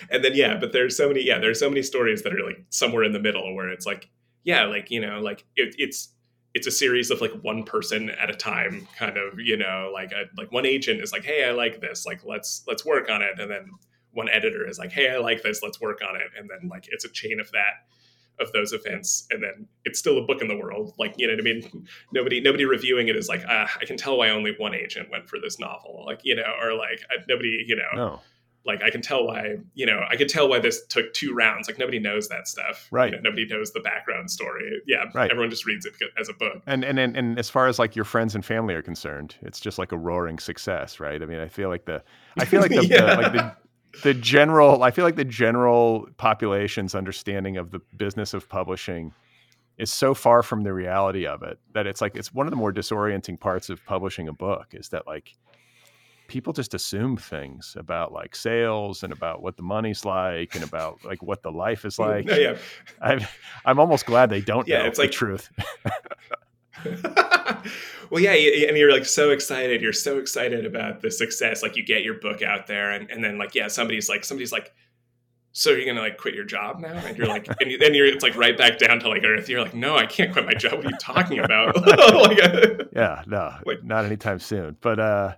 and 0.10 0.24
then 0.24 0.32
yeah, 0.34 0.58
but 0.58 0.72
there's 0.72 0.98
so 0.98 1.08
many, 1.08 1.24
yeah, 1.24 1.38
there's 1.38 1.60
so 1.60 1.70
many 1.70 1.84
stories 1.84 2.24
that 2.24 2.34
are 2.34 2.44
like 2.44 2.64
somewhere 2.70 3.04
in 3.04 3.14
the 3.14 3.20
middle 3.20 3.54
where 3.54 3.70
it's 3.70 3.86
like, 3.86 4.10
yeah, 4.44 4.66
like 4.66 4.90
you 4.90 5.00
know, 5.00 5.20
like 5.20 5.46
it, 5.56 5.76
it's 5.78 6.14
it's 6.56 6.66
a 6.66 6.72
series 6.72 7.12
of 7.12 7.22
like 7.22 7.32
one 7.44 7.64
person 7.64 8.10
at 8.10 8.30
a 8.32 8.34
time, 8.34 8.88
kind 8.98 9.16
of, 9.18 9.40
you 9.40 9.56
know, 9.58 9.92
like 9.94 10.12
a, 10.12 10.24
like 10.38 10.52
one 10.52 10.66
agent 10.66 11.02
is 11.02 11.12
like, 11.12 11.24
hey, 11.24 11.46
I 11.46 11.52
like 11.52 11.80
this, 11.82 12.04
like 12.06 12.26
let's 12.26 12.64
let's 12.68 12.84
work 12.84 13.10
on 13.12 13.22
it, 13.22 13.40
and 13.40 13.50
then 13.52 13.70
one 14.12 14.28
editor 14.28 14.68
is 14.68 14.80
like, 14.80 14.92
hey, 14.92 15.10
I 15.10 15.18
like 15.18 15.44
this, 15.44 15.62
let's 15.62 15.80
work 15.80 16.00
on 16.08 16.16
it, 16.16 16.32
and 16.38 16.50
then 16.50 16.68
like 16.68 16.88
it's 16.90 17.06
a 17.06 17.10
chain 17.10 17.40
of 17.40 17.52
that 17.52 17.86
of 18.40 18.52
those 18.54 18.74
events 18.74 19.28
and 19.30 19.44
then 19.44 19.68
it's 19.86 20.00
still 20.00 20.18
a 20.18 20.22
book 20.26 20.42
in 20.42 20.48
the 20.48 20.58
world 20.58 20.94
like 20.98 21.14
you 21.18 21.28
know 21.28 21.34
what 21.34 21.40
i 21.40 21.44
mean 21.44 21.88
nobody 22.14 22.42
nobody 22.42 22.66
reviewing 22.66 23.08
it 23.08 23.16
is 23.16 23.28
like 23.30 23.44
ah, 23.48 23.70
i 23.82 23.86
can 23.86 23.98
tell 23.98 24.18
why 24.18 24.30
only 24.30 24.56
one 24.58 24.74
agent 24.74 25.10
went 25.12 25.30
for 25.30 25.40
this 25.40 25.60
novel 25.60 26.04
like 26.08 26.20
you 26.24 26.36
know 26.36 26.44
or 26.62 26.74
like 26.74 27.00
I- 27.12 27.24
nobody 27.28 27.64
you 27.68 27.76
know 27.76 27.84
No. 27.96 28.22
like 28.66 28.82
i 28.82 28.90
can 28.90 29.02
tell 29.02 29.26
why 29.28 29.58
you 29.76 29.86
know 29.86 30.02
i 30.10 30.16
can 30.16 30.28
tell 30.28 30.50
why 30.50 30.58
this 30.60 30.86
took 30.88 31.14
two 31.14 31.34
rounds 31.36 31.68
like 31.68 31.78
nobody 31.78 32.00
knows 32.00 32.30
that 32.30 32.48
stuff 32.48 32.88
You 32.92 32.98
Right. 32.98 33.12
know, 33.12 33.20
nobody 33.22 33.46
knows 33.46 33.72
the 33.74 33.80
background 33.82 34.32
story 34.32 34.82
yeah 34.88 35.06
Right. 35.14 35.30
everyone 35.30 35.52
just 35.52 35.68
reads 35.68 35.86
it 35.86 35.94
as 36.20 36.28
a 36.30 36.34
book 36.34 36.64
And, 36.66 36.84
and 36.84 36.98
and 36.98 37.16
and 37.16 37.38
as 37.38 37.48
far 37.50 37.68
as 37.68 37.78
like 37.78 37.96
your 37.96 38.06
friends 38.06 38.34
and 38.34 38.44
family 38.44 38.74
are 38.74 38.82
concerned, 38.82 39.36
it's 39.44 39.60
just 39.60 39.78
like 39.78 39.92
a 39.92 39.98
roaring 39.98 40.40
success, 40.40 41.00
right? 41.00 41.22
I 41.22 41.26
mean, 41.26 41.40
I 41.40 41.48
feel 41.48 41.70
like 41.70 41.86
the 41.86 42.02
I 42.40 42.46
feel 42.46 42.62
like 42.62 42.72
the, 42.72 42.86
Yeah. 42.90 43.16
the 43.16 43.22
like 43.22 43.34
the 43.34 43.56
the 44.04 44.14
general 44.14 44.84
I 44.84 44.92
feel 44.92 45.06
like 45.06 45.16
the 45.16 45.26
general 45.26 46.08
population's 46.18 46.96
understanding 46.96 47.58
of 47.58 47.72
the 47.72 47.80
business 47.98 48.34
of 48.34 48.48
publishing 48.50 49.14
is 49.78 49.92
so 49.92 50.14
far 50.14 50.44
from 50.44 50.64
the 50.64 50.74
reality 50.74 51.26
of 51.26 51.44
it 51.44 51.58
that 51.74 51.88
it's 51.88 52.02
like 52.02 52.16
it's 52.16 52.34
one 52.34 52.46
of 52.46 52.52
the 52.52 52.58
more 52.58 52.72
disorienting 52.72 53.40
parts 53.40 53.70
of 53.70 53.84
publishing 53.86 54.28
a 54.28 54.34
book 54.34 54.68
is 54.74 54.90
that 54.90 55.08
like 55.08 55.34
people 56.28 56.54
just 56.54 56.74
assume 56.74 57.18
things 57.18 57.76
about 57.78 58.14
like 58.14 58.36
sales 58.36 59.04
and 59.04 59.12
about 59.12 59.42
what 59.42 59.58
the 59.58 59.64
money's 59.64 60.06
like 60.06 60.56
and 60.56 60.64
about 60.64 61.04
like 61.04 61.22
what 61.22 61.42
the 61.44 61.52
life 61.52 61.84
is 61.84 62.00
like. 62.08 62.26
No, 62.26 62.36
yeah 62.36 62.58
I'm 63.02 63.22
I'm 63.66 63.80
almost 63.80 64.06
glad 64.06 64.30
they 64.30 64.42
don't 64.42 64.68
Yeah, 64.68 64.80
know 64.84 64.86
it's 64.86 64.98
the 64.98 65.04
like- 65.04 65.12
truth. 65.12 65.50
well 68.10 68.22
yeah 68.22 68.32
and 68.68 68.78
you're 68.78 68.92
like 68.92 69.06
so 69.06 69.32
excited 69.32 69.82
you're 69.82 69.94
so 69.94 70.18
excited 70.18 70.66
about 70.66 71.02
the 71.02 71.12
success 71.12 71.62
like 71.64 71.76
you 71.76 71.84
get 71.84 72.04
your 72.04 72.16
book 72.16 72.42
out 72.42 72.68
there 72.68 72.92
and, 72.92 73.10
and 73.12 73.24
then 73.24 73.38
like 73.38 73.54
yeah 73.56 73.68
somebody's 73.68 74.08
like 74.10 74.24
somebody's 74.24 74.52
like 74.52 74.74
so 75.54 75.72
you're 75.72 75.86
gonna 75.86 76.00
like 76.02 76.18
quit 76.18 76.34
your 76.34 76.46
job 76.46 76.80
now 76.80 76.94
and 77.06 77.18
you're 77.18 77.28
like 77.28 77.46
and 77.60 77.82
then 77.82 77.94
you're 77.94 78.06
it's 78.06 78.24
like 78.24 78.36
right 78.38 78.58
back 78.58 78.78
down 78.80 79.00
to 79.00 79.10
like 79.10 79.24
earth 79.26 79.50
you're 79.50 79.62
like 79.62 79.74
no 79.74 79.98
i 79.98 80.06
can't 80.06 80.32
quit 80.32 80.46
my 80.46 80.54
job 80.54 80.74
what 80.76 80.86
are 80.86 80.90
you 80.90 80.98
talking 81.00 81.40
about 81.40 81.76
like, 81.86 82.42
uh, 82.44 82.84
Yeah, 82.94 83.24
no, 83.28 83.54
Like- 83.66 83.84
not 83.84 84.06
anytime 84.06 84.40
soon. 84.40 84.78
But 84.82 85.00
uh, 85.00 85.36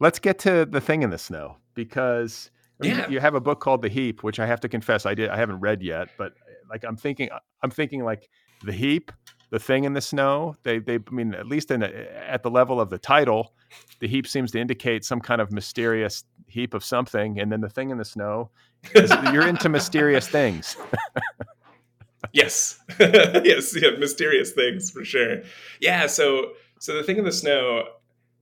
let's 0.00 0.18
get 0.18 0.38
to 0.40 0.66
the 0.66 0.80
thing 0.80 1.02
in 1.02 1.10
the 1.10 1.18
snow 1.18 1.56
because 1.74 2.50
I 2.82 2.86
mean, 2.86 2.96
Yeah. 2.96 3.08
you 3.08 3.20
have 3.20 3.34
a 3.34 3.40
book 3.40 3.60
called 3.60 3.82
The 3.82 3.88
Heap, 3.88 4.22
which 4.22 4.38
I 4.40 4.46
have 4.46 4.60
to 4.60 4.68
confess 4.68 5.04
I 5.06 5.14
did 5.14 5.28
I 5.30 5.36
haven't 5.36 5.60
read 5.60 5.82
yet, 5.82 6.08
but 6.16 6.32
like 6.70 6.84
I'm 6.84 6.96
thinking 6.96 7.28
I'm 7.62 7.70
thinking 7.70 8.02
like 8.04 8.28
The 8.64 8.72
Heap, 8.72 9.12
The 9.50 9.58
Thing 9.58 9.84
in 9.84 9.92
the 9.94 10.00
Snow. 10.00 10.56
They 10.62 10.78
they 10.78 10.96
I 10.96 11.10
mean 11.10 11.34
at 11.34 11.46
least 11.46 11.70
in 11.70 11.82
a, 11.82 11.88
at 12.28 12.42
the 12.42 12.50
level 12.50 12.80
of 12.80 12.90
the 12.90 12.98
title, 12.98 13.52
The 13.98 14.08
Heap 14.08 14.26
seems 14.26 14.50
to 14.52 14.58
indicate 14.60 15.04
some 15.04 15.20
kind 15.20 15.40
of 15.40 15.50
mysterious 15.52 16.24
heap 16.46 16.74
of 16.74 16.84
something, 16.84 17.38
and 17.40 17.50
then 17.52 17.60
The 17.60 17.68
Thing 17.68 17.90
in 17.90 17.98
the 17.98 18.04
Snow. 18.04 18.50
is- 18.94 19.10
you're 19.32 19.46
into 19.46 19.68
mysterious 19.68 20.26
things. 20.28 20.76
yes 22.32 22.78
yes 23.00 23.74
yeah 23.80 23.90
mysterious 23.98 24.52
things 24.52 24.90
for 24.90 25.04
sure 25.04 25.38
yeah 25.80 26.06
so 26.06 26.52
so 26.78 26.94
the 26.94 27.02
thing 27.02 27.16
in 27.16 27.24
the 27.24 27.32
snow 27.32 27.84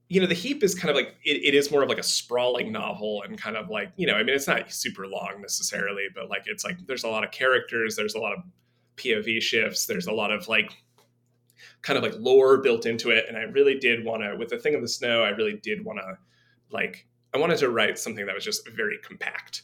you 0.09 0.19
know 0.19 0.27
the 0.27 0.33
heap 0.33 0.63
is 0.63 0.75
kind 0.75 0.89
of 0.89 0.95
like 0.95 1.15
it, 1.23 1.37
it 1.43 1.55
is 1.55 1.71
more 1.71 1.81
of 1.81 1.89
like 1.89 1.97
a 1.97 2.03
sprawling 2.03 2.71
novel 2.71 3.23
and 3.23 3.39
kind 3.41 3.55
of 3.55 3.69
like 3.69 3.89
you 3.95 4.05
know 4.05 4.13
i 4.15 4.19
mean 4.21 4.35
it's 4.35 4.47
not 4.47 4.71
super 4.71 5.07
long 5.07 5.41
necessarily 5.41 6.07
but 6.13 6.29
like 6.29 6.43
it's 6.45 6.63
like 6.65 6.77
there's 6.87 7.03
a 7.05 7.07
lot 7.07 7.23
of 7.23 7.31
characters 7.31 7.95
there's 7.95 8.15
a 8.15 8.19
lot 8.19 8.33
of 8.33 8.43
pov 8.97 9.41
shifts 9.41 9.85
there's 9.85 10.07
a 10.07 10.13
lot 10.13 10.29
of 10.31 10.47
like 10.49 10.73
kind 11.81 11.97
of 11.97 12.03
like 12.03 12.13
lore 12.19 12.57
built 12.57 12.85
into 12.85 13.09
it 13.09 13.25
and 13.27 13.37
i 13.37 13.41
really 13.41 13.77
did 13.79 14.03
want 14.03 14.21
to 14.21 14.35
with 14.37 14.49
the 14.49 14.57
thing 14.57 14.73
in 14.73 14.81
the 14.81 14.87
snow 14.87 15.23
i 15.23 15.29
really 15.29 15.59
did 15.63 15.83
want 15.83 15.99
to 15.99 16.17
like 16.71 17.07
i 17.33 17.37
wanted 17.37 17.57
to 17.57 17.69
write 17.69 17.97
something 17.97 18.25
that 18.25 18.35
was 18.35 18.43
just 18.43 18.67
very 18.69 18.97
compact 19.03 19.63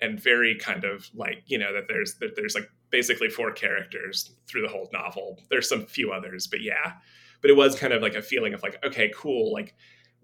and 0.00 0.20
very 0.20 0.56
kind 0.56 0.84
of 0.84 1.08
like 1.14 1.42
you 1.46 1.58
know 1.58 1.72
that 1.72 1.84
there's 1.88 2.14
that 2.14 2.34
there's 2.36 2.54
like 2.54 2.70
basically 2.90 3.28
four 3.28 3.52
characters 3.52 4.32
through 4.46 4.62
the 4.62 4.68
whole 4.68 4.88
novel. 4.92 5.38
There's 5.48 5.68
some 5.68 5.86
few 5.86 6.12
others 6.12 6.46
but 6.46 6.60
yeah. 6.62 6.94
But 7.40 7.50
it 7.50 7.56
was 7.56 7.78
kind 7.78 7.92
of 7.92 8.02
like 8.02 8.14
a 8.14 8.22
feeling 8.22 8.54
of 8.54 8.62
like 8.62 8.84
okay 8.84 9.10
cool 9.14 9.52
like 9.52 9.74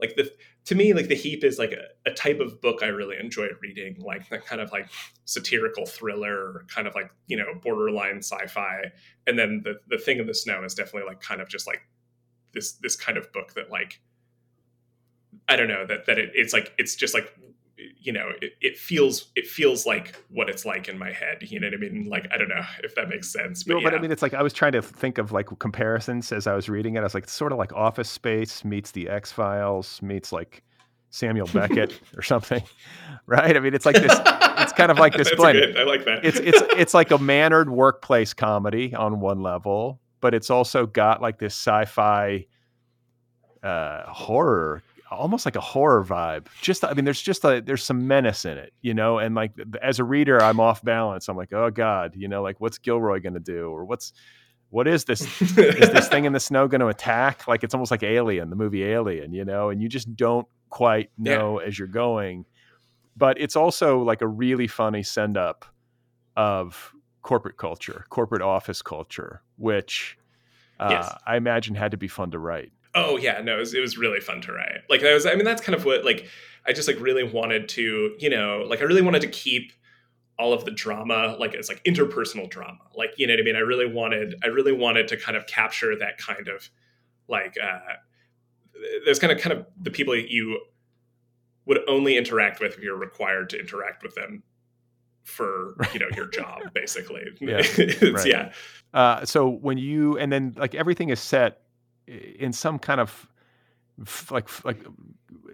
like 0.01 0.17
the 0.17 0.31
to 0.67 0.75
me 0.75 0.93
like 0.93 1.09
the 1.09 1.15
heap 1.15 1.43
is 1.43 1.59
like 1.59 1.73
a, 1.73 2.11
a 2.11 2.13
type 2.13 2.41
of 2.41 2.61
book 2.61 2.83
i 2.83 2.87
really 2.87 3.17
enjoy 3.19 3.49
reading 3.63 3.97
like 4.01 4.29
that 4.29 4.45
kind 4.45 4.61
of 4.61 4.71
like 4.73 4.89
satirical 5.27 5.85
thriller 5.85 6.65
kind 6.69 6.87
of 6.87 6.95
like 6.95 7.11
you 7.27 7.37
know 7.37 7.47
borderline 7.63 8.19
sci-fi. 8.19 8.93
And 9.27 9.39
then 9.39 9.61
the 9.65 9.75
the 9.89 9.99
thing 9.99 10.19
in 10.19 10.27
the 10.27 10.35
snow 10.35 10.65
is 10.65 10.75
definitely 10.75 11.09
like 11.09 11.21
kind 11.21 11.41
of 11.41 11.49
just 11.49 11.67
like 11.67 11.83
this 12.55 12.73
this 12.75 12.97
kind 12.97 13.19
of 13.19 13.31
book 13.33 13.55
that 13.55 13.71
like 13.71 14.01
i 15.49 15.57
don't 15.57 15.69
know 15.69 15.85
that 15.87 16.07
that 16.07 16.19
it, 16.19 16.31
it's 16.35 16.53
like 16.53 16.73
it's 16.79 16.95
just 16.95 17.13
like 17.13 17.37
you 17.99 18.13
know 18.13 18.31
it, 18.41 18.53
it 18.61 18.79
feels 18.79 19.27
it 19.37 19.47
feels 19.47 19.85
like 19.85 20.17
what 20.31 20.49
it's 20.49 20.65
like 20.65 20.89
in 20.89 20.99
my 20.99 21.13
head 21.13 21.39
you 21.43 21.61
know 21.61 21.67
what 21.67 21.75
i 21.75 21.77
mean 21.77 22.07
like 22.09 22.27
i 22.33 22.39
don't 22.39 22.49
know 22.49 22.65
if 22.83 22.95
that 22.95 23.09
makes 23.09 23.31
sense 23.31 23.65
but, 23.65 23.75
No, 23.75 23.81
but 23.83 23.93
yeah. 23.93 23.99
I 23.99 24.03
mean, 24.03 24.11
it's 24.11 24.23
like 24.23 24.35
I 24.35 24.43
was 24.43 24.53
trying 24.53 24.73
to 24.73 24.83
think 24.83 25.19
of 25.19 25.33
like 25.33 25.47
comparisons 25.59 26.33
as 26.33 26.47
I 26.47 26.55
was 26.55 26.69
reading 26.69 26.97
it. 26.97 27.01
I 27.01 27.03
was 27.03 27.15
like, 27.15 27.25
it's 27.25 27.33
sort 27.33 27.53
of 27.53 27.59
like 27.59 27.73
Office 27.73 28.09
Space 28.09 28.65
meets 28.65 28.93
the 28.93 29.09
X 29.09 29.33
Files 29.33 30.01
meets 30.03 30.33
like 30.33 30.63
Samuel 31.11 31.49
Beckett 31.53 32.01
or 32.17 32.23
something, 32.23 32.63
right? 33.27 33.57
I 33.57 33.61
mean, 33.61 33.75
it's 33.75 33.87
like 33.87 33.97
this. 33.97 34.13
It's 34.59 34.73
kind 34.73 34.91
of 34.91 34.99
like 34.99 35.15
this 35.17 35.35
blend. 35.35 35.59
good. 35.59 35.77
i 35.77 35.85
like 35.85 36.05
that 36.05 36.25
It's 36.25 36.39
it's 36.39 36.63
it's 36.77 36.95
like 36.95 37.11
a 37.11 37.19
mannered 37.19 37.71
workplace 37.71 38.35
comedy 38.35 38.95
on 38.95 39.21
one 39.21 39.43
level, 39.43 40.01
but 40.21 40.35
it's 40.35 40.51
also 40.51 40.87
got 40.87 41.21
like 41.21 41.39
this 41.39 41.55
sci-fi 41.55 42.47
uh, 43.63 44.03
horror, 44.07 44.83
almost 45.11 45.45
like 45.45 45.57
a 45.57 45.61
horror 45.61 46.05
vibe. 46.05 46.47
Just 46.61 46.85
I 46.85 46.93
mean, 46.95 47.05
there's 47.05 47.23
just 47.23 47.45
a 47.45 47.61
there's 47.65 47.83
some 47.85 48.07
menace 48.07 48.45
in 48.45 48.59
it, 48.59 48.73
you 48.83 48.95
know. 48.95 49.19
And 49.19 49.35
like 49.35 49.53
as 49.83 49.99
a 49.99 50.05
reader, 50.05 50.43
I'm 50.43 50.61
off 50.61 50.83
balance. 50.83 51.29
I'm 51.29 51.37
like, 51.37 51.53
oh 51.53 51.71
god, 51.71 52.15
you 52.17 52.29
know, 52.29 52.43
like 52.43 52.61
what's 52.61 52.79
Gilroy 52.79 53.21
going 53.21 53.35
to 53.35 53.41
do, 53.41 53.69
or 53.71 53.85
what's 53.85 54.13
what 54.71 54.89
is 54.89 55.05
this 55.05 55.23
is 55.43 55.55
this 55.55 56.09
thing 56.09 56.25
in 56.25 56.33
the 56.33 56.41
snow 56.41 56.67
going 56.69 56.81
to 56.81 56.89
attack? 56.89 57.47
Like 57.47 57.63
it's 57.65 57.75
almost 57.75 57.91
like 57.91 58.03
Alien, 58.03 58.51
the 58.51 58.57
movie 58.57 58.85
Alien, 58.85 59.33
you 59.33 59.45
know, 59.45 59.71
and 59.71 59.81
you 59.81 59.89
just 59.89 60.15
don't 60.17 60.47
quite 60.71 61.11
Yeah. 61.19 61.37
know 61.37 61.59
as 61.59 61.79
you're 61.79 61.89
going. 61.89 62.45
But 63.17 63.41
it's 63.41 63.57
also 63.57 64.01
like 64.03 64.21
a 64.23 64.27
really 64.27 64.67
funny 64.67 65.03
send 65.03 65.37
up 65.37 65.65
of 66.37 66.93
corporate 67.23 67.57
culture, 67.57 68.05
corporate 68.11 68.43
office 68.43 68.83
culture, 68.83 69.43
which 69.57 70.19
uh, 70.79 70.89
Yes. 70.91 71.15
I 71.27 71.37
imagine 71.37 71.75
had 71.75 71.93
to 71.93 71.97
be 71.97 72.09
fun 72.09 72.31
to 72.33 72.39
write. 72.39 72.73
Oh 72.97 73.17
yeah, 73.19 73.41
no, 73.43 73.57
it 73.57 73.61
was, 73.61 73.75
it 73.75 73.81
was 73.81 73.97
really 73.99 74.21
fun 74.21 74.41
to 74.43 74.53
write. 74.53 74.81
Like 74.89 75.03
that 75.03 75.13
was, 75.15 75.27
I 75.27 75.35
mean, 75.35 75.45
that's 75.45 75.63
kind 75.63 75.77
of 75.77 75.85
what 75.85 76.05
like 76.05 76.27
I 76.67 76.73
just 76.73 76.89
like 76.89 76.99
really 76.99 77.23
wanted 77.23 77.69
to, 77.71 78.17
you 78.19 78.31
know, 78.31 78.65
like 78.69 78.81
I 78.81 78.85
really 78.85 79.03
wanted 79.03 79.21
to 79.23 79.29
keep 79.29 79.73
all 80.39 80.53
of 80.53 80.65
the 80.65 80.71
drama, 80.71 81.37
like 81.39 81.55
it's 81.55 81.69
like 81.69 81.83
interpersonal 81.85 82.49
drama, 82.51 82.81
like 82.95 83.11
you 83.19 83.27
know 83.27 83.35
what 83.35 83.41
I 83.41 83.43
mean. 83.45 83.57
I 83.57 83.61
really 83.61 83.87
wanted, 83.87 84.35
I 84.43 84.49
really 84.49 84.73
wanted 84.73 85.09
to 85.09 85.17
kind 85.17 85.37
of 85.37 85.47
capture 85.47 85.97
that 85.99 86.19
kind 86.19 86.49
of 86.49 86.69
like 87.29 87.55
uh 87.63 87.79
there's 89.05 89.19
kind 89.19 89.33
of 89.33 89.39
kind 89.41 89.57
of 89.59 89.67
the 89.81 89.91
people 89.91 90.15
that 90.15 90.31
you 90.31 90.61
would 91.67 91.81
only 91.89 92.17
interact 92.17 92.61
with 92.61 92.75
if 92.75 92.83
you're 92.83 92.97
required 92.97 93.51
to 93.51 93.59
interact 93.59 94.03
with 94.03 94.15
them 94.15 94.43
for 95.25 95.77
you 95.93 95.99
know 95.99 96.07
your 96.15 96.29
job 96.29 96.61
basically 96.73 97.23
Yeah, 97.41 97.57
right. 98.13 98.27
yeah 98.27 98.53
Uh, 98.95 99.25
so 99.25 99.49
when 99.49 99.77
you 99.77 100.17
and 100.19 100.31
then 100.31 100.55
like 100.57 100.75
everything 100.75 101.09
is 101.11 101.21
set 101.21 101.63
in 102.07 102.53
some 102.53 102.79
kind 102.79 103.01
of 103.01 103.29
like 104.31 104.65
like 104.65 104.85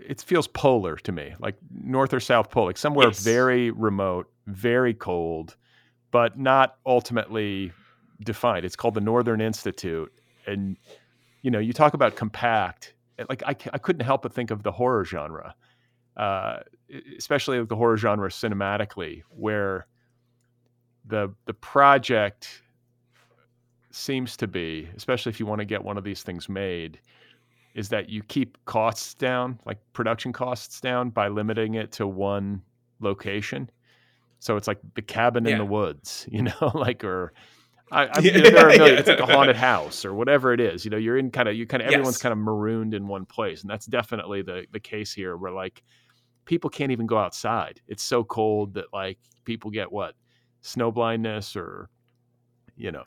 it 0.06 0.20
feels 0.20 0.48
polar 0.48 0.96
to 0.96 1.12
me, 1.12 1.34
like 1.38 1.56
north 1.70 2.12
or 2.12 2.20
south 2.20 2.50
pole, 2.50 2.66
like 2.66 2.78
somewhere 2.78 3.08
Yes. 3.08 3.24
very 3.24 3.70
remote, 3.70 4.30
very 4.46 4.94
cold, 4.94 5.56
but 6.10 6.38
not 6.38 6.76
ultimately 6.84 7.72
defined. 8.22 8.64
It's 8.64 8.76
called 8.76 8.94
the 8.94 9.00
Northern 9.00 9.40
Institute, 9.40 10.12
and 10.46 10.76
you 11.42 11.50
know, 11.50 11.58
you 11.58 11.72
talk 11.72 11.94
about 11.94 12.16
compact. 12.16 12.94
Like 13.28 13.42
I 13.46 13.54
couldn't 13.54 14.04
help 14.04 14.22
but 14.22 14.32
think 14.32 14.50
of 14.50 14.62
the 14.62 14.72
horror 14.72 15.04
genre, 15.04 15.54
uh, 16.16 16.60
especially 17.16 17.58
of 17.58 17.68
the 17.68 17.76
horror 17.76 17.96
genre 17.96 18.28
cinematically, 18.28 19.22
where 19.28 19.86
the 21.04 21.32
the 21.46 21.54
project 21.54 22.62
seems 23.94 24.36
to 24.38 24.46
be, 24.46 24.88
especially 24.96 25.30
if 25.30 25.40
you 25.40 25.46
want 25.46 25.60
to 25.60 25.64
get 25.64 25.84
one 25.84 25.98
of 25.98 26.04
these 26.04 26.22
things 26.22 26.48
made, 26.48 27.00
is 27.74 27.88
that 27.90 28.08
you 28.08 28.22
keep 28.22 28.58
costs 28.66 29.14
down, 29.14 29.58
like 29.66 29.78
production 29.92 30.32
costs 30.32 30.80
down, 30.80 31.10
by 31.10 31.28
limiting 31.28 31.74
it 31.74 31.92
to 31.92 32.06
one 32.06 32.62
location. 33.00 33.70
So 34.40 34.56
it's 34.56 34.68
like 34.68 34.80
the 34.94 35.02
cabin 35.02 35.46
in 35.46 35.56
the 35.58 35.64
woods, 35.64 36.26
you 36.32 36.42
know, 36.42 36.72
like 36.74 37.04
or 37.04 37.32
I, 37.90 38.06
I, 38.06 38.20
Yeah, 38.20 38.32
you 38.32 38.42
know, 38.42 38.50
there 38.50 38.66
are 38.66 38.72
million, 38.72 38.94
yeah. 38.94 38.98
it's 38.98 39.08
like 39.08 39.20
a 39.20 39.26
haunted 39.26 39.56
house 39.56 40.04
or 40.04 40.14
whatever 40.14 40.52
it 40.52 40.60
is. 40.60 40.84
You 40.84 40.90
know, 40.90 40.96
you're 40.96 41.18
in 41.18 41.30
kind 41.30 41.48
of 41.48 41.54
you 41.56 41.66
kind 41.66 41.82
of 41.82 41.88
everyone's 41.88 42.18
Yes. 42.18 42.18
kind 42.18 42.32
of 42.32 42.38
marooned 42.38 42.94
in 42.94 43.08
one 43.08 43.26
place, 43.26 43.62
and 43.62 43.70
that's 43.70 43.86
definitely 43.86 44.42
the 44.42 44.66
the 44.72 44.80
case 44.80 45.12
here, 45.12 45.36
where 45.36 45.52
like 45.52 45.82
people 46.46 46.70
can't 46.70 46.92
even 46.92 47.06
go 47.06 47.18
outside. 47.18 47.80
It's 47.88 48.02
so 48.02 48.24
cold 48.24 48.74
that 48.74 48.86
like 48.92 49.18
people 49.44 49.70
get 49.70 49.92
what 49.92 50.14
snow 50.62 50.90
blindness 50.92 51.56
or 51.56 51.88
you 52.76 52.92
know 52.92 53.04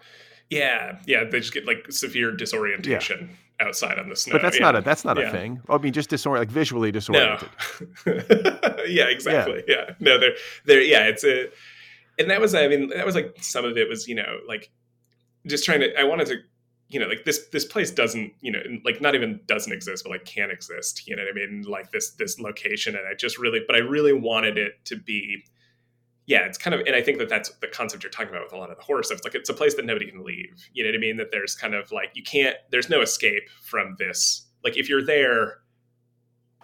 Yeah, 0.50 1.00
yeah, 1.06 1.24
they 1.24 1.40
just 1.40 1.54
get 1.54 1.66
like 1.66 1.92
severe 1.92 2.32
disorientation 2.32 3.30
outside 3.60 3.98
on 3.98 4.10
the 4.10 4.16
snow. 4.16 4.34
but 4.34 4.42
that's 4.42 4.58
yeah. 4.58 4.66
not 4.66 4.76
a 4.76 4.82
that's 4.82 5.06
not 5.06 5.18
Yeah. 5.18 5.30
a 5.30 5.32
thing 5.32 5.62
i 5.70 5.78
mean 5.78 5.94
just 5.94 6.10
disorient 6.10 6.40
like 6.40 6.50
visually 6.52 6.90
No. 6.92 7.00
disoriented 7.00 7.50
yeah, 8.88 9.06
exactly. 9.06 9.64
Yeah. 9.68 9.92
No, 10.00 10.20
they're 10.20 10.36
they're 10.66 10.82
yeah, 10.82 11.06
it's 11.08 11.24
a 11.24 11.48
and 12.20 12.30
that 12.30 12.40
was 12.42 12.54
I 12.56 12.68
mean, 12.68 12.90
that 12.90 13.06
was 13.06 13.16
like 13.16 13.36
some 13.42 13.66
of 13.66 13.78
it 13.78 13.90
was, 13.90 14.08
you 14.08 14.16
know, 14.16 14.40
like 14.48 14.72
just 15.48 15.66
trying 15.66 15.80
to 15.82 15.98
I 16.00 16.04
wanted 16.04 16.28
to 16.28 16.38
you 16.90 17.00
know, 17.00 17.08
like 17.08 17.26
this 17.26 17.48
this 17.52 17.66
place 17.66 17.90
doesn't, 17.92 18.32
you 18.42 18.52
know, 18.52 18.62
like 18.84 19.02
not 19.02 19.16
even 19.16 19.40
doesn't 19.48 19.74
exist, 19.74 20.04
but 20.04 20.12
like 20.12 20.26
can 20.26 20.52
exist. 20.52 21.08
You 21.08 21.16
know 21.16 21.24
what 21.24 21.32
I 21.32 21.34
mean? 21.34 21.64
Like 21.64 21.92
this 21.92 22.12
this 22.12 22.40
location, 22.40 22.96
and 22.96 23.08
I 23.08 23.16
just 23.16 23.40
really, 23.40 23.62
but 23.66 23.76
I 23.76 23.80
really 23.80 24.14
wanted 24.14 24.58
it 24.58 24.74
to 24.86 24.96
be, 24.96 25.44
yeah. 26.28 26.46
It's 26.46 26.58
kind 26.58 26.74
of, 26.74 26.82
and 26.88 26.96
I 26.96 27.02
think 27.02 27.20
that 27.20 27.30
that's 27.30 27.50
the 27.62 27.68
concept 27.68 28.04
you're 28.04 28.12
talking 28.12 28.30
about 28.30 28.44
with 28.44 28.54
a 28.54 28.58
lot 28.58 28.72
of 28.72 28.78
the 28.78 28.84
horror 28.84 29.04
stuff. 29.04 29.18
It's 29.18 29.26
like 29.26 29.36
it's 29.36 29.50
a 29.50 29.54
place 29.54 29.76
that 29.76 29.86
nobody 29.86 30.10
can 30.10 30.24
leave. 30.24 30.70
You 30.74 30.84
know 30.84 30.90
what 30.90 30.96
I 30.96 31.00
mean? 31.00 31.18
That 31.18 31.32
there's 31.32 31.56
kind 31.56 31.74
of 31.74 31.92
like 31.92 32.12
you 32.14 32.24
can't. 32.24 32.56
There's 32.72 32.90
no 32.90 33.02
escape 33.02 33.44
from 33.62 33.96
this. 34.00 34.46
Like 34.64 34.78
if 34.78 34.90
you're 34.90 35.06
there, 35.06 35.60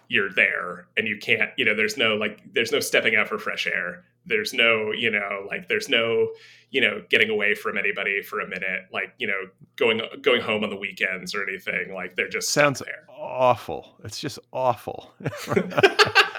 you're 0.08 0.32
there, 0.32 0.88
and 0.96 1.06
you 1.06 1.18
can't. 1.18 1.50
You 1.56 1.64
know, 1.64 1.74
there's 1.74 1.96
no 1.96 2.16
like, 2.16 2.40
there's 2.52 2.72
no 2.72 2.80
stepping 2.80 3.16
out 3.16 3.28
for 3.28 3.38
fresh 3.38 3.66
air. 3.66 4.04
There's 4.24 4.52
no, 4.52 4.92
you 4.92 5.10
know, 5.10 5.46
like 5.48 5.68
there's 5.68 5.88
no, 5.88 6.28
you 6.70 6.80
know, 6.80 7.02
getting 7.10 7.28
away 7.28 7.54
from 7.54 7.76
anybody 7.76 8.22
for 8.22 8.40
a 8.40 8.48
minute, 8.48 8.82
like 8.92 9.14
you 9.18 9.26
know, 9.26 9.48
going 9.76 10.00
going 10.20 10.40
home 10.40 10.64
on 10.64 10.70
the 10.70 10.76
weekends 10.76 11.34
or 11.34 11.42
anything. 11.48 11.92
Like 11.92 12.14
they're 12.14 12.28
just 12.28 12.50
sounds 12.50 12.82
awful 13.22 13.96
it's 14.04 14.18
just 14.18 14.38
awful 14.52 15.12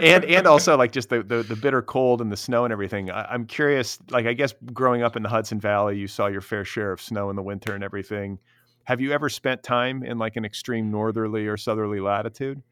and 0.00 0.24
and 0.24 0.46
also 0.46 0.76
like 0.76 0.92
just 0.92 1.08
the, 1.08 1.22
the 1.22 1.42
the 1.42 1.56
bitter 1.56 1.82
cold 1.82 2.20
and 2.20 2.30
the 2.32 2.36
snow 2.36 2.64
and 2.64 2.72
everything 2.72 3.10
I, 3.10 3.24
i'm 3.30 3.46
curious 3.46 3.98
like 4.10 4.26
i 4.26 4.32
guess 4.32 4.54
growing 4.72 5.02
up 5.02 5.16
in 5.16 5.22
the 5.22 5.28
hudson 5.28 5.60
valley 5.60 5.98
you 5.98 6.06
saw 6.06 6.26
your 6.26 6.40
fair 6.40 6.64
share 6.64 6.92
of 6.92 7.00
snow 7.00 7.30
in 7.30 7.36
the 7.36 7.42
winter 7.42 7.74
and 7.74 7.82
everything 7.84 8.38
have 8.84 9.00
you 9.00 9.12
ever 9.12 9.28
spent 9.28 9.62
time 9.62 10.02
in 10.02 10.18
like 10.18 10.36
an 10.36 10.44
extreme 10.44 10.90
northerly 10.90 11.46
or 11.46 11.56
southerly 11.56 12.00
latitude 12.00 12.62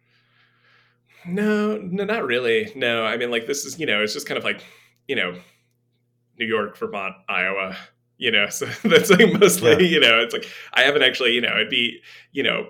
No, 1.26 1.78
no, 1.78 2.04
not 2.04 2.24
really. 2.26 2.70
No, 2.76 3.04
I 3.04 3.16
mean, 3.16 3.30
like 3.30 3.46
this 3.46 3.64
is, 3.64 3.78
you 3.80 3.86
know, 3.86 4.02
it's 4.02 4.12
just 4.12 4.26
kind 4.28 4.36
of 4.36 4.44
like, 4.44 4.62
you 5.08 5.16
know, 5.16 5.34
New 6.38 6.44
York, 6.46 6.76
Vermont, 6.76 7.14
Iowa. 7.28 7.76
You 8.18 8.30
know, 8.30 8.48
so 8.50 8.66
that's 8.84 9.10
like 9.10 9.32
mostly, 9.40 9.70
Yeah. 9.70 9.78
you 9.78 10.00
know, 10.00 10.20
it's 10.20 10.34
like 10.34 10.46
I 10.74 10.82
haven't 10.82 11.02
actually, 11.02 11.32
you 11.32 11.40
know, 11.40 11.54
it'd 11.56 11.70
be, 11.70 12.00
you 12.32 12.42
know, 12.42 12.68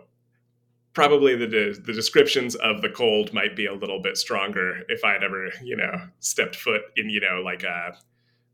probably 0.95 1.37
the 1.37 1.47
de- 1.47 1.75
the 1.75 1.93
descriptions 1.93 2.55
of 2.55 2.81
the 2.81 2.89
cold 2.89 3.33
might 3.35 3.55
be 3.55 3.67
a 3.67 3.75
little 3.75 4.01
bit 4.01 4.17
stronger 4.17 4.81
if 4.89 5.05
I 5.05 5.13
had 5.13 5.23
ever, 5.23 5.51
you 5.63 5.77
know, 5.77 6.01
stepped 6.21 6.57
foot 6.57 6.83
in, 6.97 7.11
you 7.11 7.21
know, 7.21 7.43
like 7.45 7.65
uh 7.65 7.93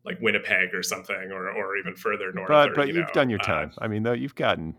like 0.05 0.19
Winnipeg 0.21 0.75
or 0.75 0.83
something, 0.83 1.31
or 1.31 1.51
or 1.51 1.77
even 1.77 1.95
further 1.95 2.33
north. 2.33 2.49
but 2.49 2.71
or, 2.71 2.75
but 2.75 2.89
you 2.89 2.95
you've 2.95 3.07
know, 3.07 3.13
done 3.13 3.31
your 3.31 3.41
uh, 3.41 3.45
time 3.45 3.73
i 3.79 3.87
mean 3.87 4.03
though 4.03 4.13
you've 4.13 4.35
gotten 4.35 4.75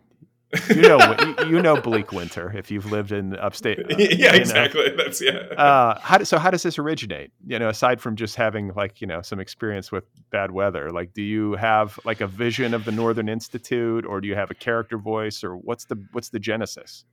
you 0.69 0.81
know 0.81 1.15
you, 1.21 1.47
you 1.47 1.61
know 1.61 1.79
bleak 1.79 2.11
winter 2.11 2.51
if 2.57 2.69
you've 2.69 2.91
lived 2.91 3.13
in 3.13 3.37
upstate 3.37 3.79
uh, 3.79 3.83
yeah, 3.97 4.31
know. 4.31 4.37
exactly. 4.37 4.89
That's 4.97 5.21
yeah. 5.21 5.31
uh 5.57 5.97
how 6.01 6.17
do, 6.17 6.25
so 6.25 6.37
how 6.37 6.51
does 6.51 6.61
this 6.63 6.77
originate 6.77 7.31
you 7.47 7.57
know 7.57 7.69
aside 7.69 8.01
from 8.01 8.17
just 8.17 8.35
having 8.35 8.73
like 8.73 8.99
you 8.99 9.07
know 9.07 9.21
some 9.21 9.39
experience 9.39 9.93
with 9.93 10.03
bad 10.29 10.51
weather 10.51 10.89
like 10.89 11.13
do 11.13 11.21
you 11.21 11.53
have 11.53 11.97
like 12.03 12.19
a 12.19 12.27
vision 12.27 12.73
of 12.73 12.83
the 12.83 12.91
northern 12.91 13.29
institute 13.29 14.05
or 14.05 14.19
do 14.19 14.27
you 14.27 14.35
have 14.35 14.51
a 14.51 14.55
character 14.55 14.97
voice 14.97 15.41
or 15.41 15.55
what's 15.55 15.85
the 15.85 15.95
what's 16.11 16.29
the 16.29 16.39
genesis 16.39 17.05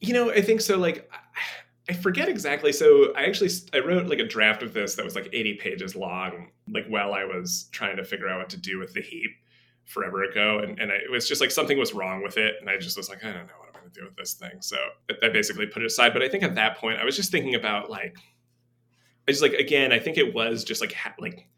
You 0.00 0.14
know, 0.14 0.30
I 0.30 0.40
think 0.40 0.60
so. 0.60 0.78
Like, 0.78 1.10
I 1.88 1.92
forget 1.92 2.28
exactly. 2.28 2.72
So 2.72 3.12
I 3.14 3.24
actually 3.24 3.50
I 3.74 3.78
wrote 3.80 4.06
like 4.06 4.18
a 4.20 4.26
draft 4.26 4.62
of 4.62 4.72
this 4.72 4.94
that 4.94 5.04
was 5.04 5.14
like 5.14 5.28
80 5.32 5.54
pages 5.54 5.96
long. 5.96 6.48
Like 6.68 6.86
while 6.86 7.12
I 7.14 7.24
was 7.24 7.68
trying 7.72 7.96
to 7.96 8.04
figure 8.04 8.28
out 8.28 8.38
what 8.38 8.50
to 8.50 8.56
do 8.56 8.78
with 8.78 8.92
the 8.94 9.02
heap 9.02 9.30
forever 9.86 10.22
ago, 10.24 10.60
and 10.60 10.78
and 10.78 10.92
I, 10.92 10.96
it 10.96 11.10
was 11.10 11.28
just 11.28 11.40
like 11.40 11.50
something 11.50 11.78
was 11.78 11.92
wrong 11.92 12.22
with 12.22 12.36
it, 12.38 12.54
and 12.60 12.70
I 12.70 12.78
just 12.78 12.96
was 12.96 13.08
like, 13.08 13.24
I 13.24 13.32
don't 13.32 13.46
know 13.46 13.52
what 13.58 13.68
I'm 13.74 13.80
going 13.80 13.92
to 13.92 14.00
do 14.00 14.06
with 14.06 14.16
this 14.16 14.34
thing. 14.34 14.60
So 14.60 14.76
I- 15.10 15.26
I 15.26 15.28
basically 15.30 15.66
put 15.66 15.82
it 15.82 15.86
aside. 15.86 16.12
But 16.12 16.22
I 16.22 16.28
think 16.28 16.44
at 16.44 16.54
that 16.54 16.76
point, 16.78 16.98
I 17.00 17.04
was 17.04 17.16
just 17.16 17.30
thinking 17.32 17.54
about 17.56 17.90
like, 17.90 18.16
I 19.28 19.32
just 19.32 19.42
like 19.42 19.52
again, 19.54 19.92
I 19.92 19.98
think 19.98 20.16
it 20.16 20.32
was 20.34 20.64
just 20.64 20.80
like 20.80 20.92
ha- 20.92 21.14
like 21.18 21.48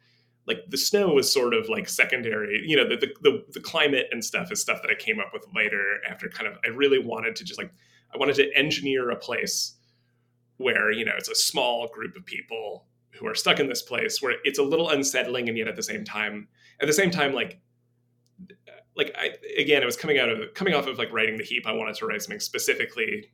like 0.47 0.59
the 0.71 0.77
snow 0.79 1.09
was 1.15 1.33
sort 1.33 1.55
of 1.55 1.69
like 1.69 1.89
secondary 1.89 2.65
you 2.67 2.75
know 2.77 2.89
the, 2.89 2.97
the 2.97 3.15
the 3.23 3.45
the 3.53 3.61
climate 3.61 4.07
and 4.11 4.25
stuff 4.25 4.51
is 4.51 4.61
stuff 4.61 4.83
that 4.83 4.91
i 4.91 4.95
came 4.97 5.21
up 5.21 5.31
with 5.33 5.47
later 5.55 5.99
after 6.11 6.29
kind 6.29 6.49
of 6.49 6.59
i 6.65 6.69
really 6.69 6.99
wanted 6.99 7.37
to 7.37 7.45
just 7.45 7.61
like 7.61 7.71
i 8.15 8.19
wanted 8.19 8.35
to 8.35 8.51
engineer 8.57 9.11
a 9.11 9.17
place 9.17 9.75
where 10.59 10.91
you 10.91 11.05
know 11.05 11.13
it's 11.17 11.29
a 11.29 11.35
small 11.35 11.89
group 11.89 12.17
of 12.17 12.25
people 12.25 12.87
who 13.11 13.27
are 13.27 13.35
stuck 13.35 13.61
in 13.61 13.69
this 13.69 13.83
place 13.83 14.23
where 14.23 14.37
it's 14.45 14.59
a 14.59 14.63
little 14.63 14.91
unsettling 14.91 15.49
and 15.49 15.59
yet 15.59 15.69
at 15.69 15.77
the 15.77 15.83
same 15.83 16.05
time 16.05 16.49
at 16.81 16.87
the 16.87 16.93
same 16.93 17.11
time 17.11 17.33
like 17.35 17.61
like 18.97 19.15
i 19.19 19.31
again 19.59 19.83
it 19.83 19.87
was 19.87 19.97
coming 19.97 20.19
out 20.19 20.29
of 20.29 20.55
coming 20.55 20.75
off 20.75 20.87
of 20.87 20.99
like 20.99 21.13
writing 21.13 21.37
the 21.37 21.45
heap 21.45 21.67
i 21.67 21.73
wanted 21.73 21.95
to 21.95 22.07
write 22.07 22.23
something 22.23 22.41
specifically 22.41 23.31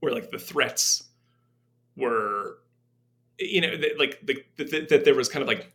where 0.00 0.12
like 0.12 0.30
the 0.30 0.38
threats 0.38 1.04
were 1.96 2.58
you 3.38 3.60
know 3.60 3.76
that, 3.76 3.98
like 3.98 4.20
the, 4.24 4.86
that 4.90 5.04
there 5.04 5.14
was 5.14 5.28
kind 5.28 5.42
of 5.42 5.48
like 5.48 5.72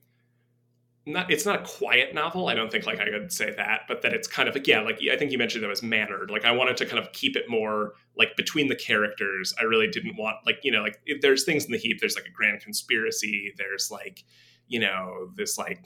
not 1.06 1.30
it's 1.30 1.45
not 1.45 1.62
a 1.62 1.64
quiet 1.66 2.14
novel 2.14 2.47
i 2.47 2.54
don't 2.54 2.72
think 2.72 2.86
like 2.86 2.99
i 2.99 3.10
could 3.10 3.30
say 3.32 3.54
that 3.58 3.82
but 3.89 4.01
that 4.01 4.14
it's 4.14 4.28
kind 4.28 4.47
of 4.47 4.56
yeah 4.66 4.80
like 4.82 4.99
i 5.12 5.18
think 5.18 5.32
you 5.32 5.38
mentioned 5.38 5.64
that 5.64 5.68
was 5.68 5.84
mannered. 5.84 6.32
Like 6.32 6.45
i 6.45 6.51
wanted 6.51 6.78
to 6.78 6.86
kind 6.86 6.99
of 6.99 7.12
keep 7.12 7.36
it 7.36 7.49
more 7.49 7.93
like 8.16 8.36
between 8.36 8.68
the 8.68 8.76
characters. 8.76 9.54
I 9.60 9.64
really 9.64 9.88
didn't 9.88 10.16
want 10.18 10.38
like 10.45 10.60
you 10.64 10.72
know 10.72 10.82
like 10.82 10.99
there's 11.22 11.43
things 11.43 11.66
in 11.66 11.72
the 11.72 11.78
heap. 11.78 11.99
There's 11.99 12.16
like 12.16 12.26
a 12.26 12.32
grand 12.32 12.62
conspiracy. 12.62 13.54
There's 13.58 13.89
like 13.91 14.24
you 14.68 14.80
know 14.80 15.32
this 15.36 15.58
like 15.58 15.86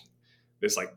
this 0.62 0.78
like 0.78 0.96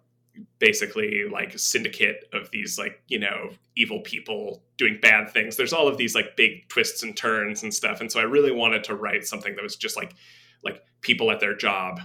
basically 0.58 1.24
like 1.30 1.58
syndicate 1.58 2.24
of 2.32 2.50
these 2.50 2.78
like 2.78 3.02
you 3.08 3.18
know 3.18 3.50
evil 3.76 4.00
people 4.00 4.62
doing 4.76 4.98
bad 5.00 5.30
things. 5.30 5.56
There's 5.56 5.72
all 5.72 5.88
of 5.88 5.96
these 5.96 6.14
like 6.14 6.36
big 6.36 6.68
twists 6.68 7.02
and 7.02 7.16
turns 7.16 7.62
and 7.62 7.72
stuff. 7.72 8.00
And 8.00 8.10
so 8.10 8.20
i 8.20 8.24
really 8.24 8.52
wanted 8.52 8.84
to 8.84 8.94
write 8.94 9.26
something 9.26 9.54
that 9.54 9.62
was 9.62 9.76
just 9.76 9.96
like 9.96 10.14
like 10.62 10.82
people 11.00 11.30
at 11.30 11.40
their 11.40 11.56
job 11.56 12.00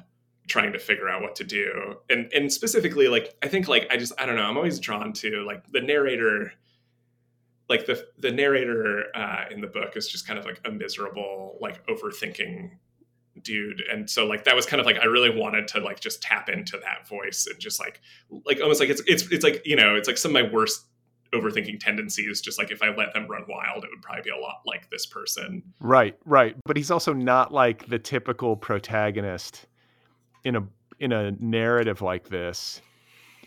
trying 0.48 0.74
to 0.74 0.80
figure 0.80 1.10
out 1.10 1.22
what 1.22 1.36
to 1.36 1.44
do. 1.44 1.96
And 2.10 2.32
and 2.34 2.52
specifically 2.52 3.08
like 3.08 3.36
i 3.42 3.48
think 3.48 3.68
like 3.68 3.88
i 3.92 3.98
just 3.98 4.14
i 4.20 4.26
don't 4.26 4.36
know 4.36 4.44
i'm 4.44 4.58
always 4.58 4.80
drawn 4.80 5.14
to 5.14 5.44
like 5.46 5.64
the 5.72 5.82
narrator 5.82 6.54
like 7.70 7.86
the 7.86 8.06
the 8.20 8.32
narrator 8.32 9.06
uh 9.16 9.46
in 9.52 9.62
the 9.62 9.68
book 9.68 9.96
is 9.96 10.08
just 10.08 10.28
kind 10.28 10.38
of 10.38 10.46
like 10.46 10.62
a 10.66 10.72
miserable 10.72 11.58
like 11.62 11.86
overthinking 11.88 12.72
dude. 13.42 13.82
And 13.92 14.10
so 14.10 14.26
like 14.26 14.44
that 14.46 14.56
was 14.56 14.66
kind 14.66 14.80
of 14.80 14.86
like 14.86 14.98
i 14.98 15.06
really 15.06 15.30
wanted 15.30 15.68
to 15.70 15.80
like 15.80 16.00
just 16.00 16.22
tap 16.22 16.50
into 16.50 16.78
that 16.78 17.08
voice 17.08 17.48
and 17.50 17.60
just 17.60 17.80
like 17.80 18.02
like 18.46 18.60
almost 18.62 18.80
like 18.80 18.90
it's 18.90 19.02
it's 19.08 19.30
it's 19.32 19.44
like 19.44 19.62
you 19.66 19.76
know 19.76 19.96
it's 19.96 20.08
like 20.08 20.18
some 20.18 20.36
of 20.36 20.44
my 20.44 20.52
worst 20.52 20.86
overthinking 21.34 21.80
tendencies 21.80 22.40
just 22.40 22.58
like 22.58 22.72
if 22.72 22.82
i 22.82 22.96
let 22.96 23.14
them 23.14 23.28
run 23.28 23.44
wild 23.50 23.84
it 23.84 23.90
would 23.92 24.02
probably 24.02 24.22
be 24.22 24.30
a 24.30 24.38
lot 24.38 24.62
like 24.66 24.90
this 24.90 25.06
person. 25.06 25.64
Right 25.80 26.18
right. 26.26 26.56
But 26.66 26.78
he's 26.78 26.92
also 26.92 27.14
not 27.14 27.54
like 27.54 27.88
the 27.88 28.00
typical 28.00 28.56
protagonist 28.56 29.68
in 30.46 30.56
a 30.56 30.66
in 31.00 31.12
a 31.12 31.32
narrative 31.32 32.02
like 32.02 32.30
this 32.30 32.82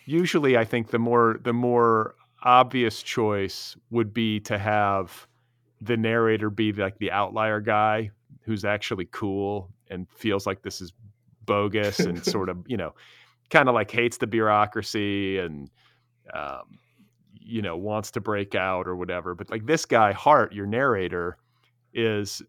usually 0.04 0.58
i 0.58 0.64
think 0.64 0.90
the 0.90 0.98
more 0.98 1.38
the 1.42 1.52
more 1.52 2.14
obvious 2.42 3.02
choice 3.02 3.76
would 3.90 4.12
be 4.12 4.38
to 4.38 4.58
have 4.58 5.26
the 5.80 5.96
narrator 5.96 6.50
be 6.50 6.72
like 6.72 6.98
the 6.98 7.10
outlier 7.10 7.60
guy 7.60 8.10
who's 8.42 8.64
actually 8.64 9.06
cool 9.12 9.70
and 9.88 10.06
feels 10.10 10.46
like 10.46 10.62
this 10.62 10.80
is 10.80 10.92
bogus 11.46 12.00
and 12.00 12.22
sort 12.34 12.50
of 12.50 12.58
you 12.66 12.76
know 12.76 12.92
kind 13.50 13.68
of 13.68 13.74
like 13.74 13.90
hates 13.90 14.18
the 14.18 14.26
bureaucracy 14.26 15.38
and 15.38 15.70
um, 16.34 16.78
you 17.32 17.62
know 17.62 17.76
wants 17.76 18.10
to 18.12 18.20
break 18.20 18.54
out 18.54 18.86
or 18.86 18.96
whatever. 18.96 19.34
But 19.34 19.50
like 19.50 19.66
this 19.66 19.84
guy 19.84 20.12
Hart, 20.12 20.52
your 20.52 20.66
narrator, 20.66 21.38
is 21.92 22.42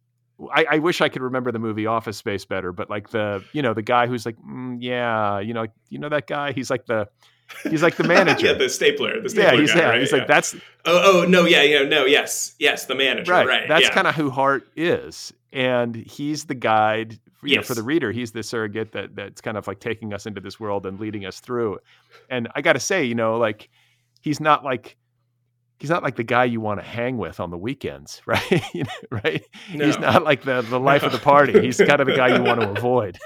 I, 0.54 0.66
I, 0.72 0.80
wish 0.80 1.02
I 1.02 1.10
could 1.10 1.22
remember 1.22 1.52
the 1.52 1.60
movie 1.60 1.86
Office 1.86 2.18
Space 2.18 2.46
better, 2.46 2.72
but 2.72 2.90
like 2.90 3.10
the 3.10 3.44
you 3.54 3.62
know 3.62 3.74
the 3.74 3.82
guy 3.82 4.08
who's 4.08 4.26
like 4.26 4.38
mm, 4.38 4.78
yeah 4.80 5.40
you 5.40 5.54
know 5.54 5.68
you 5.90 6.00
know 6.00 6.10
that 6.10 6.28
guy 6.28 6.54
he's 6.54 6.70
like 6.70 6.86
the 6.86 7.10
he's 7.70 7.84
like 7.84 7.96
the 7.96 8.04
manager 8.04 8.46
yeah 8.48 8.54
the 8.54 8.70
stapler 8.70 9.22
the 9.22 9.30
stapler 9.30 9.54
yeah 9.54 9.60
he's 9.60 9.74
guy, 9.74 9.80
yeah 9.80 9.90
right? 9.90 10.00
he's 10.00 10.12
yeah. 10.12 10.18
like 10.20 10.28
that's 10.28 10.56
oh 10.86 11.22
oh 11.24 11.26
no 11.26 11.46
yeah 11.46 11.64
yeah 11.64 11.82
no 11.82 12.06
yes 12.06 12.56
yes 12.60 12.86
the 12.86 12.96
manager 12.96 13.32
right, 13.32 13.48
right 13.48 13.68
that's 13.68 13.86
yeah. 13.86 13.94
kind 13.94 14.08
of 14.08 14.16
who 14.16 14.30
Hart 14.30 14.68
is 14.76 15.34
and 15.52 15.96
he's 15.96 16.46
the 16.46 16.56
guide 16.56 17.14
you 17.42 17.56
yes. 17.56 17.58
know, 17.58 17.62
for 17.64 17.74
the 17.74 17.84
reader 17.84 18.12
he's 18.12 18.32
the 18.32 18.44
surrogate 18.44 18.92
that 18.92 19.16
that's 19.16 19.42
kind 19.42 19.58
of 19.58 19.68
like 19.68 19.80
taking 19.80 20.14
us 20.14 20.26
into 20.26 20.42
this 20.42 20.60
world 20.60 20.86
and 20.86 21.00
leading 21.00 21.26
us 21.26 21.40
through 21.40 21.80
and 22.30 22.48
I 22.56 22.62
got 22.62 22.74
to 22.74 22.80
say 22.80 23.04
you 23.04 23.16
know 23.16 23.38
like 23.38 23.70
he's 24.22 24.40
not 24.40 24.64
like 24.64 24.98
he's 25.80 25.90
not 25.90 26.04
like 26.04 26.18
the 26.18 26.24
guy 26.24 26.44
you 26.44 26.62
want 26.62 26.80
to 26.80 26.86
hang 26.86 27.18
with 27.18 27.40
on 27.40 27.50
the 27.50 27.58
weekends, 27.58 28.22
right? 28.28 28.64
you 28.74 28.84
know, 28.84 29.20
right? 29.24 29.44
No. 29.74 29.86
He's 29.86 29.98
not 29.98 30.24
like 30.24 30.44
the 30.44 30.62
the 30.62 30.80
life 30.80 31.02
no. 31.02 31.08
of 31.08 31.12
the 31.12 31.20
party. 31.20 31.60
He's 31.60 31.78
kind 31.88 32.02
of 32.02 32.08
the 32.08 32.16
guy 32.16 32.36
you 32.36 32.44
want 32.44 32.62
to 32.62 32.70
avoid. 32.70 33.18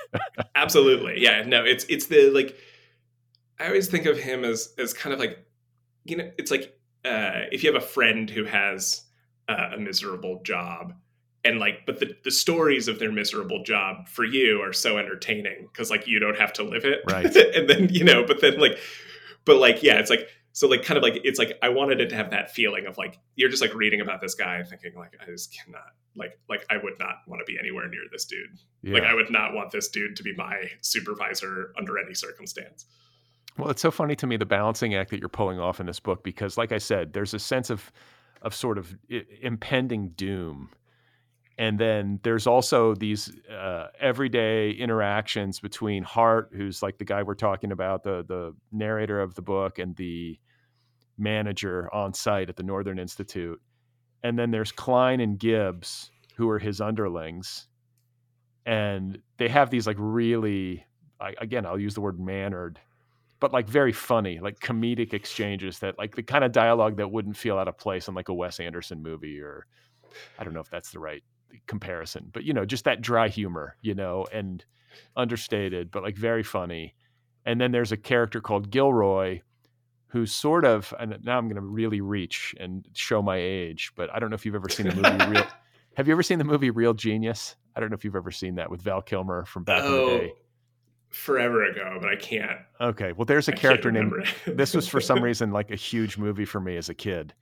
Absolutely, 0.56 1.22
yeah. 1.22 1.44
No, 1.46 1.66
it's 1.66 1.86
it's 1.86 2.08
the 2.08 2.30
like. 2.30 2.56
I 3.60 3.68
always 3.68 3.88
think 3.88 4.06
of 4.06 4.18
him 4.18 4.44
as 4.44 4.74
as 4.78 4.94
kind 4.94 5.14
of 5.14 5.20
like, 5.20 5.46
you 6.06 6.18
know, 6.18 6.30
it's 6.38 6.52
like 6.52 6.76
uh, 7.06 7.48
if 7.52 7.64
you 7.64 7.72
have 7.72 7.82
a 7.82 7.86
friend 7.86 8.30
who 8.30 8.46
has 8.46 9.04
uh, 9.48 9.72
a 9.74 9.78
miserable 9.78 10.42
job. 10.44 10.94
And 11.46 11.60
like, 11.60 11.86
but 11.86 12.00
the, 12.00 12.16
the 12.24 12.32
stories 12.32 12.88
of 12.88 13.00
their 13.00 13.12
miserable 13.12 13.64
job 13.64 14.08
for 14.08 14.24
you 14.24 14.62
are 14.62 14.72
so 14.72 14.98
entertaining 14.98 15.68
because 15.70 15.90
like 15.90 16.08
you 16.08 16.18
don't 16.18 16.38
have 16.38 16.54
to 16.54 16.64
live 16.64 16.86
it, 16.86 17.02
right? 17.10 17.36
and 17.56 17.70
then 17.70 17.90
you 17.90 18.04
know, 18.04 18.24
but 18.26 18.40
then 18.40 18.60
like, 18.60 18.78
but 19.44 19.58
like, 19.58 19.84
yeah, 19.84 20.00
it's 20.00 20.10
like 20.10 20.30
so 20.54 20.68
like 20.68 20.84
kind 20.84 20.98
of 20.98 21.04
like 21.04 21.20
it's 21.24 21.40
like 21.40 21.58
I 21.62 21.70
wanted 21.70 22.00
it 22.00 22.10
to 22.10 22.16
have 22.16 22.30
that 22.30 22.52
feeling 22.52 22.86
of 22.86 22.98
like 22.98 23.20
you're 23.36 23.50
just 23.50 23.62
like 23.62 23.74
reading 23.74 24.02
about 24.02 24.22
this 24.22 24.36
guy 24.36 24.62
thinking 24.64 24.94
like 24.96 25.14
I 25.20 25.26
just 25.26 25.54
cannot 25.54 25.94
like 26.16 26.40
like 26.48 26.64
I 26.70 26.78
would 26.78 26.94
not 27.00 27.18
want 27.28 27.42
to 27.46 27.52
be 27.52 27.58
anywhere 27.60 27.88
near 27.88 28.02
this 28.12 28.26
dude. 28.26 28.60
Yeah. 28.84 28.94
Like 28.94 29.04
I 29.04 29.16
would 29.16 29.32
not 29.32 29.54
want 29.54 29.72
this 29.72 29.90
dude 29.90 30.16
to 30.16 30.24
be 30.24 30.34
my 30.36 30.70
supervisor 30.82 31.74
under 31.78 31.98
any 31.98 32.14
circumstance. 32.14 32.86
Well, 33.58 33.70
it's 33.70 33.82
so 33.82 33.92
funny 33.92 34.16
to 34.16 34.28
me 34.28 34.38
the 34.38 34.46
balancing 34.46 34.96
act 34.96 35.10
that 35.10 35.20
you're 35.20 35.30
pulling 35.30 35.60
off 35.60 35.80
in 35.80 35.88
this 35.88 36.00
book 36.00 36.24
because 36.24 36.56
like 36.56 36.72
I 36.72 36.78
said, 36.78 37.14
there's 37.14 37.34
a 37.34 37.40
sense 37.40 37.72
of 37.72 37.92
of 38.44 38.54
sort 38.54 38.78
of 38.78 38.96
impending 39.42 40.10
doom. 40.10 40.70
And 41.58 41.80
then 41.80 42.20
there's 42.24 42.48
also 42.48 42.96
these 42.96 43.32
uh, 43.50 43.88
everyday 44.00 44.72
interactions 44.72 45.60
between 45.60 46.04
Hart, 46.04 46.50
who's 46.54 46.82
like 46.82 46.98
the 46.98 47.06
guy 47.06 47.22
we're 47.22 47.36
talking 47.36 47.72
about, 47.72 48.04
the 48.04 48.26
the 48.28 48.56
narrator 48.72 49.22
of 49.22 49.36
the 49.36 49.44
book, 49.44 49.78
and 49.78 49.96
the 49.96 50.40
manager 51.18 51.94
on 51.94 52.14
site 52.14 52.50
at 52.50 52.56
the 52.56 52.64
Northern 52.64 52.98
Institute. 52.98 53.62
And 54.24 54.40
then 54.40 54.52
there's 54.52 54.72
Klein 54.72 55.20
and 55.20 55.38
Gibbs, 55.38 56.10
who 56.36 56.50
are 56.50 56.60
his 56.60 56.82
underlings. 56.82 57.68
And 58.66 59.20
they 59.38 59.50
have 59.50 59.70
these 59.70 59.86
like 59.86 59.98
really, 60.00 60.86
I, 61.20 61.34
again, 61.40 61.66
I'll 61.66 61.80
use 61.80 61.94
the 61.94 62.02
word 62.02 62.20
mannered, 62.20 62.80
but 63.40 63.52
like 63.52 63.68
very 63.68 63.92
funny, 63.92 64.40
like 64.40 64.60
comedic 64.60 65.14
exchanges 65.14 65.80
that 65.80 66.00
like 66.00 66.16
the 66.16 66.24
kind 66.24 66.44
of 66.44 66.52
dialogue 66.52 66.98
that 66.98 67.12
wouldn't 67.12 67.38
feel 67.38 67.58
out 67.58 67.68
of 67.68 67.78
place 67.78 68.08
in 68.08 68.16
like 68.16 68.30
a 68.30 68.34
Wes 68.34 68.60
Anderson 68.60 69.04
movie 69.04 69.40
or 69.40 69.68
I 70.40 70.44
don't 70.44 70.54
know 70.54 70.62
if 70.62 70.70
that's 70.70 70.92
the 70.92 71.00
right 71.00 71.24
comparison, 71.68 72.30
but 72.34 72.44
you 72.44 72.54
know, 72.54 72.66
just 72.66 72.86
that 72.86 73.02
dry 73.02 73.28
humor, 73.28 73.78
you 73.82 73.96
know, 73.96 74.26
and 74.32 74.64
understated, 75.16 75.92
but 75.92 76.04
like 76.04 76.18
very 76.18 76.44
funny. 76.44 76.96
And 77.46 77.60
then 77.60 77.72
there's 77.72 77.92
a 77.92 77.98
character 77.98 78.42
called 78.42 78.70
Gilroy 78.70 79.42
who's 80.08 80.32
sort 80.32 80.64
of 80.64 80.94
and 81.00 81.18
now 81.24 81.38
I'm 81.38 81.46
going 81.46 81.56
to 81.56 81.62
really 81.62 82.00
reach 82.00 82.54
and 82.60 82.88
show 82.94 83.22
my 83.22 83.38
age, 83.38 83.92
but 83.96 84.14
I 84.14 84.20
don't 84.20 84.30
know 84.30 84.36
if 84.36 84.46
you've 84.46 84.56
ever 84.56 84.70
seen 84.70 84.88
the 84.88 84.96
movie 84.96 85.32
Real. 85.32 85.48
Have 85.96 86.08
you 86.08 86.14
ever 86.14 86.24
seen 86.24 86.40
the 86.40 86.46
movie 86.46 86.72
Real 86.72 86.94
Genius? 86.94 87.56
I 87.76 87.80
don't 87.80 87.90
know 87.90 87.96
if 87.96 88.04
you've 88.04 88.16
ever 88.16 88.32
seen 88.32 88.56
that 88.56 88.70
with 88.70 88.82
Val 88.82 89.02
Kilmer 89.02 89.46
from 89.46 89.64
back 89.64 89.84
oh, 89.84 89.88
in 89.88 89.92
the 89.92 89.98
oh, 89.98 90.20
day. 90.20 90.34
Forever 91.10 91.66
ago, 91.66 91.98
but 92.02 92.10
I 92.10 92.16
can't. 92.16 92.60
Okay, 92.82 93.12
well, 93.12 93.26
there's 93.26 93.48
a 93.48 93.54
I 93.54 93.56
character 93.56 93.92
named. 93.92 94.14
this 94.48 94.74
was 94.74 94.88
for 94.88 95.00
some 95.00 95.24
reason 95.24 95.52
like 95.52 95.70
a 95.70 95.76
huge 95.76 96.18
movie 96.18 96.46
for 96.46 96.60
me 96.60 96.78
as 96.78 96.90
a 96.90 96.96
kid. 96.96 97.34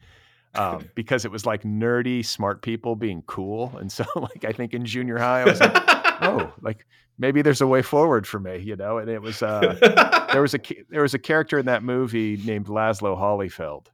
Um, 0.54 0.90
because 0.96 1.26
it 1.26 1.32
was 1.32 1.46
like 1.46 1.64
nerdy, 1.64 2.26
smart 2.26 2.62
people 2.62 2.96
being 2.96 3.24
cool, 3.24 3.76
and 3.80 3.92
so 3.92 4.06
like 4.16 4.46
I 4.46 4.52
think 4.52 4.74
in 4.74 4.86
junior 4.86 5.18
high 5.18 5.42
I 5.42 5.46
was 5.46 5.60
like, 5.60 5.74
oh, 6.22 6.54
like 6.62 6.86
maybe 7.18 7.42
there's 7.42 7.62
a 7.62 7.68
way 7.68 7.82
forward 7.82 8.26
for 8.28 8.40
me, 8.40 8.58
you 8.58 8.76
know. 8.76 8.98
And 8.98 9.10
it 9.10 9.22
was 9.22 9.42
uh, 9.42 10.28
there 10.32 10.42
was 10.42 10.54
a 10.54 10.60
there 10.90 11.02
was 11.02 11.14
a 11.14 11.20
character 11.20 11.60
in 11.60 11.66
that 11.66 11.84
movie 11.84 12.38
named 12.38 12.68
Lazlo 12.68 13.18
Hollyfeld, 13.18 13.88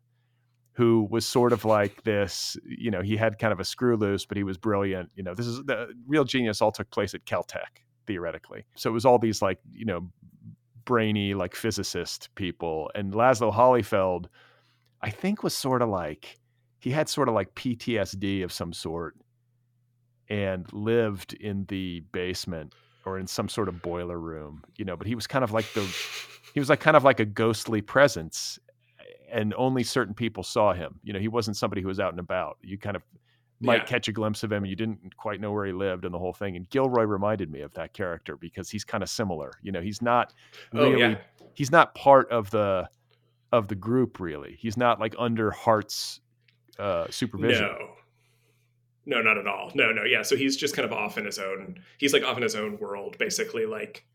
who 0.74 1.08
was 1.10 1.26
sort 1.26 1.54
of 1.54 1.66
like 1.66 2.04
this. 2.04 2.58
You 2.66 2.92
know, 2.92 3.02
he 3.02 3.18
had 3.18 3.40
kind 3.40 3.54
of 3.54 3.60
a 3.60 3.66
screw 3.66 3.96
loose, 3.96 4.26
but 4.26 4.38
he 4.38 4.44
was 4.44 4.58
brilliant. 4.58 5.10
You 5.16 5.24
know, 5.24 5.34
this 5.34 5.48
is 5.48 5.64
the 5.66 5.94
real 6.08 6.24
genius. 6.24 6.62
All 6.62 6.72
took 6.72 6.90
place 6.92 7.14
at 7.14 7.26
Caltech 7.26 7.84
theoretically, 8.06 8.66
so 8.76 8.90
it 8.90 8.94
was 8.94 9.06
all 9.06 9.20
these 9.20 9.42
like 9.42 9.60
you 9.72 9.86
know 9.86 10.10
brainy 10.86 11.34
like 11.34 11.56
physicist 11.56 12.34
people, 12.36 12.92
and 12.96 13.14
Lazlo 13.14 13.54
Hollyfeld, 13.54 14.28
I 15.02 15.10
think, 15.10 15.44
was 15.44 15.56
sort 15.56 15.82
of 15.82 15.90
like 15.90 16.38
he 16.80 16.92
had 16.92 17.10
sort 17.10 17.28
of 17.28 17.36
like 17.36 17.54
PTSD 17.56 18.44
of 18.44 18.52
some 18.52 18.74
sort 18.74 19.16
and 20.30 20.72
lived 20.74 21.34
in 21.34 21.66
the 21.66 22.02
basement 22.12 22.74
or 23.06 23.18
in 23.18 23.28
some 23.28 23.48
sort 23.48 23.70
of 23.70 23.82
boiler 23.82 24.20
room, 24.20 24.64
you 24.76 24.86
know, 24.86 24.98
but 24.98 25.08
he 25.08 25.16
was 25.16 25.28
kind 25.28 25.44
of 25.44 25.52
like 25.52 25.72
the 25.74 25.82
he 26.54 26.60
was 26.60 26.70
like 26.70 26.80
kind 26.80 26.98
of 26.98 27.04
like 27.04 27.20
a 27.20 27.26
ghostly 27.26 27.82
presence 27.82 28.60
and 29.32 29.54
only 29.56 29.84
certain 29.84 30.14
people 30.14 30.44
saw 30.44 30.74
him. 30.74 31.00
You 31.04 31.14
know, 31.14 31.20
he 31.20 31.28
wasn't 31.28 31.58
somebody 31.58 31.82
who 31.82 31.88
was 31.88 32.00
out 32.00 32.12
and 32.12 32.20
about. 32.20 32.58
You 32.62 32.78
kind 32.78 32.96
of 32.96 33.04
might 33.60 33.82
yeah. 33.82 33.86
catch 33.86 34.08
a 34.08 34.12
glimpse 34.12 34.44
of 34.44 34.52
him 34.52 34.64
and 34.64 34.70
you 34.70 34.76
didn't 34.76 35.16
quite 35.18 35.42
know 35.42 35.52
where 35.52 35.66
he 35.66 35.74
lived 35.74 36.06
and 36.06 36.14
the 36.14 36.20
whole 36.20 36.34
thing. 36.34 36.56
And 36.56 36.70
Gilroy 36.70 37.04
reminded 37.04 37.52
me 37.52 37.62
of 37.62 37.74
that 37.74 37.94
character 37.94 38.36
because 38.36 38.70
he's 38.70 38.84
kind 38.84 39.04
of 39.04 39.10
similar. 39.10 39.52
You 39.62 39.72
know, 39.72 39.82
he's 39.82 40.02
not 40.02 40.34
really 40.74 41.04
oh, 41.04 41.10
yeah. 41.10 41.18
he's 41.54 41.72
not 41.72 41.96
part 41.96 42.30
of 42.32 42.50
the 42.52 42.88
of 43.52 43.68
the 43.68 43.76
group 43.76 44.20
really. 44.20 44.58
He's 44.60 44.78
not 44.78 45.00
like 45.00 45.16
under 45.18 45.52
Hart's 45.52 46.22
uh, 46.80 47.08
supervision. 47.10 47.64
No. 47.64 47.90
No, 49.10 49.22
not 49.22 49.38
at 49.38 49.48
all. 49.48 49.72
No, 49.74 49.94
no, 49.94 50.04
yeah. 50.04 50.22
So 50.22 50.36
he's 50.36 50.58
just 50.58 50.76
kind 50.76 50.86
of 50.86 50.92
off 50.92 51.18
in 51.18 51.24
his 51.24 51.40
own. 51.40 51.80
He's 51.98 52.12
like 52.12 52.24
off 52.24 52.36
in 52.36 52.44
his 52.44 52.56
own 52.56 52.78
world, 52.78 53.18
basically, 53.18 53.66
like 53.66 54.06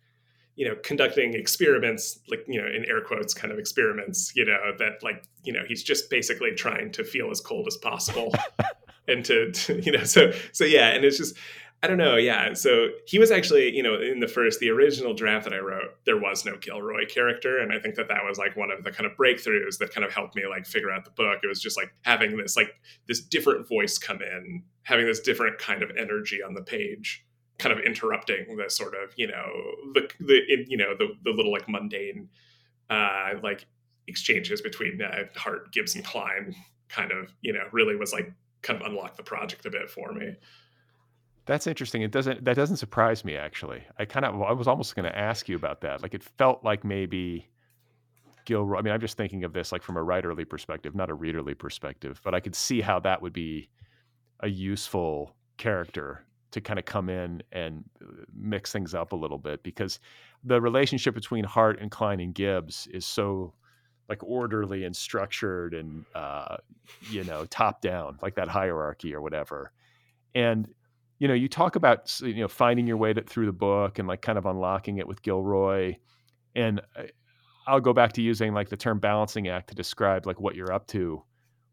you 0.55 0.69
know, 0.69 0.77
conducting 0.85 1.33
experiments, 1.33 2.21
like 2.29 2.45
you 2.47 2.61
know, 2.61 2.69
in 2.69 2.85
air 2.85 3.01
quotes, 3.01 3.33
kind 3.33 3.51
of 3.51 3.59
experiments. 3.59 4.37
You 4.37 4.45
know, 4.45 4.73
that 4.79 5.03
like 5.03 5.25
you 5.45 5.53
know, 5.53 5.63
he's 5.67 5.83
just 5.83 6.11
basically 6.11 6.53
trying 6.53 6.93
to 6.93 7.05
feel 7.05 7.31
as 7.31 7.41
cold 7.41 7.67
as 7.67 7.79
possible, 7.79 8.35
and 9.09 9.25
to, 9.25 9.51
to 9.51 9.81
you 9.81 9.93
know, 9.93 10.05
so 10.05 10.33
so 10.53 10.65
yeah, 10.65 10.89
and 10.89 11.07
it's 11.07 11.17
just 11.17 11.37
I 11.85 11.89
don't 11.89 11.99
know. 11.99 12.15
Yeah. 12.15 12.55
So 12.55 12.91
he 13.07 13.19
was 13.19 13.33
actually, 13.33 13.75
you 13.75 13.83
know, 13.83 14.01
in 14.01 14.21
the 14.21 14.29
first, 14.29 14.61
the 14.61 14.71
original 14.71 15.15
draft 15.15 15.45
that 15.45 15.53
I 15.53 15.59
wrote, 15.59 15.97
there 16.05 16.17
was 16.17 16.45
no 16.45 16.57
Gilroy 16.57 17.07
character. 17.07 17.59
And 17.59 17.73
I 17.73 17.81
think 17.81 17.97
that 17.97 18.07
that 18.07 18.23
was 18.25 18.39
like 18.39 18.57
one 18.57 18.71
of 18.71 18.85
the 18.85 18.93
kind 18.93 19.05
of 19.05 19.17
breakthroughs 19.17 19.79
that 19.79 19.93
kind 19.93 20.05
of 20.05 20.13
helped 20.13 20.37
me 20.37 20.47
like 20.49 20.65
figure 20.65 20.93
out 20.93 21.05
the 21.05 21.11
book. 21.11 21.41
It 21.43 21.49
was 21.49 21.61
just 21.61 21.77
like 21.77 21.93
having 22.03 22.37
this, 22.37 22.57
like 22.57 22.73
this 23.09 23.21
different 23.21 23.69
voice 23.69 23.99
come 23.99 24.23
in, 24.23 24.63
having 24.85 25.07
this 25.07 25.19
different 25.19 25.59
kind 25.59 25.83
of 25.83 25.91
energy 25.99 26.41
on 26.41 26.55
the 26.55 26.63
page, 26.63 27.27
kind 27.59 27.77
of 27.77 27.85
interrupting 27.85 28.57
the 28.57 28.71
sort 28.71 28.95
of, 28.95 29.13
you 29.17 29.27
know, 29.27 29.51
the, 29.95 30.09
the, 30.21 30.65
you 30.69 30.77
know, 30.77 30.95
the, 30.97 31.09
the 31.25 31.33
little 31.33 31.51
like 31.51 31.69
mundane, 31.69 32.29
uh, 32.91 33.31
like 33.43 33.67
exchanges 34.07 34.61
between 34.61 35.03
uh, 35.03 35.25
Hart, 35.35 35.73
Gibbs, 35.73 35.97
and 35.97 36.05
Kline 36.05 36.55
kind 36.89 37.11
of, 37.11 37.35
you 37.41 37.53
know, 37.53 37.65
really 37.73 37.97
was 37.97 38.13
like 38.13 38.33
kind 38.63 38.81
of 38.81 38.87
unlocked 38.87 39.17
the 39.17 39.25
project 39.25 39.67
a 39.67 39.71
bit 39.71 39.91
for 39.91 40.13
me. 40.13 40.37
That's 41.53 41.67
interesting. 41.67 42.01
It 42.01 42.13
doesn't 42.13 42.47
that 42.47 42.57
doesn't 42.57 42.79
surprise 42.79 43.27
me 43.27 43.37
actually. 43.37 43.83
I 43.99 44.07
kind 44.07 44.25
of 44.25 44.41
I 44.41 44.53
was 44.53 44.67
almost 44.67 44.97
going 44.97 45.05
to 45.05 45.15
ask 45.15 45.51
you 45.51 45.55
about 45.55 45.83
that. 45.83 46.03
Like 46.03 46.15
it 46.15 46.23
felt 46.23 46.65
like 46.65 46.83
maybe 46.83 47.47
Gilroy. 48.47 48.79
I 48.79 48.81
mean, 48.81 48.95
I'm 48.95 49.03
just 49.03 49.19
thinking 49.19 49.45
of 49.45 49.53
this 49.53 49.71
like 49.71 49.83
from 49.83 49.99
a 49.99 50.01
writerly 50.01 50.49
perspective, 50.49 50.95
not 50.95 51.11
a 51.11 51.15
readerly 51.15 51.57
perspective, 51.57 52.23
but 52.25 52.35
I 52.35 52.41
could 52.41 52.55
see 52.55 52.81
how 52.81 53.01
that 53.01 53.21
would 53.21 53.35
be 53.35 53.69
a 54.41 54.49
useful 54.49 55.37
character 55.59 56.25
to 56.53 56.63
kind 56.63 56.79
of 56.79 56.87
come 56.87 57.11
in 57.11 57.43
and 57.53 57.85
uh, 58.01 58.25
mix 58.35 58.73
things 58.73 58.95
up 58.95 59.13
a 59.13 59.17
little 59.17 59.37
bit 59.37 59.63
because 59.63 60.01
the 60.45 60.59
relationship 60.59 61.15
between 61.15 61.45
Hart 61.45 61.79
and 61.83 61.91
Kline 61.91 62.21
and 62.21 62.35
Gibbs 62.35 62.89
is 62.95 63.05
so 63.05 63.53
like 64.09 64.25
orderly 64.25 64.85
and 64.85 64.97
structured 64.97 65.75
and 65.75 66.07
uh, 66.15 66.57
you 67.11 67.25
know 67.25 67.45
top 67.51 67.83
down 67.83 68.19
like 68.23 68.37
that 68.37 68.49
hierarchy 68.49 69.15
or 69.15 69.21
whatever 69.21 69.71
and 70.35 70.67
you 71.23 71.29
know, 71.29 71.35
you 71.35 71.47
talk 71.47 71.77
about 71.77 72.21
you 72.21 72.41
know 72.41 72.49
finding 72.49 72.85
your 72.85 72.97
way 72.97 73.13
to, 73.13 73.23
through 73.23 73.47
the 73.47 73.53
book 73.53 74.01
and 74.01 74.09
like 74.09 74.23
kind 74.23 74.37
of 74.37 74.45
unlocking 74.45 74.99
it 74.99 75.07
with 75.07 75.23
Gilroy, 75.23 75.95
and 76.57 76.81
uh, 76.97 77.05
I'll 77.65 77.79
go 77.79 77.93
back 77.93 78.13
to 78.15 78.23
using 78.23 78.53
like 78.55 78.71
the 78.71 78.77
term 78.77 78.99
balancing 78.99 79.47
act 79.47 79.69
to 79.69 79.77
describe 79.77 80.27
like 80.27 80.41
what 80.41 80.57
you're 80.57 80.73
up 80.73 80.89
to 80.89 81.23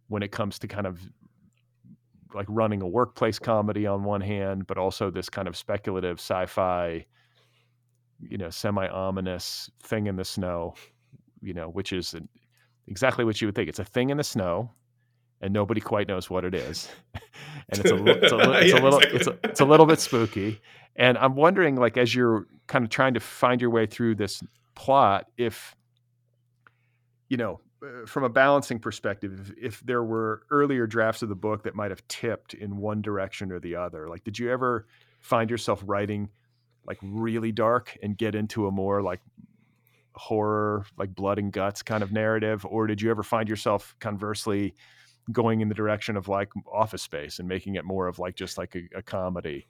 when 0.07 0.21
it 0.21 0.31
comes 0.31 0.59
to 0.59 0.67
kind 0.67 0.85
of 0.85 1.01
like 2.35 2.45
running 2.47 2.83
a 2.83 2.87
workplace 2.87 3.39
comedy 3.39 3.87
on 3.87 4.03
one 4.03 4.21
hand, 4.21 4.67
but 4.67 4.77
also 4.77 5.09
this 5.09 5.31
kind 5.31 5.47
of 5.47 5.57
speculative 5.57 6.19
sci-fi, 6.19 7.03
you 8.19 8.37
know, 8.37 8.51
semi-ominous 8.51 9.71
thing 9.81 10.05
in 10.05 10.15
the 10.15 10.25
snow, 10.25 10.75
you 11.41 11.55
know, 11.55 11.69
which 11.69 11.91
is 11.91 12.13
exactly 12.85 13.25
what 13.25 13.41
you 13.41 13.47
would 13.47 13.55
think. 13.55 13.67
It's 13.67 13.79
a 13.79 13.83
thing 13.83 14.11
in 14.11 14.17
the 14.17 14.23
snow, 14.23 14.69
and 15.41 15.53
nobody 15.53 15.81
quite 15.81 16.07
knows 16.07 16.29
what 16.29 16.43
it 16.43 16.53
is, 16.53 16.89
and 17.69 17.79
it's 17.79 17.91
a, 17.91 18.05
it's 18.05 18.31
a, 18.31 18.51
it's 18.61 18.73
a 18.73 18.83
little 18.83 18.99
it's 18.99 19.27
a, 19.27 19.37
it's 19.43 19.59
a 19.61 19.65
little 19.65 19.85
bit 19.85 19.99
spooky. 19.99 20.61
And 20.95 21.17
I'm 21.17 21.35
wondering, 21.35 21.75
like, 21.75 21.97
as 21.97 22.13
you're 22.13 22.45
kind 22.67 22.83
of 22.83 22.89
trying 22.89 23.13
to 23.13 23.19
find 23.19 23.61
your 23.61 23.69
way 23.69 23.85
through 23.85 24.15
this 24.15 24.43
plot, 24.75 25.27
if 25.37 25.75
you 27.29 27.37
know, 27.37 27.61
uh, 27.83 28.05
from 28.05 28.23
a 28.23 28.29
balancing 28.29 28.79
perspective, 28.79 29.39
if, 29.39 29.75
if 29.75 29.79
there 29.81 30.03
were 30.03 30.43
earlier 30.49 30.87
drafts 30.87 31.21
of 31.21 31.29
the 31.29 31.35
book 31.35 31.63
that 31.63 31.75
might 31.75 31.91
have 31.91 32.05
tipped 32.07 32.53
in 32.53 32.77
one 32.77 33.01
direction 33.01 33.51
or 33.51 33.59
the 33.59 33.75
other, 33.75 34.09
like, 34.09 34.23
did 34.23 34.37
you 34.37 34.51
ever 34.51 34.87
find 35.19 35.49
yourself 35.49 35.81
writing 35.85 36.29
like 36.85 36.97
really 37.01 37.51
dark 37.51 37.95
and 38.01 38.17
get 38.17 38.35
into 38.35 38.67
a 38.67 38.71
more 38.71 39.01
like 39.01 39.19
horror, 40.15 40.85
like 40.97 41.13
blood 41.13 41.37
and 41.37 41.53
guts 41.53 41.83
kind 41.83 42.03
of 42.03 42.11
narrative, 42.11 42.65
or 42.65 42.87
did 42.87 43.01
you 43.01 43.11
ever 43.11 43.23
find 43.23 43.47
yourself 43.47 43.95
conversely 43.99 44.73
going 45.31 45.61
in 45.61 45.69
the 45.69 45.75
direction 45.75 46.17
of 46.17 46.27
like 46.27 46.49
Office 46.71 47.03
Space 47.03 47.39
and 47.39 47.47
making 47.47 47.75
it 47.75 47.85
more 47.85 48.07
of 48.07 48.19
like 48.19 48.35
just 48.35 48.57
like 48.57 48.75
a, 48.75 48.97
a 48.97 49.01
comedy? 49.01 49.67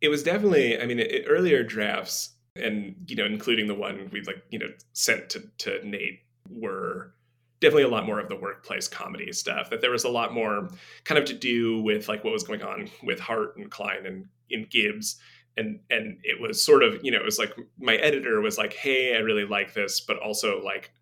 it 0.00 0.08
was 0.08 0.22
definitely 0.22 0.80
i 0.80 0.86
mean 0.86 0.98
it, 0.98 1.24
earlier 1.28 1.62
drafts 1.62 2.30
and 2.56 2.94
you 3.06 3.16
know 3.16 3.24
including 3.24 3.66
the 3.66 3.74
one 3.74 4.08
we 4.12 4.20
like 4.22 4.42
you 4.50 4.58
know 4.58 4.68
sent 4.92 5.28
to, 5.30 5.42
to 5.58 5.86
nate 5.86 6.20
were 6.50 7.12
definitely 7.60 7.82
a 7.82 7.88
lot 7.88 8.06
more 8.06 8.20
of 8.20 8.28
the 8.28 8.36
workplace 8.36 8.88
comedy 8.88 9.32
stuff 9.32 9.70
that 9.70 9.80
there 9.80 9.90
was 9.90 10.04
a 10.04 10.08
lot 10.08 10.32
more 10.32 10.68
kind 11.04 11.18
of 11.18 11.24
to 11.24 11.34
do 11.34 11.82
with 11.82 12.08
like 12.08 12.22
what 12.24 12.32
was 12.32 12.44
going 12.44 12.62
on 12.62 12.88
with 13.02 13.18
hart 13.18 13.56
and 13.56 13.70
klein 13.70 14.06
and 14.06 14.26
in 14.50 14.66
gibbs 14.70 15.18
and 15.56 15.80
and 15.90 16.18
it 16.22 16.40
was 16.40 16.62
sort 16.62 16.82
of 16.82 16.98
you 17.02 17.10
know 17.10 17.18
it 17.18 17.24
was 17.24 17.38
like 17.38 17.54
my 17.78 17.96
editor 17.96 18.40
was 18.40 18.58
like 18.58 18.72
hey 18.72 19.16
i 19.16 19.18
really 19.18 19.44
like 19.44 19.74
this 19.74 20.00
but 20.00 20.18
also 20.18 20.62
like 20.62 20.92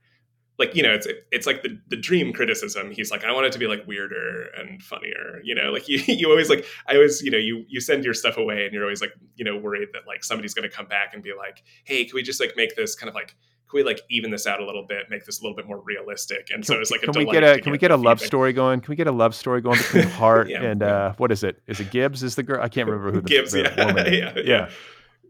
like 0.59 0.75
you 0.75 0.83
know 0.83 0.93
it's 0.93 1.07
it's 1.31 1.47
like 1.47 1.63
the 1.63 1.79
the 1.89 1.97
dream 1.97 2.33
criticism 2.33 2.91
he's 2.91 3.11
like 3.11 3.25
i 3.25 3.33
want 3.33 3.47
it 3.47 3.53
to 3.53 3.59
be 3.59 3.67
like 3.67 3.87
weirder 3.87 4.49
and 4.59 4.83
funnier 4.83 5.41
you 5.45 5.55
know 5.55 5.71
like 5.71 5.89
you 5.89 5.99
you 6.07 6.29
always 6.29 6.49
like 6.49 6.65
i 6.89 6.95
always 6.95 7.23
you 7.23 7.31
know 7.31 7.39
you 7.39 7.65
you 7.69 7.81
send 7.81 8.05
your 8.05 8.15
stuff 8.15 8.37
away 8.37 8.65
and 8.65 8.73
you're 8.73 8.85
always 8.85 9.01
like 9.01 9.13
you 9.37 9.45
know 9.45 9.57
worried 9.57 9.89
that 9.93 10.03
like 10.07 10.25
somebody's 10.25 10.55
going 10.55 10.69
to 10.69 10.75
come 10.75 10.87
back 10.87 11.15
and 11.15 11.23
be 11.23 11.33
like 11.37 11.63
hey 11.85 12.05
can 12.05 12.15
we 12.15 12.23
just 12.23 12.41
like 12.41 12.55
make 12.57 12.75
this 12.77 12.95
kind 12.95 13.09
of 13.09 13.15
like 13.15 13.35
can 13.69 13.79
we 13.79 13.83
like 13.83 14.01
even 14.11 14.31
this 14.31 14.47
out 14.47 14.61
a 14.61 14.65
little 14.65 14.87
bit 14.87 15.11
make 15.11 15.25
this 15.25 15.41
a 15.41 15.43
little 15.43 15.57
bit 15.57 15.67
more 15.67 15.83
realistic 15.85 16.49
and 16.53 16.65
so 16.65 16.79
it's 16.81 16.91
like 16.91 17.03
a 17.03 17.07
can 17.07 17.19
we 17.19 17.31
get 17.31 17.43
a 17.43 17.61
can 17.61 17.73
we 17.73 17.79
get 17.79 17.91
a 17.91 17.97
love 17.97 18.19
feedback. 18.19 18.27
story 18.27 18.53
going? 18.53 18.81
Can 18.81 18.93
we 18.93 18.97
get 18.97 19.07
a 19.07 19.13
love 19.13 19.35
story 19.35 19.61
going 19.61 19.79
between 19.79 20.05
Hart 20.11 20.49
Yeah, 20.49 20.63
and 20.63 20.83
uh, 20.83 21.15
what 21.17 21.33
is 21.33 21.43
it? 21.43 21.61
Is 21.67 21.81
it 21.81 21.91
Gibbs? 21.91 22.23
Is 22.23 22.37
the 22.37 22.43
girl? 22.43 22.63
I 22.63 22.69
can't 22.69 22.89
remember 22.89 23.13
who 23.13 23.21
the, 23.21 23.29
gibbs 23.29 23.53
the 23.53 23.63
yeah. 23.63 23.87
woman. 23.87 24.13
yeah 24.13 24.33
yeah 24.37 24.43
yeah, 24.45 24.71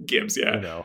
gibbs 0.04 0.36
yeah 0.36 0.56
you 0.56 0.60
know. 0.60 0.84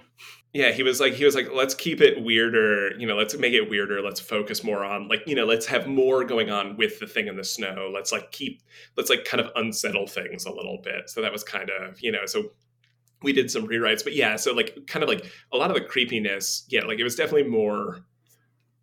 Yeah 0.54 0.72
he 0.72 0.84
was 0.84 1.00
like 1.00 1.14
he 1.14 1.24
was 1.24 1.36
like 1.36 1.50
let's 1.54 1.74
keep 1.74 2.02
it 2.02 2.24
weirder 2.24 2.98
you 2.98 3.08
know 3.08 3.16
let's 3.16 3.38
make 3.38 3.54
it 3.54 3.70
weirder 3.70 4.02
let's 4.02 4.20
focus 4.20 4.64
more 4.64 4.84
on 4.84 5.08
like 5.08 5.22
you 5.26 5.36
know 5.36 5.46
let's 5.46 5.66
have 5.66 5.88
more 5.88 6.24
going 6.24 6.50
on 6.50 6.76
with 6.78 7.00
the 7.00 7.08
thing 7.08 7.28
in 7.28 7.36
the 7.38 7.44
snow 7.44 7.90
let's 7.94 8.12
like 8.12 8.32
keep 8.32 8.62
let's 8.98 9.10
like 9.10 9.24
kind 9.24 9.40
of 9.40 9.52
unsettle 9.56 10.08
things 10.08 10.46
a 10.46 10.52
little 10.52 10.80
bit. 10.84 11.10
So 11.10 11.22
that 11.22 11.32
was 11.32 11.44
kind 11.44 11.70
of 11.70 12.02
you 12.02 12.12
know 12.12 12.26
so 12.26 12.52
we 13.24 13.34
did 13.34 13.52
some 13.52 13.68
rewrites 13.68 14.04
but 14.04 14.14
yeah 14.14 14.36
so 14.36 14.54
like 14.54 14.88
kind 14.88 15.04
of 15.04 15.10
like 15.10 15.32
a 15.54 15.58
lot 15.58 15.70
of 15.70 15.76
the 15.76 15.82
creepiness 15.82 16.66
yeah 16.70 16.84
like 16.84 17.00
it 17.00 17.04
was 17.04 17.16
definitely 17.16 17.50
more 17.50 18.00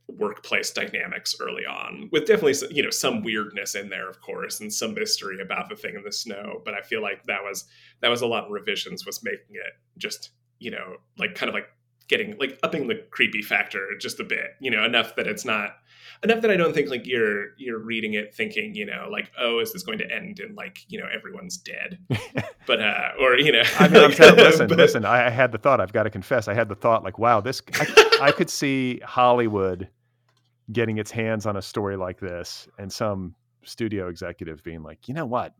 workplace 0.06 0.70
dynamics 0.70 1.36
early 1.40 1.66
on 1.66 2.08
with 2.12 2.24
definitely 2.24 2.54
you 2.74 2.82
know 2.82 2.88
some 2.88 3.22
weirdness 3.22 3.74
in 3.74 3.90
there 3.90 4.08
of 4.08 4.22
course 4.22 4.60
and 4.60 4.72
some 4.72 4.94
mystery 4.94 5.38
about 5.40 5.68
the 5.68 5.76
thing 5.76 5.96
in 5.96 6.02
the 6.02 6.12
snow 6.12 6.62
but 6.64 6.72
i 6.72 6.80
feel 6.80 7.02
like 7.02 7.22
that 7.24 7.42
was 7.42 7.66
that 8.00 8.08
was 8.08 8.22
a 8.22 8.26
lot 8.26 8.44
of 8.44 8.50
revisions 8.50 9.04
was 9.04 9.22
making 9.22 9.56
it 9.56 9.74
just 9.98 10.30
you 10.58 10.70
know 10.70 10.96
like 11.18 11.34
kind 11.34 11.48
of 11.48 11.54
like 11.54 11.68
getting 12.08 12.36
like 12.38 12.58
upping 12.62 12.88
the 12.88 12.94
creepy 13.10 13.42
factor 13.42 13.90
just 14.00 14.18
a 14.18 14.24
bit 14.24 14.56
you 14.60 14.70
know 14.70 14.84
enough 14.84 15.14
that 15.16 15.26
it's 15.26 15.44
not 15.44 15.76
enough 16.24 16.40
that 16.40 16.50
i 16.50 16.56
don't 16.56 16.72
think 16.72 16.88
like 16.88 17.06
you're 17.06 17.48
you're 17.58 17.78
reading 17.78 18.14
it 18.14 18.34
thinking 18.34 18.74
you 18.74 18.84
know 18.86 19.08
like 19.10 19.30
oh 19.38 19.60
is 19.60 19.72
this 19.72 19.82
going 19.82 19.98
to 19.98 20.10
end 20.10 20.40
in 20.40 20.54
like 20.54 20.78
you 20.88 20.98
know 20.98 21.06
everyone's 21.14 21.58
dead 21.58 21.98
but 22.66 22.80
uh 22.80 23.10
or 23.20 23.36
you 23.36 23.52
know 23.52 23.62
I 23.78 23.88
mean, 23.88 23.96
I'm 23.96 24.08
like, 24.08 24.16
telling, 24.16 24.36
listen, 24.36 24.66
but- 24.68 24.78
listen. 24.78 25.04
I, 25.04 25.26
I 25.26 25.30
had 25.30 25.52
the 25.52 25.58
thought. 25.58 25.80
I've 25.80 25.92
got 25.92 26.04
to 26.04 26.10
confess, 26.10 26.48
I 26.48 26.54
had 26.54 26.68
the 26.68 26.74
thought, 26.74 27.04
like, 27.04 27.18
wow, 27.18 27.40
this. 27.40 27.62
I, 27.74 28.18
I 28.22 28.32
could 28.32 28.50
see 28.50 29.00
Hollywood 29.04 29.88
getting 30.72 30.98
its 30.98 31.10
hands 31.10 31.46
on 31.46 31.56
a 31.56 31.62
story 31.62 31.96
like 31.96 32.20
this, 32.20 32.68
and 32.78 32.92
some 32.92 33.34
studio 33.64 34.08
executive 34.08 34.62
being 34.62 34.82
like, 34.82 35.08
you 35.08 35.14
know 35.14 35.26
what, 35.26 35.54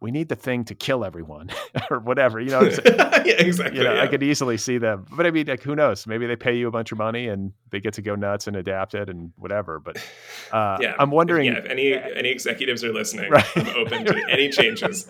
we 0.00 0.10
need 0.10 0.28
the 0.28 0.36
thing 0.36 0.64
to 0.66 0.74
kill 0.74 1.04
everyone, 1.04 1.50
or 1.90 1.98
whatever. 1.98 2.40
You 2.40 2.50
know, 2.50 2.60
what 2.60 2.86
I'm 2.86 2.96
saying? 2.98 3.26
yeah 3.26 3.34
exactly 3.42 3.78
you 3.78 3.84
know, 3.84 3.94
yeah. 3.94 4.02
I 4.02 4.06
could 4.06 4.22
easily 4.22 4.56
see 4.56 4.78
them. 4.78 5.06
But 5.10 5.26
I 5.26 5.30
mean, 5.30 5.46
like, 5.46 5.62
who 5.62 5.74
knows? 5.74 6.06
Maybe 6.06 6.26
they 6.26 6.36
pay 6.36 6.56
you 6.56 6.68
a 6.68 6.70
bunch 6.70 6.92
of 6.92 6.98
money 6.98 7.28
and 7.28 7.52
they 7.70 7.80
get 7.80 7.94
to 7.94 8.02
go 8.02 8.14
nuts 8.14 8.46
and 8.46 8.56
adapt 8.56 8.94
it 8.94 9.08
and 9.08 9.32
whatever. 9.36 9.78
But 9.80 9.96
uh, 10.52 10.78
yeah 10.80 10.94
I'm 10.98 11.10
wondering, 11.10 11.46
yeah, 11.46 11.58
if 11.58 11.64
any 11.66 11.92
any 11.94 12.28
executives 12.30 12.84
are 12.84 12.92
listening 12.92 13.30
Right. 13.30 13.44
i'm 13.56 13.68
open 13.76 14.04
to 14.04 14.22
any 14.30 14.48
changes 14.50 15.08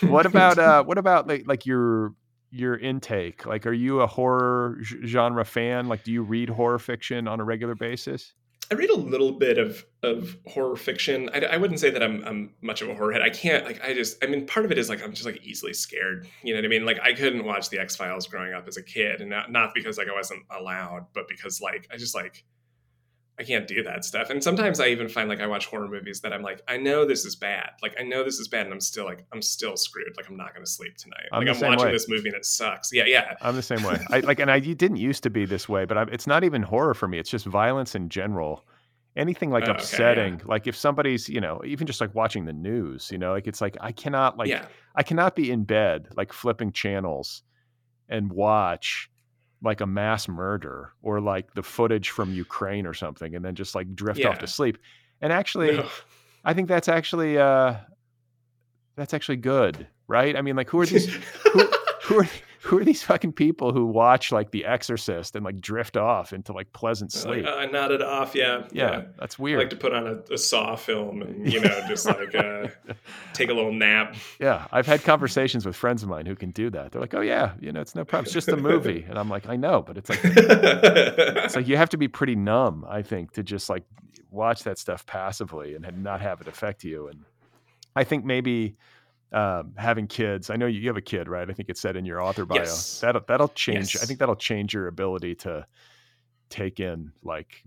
what 0.00 0.26
about 0.26 0.58
uh, 0.58 0.82
what 0.84 0.98
about 0.98 1.26
like, 1.28 1.44
like 1.46 1.66
your 1.66 2.14
your 2.50 2.76
intake? 2.76 3.44
Like, 3.46 3.66
are 3.66 3.72
you 3.72 4.00
a 4.00 4.06
horror 4.06 4.78
genre 5.04 5.44
fan? 5.44 5.88
Like, 5.88 6.04
do 6.04 6.12
you 6.12 6.22
read 6.22 6.48
horror 6.48 6.78
fiction 6.78 7.26
on 7.26 7.40
a 7.40 7.44
regular 7.44 7.74
basis? 7.74 8.32
I 8.70 8.74
read 8.74 8.90
a 8.90 8.96
little 8.96 9.32
bit 9.32 9.58
of 9.58 9.84
of 10.02 10.36
horror 10.46 10.76
fiction. 10.76 11.30
I, 11.32 11.40
I 11.40 11.56
wouldn't 11.56 11.80
say 11.80 11.90
that 11.90 12.02
I'm 12.02 12.22
I'm 12.24 12.54
much 12.62 12.82
of 12.82 12.88
a 12.88 12.94
horror 12.94 13.12
head. 13.12 13.22
I 13.22 13.30
can't 13.30 13.64
like 13.64 13.82
I 13.84 13.94
just 13.94 14.22
I 14.22 14.26
mean 14.26 14.46
part 14.46 14.64
of 14.64 14.72
it 14.72 14.78
is 14.78 14.88
like 14.88 15.02
I'm 15.02 15.12
just 15.12 15.26
like 15.26 15.42
easily 15.44 15.74
scared. 15.74 16.26
You 16.42 16.54
know 16.54 16.58
what 16.58 16.64
I 16.64 16.68
mean? 16.68 16.84
Like 16.84 17.00
I 17.02 17.12
couldn't 17.12 17.44
watch 17.44 17.70
the 17.70 17.78
X 17.78 17.96
Files 17.96 18.26
growing 18.26 18.52
up 18.52 18.66
as 18.66 18.76
a 18.76 18.82
kid, 18.82 19.20
and 19.20 19.30
not 19.30 19.50
not 19.52 19.74
because 19.74 19.98
like 19.98 20.08
I 20.08 20.14
wasn't 20.14 20.42
allowed, 20.50 21.06
but 21.14 21.28
because 21.28 21.60
like 21.60 21.88
I 21.92 21.96
just 21.96 22.14
like 22.14 22.44
I 23.38 23.42
can't 23.42 23.66
do 23.66 23.82
that 23.82 24.04
stuff. 24.04 24.30
And 24.30 24.42
sometimes 24.42 24.78
I 24.78 24.88
even 24.88 25.08
find 25.08 25.28
like 25.28 25.40
I 25.40 25.46
watch 25.46 25.66
horror 25.66 25.88
movies 25.88 26.20
that 26.20 26.32
I'm 26.32 26.42
like 26.42 26.62
I 26.68 26.76
know 26.76 27.04
this 27.04 27.24
is 27.24 27.34
bad. 27.34 27.70
Like 27.82 27.96
I 27.98 28.04
know 28.04 28.22
this 28.22 28.38
is 28.38 28.46
bad, 28.46 28.66
and 28.66 28.72
I'm 28.72 28.80
still 28.80 29.04
like 29.04 29.26
I'm 29.32 29.42
still 29.42 29.76
screwed. 29.76 30.16
Like 30.16 30.28
I'm 30.28 30.36
not 30.36 30.54
going 30.54 30.64
to 30.64 30.70
sleep 30.70 30.96
tonight. 30.96 31.26
I'm 31.32 31.44
like 31.44 31.56
I'm 31.56 31.60
watching 31.60 31.86
way. 31.86 31.92
this 31.92 32.08
movie 32.08 32.28
and 32.28 32.36
it 32.36 32.44
sucks. 32.44 32.92
Yeah, 32.92 33.04
yeah. 33.06 33.34
I'm 33.42 33.56
the 33.56 33.62
same 33.62 33.82
way. 33.82 33.98
I 34.10 34.20
like, 34.20 34.38
and 34.38 34.50
I 34.50 34.60
didn't 34.60 34.98
used 34.98 35.22
to 35.24 35.30
be 35.30 35.46
this 35.46 35.68
way, 35.68 35.84
but 35.84 35.98
I, 35.98 36.02
it's 36.12 36.26
not 36.26 36.44
even 36.44 36.62
horror 36.62 36.94
for 36.94 37.08
me. 37.08 37.18
It's 37.18 37.30
just 37.30 37.46
violence 37.46 37.94
in 37.94 38.08
general. 38.08 38.64
Anything 39.16 39.50
like 39.50 39.64
Oh, 39.64 39.70
okay, 39.70 39.74
yeah. 39.74 39.80
upsetting, 39.80 40.40
like 40.44 40.66
if 40.66 40.76
somebody's, 40.76 41.28
you 41.28 41.40
know, 41.40 41.60
even 41.64 41.86
just 41.86 42.00
like 42.00 42.12
watching 42.16 42.46
the 42.46 42.52
news, 42.52 43.10
you 43.12 43.18
know, 43.18 43.32
like 43.32 43.46
it's 43.46 43.60
like 43.60 43.76
I 43.80 43.92
cannot, 43.92 44.36
like, 44.36 44.48
yeah. 44.48 44.66
I 44.96 45.04
cannot 45.04 45.36
be 45.36 45.52
in 45.52 45.62
bed, 45.62 46.08
like 46.16 46.32
flipping 46.32 46.72
channels 46.72 47.42
and 48.08 48.32
watch 48.32 49.08
like 49.64 49.80
a 49.80 49.86
mass 49.86 50.28
murder 50.28 50.92
or 51.02 51.20
like 51.20 51.54
the 51.54 51.62
footage 51.62 52.10
from 52.10 52.32
Ukraine 52.32 52.86
or 52.86 52.94
something, 52.94 53.34
and 53.34 53.44
then 53.44 53.54
just 53.54 53.74
like 53.74 53.94
drift 53.94 54.24
off 54.24 54.38
to 54.38 54.46
sleep. 54.46 54.78
And 55.20 55.32
actually, 55.32 55.76
No. 55.78 55.88
I 56.44 56.52
think 56.54 56.68
that's 56.68 56.88
actually, 56.88 57.38
uh, 57.38 57.76
that's 58.96 59.14
actually 59.14 59.36
good, 59.36 59.86
right? 60.06 60.36
I 60.36 60.42
mean, 60.42 60.56
like, 60.56 60.68
who 60.68 60.80
are 60.80 60.86
these? 60.86 61.06
who, 61.52 61.70
who 62.02 62.20
are 62.20 62.28
who 62.68 62.78
are 62.78 62.84
these 62.84 63.02
fucking 63.02 63.32
people 63.32 63.72
who 63.72 63.84
watch 63.84 64.32
like 64.32 64.50
The 64.50 64.64
Exorcist 64.64 65.36
and 65.36 65.44
like 65.44 65.60
drift 65.60 65.98
off 65.98 66.32
into 66.32 66.54
like 66.54 66.72
pleasant 66.72 67.12
sleep? 67.12 67.44
Like, 67.44 67.54
uh, 67.54 67.58
I 67.58 67.66
nodded 67.66 68.00
off. 68.00 68.34
Yeah, 68.34 68.66
yeah, 68.72 69.02
that's 69.18 69.38
weird. 69.38 69.60
I 69.60 69.62
like 69.64 69.70
to 69.70 69.76
put 69.76 69.92
on 69.92 70.06
a, 70.06 70.32
a 70.32 70.38
Saw 70.38 70.74
film 70.74 71.20
and 71.20 71.52
you 71.52 71.60
know 71.64 71.84
just 71.86 72.06
like 72.06 72.34
uh, 72.34 72.68
take 73.34 73.50
a 73.50 73.52
little 73.52 73.72
nap. 73.72 74.16
yeah, 74.40 74.66
I've 74.72 74.86
had 74.86 75.04
conversations 75.04 75.66
with 75.66 75.76
friends 75.76 76.02
of 76.02 76.08
mine 76.08 76.24
who 76.24 76.34
can 76.34 76.52
do 76.52 76.70
that. 76.70 76.92
They're 76.92 77.02
like, 77.02 77.12
"Oh 77.12 77.20
yeah, 77.20 77.52
you 77.60 77.70
know, 77.70 77.82
it's 77.82 77.94
no 77.94 78.04
problem. 78.04 78.24
It's 78.24 78.32
just 78.32 78.48
a 78.48 78.56
movie," 78.56 79.04
and 79.06 79.18
I'm 79.18 79.28
like, 79.28 79.46
"I 79.46 79.56
know, 79.56 79.82
but 79.82 79.98
it's 79.98 80.08
like 80.08 80.20
it's 80.24 81.56
like 81.56 81.68
you 81.68 81.76
have 81.76 81.90
to 81.90 81.98
be 81.98 82.08
pretty 82.08 82.34
numb, 82.34 82.86
I 82.88 83.02
think, 83.02 83.32
to 83.32 83.42
just 83.42 83.68
like 83.68 83.84
watch 84.30 84.62
that 84.62 84.78
stuff 84.78 85.04
passively 85.04 85.74
and 85.74 86.02
not 86.02 86.22
have 86.22 86.40
it 86.40 86.48
affect 86.48 86.82
you." 86.82 87.08
And 87.08 87.24
I 87.94 88.04
think 88.04 88.24
maybe 88.24 88.76
um, 89.32 89.72
having 89.76 90.06
kids. 90.06 90.50
I 90.50 90.56
know 90.56 90.66
you, 90.66 90.80
you 90.80 90.88
have 90.88 90.96
a 90.96 91.02
kid, 91.02 91.28
right? 91.28 91.48
I 91.48 91.52
think 91.52 91.68
it 91.68 91.78
said 91.78 91.96
in 91.96 92.04
your 92.04 92.22
author 92.22 92.44
bio. 92.44 92.58
Yes. 92.58 93.00
That'll 93.00 93.22
that'll 93.26 93.48
change. 93.48 93.96
I 93.96 94.04
think 94.04 94.18
that'll 94.18 94.36
change 94.36 94.74
your 94.74 94.88
ability 94.88 95.34
to 95.36 95.66
take 96.50 96.80
in 96.80 97.12
like 97.22 97.62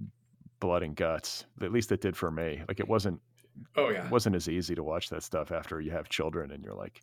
blood 0.59 0.83
and 0.83 0.95
guts. 0.95 1.45
At 1.61 1.71
least 1.71 1.91
it 1.91 2.01
did 2.01 2.15
for 2.15 2.31
me. 2.31 2.61
Like 2.67 2.79
it 2.79 2.87
wasn't 2.87 3.19
oh 3.75 3.89
yeah. 3.89 4.05
it 4.05 4.11
wasn't 4.11 4.35
as 4.35 4.47
easy 4.47 4.75
to 4.75 4.83
watch 4.83 5.09
that 5.09 5.23
stuff 5.23 5.51
after 5.51 5.81
you 5.81 5.91
have 5.91 6.09
children 6.09 6.51
and 6.51 6.63
you're 6.63 6.75
like, 6.75 7.01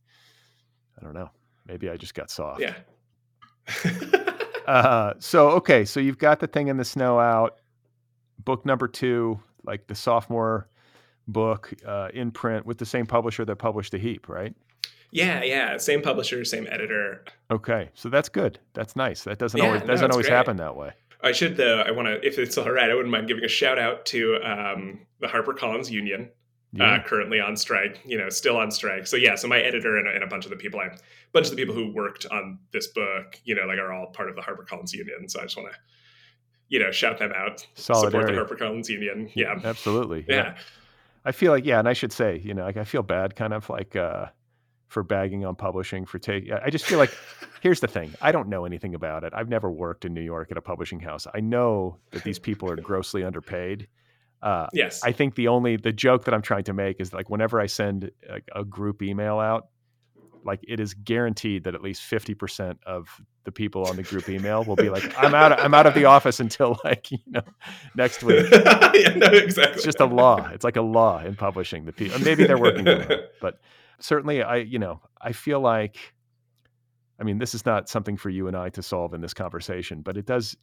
I 0.98 1.04
don't 1.04 1.14
know, 1.14 1.30
maybe 1.66 1.90
I 1.90 1.96
just 1.96 2.14
got 2.14 2.30
soft. 2.30 2.60
Yeah. 2.60 2.74
Uh, 4.66 5.12
so 5.18 5.50
okay, 5.50 5.84
so 5.84 6.00
you've 6.00 6.16
got 6.16 6.40
the 6.40 6.46
thing 6.46 6.68
in 6.68 6.78
the 6.78 6.84
snow 6.86 7.20
out. 7.20 7.58
Book 8.38 8.64
number 8.64 8.88
two, 8.88 9.38
like 9.62 9.86
the 9.86 9.94
sophomore 9.94 10.68
book 11.28 11.72
uh, 11.86 12.08
in 12.14 12.30
print 12.30 12.66
with 12.66 12.78
the 12.78 12.86
same 12.86 13.06
publisher 13.06 13.44
that 13.44 13.56
published 13.56 13.92
the 13.92 13.98
heap, 13.98 14.28
right? 14.28 14.54
yeah, 15.10 15.42
yeah. 15.44 15.76
Same 15.76 16.02
publisher, 16.02 16.44
same 16.44 16.66
editor. 16.70 17.24
Okay, 17.50 17.88
so 17.94 18.08
that's 18.08 18.28
good. 18.28 18.58
That's 18.72 18.96
nice. 18.96 19.22
That 19.24 19.38
doesn't 19.38 19.58
Yeah, 19.58 19.66
always 19.66 19.80
no, 19.82 19.86
doesn't 19.86 20.10
always 20.10 20.26
great. 20.26 20.36
happen 20.36 20.56
that 20.56 20.74
way. 20.76 20.90
I 21.22 21.32
should 21.32 21.56
though. 21.56 21.80
I 21.82 21.90
want 21.92 22.08
to, 22.08 22.26
if 22.26 22.38
it's 22.38 22.58
all 22.58 22.70
right, 22.70 22.90
I 22.90 22.94
wouldn't 22.94 23.12
mind 23.12 23.28
giving 23.28 23.44
a 23.44 23.48
shout 23.48 23.78
out 23.78 24.04
to 24.06 24.36
um, 24.42 25.00
the 25.20 25.26
HarperCollins 25.28 25.90
Union. 25.90 26.30
Yeah. 26.76 26.94
uh, 26.94 27.02
currently 27.04 27.38
on 27.38 27.56
strike, 27.56 28.00
you 28.04 28.18
know, 28.18 28.28
still 28.28 28.56
on 28.56 28.72
strike. 28.72 29.06
So 29.06 29.16
yeah, 29.16 29.36
so 29.36 29.46
my 29.46 29.60
editor 29.60 29.96
and, 29.96 30.08
and 30.08 30.24
a 30.24 30.26
bunch 30.26 30.44
of 30.44 30.50
the 30.50 30.56
people, 30.56 30.80
I, 30.80 30.86
a 30.86 30.98
bunch 31.32 31.46
of 31.46 31.50
the 31.52 31.56
people 31.56 31.72
who 31.72 31.92
worked 31.92 32.26
on 32.32 32.58
this 32.72 32.88
book, 32.88 33.38
you 33.44 33.54
know, 33.54 33.62
like 33.66 33.78
are 33.78 33.92
all 33.92 34.06
part 34.06 34.28
of 34.28 34.34
the 34.34 34.42
HarperCollins 34.42 34.92
union. 34.92 35.28
So 35.28 35.38
I 35.38 35.44
just 35.44 35.56
want 35.56 35.70
to 35.70 35.78
you 36.68 36.80
know, 36.80 36.90
shout 36.90 37.18
them 37.18 37.32
out. 37.36 37.64
Solidarity. 37.74 38.34
Support 38.34 38.48
the. 38.58 38.64
HarperCollins 38.64 38.88
Union. 38.88 39.30
Yeah. 39.34 39.60
Absolutely. 39.62 40.24
Yeah. 40.28 40.56
I 41.24 41.32
feel 41.32 41.52
like 41.52 41.64
yeah, 41.64 41.78
and 41.78 41.88
I 41.88 41.92
should 41.92 42.12
say, 42.12 42.40
you 42.44 42.54
know, 42.54 42.64
like 42.64 42.76
I 42.76 42.84
feel 42.84 43.02
bad 43.02 43.34
kind 43.36 43.52
of 43.52 43.68
like 43.68 43.96
uh 43.96 44.26
for 44.88 45.02
bagging 45.02 45.44
on 45.44 45.56
publishing 45.56 46.04
for 46.04 46.18
take 46.18 46.50
I 46.52 46.70
just 46.70 46.84
feel 46.84 46.98
like 46.98 47.16
here's 47.62 47.80
the 47.80 47.88
thing. 47.88 48.14
I 48.20 48.30
don't 48.32 48.48
know 48.48 48.64
anything 48.64 48.94
about 48.94 49.24
it. 49.24 49.32
I've 49.34 49.48
never 49.48 49.70
worked 49.70 50.04
in 50.04 50.14
New 50.14 50.20
York 50.20 50.50
at 50.50 50.56
a 50.56 50.62
publishing 50.62 51.00
house. 51.00 51.26
I 51.34 51.40
know 51.40 51.98
that 52.12 52.22
these 52.24 52.38
people 52.38 52.70
are 52.70 52.76
grossly 52.76 53.24
underpaid. 53.24 53.88
Uh 54.42 54.66
Yes. 54.72 55.02
I 55.02 55.12
think 55.12 55.34
the 55.34 55.48
only 55.48 55.76
the 55.76 55.92
joke 55.92 56.24
that 56.24 56.34
I'm 56.34 56.42
trying 56.42 56.64
to 56.64 56.72
make 56.74 57.00
is 57.00 57.12
like 57.12 57.30
whenever 57.30 57.60
I 57.60 57.66
send 57.66 58.10
a, 58.28 58.60
a 58.60 58.64
group 58.64 59.02
email 59.02 59.38
out, 59.38 59.68
like 60.44 60.60
it 60.66 60.80
is 60.80 60.94
guaranteed 60.94 61.64
that 61.64 61.74
at 61.74 61.82
least 61.82 62.02
50% 62.02 62.78
of 62.86 63.20
the 63.44 63.52
people 63.52 63.86
on 63.86 63.96
the 63.96 64.02
group 64.02 64.28
email 64.28 64.64
will 64.64 64.76
be 64.76 64.90
like, 64.90 65.04
I'm 65.18 65.34
out 65.34 65.52
of, 65.52 65.58
I'm 65.58 65.74
out 65.74 65.86
of 65.86 65.94
the 65.94 66.04
office 66.16 66.40
until 66.40 66.78
like, 66.84 67.10
you 67.10 67.18
know, 67.26 67.42
next 67.94 68.22
week. 68.22 68.46
yeah, 68.52 69.14
no, 69.14 69.26
exactly. 69.28 69.74
It's 69.74 69.84
just 69.84 70.00
a 70.00 70.06
law. 70.06 70.48
It's 70.52 70.64
like 70.64 70.76
a 70.76 70.82
law 70.82 71.20
in 71.20 71.36
publishing. 71.36 71.84
The 71.84 71.92
people, 71.92 72.18
maybe 72.20 72.44
they're 72.46 72.58
working 72.58 72.86
home, 72.86 73.06
but 73.40 73.60
certainly, 74.00 74.42
I 74.42 74.56
you 74.56 74.78
know, 74.78 75.00
I 75.20 75.32
feel 75.32 75.60
like, 75.60 75.98
I 77.20 77.24
mean, 77.24 77.38
this 77.38 77.54
is 77.54 77.64
not 77.64 77.88
something 77.88 78.16
for 78.16 78.30
you 78.30 78.48
and 78.48 78.56
I 78.56 78.70
to 78.70 78.82
solve 78.82 79.14
in 79.14 79.20
this 79.20 79.34
conversation, 79.34 80.02
but 80.02 80.16
it 80.16 80.26
does. 80.26 80.56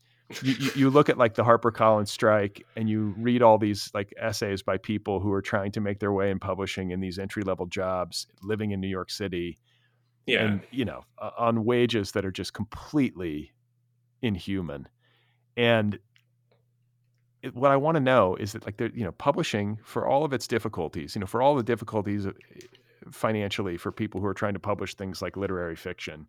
You, 0.44 0.54
you, 0.54 0.72
you 0.76 0.90
look 0.90 1.10
at 1.10 1.18
like 1.18 1.34
the 1.34 1.44
HarperCollins 1.44 2.08
strike, 2.08 2.66
and 2.78 2.90
you 2.90 3.14
read 3.18 3.42
all 3.42 3.58
these 3.58 3.92
like 3.94 4.14
essays 4.18 4.64
by 4.64 4.78
people 4.78 5.20
who 5.20 5.34
are 5.34 5.42
trying 5.42 5.74
to 5.74 5.82
make 5.82 6.00
their 6.00 6.14
way 6.14 6.32
in 6.32 6.40
publishing 6.40 6.92
in 6.92 7.02
these 7.02 7.20
entry 7.20 7.44
level 7.44 7.66
jobs, 7.66 8.28
living 8.42 8.72
in 8.72 8.80
New 8.80 8.88
York 8.88 9.12
City, 9.12 9.58
yeah. 10.26 10.44
and 10.44 10.62
you 10.72 10.86
know, 10.86 11.04
uh, 11.18 11.32
on 11.38 11.66
wages 11.66 12.12
that 12.12 12.26
are 12.26 12.32
just 12.32 12.54
completely 12.54 13.52
inhuman. 14.22 14.88
And 15.58 16.00
it, 17.42 17.56
what 17.56 17.72
I 17.72 17.78
want 17.78 17.96
to 17.96 18.02
know 18.02 18.36
is 18.36 18.54
that 18.54 18.66
like 18.66 18.78
there, 18.78 18.92
you 18.94 19.04
know, 19.04 19.12
publishing 19.12 19.80
for 19.84 20.08
all 20.08 20.24
of 20.24 20.34
its 20.34 20.48
difficulties, 20.48 21.16
you 21.16 21.20
know, 21.22 21.28
for 21.28 21.42
all 21.42 21.56
the 21.56 21.64
difficulties 21.64 22.28
uh, 22.28 22.32
financially 23.12 23.78
for 23.78 23.92
people 23.92 24.22
who 24.22 24.28
are 24.28 24.34
trying 24.34 24.54
to 24.54 24.60
publish 24.60 24.96
things 24.96 25.22
like 25.22 25.38
literary 25.38 25.76
fiction, 25.76 26.28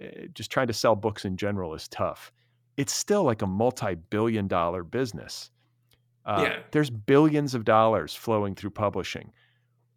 eh, 0.00 0.26
just 0.34 0.50
trying 0.50 0.66
to 0.66 0.72
sell 0.72 0.94
books 0.94 1.24
in 1.24 1.36
general 1.36 1.74
is 1.74 1.88
tough. 1.88 2.32
It's 2.76 2.92
still 2.92 3.22
like 3.22 3.42
a 3.42 3.46
multi-billion 3.46 4.48
dollar 4.48 4.82
business. 4.82 5.50
Uh, 6.26 6.40
Yeah. 6.42 6.58
There's 6.72 6.90
billions 6.90 7.54
of 7.54 7.64
dollars 7.64 8.14
flowing 8.14 8.54
through 8.54 8.70
publishing. 8.70 9.32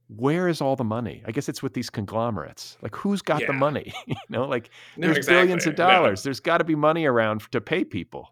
Where 0.08 0.48
is 0.48 0.62
all 0.62 0.76
the 0.78 0.86
money? 0.86 1.22
I 1.26 1.32
guess 1.32 1.50
it's 1.50 1.62
with 1.62 1.74
these 1.74 1.90
conglomerates. 1.90 2.78
Like, 2.82 2.96
who's 2.96 3.22
got 3.22 3.46
the 3.46 3.52
money? 3.54 3.94
you 4.08 4.16
know, 4.30 4.46
like 4.46 4.70
No, 4.96 5.12
there's 5.12 5.26
billions 5.26 5.66
of 5.66 5.74
exactly. 5.74 5.84
No. 5.94 6.02
dollars. 6.04 6.24
There's 6.24 6.40
got 6.40 6.60
to 6.60 6.64
be 6.64 6.76
money 6.76 7.06
around 7.06 7.42
to 7.52 7.60
pay 7.60 7.84
people, 7.84 8.32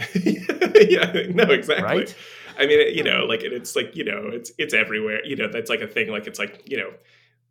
yeah, 0.14 1.26
no, 1.34 1.44
exactly. 1.44 1.84
right? 1.84 2.14
I 2.58 2.66
mean, 2.66 2.96
you 2.96 3.02
know, 3.02 3.24
like 3.26 3.42
it, 3.42 3.52
it's 3.52 3.76
like 3.76 3.94
you 3.94 4.04
know, 4.04 4.28
it's 4.32 4.50
it's 4.58 4.72
everywhere. 4.74 5.24
You 5.24 5.36
know, 5.36 5.48
that's 5.48 5.68
like 5.68 5.80
a 5.82 5.86
thing. 5.86 6.08
Like 6.08 6.26
it's 6.26 6.38
like 6.38 6.62
you 6.64 6.76
know, 6.78 6.90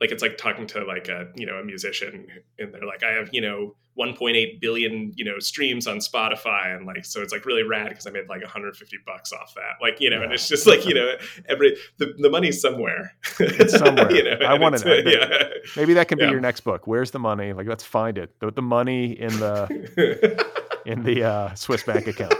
like 0.01 0.11
it's 0.11 0.21
like 0.21 0.37
talking 0.37 0.65
to 0.67 0.83
like 0.85 1.07
a 1.09 1.27
you 1.35 1.45
know 1.45 1.55
a 1.55 1.63
musician, 1.63 2.27
and 2.57 2.73
they're 2.73 2.85
like, 2.85 3.03
I 3.03 3.11
have 3.11 3.29
you 3.31 3.41
know 3.41 3.75
1.8 3.99 4.61
billion 4.61 5.11
you 5.17 5.25
know 5.25 5.39
streams 5.39 5.87
on 5.87 5.97
Spotify, 5.97 6.73
and 6.75 6.85
like 6.85 7.03
so 7.05 7.21
it's 7.21 7.33
like 7.33 7.45
really 7.45 7.63
rad 7.63 7.89
because 7.89 8.07
I 8.07 8.11
made 8.11 8.29
like 8.29 8.41
150 8.41 8.97
bucks 9.05 9.33
off 9.33 9.53
that. 9.55 9.73
Like 9.81 9.99
you 9.99 10.09
know, 10.09 10.21
and 10.21 10.31
it's 10.31 10.47
just 10.47 10.65
like 10.65 10.85
you 10.85 10.93
know, 10.93 11.15
every 11.49 11.75
the, 11.97 12.13
the 12.17 12.29
money's 12.29 12.61
somewhere. 12.61 13.13
It's 13.39 13.77
somewhere. 13.77 14.11
you 14.15 14.23
know, 14.23 14.37
I 14.45 14.57
wanna 14.57 14.79
know. 14.79 14.93
Yeah. 15.05 15.49
Maybe 15.75 15.93
that 15.95 16.07
can 16.07 16.17
be 16.17 16.23
Yeah. 16.23 16.31
your 16.31 16.39
next 16.41 16.61
book. 16.61 16.87
Where's 16.87 17.11
the 17.11 17.19
money? 17.19 17.51
Like, 17.53 17.67
let's 17.67 17.83
find 17.83 18.17
it. 18.17 18.39
The, 18.39 18.51
the 18.51 18.61
money 18.61 19.11
in 19.19 19.37
the 19.39 20.45
in 20.85 21.03
the 21.03 21.23
uh, 21.23 21.53
Swiss 21.55 21.83
bank 21.83 22.07
account. 22.07 22.33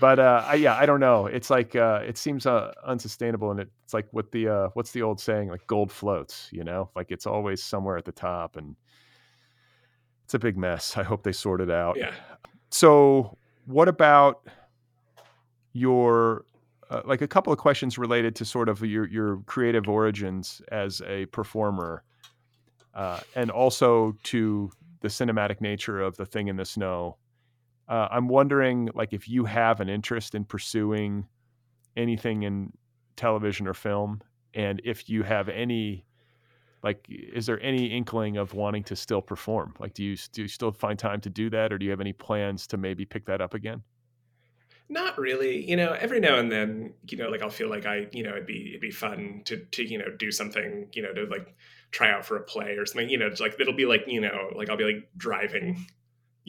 But 0.00 0.18
uh, 0.18 0.44
I, 0.46 0.54
yeah, 0.54 0.74
I 0.76 0.86
don't 0.86 1.00
know. 1.00 1.26
It's 1.26 1.50
like 1.50 1.76
uh, 1.76 2.00
it 2.06 2.16
seems 2.16 2.46
uh, 2.46 2.72
unsustainable, 2.84 3.50
and 3.50 3.60
it's 3.60 3.92
like 3.92 4.08
what 4.12 4.32
the 4.32 4.48
uh, 4.48 4.68
what's 4.74 4.92
the 4.92 5.02
old 5.02 5.20
saying? 5.20 5.48
Like 5.48 5.66
gold 5.66 5.92
floats. 5.92 6.48
You 6.52 6.64
know, 6.64 6.90
like 6.96 7.10
it's 7.10 7.26
always 7.26 7.62
somewhere 7.62 7.96
at 7.96 8.04
the 8.04 8.12
top, 8.12 8.56
and 8.56 8.76
it's 10.24 10.34
a 10.34 10.38
big 10.38 10.56
mess. 10.56 10.96
I 10.96 11.02
hope 11.02 11.22
they 11.22 11.32
sort 11.32 11.60
it 11.60 11.70
out. 11.70 11.96
yeah. 11.96 12.12
So, 12.70 13.36
what 13.66 13.88
about 13.88 14.48
your 15.72 16.44
uh, 16.90 17.02
like 17.04 17.22
a 17.22 17.28
couple 17.28 17.52
of 17.52 17.58
questions 17.58 17.98
related 17.98 18.34
to 18.36 18.44
sort 18.44 18.68
of 18.68 18.80
your 18.84 19.06
your 19.08 19.38
creative 19.46 19.88
origins 19.88 20.60
as 20.72 21.02
a 21.06 21.26
performer, 21.26 22.02
uh, 22.94 23.20
and 23.36 23.50
also 23.50 24.16
to 24.24 24.70
the 25.00 25.08
cinematic 25.08 25.60
nature 25.60 26.00
of 26.00 26.16
the 26.16 26.26
thing 26.26 26.48
in 26.48 26.56
the 26.56 26.64
snow. 26.64 27.16
Uh, 27.90 28.08
I'm 28.10 28.28
wondering, 28.28 28.88
like, 28.94 29.12
if 29.12 29.28
you 29.28 29.44
have 29.44 29.80
an 29.80 29.88
interest 29.88 30.34
in 30.34 30.44
pursuing 30.44 31.26
anything 31.96 32.44
in 32.44 32.72
television 33.16 33.66
or 33.66 33.74
film, 33.74 34.22
and 34.54 34.80
if 34.84 35.10
you 35.10 35.22
have 35.24 35.48
any 35.48 36.04
like 36.82 37.06
is 37.08 37.46
there 37.46 37.60
any 37.62 37.86
inkling 37.86 38.36
of 38.36 38.54
wanting 38.54 38.82
to 38.82 38.96
still 38.96 39.20
perform 39.20 39.74
like 39.78 39.92
do 39.94 40.02
you 40.02 40.16
do 40.32 40.42
you 40.42 40.48
still 40.48 40.72
find 40.72 40.98
time 40.98 41.20
to 41.20 41.28
do 41.30 41.50
that 41.50 41.72
or 41.72 41.78
do 41.78 41.84
you 41.84 41.90
have 41.90 42.00
any 42.00 42.12
plans 42.12 42.66
to 42.66 42.76
maybe 42.76 43.04
pick 43.04 43.26
that 43.26 43.40
up 43.40 43.54
again 43.54 43.82
Not 44.88 45.18
really. 45.18 45.68
You 45.68 45.76
know, 45.76 45.92
every 45.92 46.18
now 46.18 46.38
and 46.38 46.50
then, 46.50 46.94
you 47.08 47.16
know, 47.16 47.28
like 47.28 47.42
I'll 47.42 47.50
feel 47.50 47.70
like 47.70 47.86
I, 47.86 48.08
you 48.12 48.24
know, 48.24 48.30
it'd 48.30 48.46
be 48.46 48.70
it'd 48.70 48.80
be 48.80 48.90
fun 48.90 49.42
to 49.44 49.58
to 49.58 49.84
you 49.84 49.98
know 49.98 50.10
do 50.18 50.32
something, 50.32 50.88
you 50.92 51.02
know, 51.02 51.12
to 51.14 51.26
like 51.26 51.54
try 51.92 52.10
out 52.10 52.26
for 52.26 52.36
a 52.36 52.42
play 52.42 52.72
or 52.72 52.86
something. 52.86 53.08
You 53.08 53.18
know, 53.18 53.26
it's 53.26 53.40
like 53.40 53.54
it'll 53.60 53.74
be 53.74 53.86
like 53.86 54.04
you 54.08 54.20
know, 54.20 54.50
like 54.56 54.68
I'll 54.68 54.76
be 54.76 54.84
like 54.84 55.08
driving, 55.16 55.86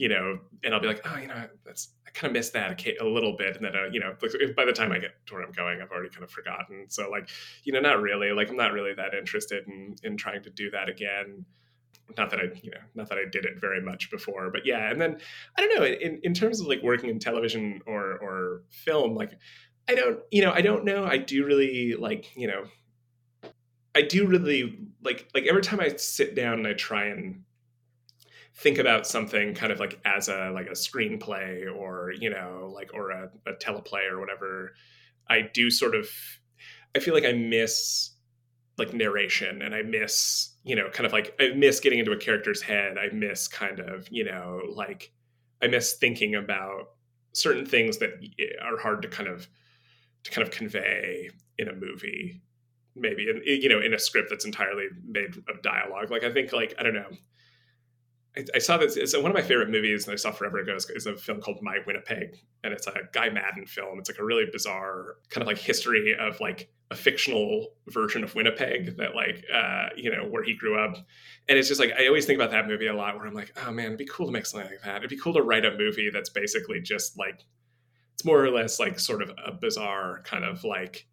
you 0.02 0.08
know, 0.08 0.40
and 0.64 0.74
I'll 0.74 0.80
be 0.80 0.88
like, 0.88 1.00
oh, 1.04 1.16
you 1.16 1.28
know, 1.28 1.46
that's 1.64 1.90
I 2.04 2.10
kind 2.10 2.32
of 2.32 2.32
missed 2.32 2.54
that 2.54 2.84
a, 2.84 3.04
a 3.04 3.06
little 3.06 3.36
bit, 3.36 3.54
and 3.54 3.64
then 3.64 3.76
uh, 3.76 3.86
you 3.92 4.00
know, 4.00 4.16
by 4.56 4.64
the 4.64 4.72
time 4.72 4.90
I 4.90 4.98
get 4.98 5.12
to 5.26 5.34
where 5.34 5.44
I'm 5.44 5.52
going, 5.52 5.80
I've 5.80 5.92
already 5.92 6.08
kind 6.08 6.24
of 6.24 6.30
forgotten. 6.32 6.86
So 6.88 7.08
like, 7.08 7.28
you 7.62 7.72
know, 7.72 7.78
not 7.78 8.02
really. 8.02 8.32
Like 8.32 8.50
I'm 8.50 8.56
not 8.56 8.72
really 8.72 8.94
that 8.94 9.14
interested 9.14 9.64
in 9.68 9.94
in 10.02 10.16
trying 10.16 10.42
to 10.42 10.50
do 10.50 10.70
that 10.72 10.88
again 10.88 11.44
not 12.18 12.28
that 12.30 12.40
I, 12.40 12.42
you 12.62 12.70
know, 12.72 12.80
not 12.94 13.08
that 13.08 13.16
I 13.16 13.24
did 13.30 13.46
it 13.46 13.58
very 13.58 13.80
much 13.80 14.10
before, 14.10 14.50
but 14.50 14.66
yeah. 14.66 14.90
And 14.90 15.00
then 15.00 15.18
I 15.56 15.62
don't 15.62 15.74
know, 15.76 15.86
in, 15.86 16.20
in 16.24 16.34
terms 16.34 16.60
of 16.60 16.66
like 16.66 16.82
working 16.82 17.08
in 17.08 17.18
television 17.20 17.80
or 17.86 18.18
or 18.18 18.64
film, 18.70 19.14
like 19.14 19.38
I 19.88 19.94
don't, 19.94 20.18
you 20.30 20.42
know, 20.42 20.52
I 20.52 20.60
don't 20.60 20.84
know. 20.84 21.06
I 21.06 21.16
do 21.16 21.46
really 21.46 21.94
like, 21.94 22.36
you 22.36 22.48
know, 22.48 22.64
I 23.94 24.02
do 24.02 24.26
really 24.26 24.80
like 25.02 25.28
like 25.32 25.46
every 25.46 25.62
time 25.62 25.80
I 25.80 25.94
sit 25.96 26.34
down 26.34 26.54
and 26.54 26.66
I 26.66 26.74
try 26.74 27.04
and 27.06 27.44
think 28.54 28.78
about 28.78 29.06
something 29.06 29.54
kind 29.54 29.72
of 29.72 29.80
like 29.80 29.98
as 30.04 30.28
a 30.28 30.50
like 30.54 30.66
a 30.66 30.72
screenplay 30.72 31.64
or 31.74 32.12
you 32.18 32.28
know 32.28 32.70
like 32.74 32.90
or 32.92 33.10
a, 33.10 33.30
a 33.46 33.52
teleplay 33.54 34.10
or 34.10 34.20
whatever 34.20 34.74
i 35.30 35.40
do 35.40 35.70
sort 35.70 35.94
of 35.94 36.08
i 36.94 36.98
feel 36.98 37.14
like 37.14 37.24
i 37.24 37.32
miss 37.32 38.10
like 38.78 38.92
narration 38.92 39.62
and 39.62 39.74
i 39.74 39.82
miss 39.82 40.54
you 40.64 40.76
know 40.76 40.88
kind 40.90 41.06
of 41.06 41.12
like 41.12 41.34
i 41.40 41.48
miss 41.56 41.80
getting 41.80 41.98
into 41.98 42.12
a 42.12 42.16
character's 42.16 42.62
head. 42.62 42.96
I 42.98 43.12
miss 43.14 43.48
kind 43.48 43.80
of 43.80 44.06
you 44.10 44.24
know 44.24 44.60
like 44.74 45.12
i 45.62 45.66
miss 45.66 45.94
thinking 45.94 46.34
about 46.34 46.90
certain 47.32 47.64
things 47.64 47.98
that 47.98 48.10
eh, 48.38 48.44
are 48.62 48.78
hard 48.78 49.02
to 49.02 49.08
kind 49.08 49.28
of 49.28 49.48
to 50.24 50.30
kind 50.30 50.46
of 50.46 50.52
convey 50.52 51.30
in 51.58 51.68
a 51.68 51.74
movie 51.74 52.42
maybe 52.94 53.28
in 53.28 53.38
eh, 53.46 53.58
you 53.60 53.68
know 53.68 53.80
in 53.80 53.94
a 53.94 53.98
script 53.98 54.28
that's 54.28 54.44
entirely 54.44 54.88
made 55.06 55.42
of 55.48 55.62
dialogue. 55.62 56.10
Like 56.10 56.24
i 56.24 56.32
think 56.32 56.52
like 56.52 56.74
i 56.78 56.82
don't 56.82 56.94
know 56.94 57.10
I, 58.36 58.44
I 58.54 58.58
saw 58.58 58.76
this. 58.76 58.96
It's 58.96 59.14
one 59.16 59.30
of 59.30 59.34
my 59.34 59.42
favorite 59.42 59.70
movies 59.70 60.04
that 60.04 60.12
I 60.12 60.16
saw 60.16 60.32
forever 60.32 60.58
ago. 60.58 60.74
Is, 60.74 60.88
is 60.90 61.06
a 61.06 61.16
film 61.16 61.40
called 61.40 61.58
My 61.62 61.78
Winnipeg, 61.86 62.38
and 62.64 62.72
it's 62.72 62.86
a 62.86 62.92
Guy 63.12 63.28
Maddin 63.28 63.66
film. 63.66 63.98
It's 63.98 64.10
like 64.10 64.18
a 64.18 64.24
really 64.24 64.46
bizarre 64.50 65.16
kind 65.28 65.42
of 65.42 65.48
like 65.48 65.58
history 65.58 66.16
of 66.18 66.40
like 66.40 66.70
a 66.90 66.94
fictional 66.94 67.68
version 67.88 68.22
of 68.22 68.34
Winnipeg 68.34 68.96
that 68.98 69.14
like 69.14 69.44
uh, 69.52 69.88
you 69.96 70.10
know 70.10 70.24
where 70.24 70.42
he 70.42 70.54
grew 70.54 70.78
up. 70.78 70.96
And 71.48 71.58
it's 71.58 71.68
just 71.68 71.80
like 71.80 71.92
I 71.98 72.06
always 72.06 72.26
think 72.26 72.38
about 72.38 72.50
that 72.52 72.66
movie 72.66 72.86
a 72.86 72.94
lot. 72.94 73.16
Where 73.16 73.26
I'm 73.26 73.34
like, 73.34 73.52
oh 73.66 73.70
man, 73.70 73.86
it'd 73.86 73.98
be 73.98 74.06
cool 74.06 74.26
to 74.26 74.32
make 74.32 74.46
something 74.46 74.70
like 74.70 74.82
that. 74.82 74.98
It'd 74.98 75.10
be 75.10 75.18
cool 75.18 75.34
to 75.34 75.42
write 75.42 75.64
a 75.64 75.76
movie 75.76 76.10
that's 76.10 76.30
basically 76.30 76.80
just 76.80 77.18
like 77.18 77.44
it's 78.14 78.24
more 78.24 78.42
or 78.42 78.50
less 78.50 78.78
like 78.80 78.98
sort 78.98 79.22
of 79.22 79.30
a 79.44 79.52
bizarre 79.52 80.22
kind 80.24 80.44
of 80.44 80.64
like 80.64 81.06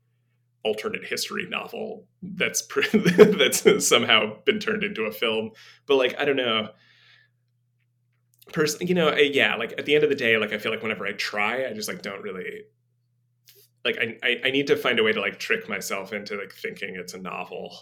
alternate 0.63 1.05
history 1.05 1.47
novel 1.49 2.05
that's 2.21 2.61
that's 2.93 3.87
somehow 3.87 4.33
been 4.45 4.59
turned 4.59 4.83
into 4.83 5.03
a 5.03 5.11
film. 5.11 5.51
But 5.85 5.95
like 5.95 6.15
I 6.17 6.23
don't 6.23 6.37
know 6.37 6.69
person 8.51 8.87
you 8.87 8.93
know 8.93 9.09
uh, 9.09 9.15
yeah 9.15 9.55
like 9.55 9.73
at 9.77 9.85
the 9.85 9.95
end 9.95 10.03
of 10.03 10.09
the 10.09 10.15
day 10.15 10.37
like 10.37 10.53
i 10.53 10.57
feel 10.57 10.71
like 10.71 10.81
whenever 10.81 11.05
i 11.05 11.11
try 11.13 11.65
i 11.65 11.73
just 11.73 11.87
like 11.87 12.01
don't 12.01 12.21
really 12.21 12.63
like 13.85 13.97
I, 13.97 14.17
I 14.23 14.41
i 14.45 14.51
need 14.51 14.67
to 14.67 14.75
find 14.75 14.99
a 14.99 15.03
way 15.03 15.13
to 15.13 15.21
like 15.21 15.39
trick 15.39 15.69
myself 15.69 16.13
into 16.13 16.35
like 16.35 16.53
thinking 16.53 16.95
it's 16.95 17.13
a 17.13 17.19
novel 17.19 17.77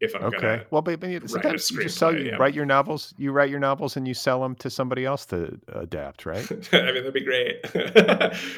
if 0.00 0.14
i'm 0.14 0.22
okay. 0.24 0.38
Gonna 0.38 0.64
well 0.70 0.82
but, 0.82 1.00
but 1.00 1.30
sometimes 1.30 1.70
you 1.70 1.82
just 1.82 1.96
sell 1.96 2.16
you 2.16 2.30
yeah. 2.30 2.36
write 2.36 2.54
your 2.54 2.66
novels 2.66 3.14
you 3.16 3.32
write 3.32 3.50
your 3.50 3.60
novels 3.60 3.96
and 3.96 4.06
you 4.06 4.14
sell 4.14 4.40
them 4.40 4.54
to 4.56 4.70
somebody 4.70 5.04
else 5.04 5.26
to 5.26 5.58
adapt 5.68 6.26
right? 6.26 6.50
I 6.72 6.92
mean 6.92 7.04
that'd 7.04 7.14
be 7.14 7.24
great. 7.24 7.64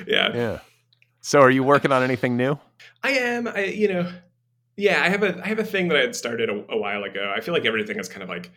Yeah. 0.07 0.35
Yeah. 0.35 0.59
So 1.20 1.41
are 1.41 1.51
you 1.51 1.62
working 1.62 1.91
on 1.91 2.03
anything 2.03 2.36
new? 2.36 2.59
I 3.03 3.12
am. 3.12 3.49
I 3.49 3.65
you 3.65 3.89
know 3.89 4.12
yeah 4.77 5.03
i 5.03 5.09
have 5.09 5.23
a 5.23 5.41
i 5.45 5.47
have 5.47 5.61
a 5.61 5.65
thing 5.65 5.89
that 5.89 5.97
i 5.97 6.01
had 6.01 6.16
started 6.16 6.51
a, 6.51 6.65
a 6.73 6.77
while 6.77 7.05
ago. 7.05 7.32
I 7.35 7.41
feel 7.41 7.55
like 7.55 7.65
everything 7.65 7.99
is 7.99 8.09
kind 8.09 8.23
of 8.23 8.28
like 8.28 8.51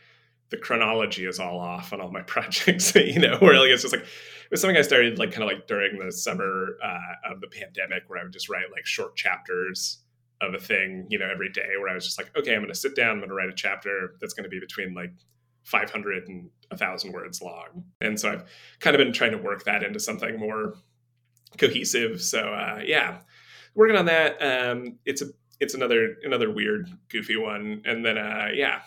the 0.49 0.57
chronology 0.57 1.25
is 1.25 1.39
all 1.39 1.59
off 1.59 1.93
on 1.93 2.01
all 2.01 2.11
my 2.11 2.21
projects. 2.33 2.95
you 2.95 3.19
know, 3.19 3.37
where 3.39 3.59
like 3.59 3.69
it's 3.69 3.81
just 3.81 3.93
like 3.93 4.03
it 4.03 4.51
was 4.51 4.61
something 4.61 4.77
I 4.77 4.81
started 4.81 5.19
like 5.19 5.31
kind 5.31 5.43
of 5.43 5.49
like 5.49 5.67
during 5.67 5.99
the 5.99 6.11
summer 6.11 6.77
uh, 6.83 7.31
of 7.31 7.41
the 7.41 7.47
pandemic, 7.47 8.03
where 8.07 8.19
I 8.19 8.23
would 8.23 8.33
just 8.33 8.49
write 8.49 8.71
like 8.71 8.85
short 8.85 9.15
chapters 9.15 9.99
of 10.39 10.53
a 10.53 10.59
thing, 10.59 11.07
you 11.09 11.19
know, 11.19 11.29
every 11.29 11.49
day. 11.49 11.71
Where 11.79 11.89
I 11.89 11.95
was 11.95 12.05
just 12.05 12.17
like, 12.17 12.31
okay, 12.37 12.53
I'm 12.53 12.59
going 12.59 12.73
to 12.73 12.79
sit 12.79 12.95
down, 12.95 13.11
I'm 13.11 13.17
going 13.17 13.29
to 13.29 13.35
write 13.35 13.49
a 13.49 13.55
chapter 13.55 14.15
that's 14.21 14.33
going 14.33 14.43
to 14.45 14.49
be 14.49 14.59
between 14.59 14.93
like 14.93 15.11
500 15.63 16.29
and 16.29 16.49
1,000 16.69 17.11
words 17.11 17.41
long. 17.41 17.83
And 17.99 18.17
so 18.17 18.31
I've 18.31 18.45
kind 18.79 18.95
of 18.95 18.99
been 18.99 19.11
trying 19.11 19.31
to 19.31 19.37
work 19.37 19.65
that 19.65 19.83
into 19.83 19.99
something 19.99 20.39
more 20.39 20.75
cohesive. 21.57 22.21
So 22.21 22.39
uh, 22.39 22.81
yeah, 22.85 23.19
working 23.75 23.97
on 23.97 24.05
that. 24.05 24.41
Um, 24.41 24.97
it's 25.05 25.21
a 25.21 25.27
it's 25.59 25.73
another 25.73 26.15
another 26.23 26.51
weird 26.51 26.89
goofy 27.09 27.37
one, 27.37 27.81
and 27.85 28.05
then 28.05 28.17
uh, 28.17 28.49
yeah, 28.53 28.81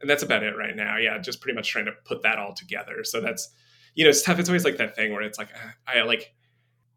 and 0.00 0.08
that's 0.08 0.22
about 0.22 0.42
it 0.42 0.56
right 0.56 0.74
now. 0.74 0.96
Yeah, 0.96 1.18
just 1.18 1.40
pretty 1.40 1.56
much 1.56 1.70
trying 1.70 1.86
to 1.86 1.92
put 2.04 2.22
that 2.22 2.38
all 2.38 2.54
together. 2.54 3.04
So 3.04 3.20
that's 3.20 3.50
you 3.94 4.04
know 4.04 4.10
it's 4.10 4.22
tough. 4.22 4.38
It's 4.38 4.48
always 4.48 4.64
like 4.64 4.78
that 4.78 4.96
thing 4.96 5.12
where 5.12 5.22
it's 5.22 5.38
like 5.38 5.48
I 5.86 6.02
like 6.02 6.34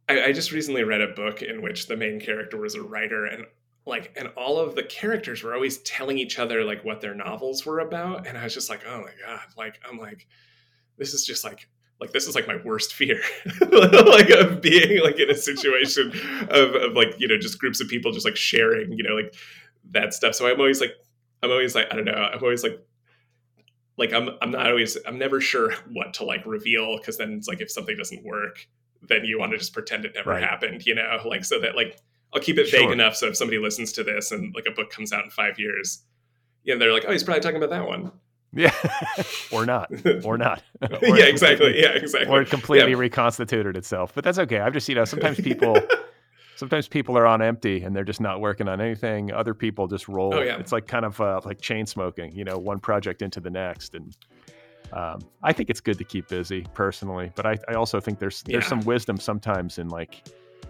I, 0.09 0.25
I 0.25 0.31
just 0.31 0.51
recently 0.51 0.83
read 0.83 1.01
a 1.01 1.07
book 1.07 1.41
in 1.41 1.61
which 1.61 1.87
the 1.87 1.97
main 1.97 2.19
character 2.19 2.57
was 2.57 2.75
a 2.75 2.81
writer 2.81 3.25
and 3.25 3.45
like 3.85 4.13
and 4.15 4.29
all 4.37 4.59
of 4.59 4.75
the 4.75 4.83
characters 4.83 5.43
were 5.43 5.53
always 5.53 5.79
telling 5.79 6.17
each 6.17 6.39
other 6.39 6.63
like 6.63 6.83
what 6.85 7.01
their 7.01 7.13
novels 7.13 7.65
were 7.65 7.79
about 7.79 8.25
and 8.27 8.37
i 8.37 8.43
was 8.43 8.53
just 8.53 8.69
like 8.69 8.81
oh 8.87 9.01
my 9.01 9.11
god 9.25 9.41
like 9.57 9.79
i'm 9.89 9.97
like 9.97 10.27
this 10.97 11.13
is 11.13 11.25
just 11.25 11.43
like 11.43 11.67
like 11.99 12.11
this 12.11 12.27
is 12.27 12.35
like 12.35 12.47
my 12.47 12.57
worst 12.63 12.93
fear 12.93 13.21
like 13.71 14.29
of 14.29 14.61
being 14.61 15.01
like 15.03 15.19
in 15.19 15.29
a 15.29 15.35
situation 15.35 16.11
of, 16.49 16.75
of 16.75 16.93
like 16.93 17.13
you 17.17 17.27
know 17.27 17.37
just 17.37 17.59
groups 17.59 17.81
of 17.81 17.87
people 17.87 18.11
just 18.11 18.25
like 18.25 18.35
sharing 18.35 18.91
you 18.93 19.03
know 19.03 19.15
like 19.15 19.35
that 19.91 20.13
stuff 20.13 20.33
so 20.33 20.47
i'm 20.47 20.59
always 20.59 20.79
like 20.79 20.93
i'm 21.41 21.51
always 21.51 21.75
like 21.75 21.87
i 21.91 21.95
don't 21.95 22.05
know 22.05 22.13
i'm 22.13 22.41
always 22.41 22.63
like 22.63 22.79
like 23.97 24.13
i'm 24.13 24.29
i'm 24.41 24.51
not 24.51 24.67
always 24.67 24.97
i'm 25.05 25.17
never 25.17 25.39
sure 25.41 25.73
what 25.91 26.13
to 26.13 26.23
like 26.23 26.45
reveal 26.45 26.97
because 26.97 27.17
then 27.17 27.33
it's 27.33 27.47
like 27.47 27.61
if 27.61 27.71
something 27.71 27.95
doesn't 27.97 28.23
work 28.23 28.67
then 29.07 29.25
you 29.25 29.37
want 29.37 29.51
to 29.51 29.57
just 29.57 29.73
pretend 29.73 30.05
it 30.05 30.13
never 30.15 30.31
right. 30.31 30.43
happened 30.43 30.85
you 30.85 30.95
know 30.95 31.19
like 31.25 31.43
so 31.43 31.59
that 31.59 31.75
like 31.75 31.99
I'll 32.33 32.41
keep 32.41 32.57
it 32.57 32.69
vague 32.69 32.81
sure. 32.81 32.93
enough 32.93 33.15
so 33.15 33.27
if 33.27 33.37
somebody 33.37 33.59
listens 33.59 33.91
to 33.93 34.03
this 34.03 34.31
and 34.31 34.53
like 34.55 34.65
a 34.67 34.71
book 34.71 34.89
comes 34.89 35.13
out 35.13 35.23
in 35.23 35.29
five 35.29 35.59
years, 35.59 36.03
you 36.63 36.73
know, 36.73 36.79
they're 36.79 36.93
like, 36.93 37.05
oh, 37.07 37.11
he's 37.11 37.23
probably 37.23 37.41
talking 37.41 37.57
about 37.57 37.69
that 37.69 37.87
one. 37.87 38.11
Yeah, 38.55 38.73
or 39.51 39.65
not, 39.65 39.91
or 40.23 40.37
not. 40.37 40.61
or 40.81 41.17
yeah, 41.17 41.25
exactly. 41.25 41.79
Yeah, 41.81 41.89
exactly. 41.89 42.31
Or 42.31 42.41
it 42.41 42.49
completely 42.49 42.91
yeah. 42.91 42.97
reconstituted 42.97 43.75
itself, 43.75 44.13
but 44.13 44.23
that's 44.23 44.37
okay. 44.39 44.59
I've 44.59 44.73
just 44.73 44.87
you 44.87 44.95
know 44.95 45.05
sometimes 45.05 45.41
people, 45.41 45.75
sometimes 46.63 46.87
people 46.87 47.17
are 47.17 47.27
on 47.27 47.41
empty 47.41 47.83
and 47.83 47.93
they're 47.93 48.05
just 48.05 48.21
not 48.21 48.39
working 48.39 48.69
on 48.69 48.79
anything. 48.79 49.33
Other 49.33 49.53
people 49.53 49.85
just 49.85 50.07
roll. 50.07 50.33
Oh, 50.33 50.41
yeah. 50.41 50.57
It's 50.57 50.71
like 50.71 50.87
kind 50.87 51.03
of 51.03 51.19
uh, 51.19 51.41
like 51.43 51.59
chain 51.59 51.85
smoking. 51.85 52.33
You 52.33 52.45
know, 52.45 52.57
one 52.57 52.79
project 52.79 53.21
into 53.21 53.41
the 53.41 53.49
next, 53.49 53.95
and 53.95 54.15
um, 54.93 55.19
I 55.41 55.51
think 55.51 55.69
it's 55.69 55.81
good 55.81 55.97
to 55.97 56.05
keep 56.05 56.29
busy 56.29 56.65
personally. 56.73 57.33
But 57.35 57.45
I, 57.45 57.57
I 57.67 57.73
also 57.73 57.99
think 57.99 58.19
there's 58.19 58.43
there's 58.43 58.63
yeah. 58.63 58.69
some 58.69 58.79
wisdom 58.81 59.17
sometimes 59.17 59.77
in 59.77 59.89
like 59.89 60.25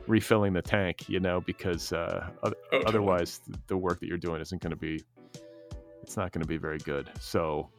refilling 0.07 0.53
the 0.53 0.63
tank, 0.63 1.07
you 1.07 1.19
know, 1.19 1.41
because 1.41 1.93
uh, 1.93 2.27
oh, 2.41 2.53
otherwise 2.87 3.41
the 3.67 3.77
work 3.77 3.99
that 3.99 4.07
you're 4.07 4.17
doing 4.17 4.41
isn't 4.41 4.61
going 4.61 4.71
to 4.71 4.75
be, 4.75 4.99
it's 6.01 6.17
not 6.17 6.31
going 6.31 6.41
to 6.41 6.47
be 6.47 6.57
very 6.57 6.79
good. 6.79 7.11
So 7.19 7.69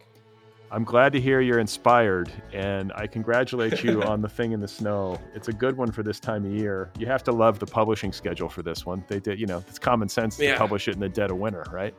I'm 0.70 0.84
glad 0.84 1.12
to 1.12 1.20
hear 1.20 1.40
you're 1.40 1.60
inspired, 1.60 2.32
and 2.52 2.92
I 2.94 3.06
congratulate 3.06 3.84
you 3.84 4.02
on 4.04 4.22
the 4.22 4.28
thing 4.28 4.52
in 4.52 4.60
the 4.60 4.68
snow. 4.68 5.18
It's 5.34 5.48
a 5.48 5.52
good 5.52 5.76
one 5.76 5.92
for 5.92 6.02
this 6.02 6.18
time 6.18 6.44
of 6.44 6.52
year. 6.52 6.90
You 6.98 7.06
have 7.06 7.22
to 7.24 7.32
love 7.32 7.58
the 7.58 7.66
publishing 7.66 8.12
schedule 8.12 8.48
for 8.48 8.62
this 8.62 8.84
one. 8.84 9.04
They 9.06 9.20
did, 9.20 9.38
you 9.38 9.46
know, 9.46 9.62
it's 9.68 9.78
common 9.78 10.08
sense 10.08 10.38
yeah. 10.38 10.52
to 10.52 10.58
publish 10.58 10.88
it 10.88 10.94
in 10.94 11.00
the 11.00 11.08
dead 11.08 11.30
of 11.30 11.36
winter, 11.36 11.64
right? 11.70 11.94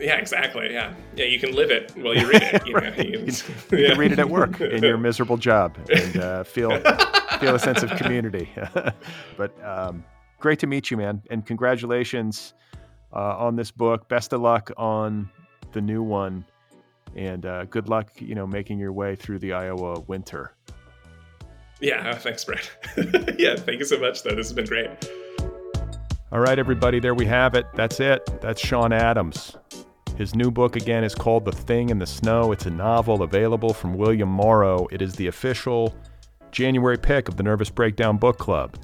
Yeah, 0.00 0.16
exactly. 0.16 0.72
Yeah, 0.72 0.94
yeah. 1.16 1.26
You 1.26 1.38
can 1.38 1.54
live 1.54 1.70
it 1.70 1.92
while 1.96 2.16
you 2.16 2.28
read 2.28 2.42
it. 2.42 2.66
You, 2.66 2.74
right. 2.74 2.96
know, 2.96 3.04
you, 3.04 3.18
can, 3.18 3.26
you, 3.70 3.78
yeah. 3.78 3.88
can, 3.90 3.98
read 3.98 4.12
it 4.12 4.18
at 4.18 4.28
work 4.28 4.60
in 4.60 4.82
your 4.82 4.98
miserable 4.98 5.36
job 5.36 5.76
and 5.94 6.16
uh, 6.16 6.44
feel 6.44 6.70
feel 7.40 7.54
a 7.54 7.58
sense 7.58 7.82
of 7.82 7.90
community. 7.96 8.50
but 9.36 9.64
um, 9.64 10.04
great 10.40 10.58
to 10.60 10.66
meet 10.66 10.90
you, 10.90 10.96
man, 10.96 11.22
and 11.30 11.46
congratulations 11.46 12.54
uh, 13.12 13.36
on 13.36 13.56
this 13.56 13.70
book. 13.70 14.08
Best 14.08 14.32
of 14.32 14.40
luck 14.40 14.70
on 14.76 15.30
the 15.72 15.80
new 15.80 16.02
one, 16.02 16.44
and 17.16 17.46
uh, 17.46 17.64
good 17.66 17.88
luck, 17.88 18.10
you 18.20 18.34
know, 18.34 18.46
making 18.46 18.78
your 18.78 18.92
way 18.92 19.16
through 19.16 19.38
the 19.38 19.52
Iowa 19.52 20.00
winter. 20.00 20.54
Yeah, 21.80 22.14
thanks, 22.18 22.44
Brett. 22.44 22.70
yeah, 23.38 23.56
thank 23.56 23.78
you 23.78 23.84
so 23.84 23.98
much. 23.98 24.22
Though 24.22 24.34
this 24.34 24.48
has 24.48 24.52
been 24.52 24.66
great. 24.66 24.90
All 26.30 26.40
right, 26.40 26.58
everybody, 26.58 26.98
there 26.98 27.14
we 27.14 27.26
have 27.26 27.54
it. 27.54 27.66
That's 27.74 28.00
it. 28.00 28.40
That's 28.40 28.60
Sean 28.60 28.92
Adams. 28.92 29.56
His 30.16 30.34
new 30.34 30.50
book 30.50 30.76
again 30.76 31.04
is 31.04 31.14
called 31.14 31.44
The 31.44 31.52
Thing 31.52 31.90
in 31.90 31.98
the 31.98 32.06
Snow. 32.06 32.52
It's 32.52 32.66
a 32.66 32.70
novel 32.70 33.22
available 33.22 33.74
from 33.74 33.94
William 33.94 34.28
Morrow. 34.28 34.86
It 34.90 35.02
is 35.02 35.14
the 35.14 35.26
official 35.26 35.94
January 36.50 36.98
pick 36.98 37.28
of 37.28 37.36
the 37.36 37.42
Nervous 37.42 37.70
Breakdown 37.70 38.18
Book 38.18 38.38
Club. 38.38 38.76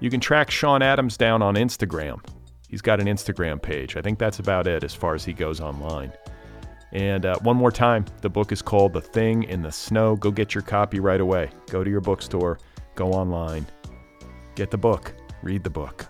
You 0.00 0.10
can 0.10 0.20
track 0.20 0.50
Sean 0.50 0.82
Adams 0.82 1.16
down 1.16 1.42
on 1.42 1.54
Instagram. 1.54 2.24
He's 2.68 2.82
got 2.82 3.00
an 3.00 3.06
Instagram 3.06 3.60
page. 3.60 3.96
I 3.96 4.02
think 4.02 4.18
that's 4.18 4.38
about 4.38 4.66
it 4.66 4.84
as 4.84 4.94
far 4.94 5.14
as 5.14 5.24
he 5.24 5.32
goes 5.32 5.60
online. 5.60 6.12
And 6.92 7.26
uh, 7.26 7.38
one 7.40 7.56
more 7.56 7.72
time, 7.72 8.04
the 8.22 8.28
book 8.28 8.52
is 8.52 8.62
called 8.62 8.92
The 8.92 9.00
Thing 9.00 9.42
in 9.44 9.62
the 9.62 9.72
Snow. 9.72 10.16
Go 10.16 10.30
get 10.30 10.54
your 10.54 10.62
copy 10.62 11.00
right 11.00 11.20
away. 11.20 11.50
Go 11.68 11.82
to 11.82 11.90
your 11.90 12.00
bookstore, 12.00 12.58
go 12.94 13.10
online, 13.10 13.66
get 14.54 14.70
the 14.70 14.78
book, 14.78 15.12
read 15.42 15.64
the 15.64 15.70
book. 15.70 16.06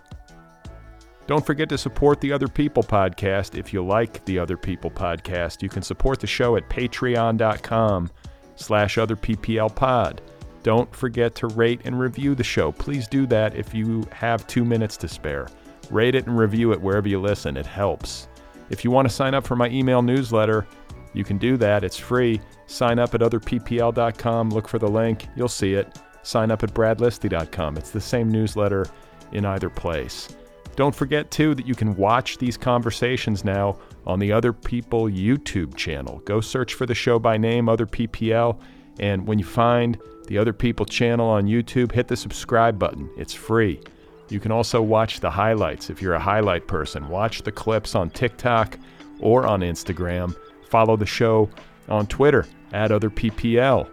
Don't 1.25 1.45
forget 1.45 1.67
to 1.69 1.77
support 1.77 2.21
the 2.21 2.31
Other 2.31 2.47
People 2.47 2.83
podcast. 2.83 3.57
If 3.57 3.73
you 3.73 3.83
like 3.83 4.23
the 4.23 4.39
Other 4.39 4.55
People 4.55 4.89
podcast, 4.89 5.61
you 5.61 5.67
can 5.67 5.81
support 5.81 6.21
the 6.21 6.27
show 6.27 6.55
at 6.55 6.69
patreon.com 6.69 8.09
slash 8.55 8.95
otherpplpod. 8.95 10.19
Don't 10.63 10.93
forget 10.95 11.35
to 11.35 11.47
rate 11.47 11.81
and 11.83 11.99
review 11.99 12.33
the 12.33 12.43
show. 12.43 12.71
Please 12.71 13.07
do 13.07 13.25
that 13.27 13.55
if 13.55 13.73
you 13.73 14.07
have 14.11 14.47
two 14.47 14.63
minutes 14.63 14.95
to 14.97 15.07
spare. 15.09 15.49
Rate 15.91 16.15
it 16.15 16.27
and 16.27 16.37
review 16.37 16.71
it 16.71 16.81
wherever 16.81 17.07
you 17.07 17.19
listen, 17.19 17.57
it 17.57 17.65
helps. 17.65 18.29
If 18.69 18.83
you 18.83 18.91
want 18.91 19.07
to 19.07 19.13
sign 19.13 19.33
up 19.33 19.45
for 19.45 19.55
my 19.55 19.69
email 19.69 20.01
newsletter, 20.01 20.67
you 21.13 21.23
can 21.23 21.37
do 21.37 21.57
that. 21.57 21.83
It's 21.83 21.97
free. 21.97 22.41
Sign 22.67 22.99
up 22.99 23.15
at 23.15 23.21
otherppl.com, 23.21 24.49
look 24.49 24.67
for 24.67 24.77
the 24.77 24.87
link, 24.87 25.27
you'll 25.35 25.47
see 25.47 25.73
it. 25.73 25.99
Sign 26.21 26.51
up 26.51 26.63
at 26.63 26.73
bradlisti.com. 26.73 27.77
It's 27.77 27.91
the 27.91 28.01
same 28.01 28.29
newsletter 28.29 28.85
in 29.31 29.45
either 29.45 29.69
place. 29.69 30.35
Don't 30.75 30.93
forget, 30.93 31.31
too, 31.31 31.55
that 31.55 31.65
you 31.65 31.73
can 31.73 31.95
watch 31.95 32.37
these 32.37 32.57
conversations 32.57 33.43
now 33.43 33.79
on 34.05 34.19
the 34.19 34.31
Other 34.31 34.53
People 34.53 35.05
YouTube 35.05 35.75
channel. 35.75 36.21
Go 36.25 36.39
search 36.39 36.75
for 36.75 36.85
the 36.85 36.93
show 36.93 37.17
by 37.17 37.37
name, 37.37 37.67
Other 37.67 37.87
PPL, 37.87 38.59
and 38.99 39.25
when 39.25 39.39
you 39.39 39.45
find 39.45 39.97
the 40.27 40.37
Other 40.37 40.53
People 40.53 40.85
channel 40.85 41.27
on 41.29 41.45
YouTube, 41.45 41.93
hit 41.93 42.07
the 42.07 42.15
subscribe 42.15 42.77
button. 42.77 43.09
It's 43.17 43.33
free. 43.33 43.81
You 44.29 44.39
can 44.39 44.51
also 44.51 44.81
watch 44.81 45.19
the 45.19 45.29
highlights 45.29 45.89
if 45.89 46.01
you're 46.01 46.13
a 46.13 46.19
highlight 46.19 46.67
person. 46.67 47.07
Watch 47.07 47.43
the 47.43 47.51
clips 47.51 47.95
on 47.95 48.09
TikTok 48.09 48.77
or 49.19 49.47
on 49.47 49.61
Instagram. 49.61 50.35
Follow 50.69 50.97
the 50.97 51.05
show 51.05 51.49
on 51.87 52.07
Twitter 52.07 52.45
at 52.73 52.91
Other 52.91 53.09
PPL. 53.09 53.89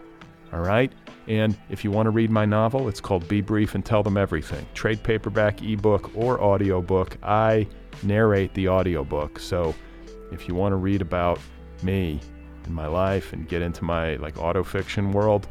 All 0.53 0.61
right? 0.61 0.93
And 1.27 1.57
if 1.71 1.85
you 1.85 1.91
want 1.91 2.07
to 2.07 2.11
read 2.11 2.31
my 2.31 2.45
novel, 2.45 2.89
it's 2.89 3.01
called 3.01 3.27
Be 3.29 3.41
Brief 3.41 3.75
and 3.75 3.85
Tell 3.85 4.03
Them 4.03 4.17
Everything. 4.17 4.67
Trade 4.75 5.03
paperback, 5.03 5.63
ebook, 5.63 6.11
or 6.15 6.41
audiobook. 6.41 7.17
I 7.23 7.67
narrate 8.03 8.53
the 8.55 8.69
audiobook. 8.69 9.39
So 9.39 9.75
if 10.33 10.49
you 10.49 10.55
want 10.55 10.73
to 10.73 10.77
read 10.77 11.01
about 11.01 11.39
me 11.83 12.21
and 12.65 12.75
my 12.75 12.87
life 12.87 13.33
and 13.33 13.49
get 13.49 13.63
into 13.63 13.85
my 13.85 14.17
like 14.17 14.35
autofiction 14.35 15.13
world, 15.13 15.49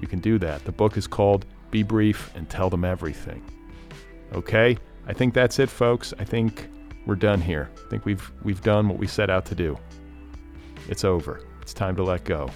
you 0.00 0.08
can 0.08 0.18
do 0.18 0.38
that. 0.38 0.64
The 0.64 0.72
book 0.72 0.96
is 0.96 1.06
called 1.06 1.46
Be 1.70 1.82
Brief 1.82 2.34
and 2.34 2.48
Tell 2.48 2.70
Them 2.70 2.84
Everything. 2.84 3.42
Okay? 4.32 4.76
I 5.06 5.12
think 5.12 5.34
that's 5.34 5.58
it, 5.58 5.68
folks. 5.68 6.14
I 6.18 6.24
think 6.24 6.68
we're 7.06 7.16
done 7.16 7.40
here. 7.40 7.70
I 7.86 7.90
think 7.90 8.04
we've 8.04 8.30
we've 8.42 8.62
done 8.62 8.88
what 8.88 8.98
we 8.98 9.06
set 9.06 9.30
out 9.30 9.44
to 9.46 9.54
do. 9.54 9.78
It's 10.88 11.04
over. 11.04 11.40
It's 11.60 11.74
time 11.74 11.96
to 11.96 12.02
let 12.02 12.24
go. 12.24 12.50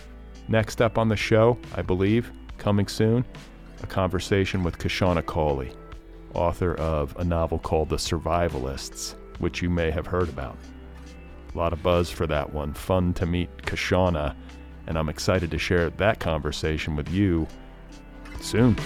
Next 0.49 0.81
up 0.81 0.99
on 0.99 1.09
the 1.09 1.17
show, 1.17 1.59
I 1.75 1.83
believe, 1.83 2.31
coming 2.59 2.87
soon, 2.87 3.25
a 3.83 3.87
conversation 3.87 4.63
with 4.63 4.79
Kashana 4.79 5.25
Cauley, 5.25 5.73
author 6.35 6.75
of 6.77 7.17
a 7.19 7.25
novel 7.25 7.59
called 7.59 7.89
The 7.89 7.97
Survivalists, 7.97 9.15
which 9.39 9.61
you 9.61 9.71
may 9.71 9.91
have 9.91 10.07
heard 10.07 10.29
about. 10.29 10.57
A 11.55 11.59
lot 11.59 11.73
of 11.73 11.83
buzz 11.83 12.11
for 12.11 12.27
that 12.29 12.53
one. 12.53 12.75
Fun 12.75 13.13
to 13.15 13.27
meet 13.27 13.51
Kashana 13.59 14.37
and 14.87 14.99
I'm 14.99 15.09
excited 15.09 15.51
to 15.51 15.59
share 15.59 15.91
that 15.91 16.21
conversation 16.21 16.97
with 16.97 17.11
you 17.11 17.47
soon. 18.41 18.77